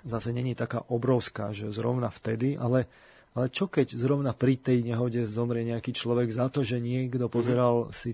zase 0.09 0.33
není 0.33 0.57
taká 0.57 0.83
obrovská, 0.89 1.53
že 1.53 1.69
zrovna 1.69 2.09
vtedy, 2.09 2.57
ale 2.57 2.89
ale 3.31 3.47
čo 3.47 3.71
keď 3.71 3.95
zrovna 3.95 4.35
pri 4.35 4.59
tej 4.59 4.83
nehode 4.83 5.23
zomrie 5.23 5.63
nejaký 5.63 5.95
človek 5.95 6.35
za 6.35 6.51
to, 6.51 6.67
že 6.67 6.83
niekto 6.83 7.31
pozeral 7.31 7.87
mm-hmm. 7.87 7.95
si 7.95 8.11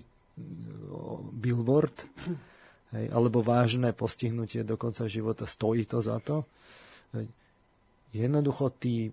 billboard, 1.33 2.05
hej, 2.93 3.05
alebo 3.09 3.41
vážne 3.41 3.91
postihnutie 3.91 4.61
do 4.61 4.77
konca 4.77 5.09
života, 5.09 5.49
stojí 5.49 5.89
to 5.89 5.99
za 5.99 6.21
to. 6.21 6.45
Jednoducho 8.13 8.71
tí 8.79 9.11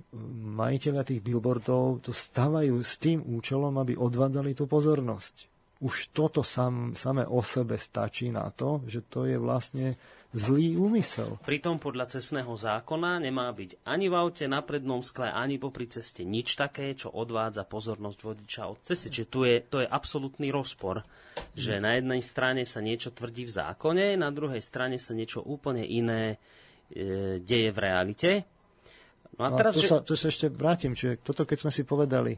majiteľia 0.55 1.03
tých 1.03 1.25
billboardov 1.25 2.05
to 2.05 2.13
stavajú 2.15 2.79
s 2.85 3.01
tým 3.01 3.25
účelom, 3.25 3.75
aby 3.81 3.99
odvádzali 3.99 4.55
tú 4.55 4.71
pozornosť. 4.71 5.51
Už 5.83 6.15
toto 6.15 6.47
sam, 6.47 6.95
samé 6.95 7.27
o 7.27 7.43
sebe 7.43 7.77
stačí 7.77 8.31
na 8.31 8.49
to, 8.55 8.81
že 8.87 9.03
to 9.05 9.27
je 9.27 9.37
vlastne 9.37 9.99
zlý 10.35 10.75
úmysel. 10.75 11.39
Pritom 11.47 11.79
podľa 11.79 12.11
cestného 12.19 12.51
zákona 12.51 13.23
nemá 13.23 13.47
byť 13.55 13.87
ani 13.87 14.11
v 14.11 14.15
aute, 14.19 14.45
na 14.51 14.61
prednom 14.67 14.99
skle, 15.01 15.31
ani 15.31 15.63
popri 15.63 15.87
ceste 15.87 16.27
nič 16.27 16.59
také, 16.59 16.99
čo 16.99 17.15
odvádza 17.15 17.63
pozornosť 17.63 18.19
vodiča 18.19 18.63
od 18.67 18.83
cesty. 18.83 19.15
Čiže 19.15 19.27
tu 19.31 19.47
je, 19.47 19.63
to 19.63 19.79
je 19.81 19.89
absolútny 19.89 20.51
rozpor, 20.51 21.07
že 21.55 21.79
na 21.79 21.95
jednej 21.95 22.19
strane 22.19 22.67
sa 22.67 22.83
niečo 22.83 23.15
tvrdí 23.15 23.47
v 23.47 23.55
zákone, 23.55 24.19
na 24.19 24.35
druhej 24.35 24.61
strane 24.61 24.99
sa 24.99 25.15
niečo 25.15 25.39
úplne 25.47 25.87
iné 25.87 26.37
e, 26.91 27.39
deje 27.39 27.71
v 27.71 27.79
realite. 27.79 28.31
No 29.39 29.47
a, 29.47 29.55
teraz, 29.55 29.79
tu, 29.79 29.87
že... 29.87 29.91
sa, 29.91 30.03
tu 30.03 30.19
sa 30.19 30.31
ešte 30.31 30.51
vrátim, 30.51 30.99
čiže 30.99 31.23
toto 31.23 31.47
keď 31.47 31.59
sme 31.63 31.73
si 31.75 31.83
povedali, 31.87 32.35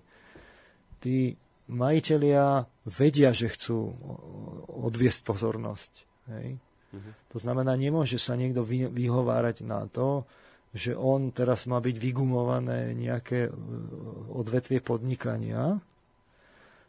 tí 1.01 1.32
majiteľia 1.66 2.64
vedia, 2.86 3.35
že 3.35 3.51
chcú 3.52 3.90
odviesť 4.85 5.20
pozornosť. 5.27 5.93
Hej? 6.31 6.65
Uh-huh. 6.93 7.13
To 7.35 7.39
znamená, 7.43 7.75
nemôže 7.75 8.21
sa 8.21 8.39
niekto 8.39 8.63
vyhovárať 8.67 9.67
na 9.67 9.89
to, 9.91 10.29
že 10.77 10.93
on 10.93 11.33
teraz 11.33 11.65
má 11.65 11.81
byť 11.81 11.97
vygumované 11.97 12.93
nejaké 12.93 13.49
e, 13.49 13.51
odvetvie 14.37 14.85
podnikania, 14.85 15.81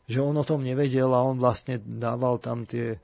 že 0.07 0.19
on 0.19 0.36
o 0.36 0.44
tom 0.48 0.64
nevedel 0.64 1.07
a 1.11 1.24
on 1.24 1.40
vlastne 1.40 1.80
dával 1.80 2.40
tam 2.44 2.68
tie, 2.68 2.99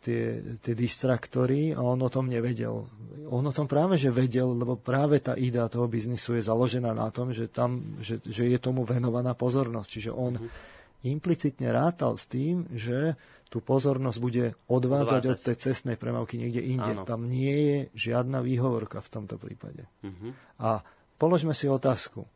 tie, 0.00 0.56
tie 0.60 0.74
distraktory 0.76 1.72
a 1.72 1.80
on 1.80 2.00
o 2.00 2.12
tom 2.12 2.28
nevedel. 2.28 2.84
On 3.32 3.44
o 3.44 3.52
tom 3.52 3.68
práve, 3.68 3.96
že 3.96 4.12
vedel, 4.12 4.52
lebo 4.56 4.76
práve 4.76 5.20
tá 5.20 5.36
idea 5.36 5.68
toho 5.68 5.88
biznisu 5.88 6.36
je 6.36 6.48
založená 6.48 6.92
na 6.92 7.08
tom, 7.12 7.32
že, 7.32 7.48
tam, 7.48 7.96
že, 8.00 8.20
že 8.24 8.48
je 8.48 8.58
tomu 8.60 8.84
venovaná 8.84 9.32
pozornosť. 9.36 9.88
Čiže 9.88 10.10
on 10.12 10.36
mm-hmm. 10.36 11.08
implicitne 11.12 11.68
rátal 11.72 12.16
s 12.16 12.28
tým, 12.28 12.68
že 12.72 13.16
tú 13.50 13.58
pozornosť 13.58 14.18
bude 14.22 14.54
odvádzať, 14.70 15.22
odvádzať. 15.26 15.34
od 15.34 15.38
tej 15.42 15.56
cestnej 15.58 15.96
premávky 15.98 16.38
niekde 16.38 16.62
inde. 16.62 16.94
Áno. 16.94 17.02
Tam 17.02 17.26
nie 17.26 17.54
je 17.66 17.78
žiadna 17.98 18.46
výhovorka 18.46 19.02
v 19.02 19.10
tomto 19.10 19.36
prípade. 19.42 19.90
Uh-huh. 20.06 20.30
A 20.62 20.86
položme 21.18 21.50
si 21.50 21.66
otázku. 21.66 22.30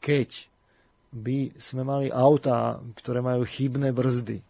Keď 0.00 0.48
by 1.12 1.60
sme 1.60 1.84
mali 1.84 2.08
autá, 2.08 2.80
ktoré 2.96 3.20
majú 3.20 3.44
chybné 3.44 3.92
brzdy, 3.92 4.40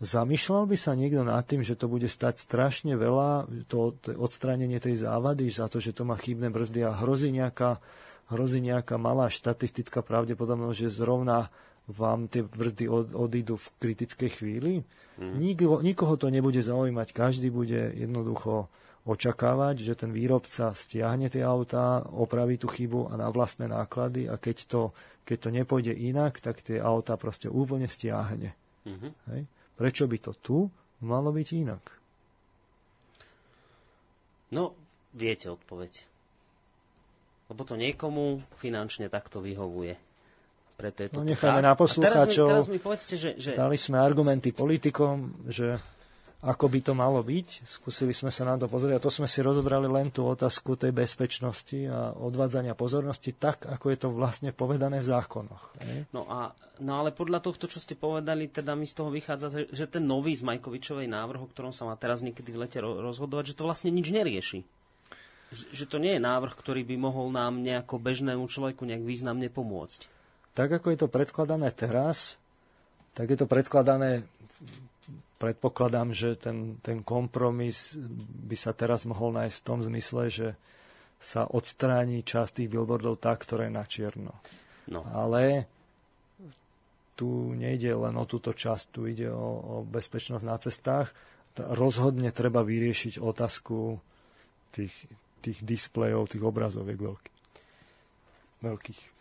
zamýšľal 0.00 0.64
by 0.64 0.76
sa 0.80 0.96
niekto 0.96 1.20
nad 1.20 1.44
tým, 1.44 1.60
že 1.60 1.76
to 1.76 1.84
bude 1.84 2.08
stať 2.08 2.40
strašne 2.40 2.96
veľa, 2.96 3.44
to, 3.68 3.92
to 4.00 4.16
odstránenie 4.16 4.80
tej 4.80 5.04
závady 5.04 5.52
za 5.52 5.68
to, 5.68 5.84
že 5.84 5.92
to 5.92 6.08
má 6.08 6.16
chybné 6.16 6.48
brzdy 6.48 6.80
a 6.88 6.96
hrozí 6.96 7.28
nejaká, 7.28 7.76
hrozí 8.32 8.64
nejaká 8.64 8.96
malá 8.96 9.28
štatistická 9.28 10.00
pravdepodobnosť, 10.00 10.88
že 10.88 10.96
zrovna 11.04 11.52
vám 11.90 12.30
tie 12.30 12.46
brzdy 12.46 12.86
od, 12.86 13.12
odídu 13.12 13.58
v 13.58 13.66
kritickej 13.82 14.30
chvíli. 14.30 14.72
Mm. 15.18 15.34
Nikoho, 15.36 15.76
nikoho 15.82 16.14
to 16.16 16.30
nebude 16.30 16.62
zaujímať. 16.62 17.12
Každý 17.12 17.50
bude 17.50 17.92
jednoducho 17.92 18.70
očakávať, 19.04 19.80
že 19.80 19.98
ten 19.98 20.14
výrobca 20.14 20.72
stiahne 20.76 21.32
tie 21.32 21.42
autá, 21.42 22.04
opraví 22.14 22.60
tú 22.60 22.68
chybu 22.68 23.10
a 23.10 23.18
na 23.18 23.32
vlastné 23.32 23.66
náklady 23.66 24.28
a 24.28 24.36
keď 24.36 24.56
to, 24.68 24.82
keď 25.24 25.38
to 25.40 25.48
nepôjde 25.50 25.92
inak, 25.96 26.38
tak 26.38 26.60
tie 26.60 26.78
autá 26.78 27.16
proste 27.16 27.48
úplne 27.48 27.88
stiahne. 27.88 28.52
Mm-hmm. 28.84 29.12
Hej? 29.34 29.42
Prečo 29.76 30.04
by 30.04 30.18
to 30.20 30.32
tu 30.36 30.58
malo 31.00 31.32
byť 31.32 31.48
inak? 31.56 31.84
No, 34.52 34.76
viete 35.16 35.48
odpoveď. 35.48 36.04
Lebo 37.50 37.62
to 37.66 37.74
niekomu 37.74 38.44
finančne 38.60 39.10
takto 39.10 39.42
vyhovuje 39.42 40.09
preto 40.80 40.98
je 41.04 41.08
to 41.12 41.20
no, 41.20 41.28
necháme 41.28 41.60
na 41.60 41.76
poslucháčov. 41.76 42.46
Teraz 42.48 42.64
mi, 42.64 42.64
teraz 42.64 42.68
mi 42.72 42.80
povedzte, 42.80 43.14
že, 43.20 43.30
že... 43.36 43.52
Dali 43.52 43.76
sme 43.76 44.00
argumenty 44.00 44.56
politikom, 44.56 45.44
že 45.44 45.76
ako 46.40 46.72
by 46.72 46.80
to 46.80 46.92
malo 46.96 47.20
byť. 47.20 47.68
Skúsili 47.68 48.16
sme 48.16 48.32
sa 48.32 48.48
na 48.48 48.56
to 48.56 48.64
pozrieť 48.64 48.96
a 48.96 49.04
to 49.04 49.12
sme 49.12 49.28
si 49.28 49.44
rozobrali 49.44 49.84
len 49.84 50.08
tú 50.08 50.24
otázku 50.24 50.72
tej 50.72 50.96
bezpečnosti 50.96 51.76
a 51.84 52.16
odvádzania 52.16 52.72
pozornosti 52.72 53.36
tak, 53.36 53.68
ako 53.68 53.86
je 53.92 53.98
to 54.00 54.08
vlastne 54.08 54.48
povedané 54.56 55.04
v 55.04 55.08
zákonoch. 55.12 55.76
No, 56.16 56.24
a, 56.32 56.56
no 56.80 56.92
ale 56.96 57.12
podľa 57.12 57.44
tohto, 57.44 57.68
čo 57.68 57.76
ste 57.76 57.92
povedali, 57.92 58.48
teda 58.48 58.72
mi 58.72 58.88
z 58.88 58.96
toho 58.96 59.12
vychádza, 59.12 59.68
že 59.68 59.84
ten 59.84 60.08
nový 60.08 60.32
z 60.32 60.48
Majkovičovej 60.48 61.12
návrh, 61.12 61.44
o 61.44 61.50
ktorom 61.52 61.76
sa 61.76 61.84
má 61.84 61.92
teraz 62.00 62.24
niekedy 62.24 62.56
v 62.56 62.64
lete 62.64 62.80
rozhodovať, 62.80 63.52
že 63.52 63.58
to 63.60 63.68
vlastne 63.68 63.92
nič 63.92 64.08
nerieši. 64.08 64.64
Že 65.50 65.84
to 65.92 65.96
nie 66.00 66.16
je 66.16 66.22
návrh, 66.24 66.56
ktorý 66.56 66.88
by 66.88 66.96
mohol 66.96 67.28
nám 67.28 67.60
nejako 67.60 68.00
bežnému 68.00 68.48
človeku 68.48 68.88
nejak 68.88 69.04
významne 69.04 69.52
pomôcť 69.52 70.19
tak 70.60 70.76
ako 70.76 70.92
je 70.92 70.98
to 71.00 71.08
predkladané 71.08 71.72
teraz, 71.72 72.36
tak 73.16 73.32
je 73.32 73.38
to 73.40 73.48
predkladané, 73.48 74.28
predpokladám, 75.40 76.12
že 76.12 76.36
ten, 76.36 76.76
ten 76.84 77.00
kompromis 77.00 77.96
by 78.44 78.60
sa 78.60 78.76
teraz 78.76 79.08
mohol 79.08 79.40
nájsť 79.40 79.56
v 79.56 79.64
tom 79.64 79.80
zmysle, 79.80 80.28
že 80.28 80.48
sa 81.16 81.48
odstráni 81.48 82.20
časť 82.20 82.60
tých 82.60 82.68
billboardov 82.76 83.16
tak, 83.16 83.40
ktoré 83.48 83.72
je 83.72 83.76
na 83.80 83.84
čierno. 83.88 84.36
No. 84.92 85.00
Ale 85.16 85.64
tu 87.16 87.56
nejde 87.56 87.96
len 87.96 88.12
o 88.20 88.28
túto 88.28 88.52
časť, 88.52 88.84
tu 88.92 89.08
ide 89.08 89.32
o, 89.32 89.48
o 89.64 89.74
bezpečnosť 89.88 90.44
na 90.44 90.60
cestách. 90.60 91.08
Rozhodne 91.56 92.36
treba 92.36 92.60
vyriešiť 92.60 93.16
otázku 93.16 93.96
tých, 94.76 94.92
tých 95.40 95.64
displejov, 95.64 96.28
tých 96.28 96.44
obrazoviek 96.44 97.00
veľkých. 97.00 97.38
veľkých. 98.60 99.19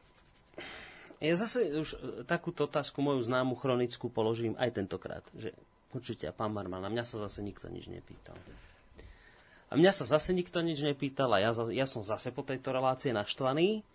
Ja 1.20 1.36
zase 1.36 1.68
už 1.76 1.90
e, 1.96 1.98
takúto 2.24 2.64
otázku 2.64 3.04
moju 3.04 3.20
známu 3.20 3.60
chronickú 3.60 4.08
položím 4.08 4.56
aj 4.56 4.72
tentokrát. 4.72 5.24
Že, 5.36 5.52
počujte, 5.91 6.32
pán 6.32 6.56
Marman, 6.56 6.80
na 6.80 6.88
mňa 6.88 7.04
sa 7.04 7.20
zase 7.28 7.44
nikto 7.44 7.68
nič 7.68 7.91
nepýtal. 7.91 8.40
A 9.70 9.78
mňa 9.78 9.91
sa 9.94 10.08
zase 10.08 10.32
nikto 10.34 10.64
nič 10.64 10.82
nepýtal 10.82 11.30
a 11.36 11.44
ja, 11.44 11.52
ja 11.70 11.86
som 11.86 12.02
zase 12.02 12.34
po 12.34 12.41
tejto 12.41 12.74
relácie 12.74 13.14
naštvaný, 13.14 13.86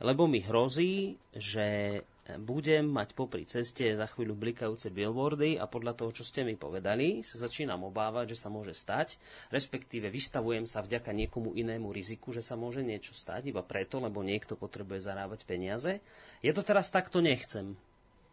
lebo 0.00 0.24
mi 0.30 0.40
hrozí, 0.40 1.18
že 1.34 2.00
budem 2.36 2.84
mať 2.84 3.16
popri 3.16 3.48
ceste 3.48 3.88
za 3.96 4.04
chvíľu 4.04 4.36
blikajúce 4.36 4.92
billboardy 4.92 5.56
a 5.56 5.64
podľa 5.64 5.96
toho, 5.96 6.12
čo 6.12 6.28
ste 6.28 6.44
mi 6.44 6.60
povedali, 6.60 7.24
sa 7.24 7.40
začínam 7.40 7.88
obávať, 7.88 8.36
že 8.36 8.44
sa 8.44 8.52
môže 8.52 8.76
stať, 8.76 9.16
respektíve 9.48 10.12
vystavujem 10.12 10.68
sa 10.68 10.84
vďaka 10.84 11.08
niekomu 11.16 11.56
inému 11.56 11.88
riziku, 11.88 12.36
že 12.36 12.44
sa 12.44 12.52
môže 12.52 12.84
niečo 12.84 13.16
stať, 13.16 13.48
iba 13.48 13.64
preto, 13.64 13.96
lebo 13.96 14.20
niekto 14.20 14.60
potrebuje 14.60 15.08
zarábať 15.08 15.48
peniaze. 15.48 16.04
Ja 16.44 16.52
to 16.52 16.60
teraz 16.60 16.92
takto 16.92 17.24
nechcem, 17.24 17.72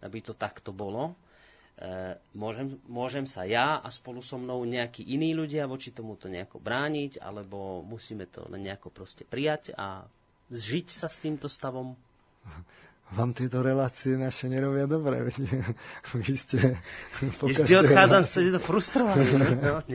aby 0.03 0.19
to 0.19 0.35
takto 0.35 0.75
bolo. 0.75 1.15
E, 1.79 2.19
môžem, 2.35 2.75
môžem 2.91 3.23
sa 3.23 3.47
ja 3.47 3.79
a 3.79 3.87
spolu 3.87 4.19
so 4.19 4.35
mnou 4.35 4.59
nejakí 4.67 5.07
iní 5.07 5.31
ľudia 5.31 5.71
voči 5.71 5.95
tomuto 5.95 6.27
nejako 6.27 6.59
brániť, 6.59 7.23
alebo 7.23 7.79
musíme 7.79 8.27
to 8.27 8.43
len 8.51 8.67
nejako 8.67 8.91
proste 8.91 9.23
prijať 9.23 9.71
a 9.79 10.03
zžiť 10.51 10.87
sa 10.91 11.07
s 11.07 11.23
týmto 11.23 11.47
stavom? 11.47 11.95
vám 13.13 13.37
tieto 13.37 13.61
relácie 13.61 14.17
naše 14.17 14.49
nerobia 14.49 14.89
dobre. 14.89 15.29
Vy 16.17 16.33
ste... 16.33 16.81
Vždy 17.45 17.85
odchádzam 17.85 18.23
z 18.25 18.57
to 18.57 18.61
frustrovaný. 18.61 19.25
No, 19.61 19.85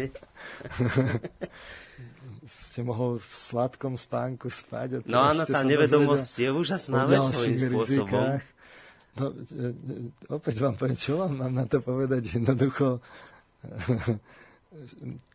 ste 2.70 2.87
mohol 2.87 3.19
v 3.19 3.31
sladkom 3.35 3.99
spánku 3.99 4.47
spať. 4.47 5.03
No 5.11 5.27
áno, 5.27 5.43
tá 5.43 5.66
nevedomosť 5.66 6.39
je 6.39 6.51
úžasná 6.55 7.03
vec 7.07 7.23
svojím 7.35 7.74
spôsobom. 7.74 8.27
No, 9.19 9.27
e, 9.27 9.35
e, 9.35 9.74
opäť 10.31 10.62
vám 10.62 10.78
poviem, 10.78 10.95
čo 10.95 11.19
vám 11.19 11.35
mám 11.35 11.55
na 11.55 11.66
to 11.66 11.82
povedať 11.82 12.39
jednoducho. 12.39 13.03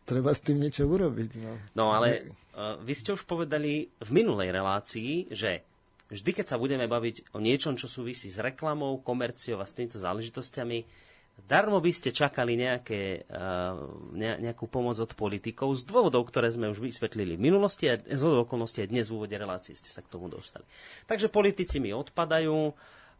Treba 0.08 0.32
s 0.32 0.40
tým 0.40 0.64
niečo 0.64 0.88
urobiť. 0.88 1.30
No, 1.44 1.52
no 1.76 1.84
ale 1.92 2.24
vy 2.56 2.92
ste 2.96 3.12
už 3.12 3.28
povedali 3.28 3.92
v 4.00 4.10
minulej 4.12 4.48
relácii, 4.48 5.28
že 5.28 5.60
vždy, 6.10 6.30
keď 6.42 6.46
sa 6.54 6.60
budeme 6.60 6.86
baviť 6.86 7.34
o 7.34 7.42
niečom, 7.42 7.74
čo 7.74 7.90
súvisí 7.90 8.30
s 8.30 8.38
reklamou, 8.38 9.02
komerciou 9.02 9.58
a 9.58 9.66
s 9.66 9.74
týmto 9.74 9.98
záležitosťami, 9.98 11.06
darmo 11.44 11.76
by 11.84 11.92
ste 11.92 12.16
čakali 12.16 12.56
nejaké, 12.56 13.28
ne, 14.16 14.30
nejakú 14.40 14.72
pomoc 14.72 14.96
od 14.96 15.12
politikov 15.12 15.76
z 15.76 15.84
dôvodov, 15.84 16.24
ktoré 16.32 16.48
sme 16.48 16.72
už 16.72 16.80
vysvetlili 16.80 17.36
v 17.36 17.44
minulosti 17.44 17.92
a 17.92 18.00
z 18.00 18.22
okolností 18.24 18.80
aj 18.80 18.88
dnes 18.88 19.12
v 19.12 19.20
úvode 19.20 19.36
relácie 19.36 19.76
ste 19.76 19.92
sa 19.92 20.00
k 20.00 20.08
tomu 20.08 20.32
dostali. 20.32 20.64
Takže 21.04 21.28
politici 21.28 21.76
mi 21.76 21.92
odpadajú, 21.92 22.72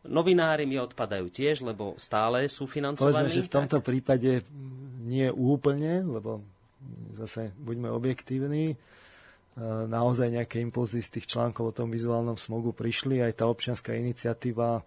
novinári 0.09 0.65
mi 0.65 0.81
odpadajú 0.81 1.29
tiež, 1.29 1.61
lebo 1.61 1.93
stále 2.01 2.49
sú 2.49 2.65
financovaní. 2.65 3.29
Povedzme, 3.29 3.37
že 3.37 3.45
v 3.45 3.53
tomto 3.53 3.79
prípade 3.85 4.41
nie 5.05 5.29
úplne, 5.29 6.01
lebo 6.01 6.41
zase 7.21 7.53
buďme 7.61 7.93
objektívni, 7.93 8.81
naozaj 9.89 10.29
nejaké 10.29 10.61
impulzy 10.61 11.01
z 11.01 11.19
tých 11.19 11.33
článkov 11.33 11.73
o 11.73 11.77
tom 11.77 11.89
vizuálnom 11.89 12.37
smogu 12.37 12.77
prišli. 12.77 13.25
Aj 13.25 13.33
tá 13.33 13.49
občianská 13.49 13.97
iniciatíva, 13.97 14.81
e, 14.81 14.83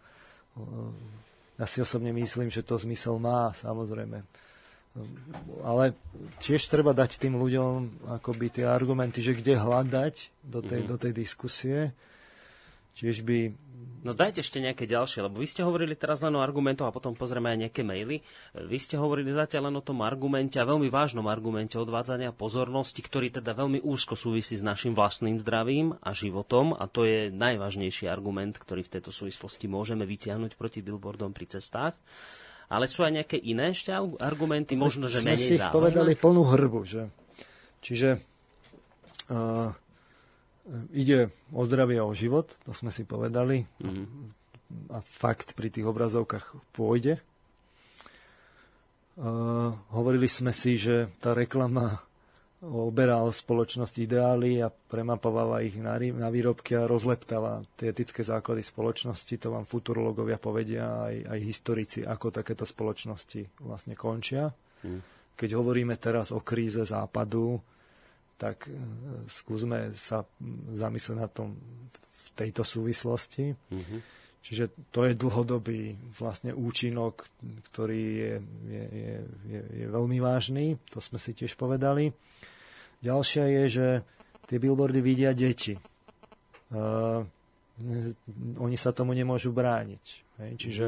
ja 1.57 1.65
si 1.65 1.81
osobne 1.81 2.13
myslím, 2.13 2.53
že 2.53 2.61
to 2.61 2.77
zmysel 2.77 3.17
má, 3.17 3.49
samozrejme. 3.57 4.21
E, 4.21 4.25
ale 5.65 5.97
tiež 6.45 6.69
treba 6.69 6.93
dať 6.93 7.17
tým 7.17 7.41
ľuďom 7.41 8.05
akoby 8.21 8.61
tie 8.61 8.65
argumenty, 8.69 9.25
že 9.25 9.33
kde 9.33 9.57
hľadať 9.57 10.15
do 10.45 10.61
tej, 10.61 10.85
mm-hmm. 10.85 10.91
do 10.93 10.97
tej 11.01 11.13
diskusie. 11.17 11.79
Tiež 12.93 13.25
by 13.25 13.49
No 13.99 14.15
dajte 14.15 14.39
ešte 14.39 14.63
nejaké 14.63 14.87
ďalšie, 14.87 15.27
lebo 15.27 15.43
vy 15.43 15.47
ste 15.49 15.59
hovorili 15.59 15.91
teraz 15.91 16.23
len 16.23 16.31
o 16.31 16.39
argumentoch 16.39 16.87
a 16.87 16.95
potom 16.95 17.11
pozrieme 17.11 17.51
aj 17.51 17.59
nejaké 17.67 17.81
maily. 17.83 18.23
Vy 18.55 18.77
ste 18.79 18.95
hovorili 18.95 19.35
zatiaľ 19.35 19.67
len 19.67 19.75
o 19.75 19.83
tom 19.83 19.99
argumente 20.07 20.55
a 20.55 20.63
veľmi 20.63 20.87
vážnom 20.87 21.27
argumente 21.27 21.75
odvádzania 21.75 22.31
pozornosti, 22.31 23.03
ktorý 23.03 23.27
teda 23.27 23.51
veľmi 23.51 23.83
úzko 23.83 24.15
súvisí 24.15 24.55
s 24.55 24.63
našim 24.63 24.95
vlastným 24.95 25.43
zdravím 25.43 25.99
a 25.99 26.15
životom 26.15 26.71
a 26.79 26.87
to 26.87 27.03
je 27.03 27.27
najvážnejší 27.27 28.07
argument, 28.07 28.55
ktorý 28.55 28.87
v 28.87 28.93
tejto 28.99 29.11
súvislosti 29.11 29.67
môžeme 29.67 30.07
vytiahnuť 30.07 30.55
proti 30.55 30.79
billboardom 30.79 31.35
pri 31.35 31.59
cestách. 31.59 31.99
Ale 32.69 32.87
sú 32.87 33.03
aj 33.03 33.19
nejaké 33.19 33.35
iné 33.35 33.75
ešte 33.75 33.91
argumenty, 34.21 34.77
možno, 34.77 35.09
že 35.09 35.25
menej 35.25 35.57
závažné? 35.57 35.57
si 35.57 35.59
ich 35.59 35.73
povedali 35.73 36.13
plnú 36.13 36.45
hrbu, 36.45 36.79
že? 36.85 37.03
Čiže 37.81 38.21
uh, 39.33 39.73
ide 40.93 41.33
o 41.53 41.65
zdravie 41.65 41.97
a 42.01 42.07
o 42.07 42.13
život, 42.13 42.53
to 42.65 42.71
sme 42.73 42.93
si 42.93 43.03
povedali. 43.05 43.65
Mm-hmm. 43.81 44.25
A 44.93 45.01
fakt 45.01 45.57
pri 45.57 45.73
tých 45.73 45.85
obrazovkách 45.89 46.75
pôjde. 46.75 47.17
Uh, 49.19 49.75
hovorili 49.91 50.31
sme 50.31 50.55
si, 50.55 50.79
že 50.79 51.11
tá 51.19 51.35
reklama 51.35 51.99
oberal 52.59 53.31
spoločnosť 53.31 54.03
ideály 54.03 54.59
a 54.59 54.67
premapováva 54.67 55.63
ich 55.63 55.79
na, 55.79 55.95
na 55.95 56.27
výrobky 56.27 56.75
a 56.75 56.87
rozleptáva 56.87 57.63
tie 57.79 57.95
etické 57.95 58.19
základy 58.19 58.67
spoločnosti. 58.67 59.31
To 59.39 59.55
vám 59.55 59.63
futurologovia 59.63 60.35
povedia 60.35 61.07
aj, 61.07 61.15
aj 61.35 61.39
historici, 61.39 61.99
ako 62.03 62.35
takéto 62.35 62.67
spoločnosti 62.67 63.63
vlastne 63.63 63.95
končia. 63.95 64.51
Hmm. 64.83 64.99
Keď 65.39 65.49
hovoríme 65.55 65.95
teraz 65.95 66.35
o 66.35 66.43
kríze 66.43 66.83
západu, 66.83 67.63
tak 68.39 68.65
e, 68.65 68.73
skúsme 69.27 69.91
sa 69.91 70.23
zamyslieť 70.71 71.17
na 71.19 71.27
tom 71.27 71.59
v 71.91 72.25
tejto 72.39 72.63
súvislosti. 72.63 73.51
Mm-hmm. 73.51 73.99
Čiže 74.39 74.71
to 74.95 75.03
je 75.03 75.19
dlhodobý 75.19 75.99
vlastne 76.15 76.55
účinok, 76.55 77.27
ktorý 77.69 78.01
je, 78.01 78.33
je, 78.65 78.83
je, 78.87 79.13
je, 79.51 79.61
je 79.83 79.85
veľmi 79.91 80.23
vážny, 80.23 80.79
to 80.87 81.03
sme 81.03 81.19
si 81.19 81.35
tiež 81.35 81.59
povedali. 81.59 82.15
Ďalšia 83.03 83.45
je, 83.45 83.63
že 83.67 83.87
tie 84.47 84.57
billboardy 84.57 85.03
vidia 85.03 85.35
deti. 85.35 85.75
Uh, 86.71 87.27
oni 88.57 88.77
sa 88.79 88.95
tomu 88.95 89.11
nemôžu 89.11 89.51
brániť. 89.51 90.05
Hej? 90.39 90.51
Čiže 90.55 90.85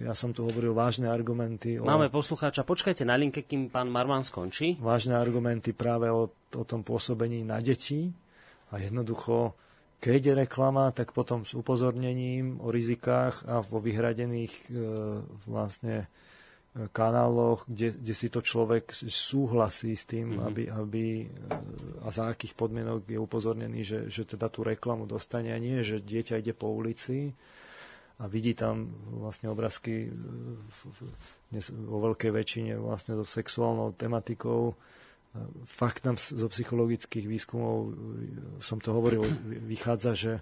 ja 0.00 0.16
som 0.16 0.32
tu 0.32 0.48
hovoril 0.48 0.72
vážne 0.72 1.04
argumenty. 1.04 1.76
O... 1.76 1.84
Máme 1.84 2.08
poslucháča, 2.08 2.64
počkajte 2.64 3.04
na 3.04 3.12
linke, 3.16 3.44
kým 3.44 3.68
pán 3.68 3.92
Marman 3.92 4.24
skončí. 4.24 4.80
Vážne 4.80 5.16
argumenty 5.20 5.76
práve 5.76 6.08
o, 6.08 6.32
o 6.32 6.64
tom 6.64 6.80
pôsobení 6.80 7.44
na 7.44 7.60
deti 7.60 8.08
a 8.72 8.80
jednoducho 8.80 9.52
keď 9.96 10.20
je 10.22 10.34
reklama, 10.44 10.92
tak 10.92 11.16
potom 11.16 11.42
s 11.42 11.56
upozornením 11.56 12.60
o 12.60 12.68
rizikách 12.68 13.48
a 13.48 13.64
vo 13.64 13.80
vyhradených 13.80 14.52
e, 14.52 14.62
vlastne 15.48 16.06
kanáloch, 16.92 17.64
kde, 17.64 17.96
kde 17.96 18.14
si 18.14 18.28
to 18.28 18.44
človek 18.44 18.92
súhlasí 19.08 19.96
s 19.96 20.04
tým, 20.04 20.36
mm-hmm. 20.36 20.46
aby, 20.46 20.62
aby 20.68 21.04
a 22.04 22.12
za 22.12 22.28
akých 22.28 22.52
podmienok 22.52 23.08
je 23.08 23.16
upozornený, 23.16 23.80
že, 23.80 23.98
že 24.12 24.28
teda 24.28 24.52
tú 24.52 24.60
reklamu 24.60 25.08
dostane 25.08 25.56
a 25.56 25.58
nie, 25.58 25.80
že 25.80 26.04
dieťa 26.04 26.44
ide 26.44 26.52
po 26.52 26.68
ulici 26.68 27.32
a 28.16 28.24
vidí 28.26 28.56
tam 28.56 28.88
vlastne 29.12 29.52
obrázky 29.52 30.08
dnes 31.52 31.68
vo 31.68 32.00
veľkej 32.00 32.30
väčšine 32.32 32.72
vlastne 32.80 33.12
so 33.20 33.28
sexuálnou 33.28 33.92
tematikou. 33.92 34.72
Fakt 35.68 36.08
nám 36.08 36.16
zo 36.16 36.48
psychologických 36.48 37.28
výskumov, 37.28 37.92
som 38.56 38.80
to 38.80 38.96
hovoril, 38.96 39.28
vychádza, 39.68 40.12
že 40.16 40.32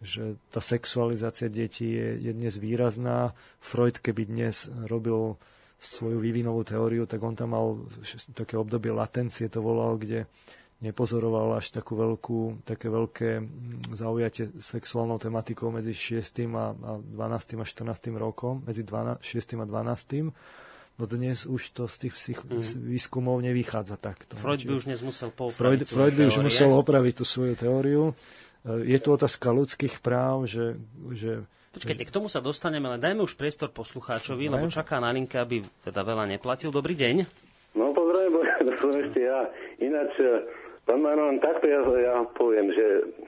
že 0.00 0.40
tá 0.48 0.64
sexualizácia 0.64 1.52
detí 1.52 1.92
je, 1.92 2.16
je 2.16 2.32
dnes 2.32 2.56
výrazná. 2.56 3.36
Freud, 3.60 4.00
keby 4.00 4.32
dnes 4.32 4.72
robil 4.88 5.36
svoju 5.80 6.20
vývinovú 6.20 6.64
teóriu, 6.64 7.04
tak 7.04 7.20
on 7.20 7.36
tam 7.36 7.52
mal 7.52 7.84
také 8.32 8.56
obdobie 8.56 8.92
latencie, 8.92 9.52
to 9.52 9.60
volal, 9.60 10.00
kde 10.00 10.24
nepozoroval 10.80 11.60
až 11.60 11.76
takú 11.76 11.92
veľkú, 11.92 12.64
také 12.64 12.88
veľké 12.88 13.44
zaujatie 13.92 14.48
sexuálnou 14.56 15.20
tematikou 15.20 15.68
medzi 15.68 15.92
6. 15.92 16.48
a 16.56 16.72
12. 16.72 17.60
a 17.60 17.64
14. 17.68 18.16
rokom, 18.16 18.64
medzi 18.64 18.80
12, 18.80 19.20
6. 19.20 19.60
a 19.60 19.66
12. 19.68 20.32
No 21.00 21.08
dnes 21.08 21.48
už 21.48 21.72
to 21.72 21.88
z 21.88 21.96
tých 22.08 22.14
psych- 22.16 22.44
mm. 22.44 22.92
výskumov 22.92 23.40
nevychádza 23.40 23.96
takto. 23.96 24.36
Freud 24.36 24.60
by 24.60 24.72
už 24.76 24.84
dnes 24.84 25.00
musel 25.00 25.32
Freud, 25.32 25.80
Freud 25.88 26.12
by 26.12 26.28
už 26.28 26.44
musel 26.44 26.68
opraviť 26.76 27.14
tú 27.20 27.24
svoju 27.24 27.56
teóriu. 27.56 28.12
E, 28.68 28.84
je 28.84 28.98
tu 29.00 29.08
otázka 29.08 29.48
ľudských 29.48 30.04
práv, 30.04 30.44
že, 30.44 30.76
že 31.16 31.40
Počkajte, 31.72 32.04
k 32.04 32.12
tomu 32.12 32.28
sa 32.28 32.44
dostaneme, 32.44 32.90
ale 32.90 32.98
dajme 33.00 33.24
už 33.24 33.38
priestor 33.38 33.72
poslucháčovi, 33.72 34.52
lebo 34.52 34.68
čaká 34.68 35.00
na 35.00 35.08
linke, 35.14 35.40
aby 35.40 35.64
teda 35.86 36.04
veľa 36.04 36.36
neplatil. 36.36 36.68
Dobrý 36.68 36.92
deň. 36.92 37.24
No 37.78 37.94
pozdravujem, 37.96 38.60
to 38.68 38.72
som 38.76 38.90
ešte 38.92 39.20
ja. 39.24 39.40
Ináč, 39.80 40.12
e, 40.20 40.28
pán 40.84 41.00
Manon, 41.00 41.40
takto 41.40 41.66
ja, 41.68 41.80
ja 41.98 42.14
poviem, 42.36 42.72
že 42.72 42.86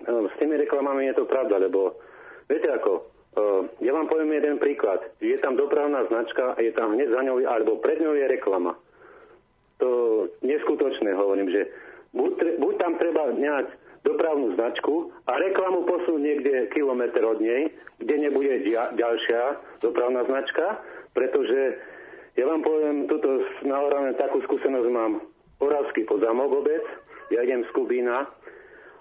no, 0.08 0.28
s 0.28 0.34
tými 0.38 0.56
reklamami 0.60 1.10
je 1.10 1.16
to 1.18 1.24
pravda, 1.28 1.58
lebo 1.58 1.96
viete 2.48 2.68
ako, 2.70 2.92
uh, 3.36 3.62
ja 3.80 3.92
vám 3.92 4.08
poviem 4.08 4.36
jeden 4.36 4.56
príklad. 4.60 5.00
Je 5.20 5.36
tam 5.40 5.56
dopravná 5.56 6.04
značka 6.08 6.54
a 6.54 6.58
je 6.60 6.72
tam 6.72 6.96
hneď 6.96 7.08
za 7.12 7.20
ňou, 7.22 7.38
alebo 7.46 7.80
pred 7.80 8.00
ňou 8.00 8.14
je 8.16 8.26
reklama. 8.28 8.72
To 9.82 9.90
neskutočné 10.46 11.12
hovorím, 11.16 11.50
že 11.50 11.66
buď, 12.14 12.60
buď 12.62 12.74
tam 12.78 12.92
treba 13.00 13.34
nejak 13.34 13.66
dopravnú 14.02 14.54
značku 14.58 15.14
a 15.30 15.38
reklamu 15.38 15.86
posunú 15.86 16.18
niekde 16.18 16.66
kilometr 16.74 17.22
od 17.22 17.38
nej, 17.38 17.70
kde 18.02 18.14
nebude 18.18 18.66
ďalšia 18.98 19.62
dopravná 19.78 20.26
značka, 20.26 20.82
pretože 21.14 21.78
ja 22.34 22.48
vám 22.48 22.64
poviem, 22.64 23.06
tuto 23.06 23.44
na 23.62 24.12
takú 24.16 24.42
skúsenosť 24.48 24.88
mám. 24.90 25.22
Oravský 25.62 26.02
podzamok 26.10 26.64
obec, 26.64 26.82
ja 27.32 27.40
idem 27.42 27.64
z 27.64 27.70
Kubína 27.72 28.28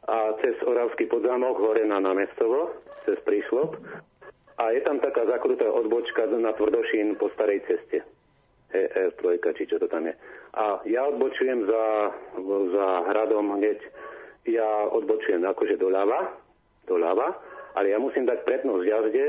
a 0.08 0.18
cez 0.42 0.56
Oravský 0.64 1.06
podzamok 1.12 1.60
hore 1.60 1.84
na 1.86 2.00
námestovo, 2.00 2.74
cez 3.06 3.20
príšlop 3.28 3.76
a 4.58 4.72
je 4.72 4.82
tam 4.82 5.04
taká 5.04 5.28
zakrutá 5.28 5.68
odbočka 5.68 6.26
na 6.32 6.56
Tvrdošín 6.56 7.20
po 7.20 7.30
starej 7.36 7.62
ceste. 7.68 8.02
ER3, 8.72 9.44
či 9.60 9.68
čo 9.68 9.76
to 9.84 9.92
tam 9.92 10.08
je. 10.08 10.16
A 10.56 10.80
ja 10.88 11.04
odbočujem 11.12 11.68
za, 11.68 11.86
za 12.72 12.88
hradom 13.12 13.60
hneď 13.60 13.84
ja 14.48 14.88
odbočujem 14.90 15.44
akože 15.44 15.76
doľava, 15.78 16.32
doľava, 16.88 17.36
ale 17.76 17.94
ja 17.94 18.00
musím 18.00 18.26
dať 18.26 18.48
prednosť 18.48 18.86
jazde 18.88 19.26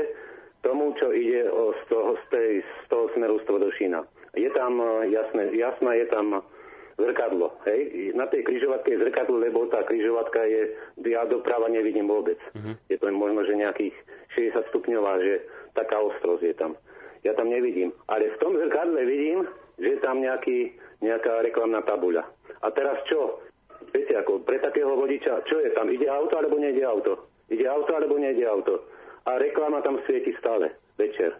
tomu, 0.63 0.95
čo 0.95 1.11
ide 1.11 1.51
o, 1.51 1.75
z, 1.75 1.81
toho, 1.91 2.15
z, 2.17 2.25
tej, 2.31 2.51
z 2.63 2.83
toho 2.87 3.11
smeru 3.13 3.35
z 3.43 3.45
Tvodošína. 3.45 3.99
Je 4.39 4.49
tam, 4.55 4.79
e, 4.79 5.11
jasné, 5.11 5.51
jasná 5.53 5.91
je 5.99 6.07
tam 6.07 6.39
zrkadlo. 6.97 7.57
Hej? 7.65 8.13
Na 8.13 8.29
tej 8.29 8.45
križovatke 8.45 8.93
je 8.93 9.01
zrkadlo, 9.01 9.41
lebo 9.41 9.65
tá 9.69 9.81
križovatka 9.83 10.45
je, 10.45 10.73
ja 11.09 11.25
doprava 11.25 11.69
nevidím 11.69 12.09
vôbec. 12.09 12.37
Uh-huh. 12.53 12.77
Je 12.89 12.97
to 12.97 13.09
možno, 13.09 13.45
že 13.45 13.57
nejakých 13.57 13.95
60 14.37 14.69
stupňová, 14.73 15.19
že 15.21 15.33
taká 15.73 15.97
ostrosť 15.99 16.43
je 16.43 16.55
tam. 16.55 16.71
Ja 17.23 17.33
tam 17.33 17.49
nevidím. 17.49 17.95
Ale 18.11 18.35
v 18.35 18.39
tom 18.43 18.53
zrkadle 18.59 19.01
vidím, 19.07 19.47
že 19.79 19.97
je 19.97 19.99
tam 20.03 20.21
nejaký, 20.21 20.75
nejaká 21.01 21.41
reklamná 21.41 21.81
tabuľa. 21.87 22.27
A 22.61 22.67
teraz 22.75 22.99
čo? 23.09 23.41
Viete, 23.93 24.15
ako 24.17 24.43
pre 24.43 24.59
takého 24.59 24.93
vodiča, 24.95 25.45
čo 25.49 25.59
je 25.61 25.69
tam? 25.73 25.89
Ide 25.89 26.07
auto 26.09 26.37
alebo 26.39 26.57
nejde 26.57 26.83
auto? 26.85 27.29
Ide 27.49 27.67
auto 27.67 27.91
alebo 27.93 28.17
nejde 28.17 28.45
auto? 28.47 28.85
A 29.23 29.39
reklama 29.39 29.79
tam 29.81 30.03
svieti 30.03 30.35
stále, 30.39 30.75
večer. 30.99 31.39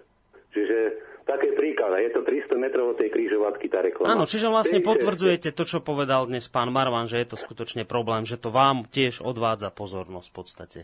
Čiže 0.54 0.78
také 1.24 1.56
príklad. 1.56 1.96
Je 2.00 2.12
to 2.12 2.22
300 2.22 2.60
metrov 2.60 2.94
od 2.94 2.98
tej 3.00 3.10
krížovatky 3.10 3.66
tá 3.72 3.80
reklama. 3.82 4.14
Áno, 4.14 4.30
čiže 4.30 4.52
vlastne 4.52 4.84
potvrdzujete 4.84 5.56
to, 5.56 5.64
čo 5.64 5.80
povedal 5.80 6.28
dnes 6.28 6.46
pán 6.52 6.70
Marvan, 6.70 7.08
že 7.10 7.24
je 7.24 7.34
to 7.34 7.38
skutočne 7.40 7.88
problém, 7.88 8.28
že 8.28 8.38
to 8.38 8.52
vám 8.52 8.86
tiež 8.92 9.24
odvádza 9.24 9.72
pozornosť 9.72 10.28
v 10.30 10.36
podstate. 10.36 10.80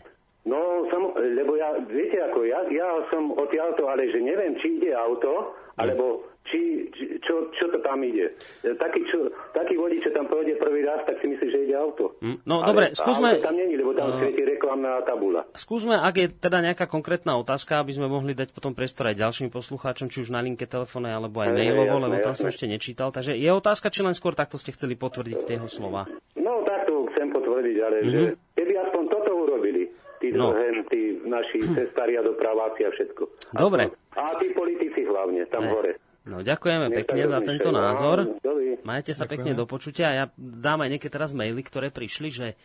No, 0.48 0.88
sam, 0.88 1.12
lebo 1.14 1.52
ja, 1.60 1.76
viete 1.84 2.09
ako, 2.28 2.44
ja, 2.44 2.60
ja 2.68 2.88
som 3.08 3.32
odtiaľto, 3.32 3.88
ale 3.88 4.12
že 4.12 4.20
neviem, 4.20 4.56
či 4.60 4.76
ide 4.76 4.92
auto, 4.92 5.56
alebo 5.80 6.30
či, 6.48 6.90
či, 6.96 7.04
čo, 7.22 7.52
čo 7.54 7.70
to 7.70 7.78
tam 7.84 8.02
ide. 8.02 8.32
Taký, 8.64 9.00
čo, 9.06 9.30
taký 9.54 9.78
vodič, 9.78 10.02
čo 10.02 10.10
tam 10.10 10.26
pôjde 10.26 10.58
prvý 10.58 10.82
raz, 10.82 11.04
tak 11.06 11.22
si 11.22 11.30
myslí, 11.30 11.46
že 11.46 11.60
ide 11.68 11.76
auto. 11.78 12.18
Mm, 12.18 12.42
no 12.42 12.64
Ale 12.64 12.68
dobre, 12.72 12.84
skúsme... 12.96 13.38
tam 13.38 13.54
není, 13.54 13.78
lebo 13.78 13.94
tam 13.94 14.10
uh, 14.10 14.18
svieti 14.18 14.42
reklamná 14.42 15.04
tabula. 15.06 15.46
Skúsme, 15.54 15.94
ak 15.94 16.14
je 16.16 16.26
teda 16.32 16.58
nejaká 16.64 16.90
konkrétna 16.90 17.38
otázka, 17.38 17.78
aby 17.78 17.94
sme 17.94 18.10
mohli 18.10 18.34
dať 18.34 18.50
potom 18.50 18.74
priestor 18.74 19.14
aj 19.14 19.20
ďalším 19.20 19.48
poslucháčom, 19.52 20.10
či 20.10 20.26
už 20.26 20.34
na 20.34 20.42
linke 20.42 20.66
telefóne, 20.66 21.14
alebo 21.14 21.38
aj 21.38 21.54
mailovo, 21.54 22.02
lebo 22.02 22.18
tam 22.18 22.34
som 22.34 22.50
ešte 22.50 22.66
nečítal. 22.66 23.14
Takže 23.14 23.38
je 23.38 23.50
otázka, 23.52 23.92
či 23.94 24.02
len 24.02 24.16
skôr 24.16 24.34
takto 24.34 24.58
ste 24.58 24.74
chceli 24.74 24.98
potvrdiť 24.98 25.46
tie 25.46 25.54
jeho 25.60 25.70
slova. 25.70 26.10
No 26.34 26.66
takto 26.66 27.06
chcem 27.14 27.30
potvrdiť, 27.30 27.76
ale 27.78 27.96
mm-hmm. 28.02 28.12
že 28.12 28.20
keby 28.58 28.72
aspoň 28.90 29.02
toto 29.06 29.30
urobili, 29.38 29.86
tí, 29.86 30.18
no. 30.34 30.54
Tí 30.90 31.22
naši 31.26 31.62
cestári 31.70 32.18
a 32.18 32.22
dopraváci 32.22 32.86
a 32.86 32.90
všetko. 32.90 33.22
Dobre. 33.54 33.90
A, 34.14 34.26
a 34.26 34.34
tí 34.38 34.50
politici 34.50 35.06
hlavne, 35.06 35.46
tam 35.50 35.66
ne. 35.66 35.72
hore. 35.72 35.92
No, 36.28 36.44
ďakujeme 36.44 36.92
Nech 36.92 36.98
pekne 37.04 37.24
za 37.26 37.40
tento 37.40 37.70
názor. 37.72 38.36
Majte 38.84 39.12
sa 39.16 39.24
Ďakujem. 39.24 39.32
pekne 39.32 39.52
do 39.56 39.64
počutia. 39.64 40.08
Ja 40.12 40.24
dám 40.36 40.84
aj 40.84 40.90
niekedy 40.96 41.12
teraz 41.12 41.32
maily, 41.32 41.60
ktoré 41.64 41.88
prišli, 41.88 42.28
že 42.28 42.46
e, 42.52 42.56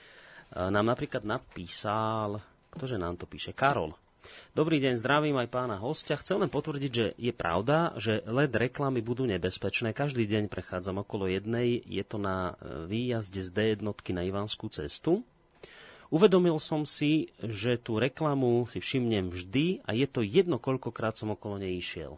nám 0.55 0.91
napríklad 0.91 1.23
napísal, 1.23 2.43
ktože 2.71 2.99
nám 2.99 3.15
to 3.19 3.27
píše, 3.27 3.55
Karol. 3.55 3.95
Dobrý 4.57 4.81
deň, 4.81 4.97
zdravím 4.97 5.37
aj 5.37 5.49
pána 5.53 5.77
hostia. 5.77 6.17
Chcem 6.17 6.41
len 6.41 6.49
potvrdiť, 6.49 6.91
že 6.91 7.05
je 7.15 7.33
pravda, 7.35 7.93
že 7.99 8.25
LED 8.25 8.57
reklamy 8.57 9.05
budú 9.05 9.27
nebezpečné. 9.29 9.93
Každý 9.93 10.25
deň 10.25 10.49
prechádzam 10.49 11.05
okolo 11.05 11.29
jednej. 11.29 11.83
Je 11.85 12.03
to 12.03 12.17
na 12.17 12.57
e, 12.57 12.87
výjazde 12.89 13.41
z 13.43 13.49
D1 13.51 13.85
na 14.11 14.23
Ivanskú 14.25 14.67
cestu. 14.71 15.23
Uvedomil 16.15 16.55
som 16.63 16.87
si, 16.87 17.27
že 17.43 17.75
tú 17.75 17.99
reklamu 17.99 18.63
si 18.71 18.79
všimnem 18.79 19.27
vždy 19.27 19.83
a 19.83 19.91
je 19.91 20.07
to 20.07 20.23
jedno, 20.23 20.63
koľkokrát 20.63 21.19
som 21.19 21.35
okolo 21.35 21.59
nej 21.59 21.75
išiel. 21.75 22.15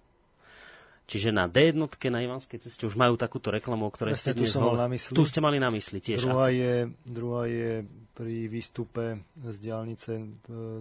Čiže 1.08 1.34
na 1.34 1.48
D1 1.50 1.82
na 2.12 2.20
Ivanskej 2.20 2.62
ceste 2.62 2.84
už 2.86 3.00
majú 3.00 3.18
takúto 3.18 3.50
reklamu, 3.50 3.88
o 3.88 3.92
ktorej 3.96 4.20
ste 4.20 4.36
dnes 4.36 4.54
tu, 4.54 4.60
na 4.60 4.92
mysli. 4.92 5.16
tu 5.16 5.24
ste 5.24 5.40
mali 5.40 5.58
na 5.58 5.72
mysli 5.72 6.04
tiež. 6.04 6.30
Druhá 6.30 6.52
je, 6.52 6.92
druhá 7.08 7.48
je 7.48 7.88
pri 8.12 8.52
výstupe 8.52 9.24
z 9.40 9.58
diálnice 9.58 10.20
e, 10.20 10.24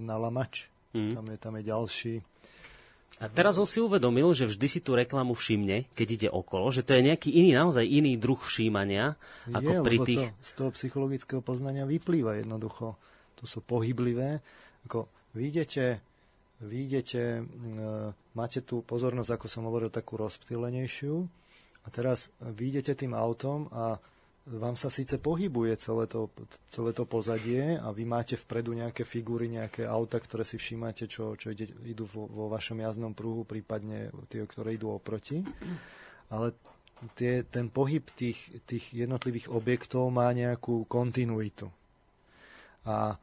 na 0.03 0.19
Lamač. 0.19 0.67
Mm. 0.93 1.15
Tam, 1.15 1.25
je, 1.31 1.37
tam 1.39 1.53
je 1.57 1.63
ďalší 1.63 2.15
A 3.17 3.33
teraz 3.33 3.57
on 3.57 3.65
si 3.65 3.81
uvedomil, 3.81 4.29
že 4.37 4.45
vždy 4.45 4.67
si 4.69 4.81
tú 4.85 4.93
reklamu 4.93 5.33
všimne, 5.33 5.89
keď 5.97 6.09
ide 6.13 6.29
okolo, 6.29 6.69
že 6.69 6.85
to 6.85 6.93
je 6.93 7.07
nejaký 7.09 7.33
iný, 7.33 7.57
naozaj 7.57 7.89
iný 7.89 8.21
druh 8.21 8.37
všímania, 8.37 9.17
ako 9.49 9.73
je, 9.73 9.79
pri 9.81 9.97
tých... 10.05 10.25
To 10.29 10.45
z 10.45 10.53
toho 10.53 10.71
psychologického 10.77 11.41
poznania 11.41 11.89
vyplýva 11.89 12.37
jednoducho. 12.45 12.93
To 13.41 13.45
sú 13.49 13.65
pohyblivé. 13.65 14.45
Ako 14.85 15.09
vy 15.33 15.49
idete, 15.49 15.97
e, 17.25 17.43
máte 18.37 18.61
tú 18.61 18.85
pozornosť, 18.85 19.31
ako 19.41 19.47
som 19.49 19.65
hovoril, 19.65 19.89
takú 19.89 20.21
rozptýlenejšiu 20.21 21.17
a 21.85 21.89
teraz 21.89 22.29
vy 22.45 22.77
idete 22.77 22.93
tým 22.93 23.17
autom 23.17 23.73
a 23.73 23.97
vám 24.47 24.79
sa 24.79 24.87
síce 24.87 25.19
pohybuje 25.19 25.75
celé 25.83 26.07
to, 26.07 26.31
celé 26.71 26.95
to 26.95 27.03
pozadie 27.03 27.83
a 27.83 27.91
vy 27.91 28.07
máte 28.07 28.39
vpredu 28.39 28.79
nejaké 28.79 29.03
figúry, 29.03 29.51
nejaké 29.51 29.83
auta, 29.83 30.23
ktoré 30.23 30.47
si 30.47 30.55
všímate, 30.55 31.11
čo, 31.11 31.35
čo 31.35 31.51
ide, 31.51 31.67
idú 31.83 32.07
vo, 32.07 32.31
vo 32.31 32.47
vašom 32.47 32.79
jazdnom 32.79 33.11
pruhu, 33.11 33.43
prípadne 33.43 34.15
tie, 34.31 34.47
ktoré 34.47 34.79
idú 34.79 34.95
oproti. 34.95 35.43
Ale 36.31 36.55
tie, 37.19 37.43
ten 37.43 37.67
pohyb 37.67 38.07
tých, 38.15 38.39
tých 38.71 38.95
jednotlivých 38.95 39.51
objektov 39.51 40.15
má 40.15 40.31
nejakú 40.31 40.87
kontinuitu. 40.87 41.67
A 42.87 43.19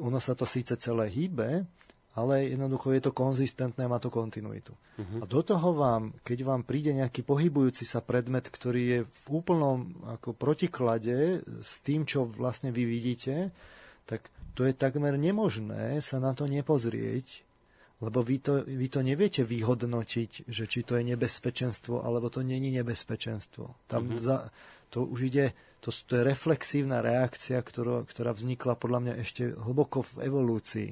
ono 0.00 0.18
sa 0.24 0.32
to 0.32 0.48
síce 0.48 0.72
celé 0.80 1.12
hýbe, 1.12 1.68
ale 2.16 2.48
jednoducho 2.48 2.96
je 2.96 3.02
to 3.04 3.12
konzistentné, 3.12 3.84
má 3.84 4.00
to 4.00 4.08
kontinuitu. 4.08 4.72
Uh-huh. 4.72 5.20
A 5.20 5.24
do 5.28 5.44
toho 5.44 5.76
vám, 5.76 6.16
keď 6.24 6.48
vám 6.48 6.64
príde 6.64 6.96
nejaký 6.96 7.20
pohybujúci 7.20 7.84
sa 7.84 8.00
predmet, 8.00 8.48
ktorý 8.48 8.82
je 8.82 9.00
v 9.04 9.24
úplnom 9.28 9.92
ako 10.16 10.32
protiklade 10.32 11.44
s 11.60 11.84
tým, 11.84 12.08
čo 12.08 12.24
vlastne 12.24 12.72
vy 12.72 12.88
vidíte, 12.88 13.52
tak 14.08 14.32
to 14.56 14.64
je 14.64 14.72
takmer 14.72 15.20
nemožné 15.20 16.00
sa 16.00 16.16
na 16.16 16.32
to 16.32 16.48
nepozrieť, 16.48 17.44
lebo 18.00 18.24
vy 18.24 18.40
to, 18.40 18.64
vy 18.64 18.88
to 18.88 19.04
neviete 19.04 19.44
vyhodnotiť, 19.44 20.48
že 20.48 20.64
či 20.64 20.80
to 20.88 20.96
je 20.96 21.04
nebezpečenstvo, 21.12 22.00
alebo 22.00 22.32
to 22.32 22.40
není 22.40 22.72
nebezpečenstvo. 22.72 23.76
Tam 23.92 24.08
uh-huh. 24.08 24.24
za, 24.24 24.48
to 24.88 25.04
už 25.04 25.28
ide, 25.28 25.52
to, 25.84 25.92
to 25.92 26.16
je 26.16 26.24
reflexívna 26.24 27.04
reakcia, 27.04 27.60
ktorá, 27.60 28.08
ktorá 28.08 28.32
vznikla 28.32 28.72
podľa 28.80 29.00
mňa 29.04 29.14
ešte 29.20 29.52
hlboko 29.52 30.00
v 30.00 30.32
evolúcii 30.32 30.90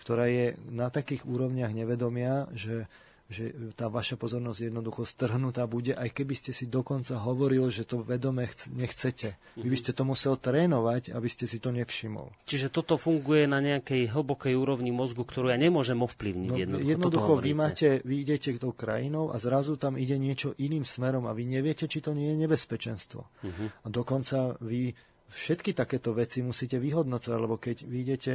ktorá 0.00 0.26
je 0.32 0.56
na 0.72 0.88
takých 0.88 1.28
úrovniach 1.28 1.76
nevedomia, 1.76 2.48
že, 2.56 2.88
že 3.28 3.52
tá 3.76 3.92
vaša 3.92 4.16
pozornosť 4.16 4.72
jednoducho 4.72 5.04
strhnutá 5.04 5.68
bude, 5.68 5.92
aj 5.92 6.10
keby 6.10 6.34
ste 6.34 6.56
si 6.56 6.66
dokonca 6.66 7.20
hovoril, 7.20 7.68
že 7.68 7.84
to 7.84 8.00
vedome 8.00 8.48
chc- 8.48 8.72
nechcete. 8.72 9.36
Vy 9.60 9.68
by 9.68 9.78
ste 9.78 9.92
to 9.92 10.08
musel 10.08 10.40
trénovať, 10.40 11.12
aby 11.12 11.28
ste 11.28 11.44
si 11.44 11.60
to 11.60 11.68
nevšimol. 11.68 12.32
Čiže 12.48 12.72
toto 12.72 12.96
funguje 12.96 13.44
na 13.44 13.60
nejakej 13.60 14.08
hlbokej 14.08 14.56
úrovni 14.56 14.88
mozgu, 14.88 15.22
ktorú 15.22 15.52
ja 15.52 15.60
nemôžem 15.60 16.00
ovplyvniť. 16.00 16.48
No, 16.48 16.56
jednoducho, 16.56 16.90
jednoducho 16.90 17.32
vy, 17.44 17.52
máte, 17.52 17.88
vy 18.02 18.14
idete 18.24 18.56
tou 18.56 18.72
krajinou 18.72 19.30
a 19.30 19.36
zrazu 19.36 19.76
tam 19.76 20.00
ide 20.00 20.16
niečo 20.16 20.56
iným 20.56 20.88
smerom 20.88 21.28
a 21.28 21.36
vy 21.36 21.44
neviete, 21.44 21.84
či 21.84 22.00
to 22.00 22.16
nie 22.16 22.32
je 22.32 22.40
nebezpečenstvo. 22.40 23.20
Uh-huh. 23.20 23.68
A 23.68 23.86
dokonca 23.92 24.56
vy 24.64 24.96
všetky 25.30 25.76
takéto 25.76 26.10
veci 26.10 26.42
musíte 26.42 26.82
vyhodnocovať, 26.82 27.38
lebo 27.38 27.56
keď 27.60 27.76
vy 27.86 27.96
idete 28.02 28.34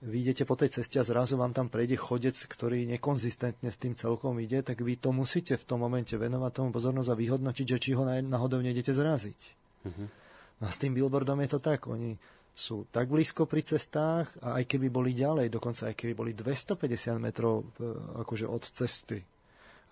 vy 0.00 0.24
idete 0.24 0.48
po 0.48 0.56
tej 0.56 0.80
ceste 0.80 0.96
a 0.96 1.04
zrazu 1.04 1.36
vám 1.36 1.52
tam 1.52 1.68
prejde 1.68 2.00
chodec, 2.00 2.32
ktorý 2.32 2.88
nekonzistentne 2.88 3.68
s 3.68 3.76
tým 3.76 3.92
celkom 3.92 4.40
ide, 4.40 4.64
tak 4.64 4.80
vy 4.80 4.96
to 4.96 5.12
musíte 5.12 5.60
v 5.60 5.64
tom 5.68 5.84
momente 5.84 6.16
venovať 6.16 6.52
tomu 6.56 6.70
pozornosť 6.72 7.10
a 7.12 7.20
vyhodnotiť, 7.20 7.66
že 7.76 7.78
či 7.78 7.90
ho 7.92 8.08
náhodou 8.08 8.64
nejdete 8.64 8.96
zraziť. 8.96 9.40
Uh-huh. 9.84 10.08
No 10.60 10.64
a 10.64 10.70
s 10.72 10.80
tým 10.80 10.96
billboardom 10.96 11.44
je 11.44 11.50
to 11.52 11.60
tak. 11.60 11.84
Oni 11.84 12.16
sú 12.56 12.88
tak 12.88 13.12
blízko 13.12 13.44
pri 13.44 13.60
cestách 13.60 14.32
a 14.40 14.60
aj 14.60 14.64
keby 14.72 14.88
boli 14.88 15.12
ďalej, 15.12 15.52
dokonca 15.52 15.92
aj 15.92 15.94
keby 15.96 16.12
boli 16.16 16.32
250 16.32 17.20
metrov 17.20 17.68
e, 17.76 17.88
akože 18.24 18.48
od 18.48 18.64
cesty. 18.72 19.20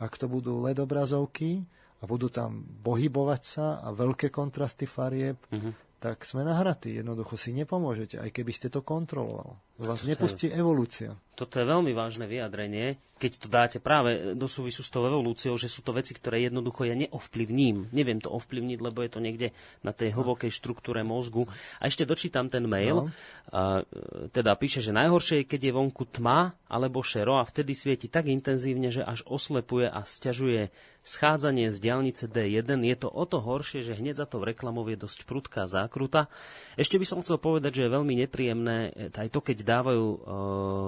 Ak 0.01 0.17
to 0.17 0.29
budú 0.29 0.61
LED 0.65 0.81
obrazovky 0.81 1.65
a 2.01 2.05
budú 2.09 2.33
tam 2.33 2.65
pohybovať 2.85 3.43
sa 3.45 3.67
a 3.85 3.93
veľké 3.93 4.33
kontrasty 4.33 4.89
farieb, 4.89 5.37
uh-huh 5.53 5.89
tak 5.99 6.23
sme 6.23 6.47
nahratí. 6.47 7.03
Jednoducho 7.03 7.35
si 7.35 7.51
nepomôžete, 7.51 8.23
aj 8.23 8.31
keby 8.31 8.53
ste 8.55 8.71
to 8.71 8.87
kontroloval. 8.87 9.59
Vás 9.79 10.03
nepustí 10.03 10.51
evolúcia. 10.51 11.15
Toto 11.39 11.63
je 11.63 11.71
veľmi 11.71 11.95
vážne 11.95 12.27
vyjadrenie, 12.27 12.99
keď 13.19 13.33
to 13.39 13.47
dáte 13.47 13.79
práve 13.79 14.35
do 14.35 14.51
súvisu 14.51 14.83
s 14.83 14.91
tou 14.91 15.07
evolúciou, 15.07 15.55
že 15.55 15.71
sú 15.71 15.87
to 15.87 15.95
veci, 15.95 16.11
ktoré 16.15 16.43
jednoducho 16.43 16.83
ja 16.83 16.99
neovplyvním. 16.99 17.95
Neviem 17.95 18.19
to 18.19 18.31
ovplyvniť, 18.31 18.79
lebo 18.83 19.07
je 19.07 19.11
to 19.11 19.23
niekde 19.23 19.49
na 19.87 19.95
tej 19.95 20.19
hlbokej 20.19 20.51
štruktúre 20.51 21.07
mozgu. 21.07 21.47
A 21.79 21.87
ešte 21.87 22.03
dočítam 22.03 22.51
ten 22.51 22.67
mail. 22.67 23.07
No. 23.07 23.15
A, 23.55 23.87
teda 24.35 24.59
píše, 24.59 24.83
že 24.83 24.91
najhoršie 24.91 25.43
je, 25.43 25.49
keď 25.51 25.61
je 25.71 25.77
vonku 25.79 26.11
tma 26.11 26.59
alebo 26.67 27.07
šero 27.07 27.39
a 27.39 27.47
vtedy 27.47 27.75
svieti 27.75 28.11
tak 28.11 28.27
intenzívne, 28.27 28.91
že 28.91 29.07
až 29.07 29.23
oslepuje 29.31 29.87
a 29.87 30.03
stiažuje 30.03 30.75
schádzanie 31.07 31.73
z 31.73 31.79
diálnice 31.81 32.29
D1. 32.29 32.67
Je 32.67 32.97
to 32.99 33.09
o 33.09 33.25
to 33.25 33.41
horšie, 33.41 33.81
že 33.81 33.97
hneď 33.97 34.21
za 34.21 34.27
to 34.29 34.43
v 34.43 34.53
reklamov 34.53 34.91
je 34.93 34.99
dosť 35.01 35.25
prudká 35.25 35.65
zákruta. 35.65 36.29
Ešte 36.77 37.01
by 37.01 37.07
som 37.09 37.23
chcel 37.25 37.41
povedať, 37.41 37.81
že 37.81 37.83
je 37.89 37.95
veľmi 37.97 38.15
nepríjemné 38.27 38.77
e, 38.93 39.09
aj 39.09 39.29
to, 39.33 39.41
keď 39.41 39.57
dávajú 39.69 40.07
e, 40.09 40.19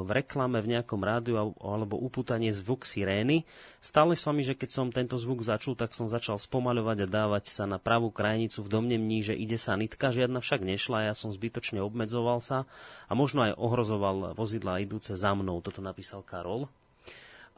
v 0.08 0.10
reklame 0.16 0.64
v 0.64 0.72
nejakom 0.72 1.04
rádiu 1.04 1.52
alebo 1.60 2.00
upútanie 2.00 2.48
zvuk 2.48 2.88
sirény. 2.88 3.44
Stále 3.84 4.16
sa 4.16 4.32
mi, 4.32 4.40
že 4.40 4.56
keď 4.56 4.70
som 4.72 4.88
tento 4.88 5.20
zvuk 5.20 5.44
začul, 5.44 5.76
tak 5.76 5.92
som 5.92 6.08
začal 6.08 6.40
spomaľovať 6.40 7.04
a 7.04 7.12
dávať 7.12 7.52
sa 7.52 7.68
na 7.68 7.76
pravú 7.76 8.08
krajnicu 8.08 8.64
v 8.64 8.72
domnemní, 8.72 9.20
že 9.20 9.36
ide 9.36 9.60
sa 9.60 9.76
nitka, 9.76 10.08
žiadna 10.08 10.40
však 10.40 10.64
nešla, 10.64 11.12
ja 11.12 11.14
som 11.14 11.28
zbytočne 11.28 11.84
obmedzoval 11.84 12.40
sa 12.40 12.64
a 13.06 13.12
možno 13.12 13.44
aj 13.44 13.60
ohrozoval 13.60 14.32
vozidla 14.32 14.80
idúce 14.80 15.12
za 15.12 15.36
mnou. 15.36 15.60
Toto 15.60 15.84
napísal 15.84 16.24
Karol. 16.24 16.64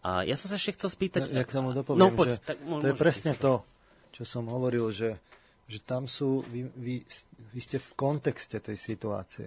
A 0.03 0.27
ja 0.27 0.35
som 0.35 0.51
sa 0.51 0.59
ešte 0.59 0.75
chcel 0.83 0.91
spýtať... 0.91 1.21
Ja, 1.31 1.43
ja 1.43 1.45
k 1.47 1.63
tomu 1.63 1.71
dopoviem, 1.71 2.03
no, 2.03 2.11
poď, 2.11 2.35
že 2.35 2.39
tak, 2.43 2.59
to 2.59 2.87
je 2.91 2.97
presne 2.99 3.39
to, 3.39 3.63
čo 4.11 4.27
som 4.27 4.51
hovoril, 4.51 4.91
že, 4.91 5.15
že 5.71 5.79
tam 5.79 6.11
sú, 6.11 6.43
vy, 6.51 6.67
vy, 6.75 7.07
vy 7.55 7.61
ste 7.63 7.79
v 7.79 7.91
kontexte 7.95 8.59
tej 8.59 8.75
situácie. 8.75 9.47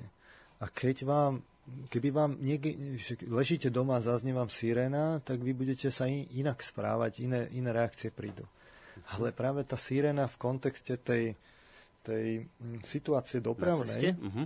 A 0.64 0.72
keď 0.72 1.04
vám, 1.04 1.44
keby 1.90 2.10
vám 2.14 2.32
niekde, 2.42 3.02
ležíte 3.26 3.74
doma 3.74 3.98
a 3.98 4.06
zaznie 4.06 4.34
vám 4.34 4.54
sirena, 4.54 5.18
tak 5.26 5.42
vy 5.42 5.54
budete 5.54 5.90
sa 5.90 6.06
in, 6.06 6.30
inak 6.38 6.62
správať, 6.62 7.26
iné, 7.26 7.50
iné 7.58 7.70
reakcie 7.74 8.14
prídu. 8.14 8.46
Ale 9.18 9.34
práve 9.34 9.66
tá 9.66 9.76
sirena 9.76 10.30
v 10.30 10.40
kontexte 10.40 10.96
tej, 11.02 11.34
tej 12.06 12.46
mm, 12.46 12.86
situácie 12.86 13.42
dopravnej, 13.42 14.14
uh-huh. 14.14 14.46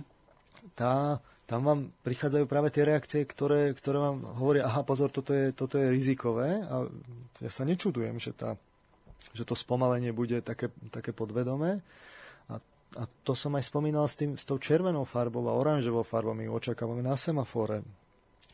tá, 0.72 1.20
tam 1.44 1.60
vám 1.64 1.80
prichádzajú 2.02 2.44
práve 2.48 2.72
tie 2.72 2.88
reakcie, 2.88 3.20
ktoré, 3.28 3.76
ktoré 3.76 4.00
vám 4.00 4.24
hovoria, 4.40 4.66
aha, 4.66 4.82
pozor, 4.82 5.12
toto 5.12 5.36
je, 5.36 5.52
toto 5.52 5.76
je 5.76 5.92
rizikové 5.92 6.64
a 6.66 6.88
ja 7.40 7.50
sa 7.52 7.68
nečudujem, 7.68 8.16
že, 8.16 8.32
tá, 8.32 8.56
že 9.36 9.44
to 9.44 9.52
spomalenie 9.52 10.10
bude 10.10 10.40
také, 10.40 10.72
také 10.88 11.12
podvedomé. 11.12 11.84
A, 12.98 13.06
to 13.22 13.38
som 13.38 13.54
aj 13.54 13.70
spomínal 13.70 14.10
s, 14.10 14.18
tým, 14.18 14.34
s 14.34 14.42
tou 14.42 14.58
červenou 14.58 15.06
farbou 15.06 15.46
a 15.46 15.54
oranžovou 15.54 16.02
farbou. 16.02 16.34
My 16.34 16.50
očakávame 16.50 17.04
na 17.04 17.14
semafore. 17.14 17.86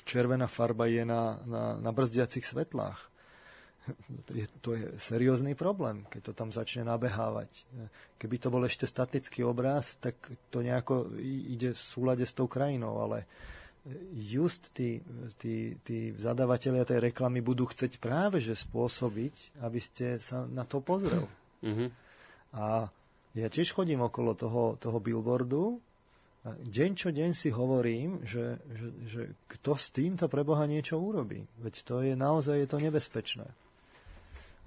Červená 0.05 0.47
farba 0.47 0.87
je 0.87 1.03
na, 1.09 1.41
na, 1.49 1.63
na 1.81 1.91
brzdiacich 1.91 2.45
svetlách 2.45 3.17
je, 4.41 4.47
to 4.61 4.75
je 4.75 4.99
seriózny 4.99 5.55
problém, 5.55 6.07
keď 6.11 6.21
to 6.23 6.33
tam 6.35 6.51
začne 6.51 6.87
nabehávať. 6.87 7.67
Keby 8.19 8.37
to 8.39 8.49
bol 8.51 8.63
ešte 8.67 8.87
statický 8.87 9.47
obraz, 9.47 9.99
tak 9.99 10.19
to 10.51 10.63
nejako 10.63 11.15
ide 11.23 11.75
v 11.75 11.81
súlade 11.81 12.25
s 12.27 12.35
tou 12.35 12.51
krajinou, 12.51 12.99
ale 13.03 13.27
just 14.19 14.75
tí, 14.75 14.99
tí, 15.39 15.79
tí 15.87 16.11
zadavatelia 16.19 16.83
tej 16.83 17.13
reklamy 17.13 17.39
budú 17.39 17.71
chceť 17.71 18.03
práve 18.03 18.43
že 18.43 18.59
spôsobiť, 18.59 19.63
aby 19.63 19.79
ste 19.79 20.19
sa 20.19 20.43
na 20.51 20.67
to 20.67 20.83
pozrel. 20.83 21.31
Mm-hmm. 21.63 21.89
A 22.59 22.91
ja 23.37 23.53
tiež 23.53 23.77
chodím 23.77 24.01
okolo 24.01 24.33
toho, 24.33 24.81
toho 24.81 24.97
billboardu 24.97 25.77
a 26.47 26.57
deň 26.57 26.91
čo 26.97 27.09
deň 27.13 27.31
si 27.37 27.53
hovorím, 27.53 28.25
že, 28.25 28.57
že, 28.71 28.89
že 29.05 29.23
kto 29.45 29.77
s 29.77 29.93
týmto 29.93 30.31
pre 30.31 30.47
Boha 30.47 30.65
niečo 30.65 30.97
urobí. 30.97 31.45
Veď 31.61 31.75
to 31.85 31.95
je 32.01 32.15
naozaj 32.17 32.65
je 32.65 32.69
to 32.71 32.79
nebezpečné. 32.81 33.47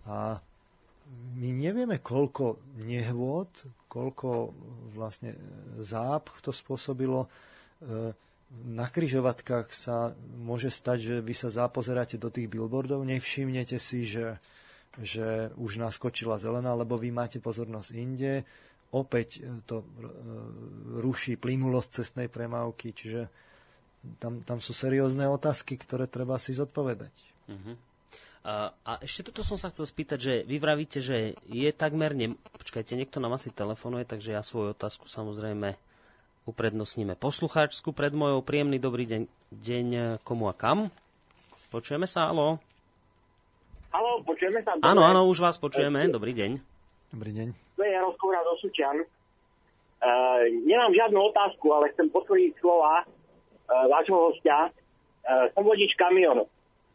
A 0.06 0.38
my 1.40 1.50
nevieme, 1.50 1.98
koľko 1.98 2.62
nehôd, 2.86 3.50
koľko 3.90 4.54
vlastne 4.94 5.34
zápch 5.82 6.44
to 6.46 6.54
spôsobilo. 6.54 7.26
E, 7.26 8.14
na 8.70 8.86
kryžovatkách 8.86 9.74
sa 9.74 10.14
môže 10.41 10.70
stať, 10.70 10.98
že 11.02 11.16
vy 11.26 11.34
sa 11.34 11.50
zapozeráte 11.50 12.22
do 12.22 12.30
tých 12.30 12.50
billboardov, 12.50 13.06
nevšimnete 13.06 13.78
si, 13.82 14.06
že, 14.06 14.38
že 15.00 15.52
už 15.56 15.80
naskočila 15.80 16.36
zelená, 16.36 16.76
lebo 16.76 17.00
vy 17.00 17.12
máte 17.12 17.40
pozornosť 17.40 17.90
inde. 17.96 18.44
Opäť 18.90 19.46
to 19.70 19.82
e, 19.82 19.86
ruší 21.00 21.38
plynulosť 21.38 21.90
cestnej 22.02 22.28
premávky, 22.28 22.92
čiže 22.92 23.30
tam, 24.18 24.42
tam 24.42 24.58
sú 24.64 24.72
seriózne 24.74 25.28
otázky, 25.30 25.78
ktoré 25.78 26.10
treba 26.10 26.40
si 26.40 26.56
zodpovedať. 26.56 27.14
Mm-hmm. 27.52 27.76
A, 28.40 28.72
a 28.72 28.92
ešte 29.04 29.30
toto 29.30 29.44
som 29.44 29.60
sa 29.60 29.68
chcel 29.68 29.84
spýtať, 29.84 30.20
že 30.20 30.34
vy 30.48 30.58
vravíte, 30.64 31.04
že 31.04 31.36
je 31.46 31.70
takmer... 31.76 32.16
Ne... 32.16 32.40
Počkajte, 32.56 32.96
niekto 32.96 33.20
nám 33.20 33.36
asi 33.36 33.52
telefonuje, 33.52 34.08
takže 34.08 34.32
ja 34.32 34.42
svoju 34.42 34.72
otázku 34.74 35.12
samozrejme 35.12 35.76
uprednostníme 36.48 37.20
poslucháčsku 37.20 37.92
pred 37.92 38.16
mojou. 38.16 38.40
Príjemný 38.42 38.80
dobrý 38.80 39.06
deň, 39.06 39.22
deň 39.54 39.88
komu 40.24 40.48
a 40.48 40.56
kam. 40.56 40.88
Počujeme 41.70 42.08
sa, 42.08 42.32
alo? 42.32 42.58
Halo, 43.90 44.22
počujeme 44.22 44.61
sa? 44.61 44.78
Áno, 44.86 45.02
áno, 45.02 45.26
už 45.26 45.41
vás 45.41 45.57
počujeme. 45.57 46.06
Dobrý 46.14 46.38
deň. 46.38 46.52
Dobrý 47.10 47.32
deň. 47.34 47.48
To 47.78 47.82
je 47.82 47.91
Jaroslav 47.91 48.45
do. 48.45 49.02
Uh, 49.99 50.45
nemám 50.64 50.94
žiadnu 50.94 51.20
otázku, 51.34 51.66
ale 51.74 51.91
chcem 51.91 52.07
potvrdiť 52.14 52.53
slova 52.61 53.03
uh, 53.03 53.86
vášho 53.90 54.30
hostia. 54.30 54.70
Uh, 55.26 55.49
som 55.57 55.66
vodič 55.66 55.91
kamionu. 55.98 56.45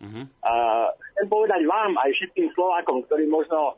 Uh-huh. 0.00 0.24
Uh, 0.40 0.88
chcem 1.12 1.26
povedať 1.28 1.66
vám 1.66 1.98
aj 1.98 2.10
všetkým 2.14 2.48
Slovákom, 2.54 3.02
ktorí 3.10 3.26
možno 3.26 3.76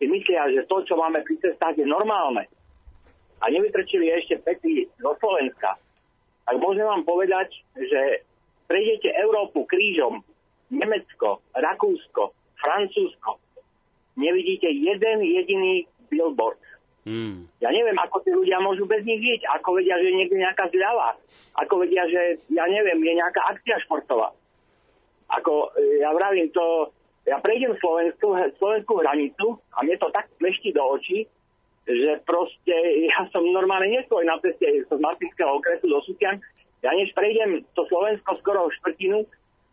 si 0.00 0.08
myslia, 0.08 0.48
že 0.50 0.64
to, 0.64 0.80
čo 0.88 0.96
máme 0.96 1.20
pri 1.22 1.36
cestách, 1.44 1.76
je 1.76 1.84
normálne 1.84 2.48
a 3.40 3.44
nevytrčili 3.48 4.12
ešte 4.16 4.40
pety 4.40 4.88
do 5.00 5.12
Slovenska, 5.16 5.76
tak 6.44 6.56
môžem 6.60 6.84
vám 6.84 7.04
povedať, 7.08 7.52
že 7.76 8.24
prejdete 8.68 9.12
Európu 9.16 9.64
krížom, 9.64 10.20
Nemecko, 10.70 11.42
Rakúsko, 11.54 12.34
Francúzsko, 12.58 13.38
nevidíte 14.16 14.70
jeden 14.70 15.18
jediný 15.22 15.86
billboard 16.10 16.60
Mm. 17.08 17.48
Ja 17.64 17.72
neviem, 17.72 17.96
ako 17.96 18.20
tí 18.20 18.30
ľudia 18.30 18.60
môžu 18.60 18.84
bez 18.84 19.00
nich 19.08 19.20
žiť. 19.24 19.48
Ako 19.60 19.80
vedia, 19.80 19.96
že 19.96 20.12
je 20.12 20.18
niekde 20.20 20.36
nejaká 20.36 20.68
zľava. 20.68 21.16
Ako 21.56 21.80
vedia, 21.80 22.04
že, 22.04 22.44
ja 22.52 22.68
neviem, 22.68 23.00
je 23.00 23.12
nejaká 23.16 23.40
akcia 23.56 23.80
športová. 23.88 24.36
Ako, 25.32 25.72
e, 25.80 26.04
ja 26.04 26.12
vravím 26.12 26.52
to, 26.52 26.92
ja 27.24 27.40
prejdem 27.40 27.72
Slovensku, 27.80 28.36
slovenskú 28.60 29.00
hranicu 29.00 29.56
a 29.72 29.80
mne 29.80 29.96
to 29.96 30.12
tak 30.12 30.28
plešti 30.36 30.76
do 30.76 30.82
očí, 30.92 31.24
že 31.88 32.20
proste 32.28 32.74
ja 33.10 33.24
som 33.32 33.48
normálne 33.48 33.88
neskôr 33.96 34.20
na 34.28 34.36
ceste 34.44 34.84
z 34.84 34.90
Martinského 35.00 35.56
okresu 35.56 35.88
do 35.88 36.04
Sutian. 36.04 36.36
Ja 36.84 36.92
než 36.92 37.12
prejdem 37.16 37.64
to 37.76 37.88
Slovensko 37.88 38.36
skoro 38.40 38.68
štvrtinu, 38.80 39.24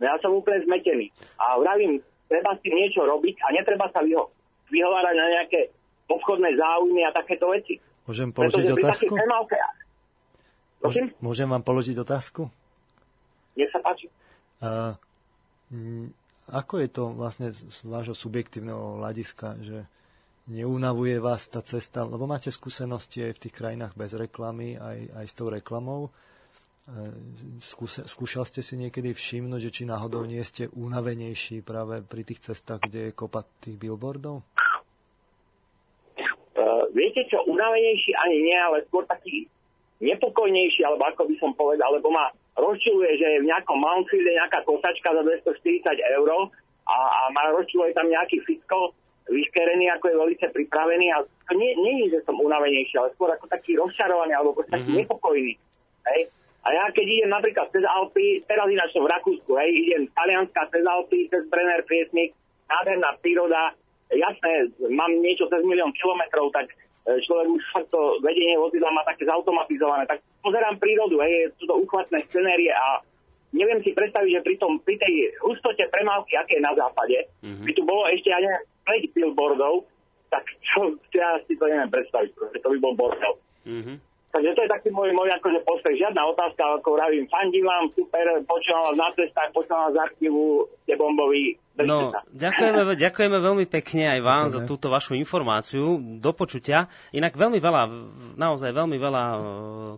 ja 0.02 0.16
som 0.22 0.34
úplne 0.34 0.62
zmetený. 0.66 1.10
A 1.42 1.58
vravím, 1.58 1.98
treba 2.30 2.54
si 2.62 2.70
niečo 2.70 3.06
robiť 3.08 3.36
a 3.42 3.48
netreba 3.56 3.90
sa 3.90 4.04
vyho- 4.06 4.30
vyhovárať 4.70 5.16
na 5.16 5.26
nejaké 5.40 5.60
obchodné 6.08 6.56
záujmy 6.56 7.02
a 7.04 7.12
takéto 7.12 7.52
veci. 7.52 7.80
Môžem 8.08 8.32
položiť 8.32 8.64
Pretože 8.64 8.80
otázku? 8.80 9.14
Môžem, 10.78 11.06
môžem 11.20 11.48
vám 11.50 11.64
položiť 11.66 11.96
otázku? 12.00 12.48
Nech 13.58 13.74
sa 13.74 13.82
páči. 13.82 14.08
A, 14.62 14.96
m, 15.74 16.14
ako 16.48 16.74
je 16.80 16.90
to 16.94 17.04
vlastne 17.12 17.52
z 17.52 17.78
vášho 17.84 18.16
subjektívneho 18.16 19.02
hľadiska, 19.02 19.60
že 19.66 19.84
neunavuje 20.48 21.20
vás 21.20 21.52
tá 21.52 21.60
cesta, 21.60 22.08
lebo 22.08 22.24
máte 22.24 22.48
skúsenosti 22.54 23.20
aj 23.28 23.32
v 23.36 23.42
tých 23.48 23.54
krajinách 23.58 23.94
bez 24.00 24.16
reklamy, 24.16 24.80
aj, 24.80 25.12
aj 25.20 25.26
s 25.28 25.34
tou 25.36 25.52
reklamou. 25.52 26.08
Skúse, 27.60 28.08
skúšal 28.08 28.48
ste 28.48 28.64
si 28.64 28.80
niekedy 28.80 29.12
všimnúť, 29.12 29.68
že 29.68 29.72
či 29.76 29.84
náhodou 29.84 30.24
nie 30.24 30.40
ste 30.48 30.72
unavenejší 30.72 31.60
práve 31.60 32.00
pri 32.00 32.24
tých 32.24 32.48
cestách, 32.48 32.88
kde 32.88 33.12
je 33.12 33.18
kopa 33.18 33.44
tých 33.60 33.76
billboardov? 33.76 34.48
viete 36.98 37.22
čo, 37.30 37.42
unavenejší 37.46 38.12
ani 38.18 38.38
nie, 38.42 38.58
ale 38.58 38.82
skôr 38.90 39.06
taký 39.06 39.46
nepokojnejší, 40.02 40.86
alebo 40.86 41.06
ako 41.10 41.30
by 41.30 41.36
som 41.42 41.52
povedal, 41.58 41.90
lebo 41.94 42.14
ma 42.14 42.30
rozčiluje, 42.58 43.18
že 43.18 43.28
je 43.38 43.42
v 43.46 43.50
nejakom 43.50 43.78
Mountfielde 43.78 44.34
nejaká 44.34 44.62
kosačka 44.66 45.14
za 45.14 45.22
240 45.22 45.86
eur 46.18 46.30
a, 46.86 46.98
a 46.98 47.22
ma 47.34 47.50
rozčiluje 47.54 47.94
tam 47.94 48.10
nejaký 48.10 48.42
fisko 48.46 48.94
vyškerený, 49.28 49.92
ako 49.98 50.06
je 50.08 50.20
veľmi 50.20 50.38
pripravený 50.40 51.08
a 51.14 51.18
to 51.22 51.54
nie, 51.58 51.74
nie 51.78 51.96
je, 52.06 52.18
že 52.18 52.26
som 52.26 52.38
unavenejší, 52.38 52.96
ale 52.98 53.12
skôr 53.18 53.30
ako 53.34 53.46
taký 53.50 53.76
rozčarovaný 53.76 54.34
alebo 54.38 54.56
mm-hmm. 54.56 54.74
taký 54.74 54.92
mhm. 54.94 54.98
nepokojný. 55.04 55.54
Hej? 56.14 56.22
A 56.68 56.76
ja 56.76 56.84
keď 56.92 57.06
idem 57.08 57.32
napríklad 57.32 57.72
cez 57.72 57.88
Alpy, 57.88 58.44
teraz 58.44 58.68
ináč 58.68 58.92
som 58.92 59.08
v 59.08 59.12
Rakúsku, 59.16 59.56
hej, 59.56 59.72
idem 59.72 60.04
z 60.04 60.12
Talianska 60.12 60.68
cez 60.68 60.84
Alpy, 60.84 61.32
cez 61.32 61.48
Brenner 61.48 61.80
Priesmik, 61.88 62.36
nádherná 62.68 63.16
príroda, 63.24 63.72
jasné, 64.12 64.68
mám 64.92 65.16
niečo 65.24 65.48
cez 65.48 65.64
milión 65.64 65.96
kilometrov, 65.96 66.52
tak 66.52 66.68
E, 67.08 67.24
človek 67.24 67.48
už 67.48 67.64
to 67.88 68.20
vedenie 68.20 68.60
vozidla 68.60 68.92
má 68.92 69.00
také 69.08 69.24
zautomatizované, 69.24 70.04
tak 70.12 70.20
pozerám 70.44 70.76
prírodu, 70.76 71.24
hej, 71.24 71.56
sú 71.56 71.64
to 71.64 71.80
uchvatné 71.80 72.20
scenérie 72.28 72.68
a 72.68 73.00
neviem 73.56 73.80
si 73.80 73.96
predstaviť, 73.96 74.32
že 74.36 74.44
pri, 74.44 74.56
tom, 74.60 74.76
pri 74.84 75.00
tej 75.00 75.32
hustote 75.40 75.88
premávky, 75.88 76.36
aké 76.36 76.60
je 76.60 76.68
na 76.68 76.76
západe, 76.76 77.32
mm-hmm. 77.40 77.64
by 77.64 77.72
tu 77.72 77.82
bolo 77.88 78.12
ešte, 78.12 78.28
ja 78.28 78.44
neviem, 78.44 78.60
5 79.08 79.16
billboardov, 79.16 79.88
tak 80.28 80.44
čo, 80.60 81.00
ja 81.16 81.40
si 81.48 81.56
to 81.56 81.72
neviem 81.72 81.88
predstaviť, 81.88 82.30
pretože 82.36 82.60
to 82.60 82.70
by 82.76 82.78
bol 82.84 82.94
bordel. 83.00 83.34
Mm-hmm. 83.64 83.96
Takže 84.38 84.54
to 84.54 84.62
je 84.62 84.70
taký 84.70 84.90
môj, 84.94 85.10
môj 85.18 85.34
akože 85.34 85.66
postoj. 85.66 85.98
Žiadna 85.98 86.22
otázka, 86.30 86.62
ako 86.78 86.94
vravím, 86.94 87.26
fandím 87.26 87.66
vám, 87.66 87.90
super, 87.98 88.22
počúvam 88.46 88.94
vás 88.94 88.98
na 89.02 89.10
cestách, 89.18 89.50
počúvam 89.50 89.90
vás 89.90 89.94
z 89.98 90.02
archívu, 90.06 90.70
ste 90.86 90.94
bomboví. 90.94 91.58
No, 91.82 92.14
ďakujeme, 92.38 92.82
ďakujeme 93.10 93.38
veľmi 93.42 93.66
pekne 93.66 94.14
aj 94.14 94.20
vám 94.22 94.46
za 94.54 94.62
túto 94.70 94.94
vašu 94.94 95.18
informáciu. 95.18 95.98
Do 96.22 96.38
počutia. 96.38 96.86
Inak 97.18 97.34
veľmi 97.34 97.58
veľa, 97.58 97.84
naozaj 98.38 98.78
veľmi 98.78 98.98
veľa 99.02 99.24
e, 99.26 99.38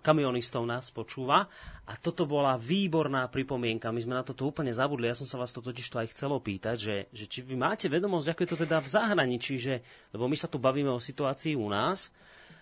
kamionistov 0.08 0.64
nás 0.64 0.88
počúva. 0.88 1.44
A 1.84 2.00
toto 2.00 2.24
bola 2.24 2.56
výborná 2.56 3.28
pripomienka. 3.28 3.92
My 3.92 4.00
sme 4.00 4.16
na 4.16 4.24
toto 4.24 4.48
úplne 4.48 4.72
zabudli. 4.72 5.12
Ja 5.12 5.20
som 5.20 5.28
sa 5.28 5.36
vás 5.36 5.52
to 5.52 5.60
totiž 5.60 5.84
to 5.84 6.00
aj 6.00 6.16
chcel 6.16 6.32
opýtať, 6.32 6.80
že, 6.80 6.96
že 7.12 7.28
či 7.28 7.44
vy 7.44 7.60
máte 7.60 7.92
vedomosť, 7.92 8.32
ako 8.32 8.40
je 8.40 8.50
to 8.56 8.58
teda 8.64 8.80
v 8.80 8.88
zahraničí, 8.88 9.60
že, 9.60 9.84
lebo 10.16 10.32
my 10.32 10.38
sa 10.40 10.48
tu 10.48 10.64
bavíme 10.64 10.96
o 10.96 11.04
situácii 11.04 11.60
u 11.60 11.68
nás, 11.68 12.08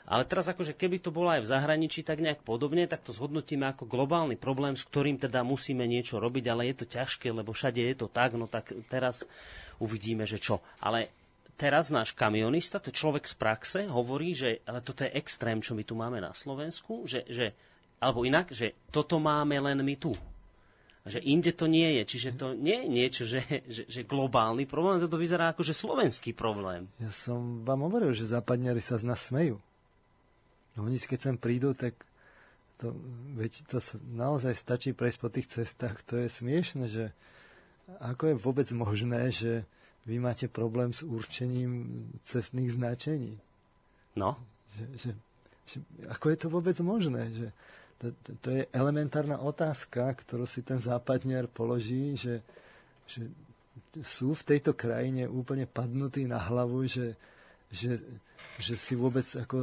ale 0.08 0.24
teraz 0.24 0.48
akože 0.48 0.72
keby 0.72 1.04
to 1.04 1.12
bolo 1.12 1.36
aj 1.36 1.44
v 1.44 1.52
zahraničí 1.52 2.00
tak 2.00 2.24
nejak 2.24 2.40
podobne, 2.48 2.88
tak 2.88 3.04
to 3.04 3.12
zhodnotíme 3.12 3.68
ako 3.68 3.84
globálny 3.84 4.40
problém, 4.40 4.80
s 4.80 4.88
ktorým 4.88 5.20
teda 5.20 5.44
musíme 5.44 5.84
niečo 5.84 6.24
robiť, 6.24 6.48
ale 6.48 6.72
je 6.72 6.76
to 6.80 6.86
ťažké, 6.88 7.28
lebo 7.36 7.52
všade 7.52 7.84
je 7.84 7.96
to 8.00 8.08
tak, 8.08 8.40
no 8.40 8.48
tak 8.48 8.72
teraz 8.88 9.28
uvidíme, 9.84 10.24
že 10.24 10.40
čo. 10.40 10.64
Ale 10.80 11.12
teraz 11.60 11.92
náš 11.92 12.16
kamionista, 12.16 12.80
to 12.80 12.96
človek 12.96 13.28
z 13.28 13.36
praxe, 13.36 13.80
hovorí, 13.92 14.32
že 14.32 14.64
ale 14.64 14.80
toto 14.80 15.04
je 15.04 15.12
extrém, 15.12 15.60
čo 15.60 15.76
my 15.76 15.84
tu 15.84 16.00
máme 16.00 16.24
na 16.24 16.32
Slovensku, 16.32 17.04
že, 17.04 17.28
že 17.28 17.52
alebo 18.00 18.24
inak, 18.24 18.54
že 18.54 18.78
toto 18.94 19.20
máme 19.20 19.60
len 19.60 19.84
my 19.84 19.96
tu. 20.00 20.16
Že 21.08 21.24
inde 21.24 21.52
to 21.56 21.72
nie 21.72 22.00
je. 22.00 22.04
Čiže 22.04 22.30
to 22.36 22.48
nie 22.52 22.84
je 22.84 22.88
niečo, 22.88 23.24
že, 23.24 23.40
že, 23.64 23.84
že 23.88 24.02
globálny 24.04 24.68
problém, 24.68 25.00
toto 25.00 25.16
vyzerá 25.16 25.56
ako 25.56 25.64
že 25.64 25.72
slovenský 25.72 26.36
problém. 26.36 26.92
Ja 27.00 27.10
som 27.10 27.64
vám 27.64 27.88
hovoril, 27.88 28.12
že 28.12 28.28
západňari 28.28 28.84
sa 28.84 29.00
z 29.00 29.08
nás 29.08 29.24
smejú. 29.24 29.58
No 30.78 30.86
oni 30.86 31.02
keď 31.02 31.20
sem 31.20 31.38
prídu, 31.42 31.74
tak 31.74 31.98
to, 32.78 32.94
veď 33.34 33.66
to 33.66 33.82
sa 33.82 33.98
naozaj 34.06 34.54
stačí 34.54 34.94
prejsť 34.94 35.20
po 35.20 35.30
tých 35.34 35.50
cestách. 35.50 36.06
To 36.06 36.22
je 36.22 36.30
smiešne, 36.30 36.86
že 36.86 37.10
ako 37.98 38.24
je 38.30 38.36
vôbec 38.38 38.70
možné, 38.78 39.34
že 39.34 39.66
vy 40.06 40.22
máte 40.22 40.46
problém 40.46 40.94
s 40.94 41.02
určením 41.02 41.90
cestných 42.22 42.70
značení. 42.70 43.42
No. 44.14 44.38
Že, 44.78 44.86
že, 44.94 45.12
že, 45.66 45.78
ako 46.08 46.26
je 46.30 46.38
to 46.38 46.48
vôbec 46.54 46.78
možné? 46.86 47.24
Že 47.34 47.48
to, 47.98 48.06
to, 48.22 48.30
to 48.46 48.50
je 48.54 48.64
elementárna 48.70 49.42
otázka, 49.42 50.14
ktorú 50.14 50.46
si 50.46 50.62
ten 50.62 50.78
západniar 50.78 51.50
položí, 51.50 52.14
že, 52.14 52.46
že 53.10 53.26
sú 54.06 54.38
v 54.38 54.46
tejto 54.54 54.78
krajine 54.78 55.26
úplne 55.26 55.66
padnutí 55.66 56.30
na 56.30 56.38
hlavu, 56.38 56.86
že, 56.86 57.18
že, 57.74 57.98
že 58.62 58.78
si 58.78 58.94
vôbec 58.94 59.26
ako 59.26 59.58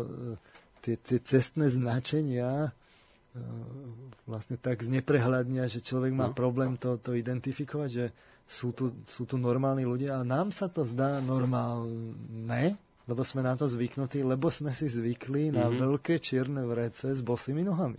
tie, 0.84 1.00
tie 1.00 1.18
cestné 1.24 1.72
značenia 1.72 2.68
e, 2.68 3.40
vlastne 4.28 4.60
tak 4.60 4.84
zneprehľadnia, 4.84 5.72
že 5.72 5.80
človek 5.80 6.12
má 6.12 6.28
no. 6.28 6.36
problém 6.36 6.76
to, 6.76 7.00
to 7.00 7.16
identifikovať, 7.16 7.88
že 7.88 8.06
sú 8.44 8.76
tu, 8.76 8.92
sú 9.08 9.24
tu 9.24 9.40
normálni 9.40 9.88
ľudia 9.88 10.20
a 10.20 10.28
nám 10.28 10.52
sa 10.52 10.68
to 10.68 10.84
zdá 10.84 11.24
normálne, 11.24 12.76
lebo 13.08 13.22
sme 13.24 13.40
na 13.40 13.56
to 13.56 13.64
zvyknutí, 13.64 14.20
lebo 14.20 14.52
sme 14.52 14.76
si 14.76 14.92
zvykli 14.92 15.48
mm-hmm. 15.48 15.56
na 15.56 15.72
mhm. 15.72 15.76
veľké 15.80 16.20
čierne 16.20 16.68
vrece 16.68 17.16
s 17.16 17.24
bosými 17.24 17.64
nohami. 17.64 17.96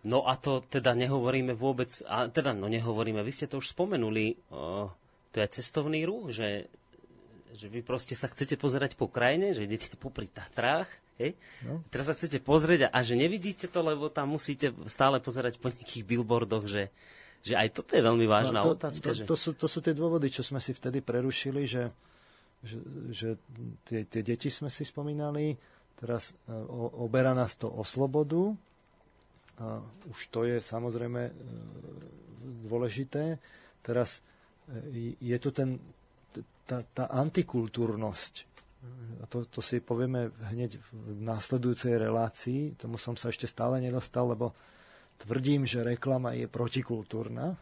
No 0.00 0.24
a 0.24 0.32
to 0.40 0.64
teda 0.64 0.96
nehovoríme 0.96 1.52
vôbec, 1.52 1.92
a 2.08 2.24
teda 2.32 2.56
no 2.56 2.72
nehovoríme, 2.72 3.20
vy 3.20 3.32
ste 3.36 3.44
to 3.44 3.60
už 3.60 3.76
spomenuli, 3.76 4.32
o, 4.48 4.88
to 5.28 5.36
je 5.44 5.60
cestovný 5.60 6.08
ruch, 6.08 6.32
že, 6.32 6.72
že 7.52 7.68
vy 7.68 7.84
proste 7.84 8.16
sa 8.16 8.32
chcete 8.32 8.56
pozerať 8.56 8.96
po 8.96 9.12
krajine, 9.12 9.52
že 9.52 9.68
idete 9.68 9.92
popri 10.00 10.24
Tatrách, 10.32 10.88
Hej? 11.20 11.36
No. 11.68 11.84
Teraz 11.92 12.08
sa 12.08 12.16
chcete 12.16 12.40
pozrieť 12.40 12.88
a, 12.88 12.96
a 12.96 12.98
že 13.04 13.20
nevidíte 13.20 13.68
to, 13.68 13.84
lebo 13.84 14.08
tam 14.08 14.32
musíte 14.32 14.72
stále 14.88 15.20
pozerať 15.20 15.60
po 15.60 15.68
nejakých 15.68 16.08
billboardoch, 16.08 16.64
že, 16.64 16.88
že 17.44 17.60
aj 17.60 17.68
toto 17.76 17.92
je 17.92 18.02
veľmi 18.02 18.24
vážna 18.24 18.64
no, 18.64 18.72
to, 18.72 18.80
otázka. 18.80 19.04
To, 19.04 19.12
že... 19.12 19.24
to, 19.28 19.36
sú, 19.36 19.50
to 19.52 19.68
sú 19.68 19.84
tie 19.84 19.92
dôvody, 19.92 20.32
čo 20.32 20.40
sme 20.40 20.64
si 20.64 20.72
vtedy 20.72 21.04
prerušili, 21.04 21.68
že, 21.68 21.92
že, 22.64 22.78
že 23.12 23.28
tie, 23.84 24.08
tie 24.08 24.22
deti 24.24 24.48
sme 24.48 24.72
si 24.72 24.88
spomínali, 24.88 25.60
teraz 26.00 26.32
e, 26.48 26.56
o, 26.56 27.04
oberá 27.04 27.36
nás 27.36 27.60
to 27.60 27.68
o 27.68 27.84
slobodu, 27.84 28.56
a 29.60 29.84
už 30.08 30.18
to 30.32 30.48
je 30.48 30.56
samozrejme 30.56 31.20
e, 31.28 31.32
dôležité. 32.64 33.36
Teraz 33.84 34.24
e, 34.72 35.16
je 35.20 35.36
tu 35.36 35.52
ten, 35.52 35.76
tá, 36.64 36.80
tá 36.96 37.04
antikultúrnosť, 37.12 38.48
a 39.20 39.24
to, 39.28 39.44
to 39.44 39.60
si 39.60 39.80
povieme 39.84 40.32
hneď 40.48 40.80
v 40.80 41.20
následujúcej 41.20 42.00
relácii, 42.00 42.80
tomu 42.80 42.96
som 42.96 43.14
sa 43.14 43.28
ešte 43.28 43.44
stále 43.44 43.76
nedostal, 43.76 44.32
lebo 44.32 44.56
tvrdím, 45.20 45.68
že 45.68 45.84
reklama 45.84 46.32
je 46.32 46.48
protikultúrna 46.48 47.60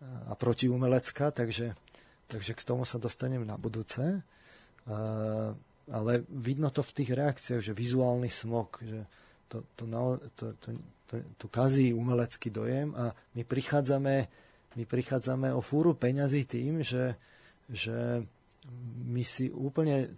a 0.00 0.32
protiumelecká, 0.34 1.30
takže 1.30 1.78
takže 2.30 2.54
k 2.54 2.62
tomu 2.62 2.86
sa 2.86 3.02
dostanem 3.02 3.42
na 3.42 3.58
budúce. 3.58 4.22
Ale 5.90 6.12
vidno 6.30 6.70
to 6.70 6.86
v 6.86 6.94
tých 7.02 7.10
reakciách, 7.10 7.62
že 7.66 7.74
vizuálny 7.74 8.30
smog, 8.30 8.78
že 8.78 9.02
to, 9.50 9.66
to, 9.74 9.84
to, 10.38 10.46
to, 10.62 10.68
to, 11.10 11.14
to 11.34 11.46
kazí 11.50 11.90
umelecký 11.90 12.54
dojem 12.54 12.94
a 12.94 13.10
my 13.34 13.42
prichádzame, 13.42 14.14
my 14.78 14.84
prichádzame 14.86 15.50
o 15.50 15.58
fúru 15.58 15.98
peňazí 15.98 16.46
tým, 16.46 16.86
že, 16.86 17.18
že 17.66 18.22
my 19.10 19.22
si 19.24 19.48
úplne... 19.48 20.12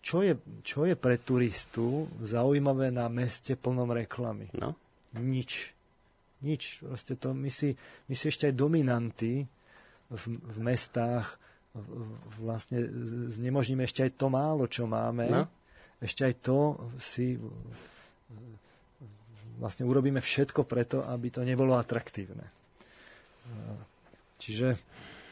Čo 0.00 0.22
je, 0.22 0.38
čo 0.62 0.86
je 0.86 0.94
pre 0.94 1.18
turistu 1.18 2.06
zaujímavé 2.22 2.94
na 2.94 3.10
meste 3.10 3.58
plnom 3.58 3.90
reklamy? 3.90 4.48
No. 4.54 4.78
Nič. 5.18 5.74
Nič. 6.46 6.78
Proste 6.80 7.18
to, 7.18 7.34
my, 7.34 7.50
si, 7.50 7.74
my 8.06 8.14
si 8.14 8.30
ešte 8.30 8.48
aj 8.48 8.54
dominanty 8.54 9.42
v, 10.06 10.24
v 10.30 10.58
mestách 10.62 11.38
vlastne 12.40 12.80
znemožníme 13.28 13.84
ešte 13.84 14.06
aj 14.06 14.12
to 14.16 14.26
málo, 14.32 14.64
čo 14.70 14.88
máme. 14.88 15.28
No. 15.28 15.44
Ešte 16.00 16.24
aj 16.24 16.34
to 16.40 16.58
si 16.96 17.36
vlastne 19.56 19.88
urobíme 19.88 20.20
všetko 20.20 20.68
preto, 20.68 21.04
aby 21.04 21.32
to 21.32 21.40
nebolo 21.44 21.76
atraktívne. 21.76 22.44
Čiže 24.36 24.76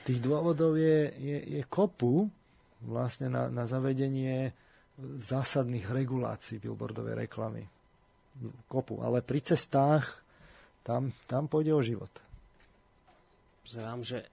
tých 0.05 0.21
dôvodov 0.21 0.77
je, 0.77 1.11
je, 1.17 1.39
je 1.59 1.63
kopu 1.65 2.29
vlastne 2.85 3.33
na, 3.33 3.49
na 3.49 3.65
zavedenie 3.65 4.53
zásadných 5.01 5.91
regulácií 5.91 6.63
billboardovej 6.63 7.27
reklamy. 7.27 7.65
Kopu. 8.69 9.03
Ale 9.03 9.25
pri 9.25 9.41
cestách 9.43 10.23
tam, 10.85 11.11
tam 11.27 11.49
pôjde 11.49 11.73
o 11.75 11.83
život. 11.83 12.11
Zerám, 13.65 14.05
že 14.05 14.29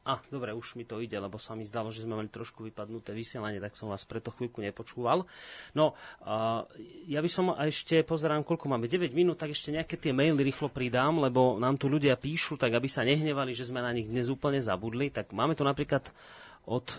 a, 0.00 0.16
dobre, 0.32 0.56
už 0.56 0.80
mi 0.80 0.88
to 0.88 0.96
ide, 1.04 1.20
lebo 1.20 1.36
sa 1.36 1.52
mi 1.52 1.68
zdalo, 1.68 1.92
že 1.92 2.08
sme 2.08 2.16
mali 2.16 2.32
trošku 2.32 2.64
vypadnuté 2.64 3.12
vysielanie, 3.12 3.60
tak 3.60 3.76
som 3.76 3.92
vás 3.92 4.08
preto 4.08 4.32
chvíľku 4.32 4.64
nepočúval. 4.64 5.28
No, 5.76 5.92
uh, 6.24 6.64
ja 7.04 7.20
by 7.20 7.28
som 7.28 7.52
ešte, 7.52 8.00
pozerám, 8.00 8.40
koľko 8.40 8.72
máme, 8.72 8.88
9 8.88 9.12
minút, 9.12 9.36
tak 9.36 9.52
ešte 9.52 9.76
nejaké 9.76 10.00
tie 10.00 10.16
maily 10.16 10.40
rýchlo 10.40 10.72
pridám, 10.72 11.20
lebo 11.20 11.60
nám 11.60 11.76
tu 11.76 11.92
ľudia 11.92 12.16
píšu, 12.16 12.56
tak 12.56 12.72
aby 12.72 12.88
sa 12.88 13.04
nehnevali, 13.04 13.52
že 13.52 13.68
sme 13.68 13.84
na 13.84 13.92
nich 13.92 14.08
dnes 14.08 14.32
úplne 14.32 14.64
zabudli. 14.64 15.12
Tak 15.12 15.36
máme 15.36 15.52
tu 15.52 15.68
napríklad 15.68 16.08
od 16.70 16.86
e, 16.94 16.98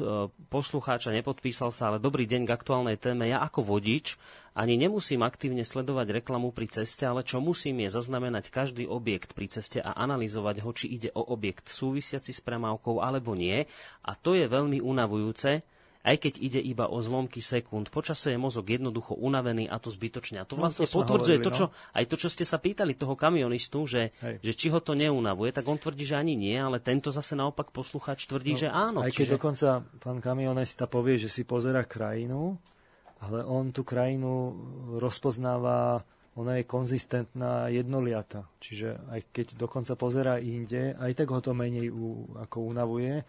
poslucháča, 0.51 1.15
nepodpísal 1.15 1.71
sa, 1.71 1.87
ale 1.87 2.03
dobrý 2.03 2.27
deň 2.27 2.43
k 2.43 2.55
aktuálnej 2.59 2.99
téme. 2.99 3.31
Ja 3.31 3.39
ako 3.39 3.63
vodič 3.63 4.19
ani 4.51 4.75
nemusím 4.75 5.23
aktívne 5.23 5.63
sledovať 5.63 6.19
reklamu 6.19 6.51
pri 6.51 6.67
ceste, 6.67 7.07
ale 7.07 7.23
čo 7.23 7.39
musím 7.39 7.87
je 7.87 7.95
zaznamenať 7.95 8.51
každý 8.51 8.83
objekt 8.83 9.31
pri 9.31 9.47
ceste 9.47 9.79
a 9.79 9.95
analyzovať 9.95 10.59
ho, 10.59 10.69
či 10.75 10.91
ide 10.91 11.09
o 11.15 11.23
objekt 11.23 11.71
súvisiaci 11.71 12.35
s 12.35 12.43
premávkou 12.43 12.99
alebo 12.99 13.31
nie. 13.31 13.63
A 14.03 14.11
to 14.19 14.35
je 14.35 14.51
veľmi 14.51 14.83
unavujúce, 14.83 15.63
aj 16.01 16.17
keď 16.17 16.33
ide 16.41 16.61
iba 16.61 16.89
o 16.89 16.97
zlomky 16.97 17.45
sekúnd. 17.45 17.93
Počase 17.93 18.33
je 18.33 18.39
mozog 18.41 18.65
jednoducho 18.65 19.13
unavený 19.13 19.69
a 19.69 19.77
to 19.77 19.93
zbytočne. 19.93 20.41
A 20.41 20.45
to 20.49 20.57
no, 20.57 20.65
vlastne 20.65 20.85
no, 20.85 20.89
to 20.89 20.97
potvrdzuje 20.97 21.37
hovorili, 21.37 21.45
to, 21.45 21.51
čo, 21.53 21.65
no? 21.69 21.93
aj 21.93 22.05
to, 22.09 22.15
čo 22.17 22.29
ste 22.33 22.45
sa 22.45 22.57
pýtali 22.57 22.97
toho 22.97 23.13
kamionistu, 23.13 23.85
že, 23.85 24.09
že 24.41 24.51
či 24.57 24.73
ho 24.73 24.81
to 24.81 24.97
neunavuje, 24.97 25.53
tak 25.53 25.69
on 25.69 25.77
tvrdí, 25.77 26.03
že 26.05 26.17
ani 26.17 26.33
nie, 26.33 26.57
ale 26.57 26.81
tento 26.81 27.13
zase 27.13 27.37
naopak 27.37 27.69
posluchač 27.69 28.25
tvrdí, 28.25 28.57
no, 28.57 28.61
že 28.65 28.67
áno. 28.73 28.99
Aj 29.05 29.13
keď 29.13 29.27
čiže... 29.29 29.35
dokonca 29.37 29.69
pán 30.01 30.17
kamionista 30.17 30.89
povie, 30.89 31.21
že 31.21 31.29
si 31.29 31.45
pozera 31.45 31.85
krajinu, 31.85 32.57
ale 33.21 33.45
on 33.45 33.69
tú 33.69 33.85
krajinu 33.85 34.57
rozpoznáva 34.97 36.01
ona 36.31 36.57
je 36.57 36.63
konzistentná 36.63 37.67
jednoliata. 37.67 38.47
Čiže 38.63 39.03
aj 39.11 39.35
keď 39.35 39.47
dokonca 39.59 39.99
pozera 39.99 40.39
inde, 40.39 40.95
aj 40.95 41.11
tak 41.11 41.27
ho 41.27 41.43
to 41.43 41.51
menej 41.51 41.91
u, 41.91 42.23
ako 42.39 42.71
unavuje 42.71 43.19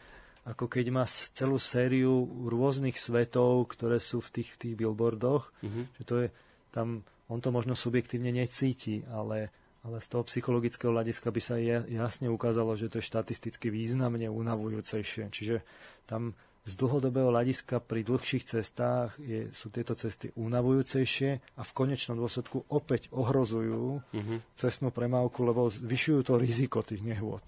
ako 0.42 0.66
keď 0.66 0.86
má 0.90 1.04
celú 1.06 1.62
sériu 1.62 2.26
rôznych 2.50 2.98
svetov, 2.98 3.70
ktoré 3.70 4.02
sú 4.02 4.18
v 4.18 4.42
tých, 4.42 4.58
tých 4.58 4.74
billboardoch, 4.74 5.54
mm-hmm. 5.62 5.84
že 5.98 6.02
to 6.02 6.14
je 6.26 6.28
tam, 6.74 7.06
on 7.30 7.38
to 7.38 7.54
možno 7.54 7.78
subjektívne 7.78 8.34
necíti, 8.34 9.06
ale, 9.06 9.54
ale 9.86 10.02
z 10.02 10.06
toho 10.10 10.26
psychologického 10.26 10.90
hľadiska 10.90 11.30
by 11.30 11.40
sa 11.40 11.56
jasne 11.86 12.26
ukázalo, 12.26 12.74
že 12.74 12.90
to 12.90 12.98
je 12.98 13.06
štatisticky 13.06 13.70
významne 13.70 14.26
unavujúcejšie. 14.26 15.30
Čiže 15.30 15.62
tam 16.10 16.34
z 16.62 16.72
dlhodobého 16.78 17.30
hľadiska 17.30 17.82
pri 17.82 18.06
dlhších 18.06 18.46
cestách 18.46 19.18
je, 19.18 19.50
sú 19.50 19.70
tieto 19.70 19.98
cesty 19.98 20.30
unavujúcejšie 20.34 21.58
a 21.58 21.62
v 21.62 21.72
konečnom 21.74 22.18
dôsledku 22.18 22.66
opäť 22.70 23.10
ohrozujú 23.14 24.02
mm-hmm. 24.02 24.38
cestnú 24.58 24.94
premávku, 24.94 25.42
lebo 25.42 25.70
zvyšujú 25.70 26.20
to 26.22 26.34
riziko 26.38 26.82
tých 26.82 27.02
nehôd. 27.02 27.42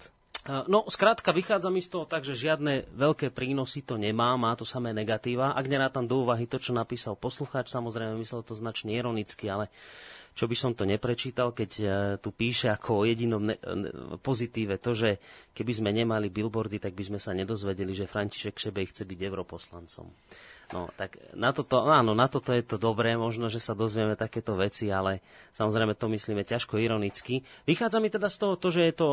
No, 0.45 0.85
skrátka, 0.85 1.33
vychádza 1.33 1.73
mi 1.73 1.81
z 1.81 1.89
toho 1.89 2.05
tak, 2.05 2.21
že 2.21 2.37
žiadne 2.37 2.85
veľké 2.93 3.33
prínosy 3.33 3.81
to 3.81 3.97
nemá, 3.97 4.37
má 4.37 4.53
to 4.53 4.61
samé 4.61 4.93
negatíva. 4.93 5.57
Ak 5.57 5.65
nerátam 5.65 6.05
do 6.05 6.21
úvahy 6.21 6.45
to, 6.45 6.61
čo 6.61 6.69
napísal 6.69 7.17
poslucháč, 7.17 7.73
samozrejme 7.73 8.13
myslel 8.21 8.45
to 8.45 8.53
značne 8.53 8.93
ironicky, 8.93 9.49
ale 9.49 9.73
čo 10.37 10.45
by 10.45 10.53
som 10.53 10.77
to 10.77 10.85
neprečítal, 10.85 11.49
keď 11.49 11.71
e, 11.79 11.83
tu 12.21 12.29
píše 12.29 12.69
ako 12.69 13.01
o 13.01 13.03
jedinom 13.09 13.41
ne- 13.41 13.57
pozitíve 14.21 14.77
to, 14.77 14.93
že 14.93 15.09
keby 15.55 15.71
sme 15.71 15.89
nemali 15.95 16.29
billboardy, 16.29 16.77
tak 16.77 16.93
by 16.93 17.09
sme 17.09 17.19
sa 17.23 17.33
nedozvedeli, 17.33 17.95
že 17.95 18.05
František 18.05 18.59
Šebej 18.59 18.93
chce 18.93 19.07
byť 19.07 19.19
europoslancom. 19.25 20.05
No, 20.73 20.89
tak 20.97 21.21
na 21.37 21.53
toto, 21.53 21.85
áno, 21.85 22.17
na 22.17 22.25
toto 22.25 22.49
je 22.49 22.65
to 22.65 22.81
dobré, 22.81 23.13
možno, 23.13 23.51
že 23.51 23.61
sa 23.61 23.77
dozvieme 23.77 24.17
takéto 24.17 24.57
veci, 24.57 24.89
ale 24.89 25.21
samozrejme 25.53 25.93
to 25.93 26.09
myslíme 26.09 26.41
ťažko 26.41 26.81
ironicky. 26.81 27.45
Vychádza 27.69 28.01
mi 28.01 28.09
teda 28.09 28.31
z 28.31 28.37
toho 28.41 28.55
to, 28.57 28.73
že 28.73 28.81
je 28.89 28.93
to 28.97 29.09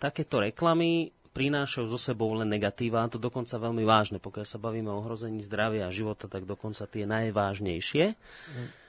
takéto 0.00 0.40
reklamy 0.40 1.12
prinášajú 1.34 1.90
zo 1.90 1.98
sebou 1.98 2.30
len 2.38 2.46
negatíva, 2.46 3.02
a 3.02 3.10
to 3.10 3.18
dokonca 3.18 3.58
veľmi 3.58 3.82
vážne. 3.82 4.22
Pokiaľ 4.22 4.46
sa 4.46 4.62
bavíme 4.62 4.86
o 4.94 5.02
ohrození 5.02 5.42
zdravia 5.42 5.90
a 5.90 5.92
života, 5.92 6.30
tak 6.30 6.46
dokonca 6.46 6.86
tie 6.86 7.04
najvážnejšie. 7.10 8.04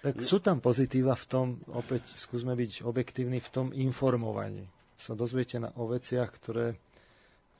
Tak 0.06 0.22
sú 0.22 0.38
tam 0.38 0.62
pozitíva 0.62 1.18
v 1.18 1.26
tom, 1.26 1.46
opäť 1.74 2.06
skúsme 2.14 2.54
byť 2.54 2.86
objektívni, 2.86 3.42
v 3.42 3.50
tom 3.50 3.68
informovaní. 3.74 4.70
Sa 5.02 5.18
dozviete 5.18 5.58
na, 5.58 5.74
o 5.74 5.90
veciach, 5.90 6.30
ktoré, 6.38 6.78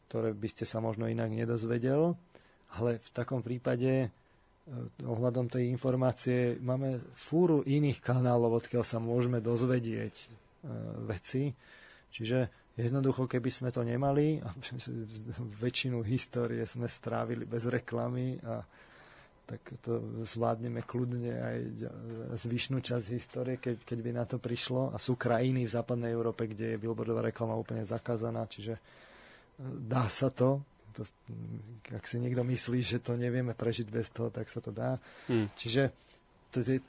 ktoré 0.08 0.38
by 0.38 0.48
ste 0.54 0.70
sa 0.70 0.78
možno 0.78 1.10
inak 1.10 1.34
nedozvedel, 1.34 2.14
ale 2.78 3.02
v 3.02 3.10
takom 3.10 3.42
prípade 3.42 4.14
ohľadom 5.06 5.46
tej 5.46 5.70
informácie 5.70 6.58
máme 6.58 6.98
fúru 7.14 7.62
iných 7.62 8.02
kanálov, 8.02 8.66
odkiaľ 8.66 8.82
sa 8.82 8.98
môžeme 8.98 9.38
dozvedieť 9.38 10.16
e, 10.18 10.26
veci. 11.06 11.54
Čiže 12.10 12.74
jednoducho, 12.74 13.30
keby 13.30 13.50
sme 13.54 13.70
to 13.70 13.86
nemali, 13.86 14.42
a 14.42 14.50
väčšinu 15.66 16.02
histórie 16.02 16.66
sme 16.66 16.90
strávili 16.90 17.46
bez 17.46 17.70
reklamy 17.70 18.42
a 18.42 18.66
tak 19.46 19.62
to 19.86 20.26
zvládneme 20.26 20.82
kľudne 20.82 21.30
aj 21.38 21.58
zvyšnú 22.34 22.82
časť 22.82 23.06
histórie, 23.14 23.62
keď, 23.62 23.86
keď 23.86 24.00
by 24.02 24.12
na 24.18 24.26
to 24.26 24.42
prišlo. 24.42 24.90
A 24.90 24.98
sú 24.98 25.14
krajiny 25.14 25.70
v 25.70 25.76
západnej 25.78 26.10
Európe, 26.10 26.50
kde 26.50 26.74
je 26.74 26.82
billboardová 26.82 27.30
reklama 27.30 27.54
úplne 27.54 27.86
zakázaná, 27.86 28.50
čiže 28.50 28.74
eh, 28.74 28.82
dá 29.62 30.10
sa 30.10 30.34
to 30.34 30.66
to, 30.96 31.04
ak 31.92 32.08
si 32.08 32.18
niekto 32.24 32.42
myslí, 32.42 32.80
že 32.80 33.04
to 33.04 33.20
nevieme 33.20 33.52
prežiť 33.52 33.88
bez 33.92 34.08
toho, 34.16 34.32
tak 34.32 34.48
sa 34.48 34.64
to 34.64 34.72
dá. 34.72 34.96
Hmm. 35.28 35.52
Čiže 35.60 35.92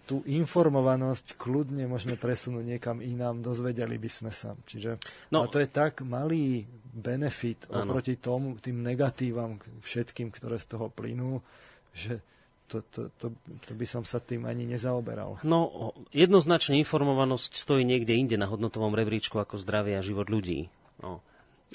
tú 0.06 0.22
informovanosť 0.22 1.34
kľudne 1.34 1.90
môžeme 1.90 2.14
presunúť 2.14 2.62
niekam 2.62 3.02
inám, 3.02 3.42
dozvedeli 3.42 3.98
by 3.98 4.10
sme 4.10 4.30
sa. 4.30 4.54
Čiže, 4.54 5.02
no. 5.34 5.42
A 5.42 5.50
to 5.50 5.58
je 5.58 5.66
tak 5.66 6.06
malý 6.06 6.62
benefit 6.94 7.66
ano. 7.66 7.90
oproti 7.90 8.14
tomu, 8.14 8.54
tým 8.62 8.86
negatívam 8.86 9.58
všetkým, 9.82 10.30
ktoré 10.30 10.62
z 10.62 10.66
toho 10.70 10.86
plynú, 10.86 11.42
že 11.90 12.22
to, 12.66 12.82
to, 12.90 13.10
to, 13.18 13.26
to 13.62 13.72
by 13.78 13.86
som 13.86 14.02
sa 14.02 14.18
tým 14.18 14.46
ani 14.46 14.66
nezaoberal. 14.66 15.38
No, 15.46 15.90
jednoznačne 16.10 16.78
informovanosť 16.82 17.54
stojí 17.54 17.86
niekde 17.86 18.14
inde 18.14 18.36
na 18.38 18.50
hodnotovom 18.50 18.94
rebríčku 18.94 19.38
ako 19.38 19.58
zdravie 19.58 19.98
a 19.98 20.02
život 20.02 20.26
ľudí. 20.26 20.66
No. 20.98 21.22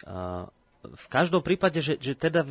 A 0.08 0.48
v 0.84 1.08
každom 1.08 1.46
prípade, 1.46 1.80
že, 1.82 1.98
že 2.02 2.18
teda 2.18 2.46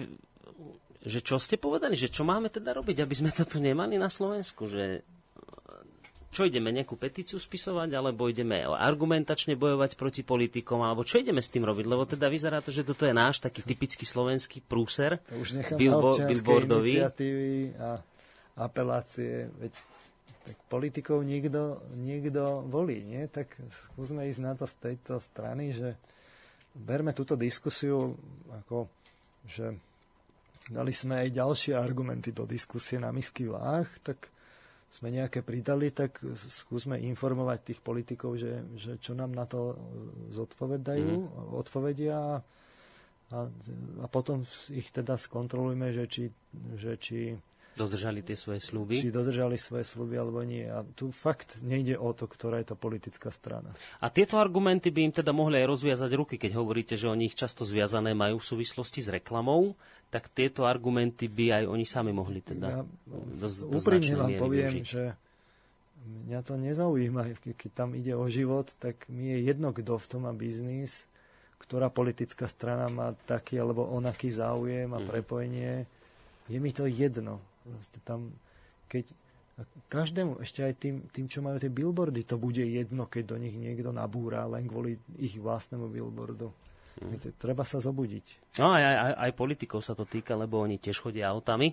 že 1.01 1.25
čo 1.25 1.41
ste 1.41 1.57
povedali, 1.57 1.97
že 1.97 2.13
čo 2.13 2.29
máme 2.29 2.53
teda 2.53 2.77
robiť, 2.77 3.01
aby 3.01 3.15
sme 3.17 3.33
to 3.33 3.49
tu 3.49 3.57
nemali 3.57 3.97
na 3.97 4.13
Slovensku, 4.13 4.69
že 4.69 5.01
čo 6.31 6.47
ideme, 6.47 6.71
nejakú 6.71 6.95
petíciu 6.95 7.43
spisovať, 7.43 7.91
alebo 7.91 8.31
ideme 8.31 8.63
argumentačne 8.63 9.59
bojovať 9.59 9.99
proti 9.99 10.23
politikom, 10.23 10.79
alebo 10.79 11.03
čo 11.03 11.19
ideme 11.19 11.43
s 11.43 11.51
tým 11.51 11.67
robiť, 11.67 11.87
lebo 11.91 12.07
teda 12.07 12.31
vyzerá 12.31 12.63
to, 12.63 12.71
že 12.71 12.87
toto 12.87 13.03
je 13.03 13.11
náš 13.11 13.43
taký 13.43 13.67
typický 13.67 14.07
slovenský 14.07 14.63
prúser, 14.63 15.19
to 15.27 15.43
už 15.43 15.75
billbo- 15.75 16.23
billboardový. 16.23 17.03
iniciatívy 17.03 17.75
a 17.83 17.99
apelácie, 18.63 19.51
veď 19.59 19.73
tak 20.41 20.57
politikov 20.71 21.27
niekto, 21.27 21.83
niekto 21.99 22.63
volí, 22.65 23.03
nie? 23.03 23.27
Tak 23.27 23.51
skúsme 23.93 24.25
ísť 24.31 24.41
na 24.41 24.53
to 24.55 24.71
z 24.71 24.75
tejto 24.79 25.19
strany, 25.19 25.75
že 25.75 25.99
berme 26.75 27.11
túto 27.13 27.35
diskusiu 27.35 28.15
ako, 28.65 28.87
že 29.47 29.75
dali 30.71 30.95
sme 30.95 31.27
aj 31.27 31.35
ďalšie 31.35 31.75
argumenty 31.75 32.31
do 32.31 32.47
diskusie 32.47 33.03
na 33.03 33.11
misky 33.11 33.51
váh, 33.51 33.89
tak 34.03 34.31
sme 34.91 35.15
nejaké 35.15 35.47
pridali, 35.47 35.95
tak 35.95 36.19
skúsme 36.35 36.99
informovať 36.99 37.59
tých 37.63 37.81
politikov, 37.83 38.35
že, 38.43 38.59
že 38.75 38.99
čo 38.99 39.15
nám 39.15 39.31
na 39.31 39.47
to 39.47 39.79
zodpovedajú, 40.35 41.11
mm. 41.15 41.55
odpovedia 41.55 42.43
a, 43.31 43.39
a 44.03 44.07
potom 44.11 44.43
ich 44.75 44.91
teda 44.91 45.15
skontrolujme, 45.15 45.95
že 45.95 46.05
či, 46.11 46.25
že 46.75 46.99
či 46.99 47.39
Dodržali 47.79 48.21
tie 48.27 48.35
svoje 48.35 48.59
sluby? 48.59 48.99
Či 48.99 49.15
dodržali 49.15 49.55
svoje 49.55 49.87
sluby 49.87 50.19
alebo 50.19 50.43
nie. 50.43 50.67
A 50.67 50.83
tu 50.83 51.15
fakt 51.15 51.63
nejde 51.63 51.95
o 51.95 52.11
to, 52.11 52.27
ktorá 52.27 52.59
je 52.59 52.75
to 52.75 52.77
politická 52.77 53.31
strana. 53.31 53.71
A 54.03 54.11
tieto 54.11 54.43
argumenty 54.43 54.91
by 54.91 55.01
im 55.07 55.15
teda 55.15 55.31
mohli 55.31 55.63
aj 55.63 55.71
rozviazať 55.71 56.11
ruky, 56.19 56.35
keď 56.35 56.59
hovoríte, 56.59 56.99
že 56.99 57.07
oni 57.07 57.31
ich 57.31 57.39
často 57.39 57.63
zviazané 57.63 58.13
majú 58.13 58.43
v 58.43 58.49
súvislosti 58.53 59.07
s 59.07 59.09
reklamou, 59.09 59.79
tak 60.11 60.29
tieto 60.35 60.67
argumenty 60.67 61.31
by 61.31 61.63
aj 61.63 61.65
oni 61.71 61.87
sami 61.87 62.11
mohli 62.11 62.43
teda 62.43 62.69
ja, 62.69 62.81
do, 63.39 63.47
do 63.47 63.79
Úprimne 63.79 64.15
vám 64.19 64.35
poviem, 64.35 64.83
využiť. 64.83 64.85
že 64.85 65.05
mňa 66.27 66.41
to 66.43 66.55
nezaujíma. 66.59 67.23
Keď 67.61 67.71
tam 67.71 67.95
ide 67.95 68.19
o 68.19 68.27
život, 68.27 68.67
tak 68.83 69.07
mi 69.07 69.31
je 69.31 69.47
jedno, 69.47 69.71
kto 69.71 69.95
v 69.97 70.07
tom 70.11 70.27
má 70.27 70.35
biznis, 70.35 71.07
ktorá 71.63 71.87
politická 71.87 72.51
strana 72.51 72.91
má 72.91 73.15
taký 73.31 73.63
alebo 73.63 73.87
onaký 73.87 74.35
záujem 74.35 74.91
a 74.91 74.99
mhm. 74.99 75.07
prepojenie. 75.07 75.87
Je 76.51 76.59
mi 76.59 76.75
to 76.75 76.91
jedno 76.91 77.39
Proste 77.71 77.99
tam, 78.03 78.35
keď 78.91 79.15
každému, 79.93 80.41
ešte 80.41 80.65
aj 80.65 80.75
tým, 80.81 80.97
tým, 81.13 81.27
čo 81.29 81.45
majú 81.45 81.61
tie 81.61 81.71
billboardy, 81.73 82.25
to 82.25 82.41
bude 82.41 82.61
jedno, 82.61 83.07
keď 83.07 83.35
do 83.35 83.37
nich 83.39 83.55
niekto 83.55 83.93
nabúra 83.93 84.49
len 84.49 84.67
kvôli 84.67 84.97
ich 85.21 85.37
vlastnému 85.37 85.89
billboardu. 85.89 86.49
Hmm. 87.01 87.17
Treba 87.39 87.65
sa 87.65 87.79
zobudiť. 87.81 88.59
No 88.61 88.75
aj, 88.75 88.83
aj, 88.83 89.13
aj 89.17 89.31
politikov 89.39 89.81
sa 89.81 89.95
to 89.95 90.05
týka, 90.05 90.37
lebo 90.37 90.61
oni 90.61 90.77
tiež 90.77 91.01
chodia 91.01 91.31
autami 91.31 91.73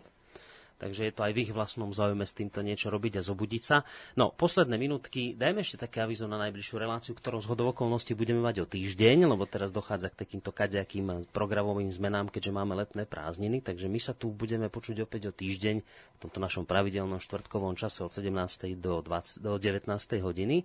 takže 0.78 1.10
je 1.10 1.14
to 1.14 1.26
aj 1.26 1.34
v 1.34 1.42
ich 1.44 1.52
vlastnom 1.52 1.90
záujme 1.90 2.24
s 2.24 2.38
týmto 2.38 2.62
niečo 2.62 2.94
robiť 2.94 3.20
a 3.20 3.26
zobudiť 3.26 3.64
sa. 3.66 3.84
No, 4.16 4.32
posledné 4.34 4.78
minútky, 4.78 5.34
dajme 5.34 5.66
ešte 5.66 5.82
také 5.82 6.06
avizo 6.06 6.30
na 6.30 6.38
najbližšiu 6.38 6.76
reláciu, 6.78 7.14
ktorou 7.18 7.42
z 7.42 7.50
okolností 7.50 8.14
budeme 8.14 8.40
mať 8.40 8.64
o 8.64 8.70
týždeň, 8.70 9.28
lebo 9.28 9.44
teraz 9.50 9.74
dochádza 9.74 10.14
k 10.14 10.24
takýmto 10.24 10.54
kaďakým 10.54 11.30
programovým 11.34 11.90
zmenám, 11.90 12.30
keďže 12.30 12.56
máme 12.56 12.78
letné 12.78 13.10
prázdniny, 13.10 13.66
takže 13.66 13.90
my 13.90 14.00
sa 14.00 14.14
tu 14.14 14.30
budeme 14.30 14.70
počuť 14.70 15.04
opäť 15.04 15.30
o 15.30 15.34
týždeň 15.34 15.76
v 15.84 16.18
tomto 16.22 16.40
našom 16.40 16.64
pravidelnom 16.70 17.20
štvrtkovom 17.20 17.76
čase 17.76 18.06
od 18.06 18.14
17. 18.14 18.78
do, 18.78 19.02
20, 19.02 19.42
do 19.42 19.58
19. 19.58 19.90
hodiny. 20.22 20.64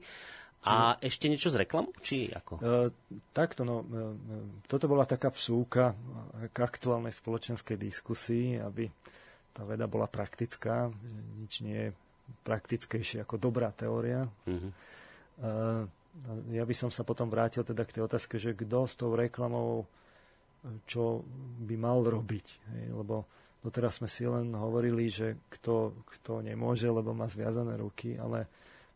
A 0.62 0.94
ešte 1.02 1.26
niečo 1.26 1.50
z 1.50 1.66
reklamu, 1.66 1.90
či 2.06 2.30
ako? 2.30 2.62
E, 2.62 2.94
takto, 3.34 3.66
no, 3.66 3.82
e, 3.82 4.14
e, 4.14 4.14
toto 4.70 4.86
bola 4.86 5.02
taká 5.02 5.34
vsúka 5.34 5.90
k 6.54 6.56
aktuálnej 6.62 7.10
spoločenskej 7.10 7.74
diskusii, 7.74 8.62
aby 8.62 8.86
tá 9.52 9.62
veda 9.68 9.84
bola 9.86 10.08
praktická, 10.08 10.88
že 10.88 11.20
nič 11.40 11.52
nie 11.60 11.78
je 11.78 11.90
praktickejšie 12.42 13.22
ako 13.24 13.36
dobrá 13.36 13.68
teória. 13.72 14.24
Mm-hmm. 14.48 14.72
Ja 16.52 16.64
by 16.64 16.74
som 16.76 16.90
sa 16.92 17.04
potom 17.04 17.28
vrátil 17.28 17.64
teda 17.64 17.84
k 17.84 18.00
tej 18.00 18.02
otázke, 18.08 18.36
že 18.36 18.56
kto 18.56 18.88
s 18.88 18.94
tou 18.96 19.12
reklamou 19.16 19.84
čo 20.86 21.26
by 21.66 21.74
mal 21.74 22.06
robiť. 22.06 22.46
Hej? 22.74 22.84
Lebo 22.94 23.26
doteraz 23.62 23.98
sme 23.98 24.08
si 24.08 24.26
len 24.26 24.54
hovorili, 24.54 25.10
že 25.10 25.38
kto, 25.58 26.06
kto 26.18 26.42
nemôže, 26.42 26.86
lebo 26.86 27.10
má 27.14 27.26
zviazané 27.26 27.74
ruky, 27.78 28.14
ale 28.14 28.46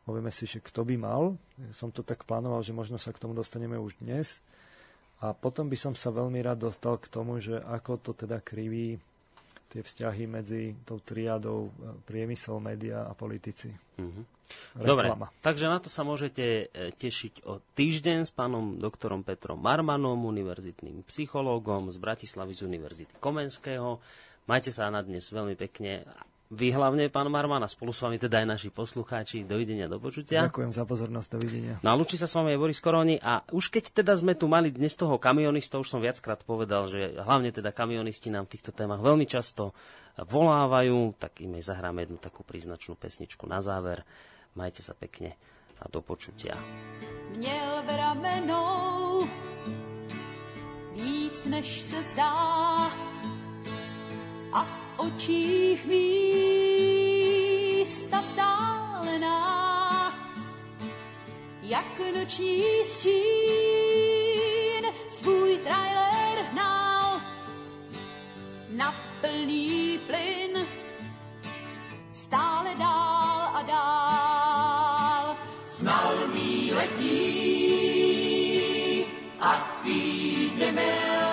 povieme 0.06 0.30
si, 0.30 0.46
že 0.46 0.62
kto 0.62 0.86
by 0.86 0.96
mal. 0.98 1.34
Ja 1.58 1.72
som 1.74 1.90
to 1.90 2.06
tak 2.06 2.22
plánoval, 2.22 2.62
že 2.62 2.76
možno 2.76 2.98
sa 3.02 3.10
k 3.10 3.18
tomu 3.18 3.34
dostaneme 3.34 3.74
už 3.78 3.98
dnes. 3.98 4.38
A 5.24 5.32
potom 5.32 5.66
by 5.66 5.78
som 5.80 5.94
sa 5.96 6.12
veľmi 6.12 6.38
rád 6.44 6.68
dostal 6.70 7.00
k 7.00 7.08
tomu, 7.08 7.40
že 7.40 7.56
ako 7.56 7.98
to 7.98 8.12
teda 8.12 8.38
kriví 8.44 9.00
tie 9.66 9.82
vzťahy 9.82 10.24
medzi 10.30 10.74
tou 10.86 11.02
triádou 11.02 11.68
e, 11.68 11.70
priemysel, 12.06 12.62
média 12.62 13.04
a 13.06 13.12
politici. 13.12 13.74
Mm-hmm. 13.98 14.24
Dobre, 14.78 15.10
takže 15.42 15.66
na 15.66 15.82
to 15.82 15.90
sa 15.90 16.06
môžete 16.06 16.70
e, 16.70 16.94
tešiť 16.94 17.48
o 17.50 17.58
týždeň 17.74 18.30
s 18.30 18.32
pánom 18.32 18.78
doktorom 18.78 19.26
Petrom 19.26 19.58
Marmanom, 19.58 20.22
univerzitným 20.22 21.02
psychológom 21.10 21.90
z 21.90 21.98
Bratislavy 21.98 22.54
z 22.54 22.62
Univerzity 22.62 23.14
Komenského. 23.18 23.98
Majte 24.46 24.70
sa 24.70 24.86
na 24.86 25.02
dnes 25.02 25.26
veľmi 25.26 25.58
pekne 25.58 26.06
vy 26.50 26.70
hlavne, 26.70 27.10
pán 27.10 27.26
Marman, 27.26 27.62
a 27.62 27.68
spolu 27.70 27.90
s 27.90 28.02
vami 28.02 28.22
teda 28.22 28.42
aj 28.42 28.46
naši 28.46 28.68
poslucháči. 28.70 29.42
Dovidenia, 29.42 29.90
do 29.90 29.98
počutia. 29.98 30.46
Ďakujem 30.46 30.70
za 30.70 30.84
pozornosť, 30.86 31.28
dovidenia. 31.34 31.74
No 31.82 31.94
a 31.94 31.98
sa 32.06 32.28
s 32.30 32.36
vami 32.38 32.54
aj 32.54 32.60
Boris 32.62 32.78
Koroni 32.78 33.18
a 33.18 33.42
už 33.50 33.74
keď 33.74 34.02
teda 34.02 34.14
sme 34.14 34.38
tu 34.38 34.46
mali 34.46 34.70
dnes 34.70 34.94
toho 34.94 35.18
kamionista, 35.18 35.82
už 35.82 35.90
som 35.90 35.98
viackrát 35.98 36.38
povedal, 36.46 36.86
že 36.86 37.18
hlavne 37.18 37.50
teda 37.50 37.74
kamionisti 37.74 38.30
nám 38.30 38.46
v 38.46 38.58
týchto 38.58 38.70
témach 38.70 39.02
veľmi 39.02 39.26
často 39.26 39.74
volávajú, 40.16 41.18
tak 41.18 41.42
im 41.42 41.58
aj 41.58 41.74
zahráme 41.74 42.06
jednu 42.06 42.18
takú 42.22 42.46
príznačnú 42.46 42.94
pesničku 42.94 43.44
na 43.44 43.60
záver. 43.60 44.06
Majte 44.56 44.80
sa 44.80 44.96
pekne 44.96 45.36
a 45.82 45.84
do 45.92 46.00
počutia. 46.00 46.56
Měl 47.36 47.82
v 47.84 47.90
ramenou 47.96 49.28
víc 50.96 51.44
než 51.44 51.82
se 51.82 52.02
zdá 52.02 52.88
a 54.56 54.64
v 54.64 54.68
očích 54.96 55.84
místa 55.84 56.20
vzdálená, 58.20 59.36
jak 61.62 62.00
noční 62.14 62.64
stín 62.84 63.12
svůj 65.08 65.56
trailer 65.56 66.44
hnal 66.52 67.20
na 68.68 68.94
plný 69.20 70.00
plyn 70.06 70.66
stále 72.12 72.74
dál 72.74 73.50
a 73.54 73.62
dál. 73.62 75.36
Znal 75.70 76.26
mý 76.32 76.72
letní 76.72 77.76
a 79.40 79.80
týdne 79.84 80.72
mil 80.72 81.25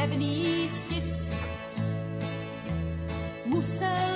pevný 0.00 0.64
stisk, 0.64 1.28
musel 3.44 4.09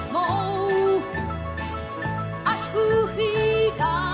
tmou 0.00 1.02
až 2.44 2.62
uchýkám 2.74 4.07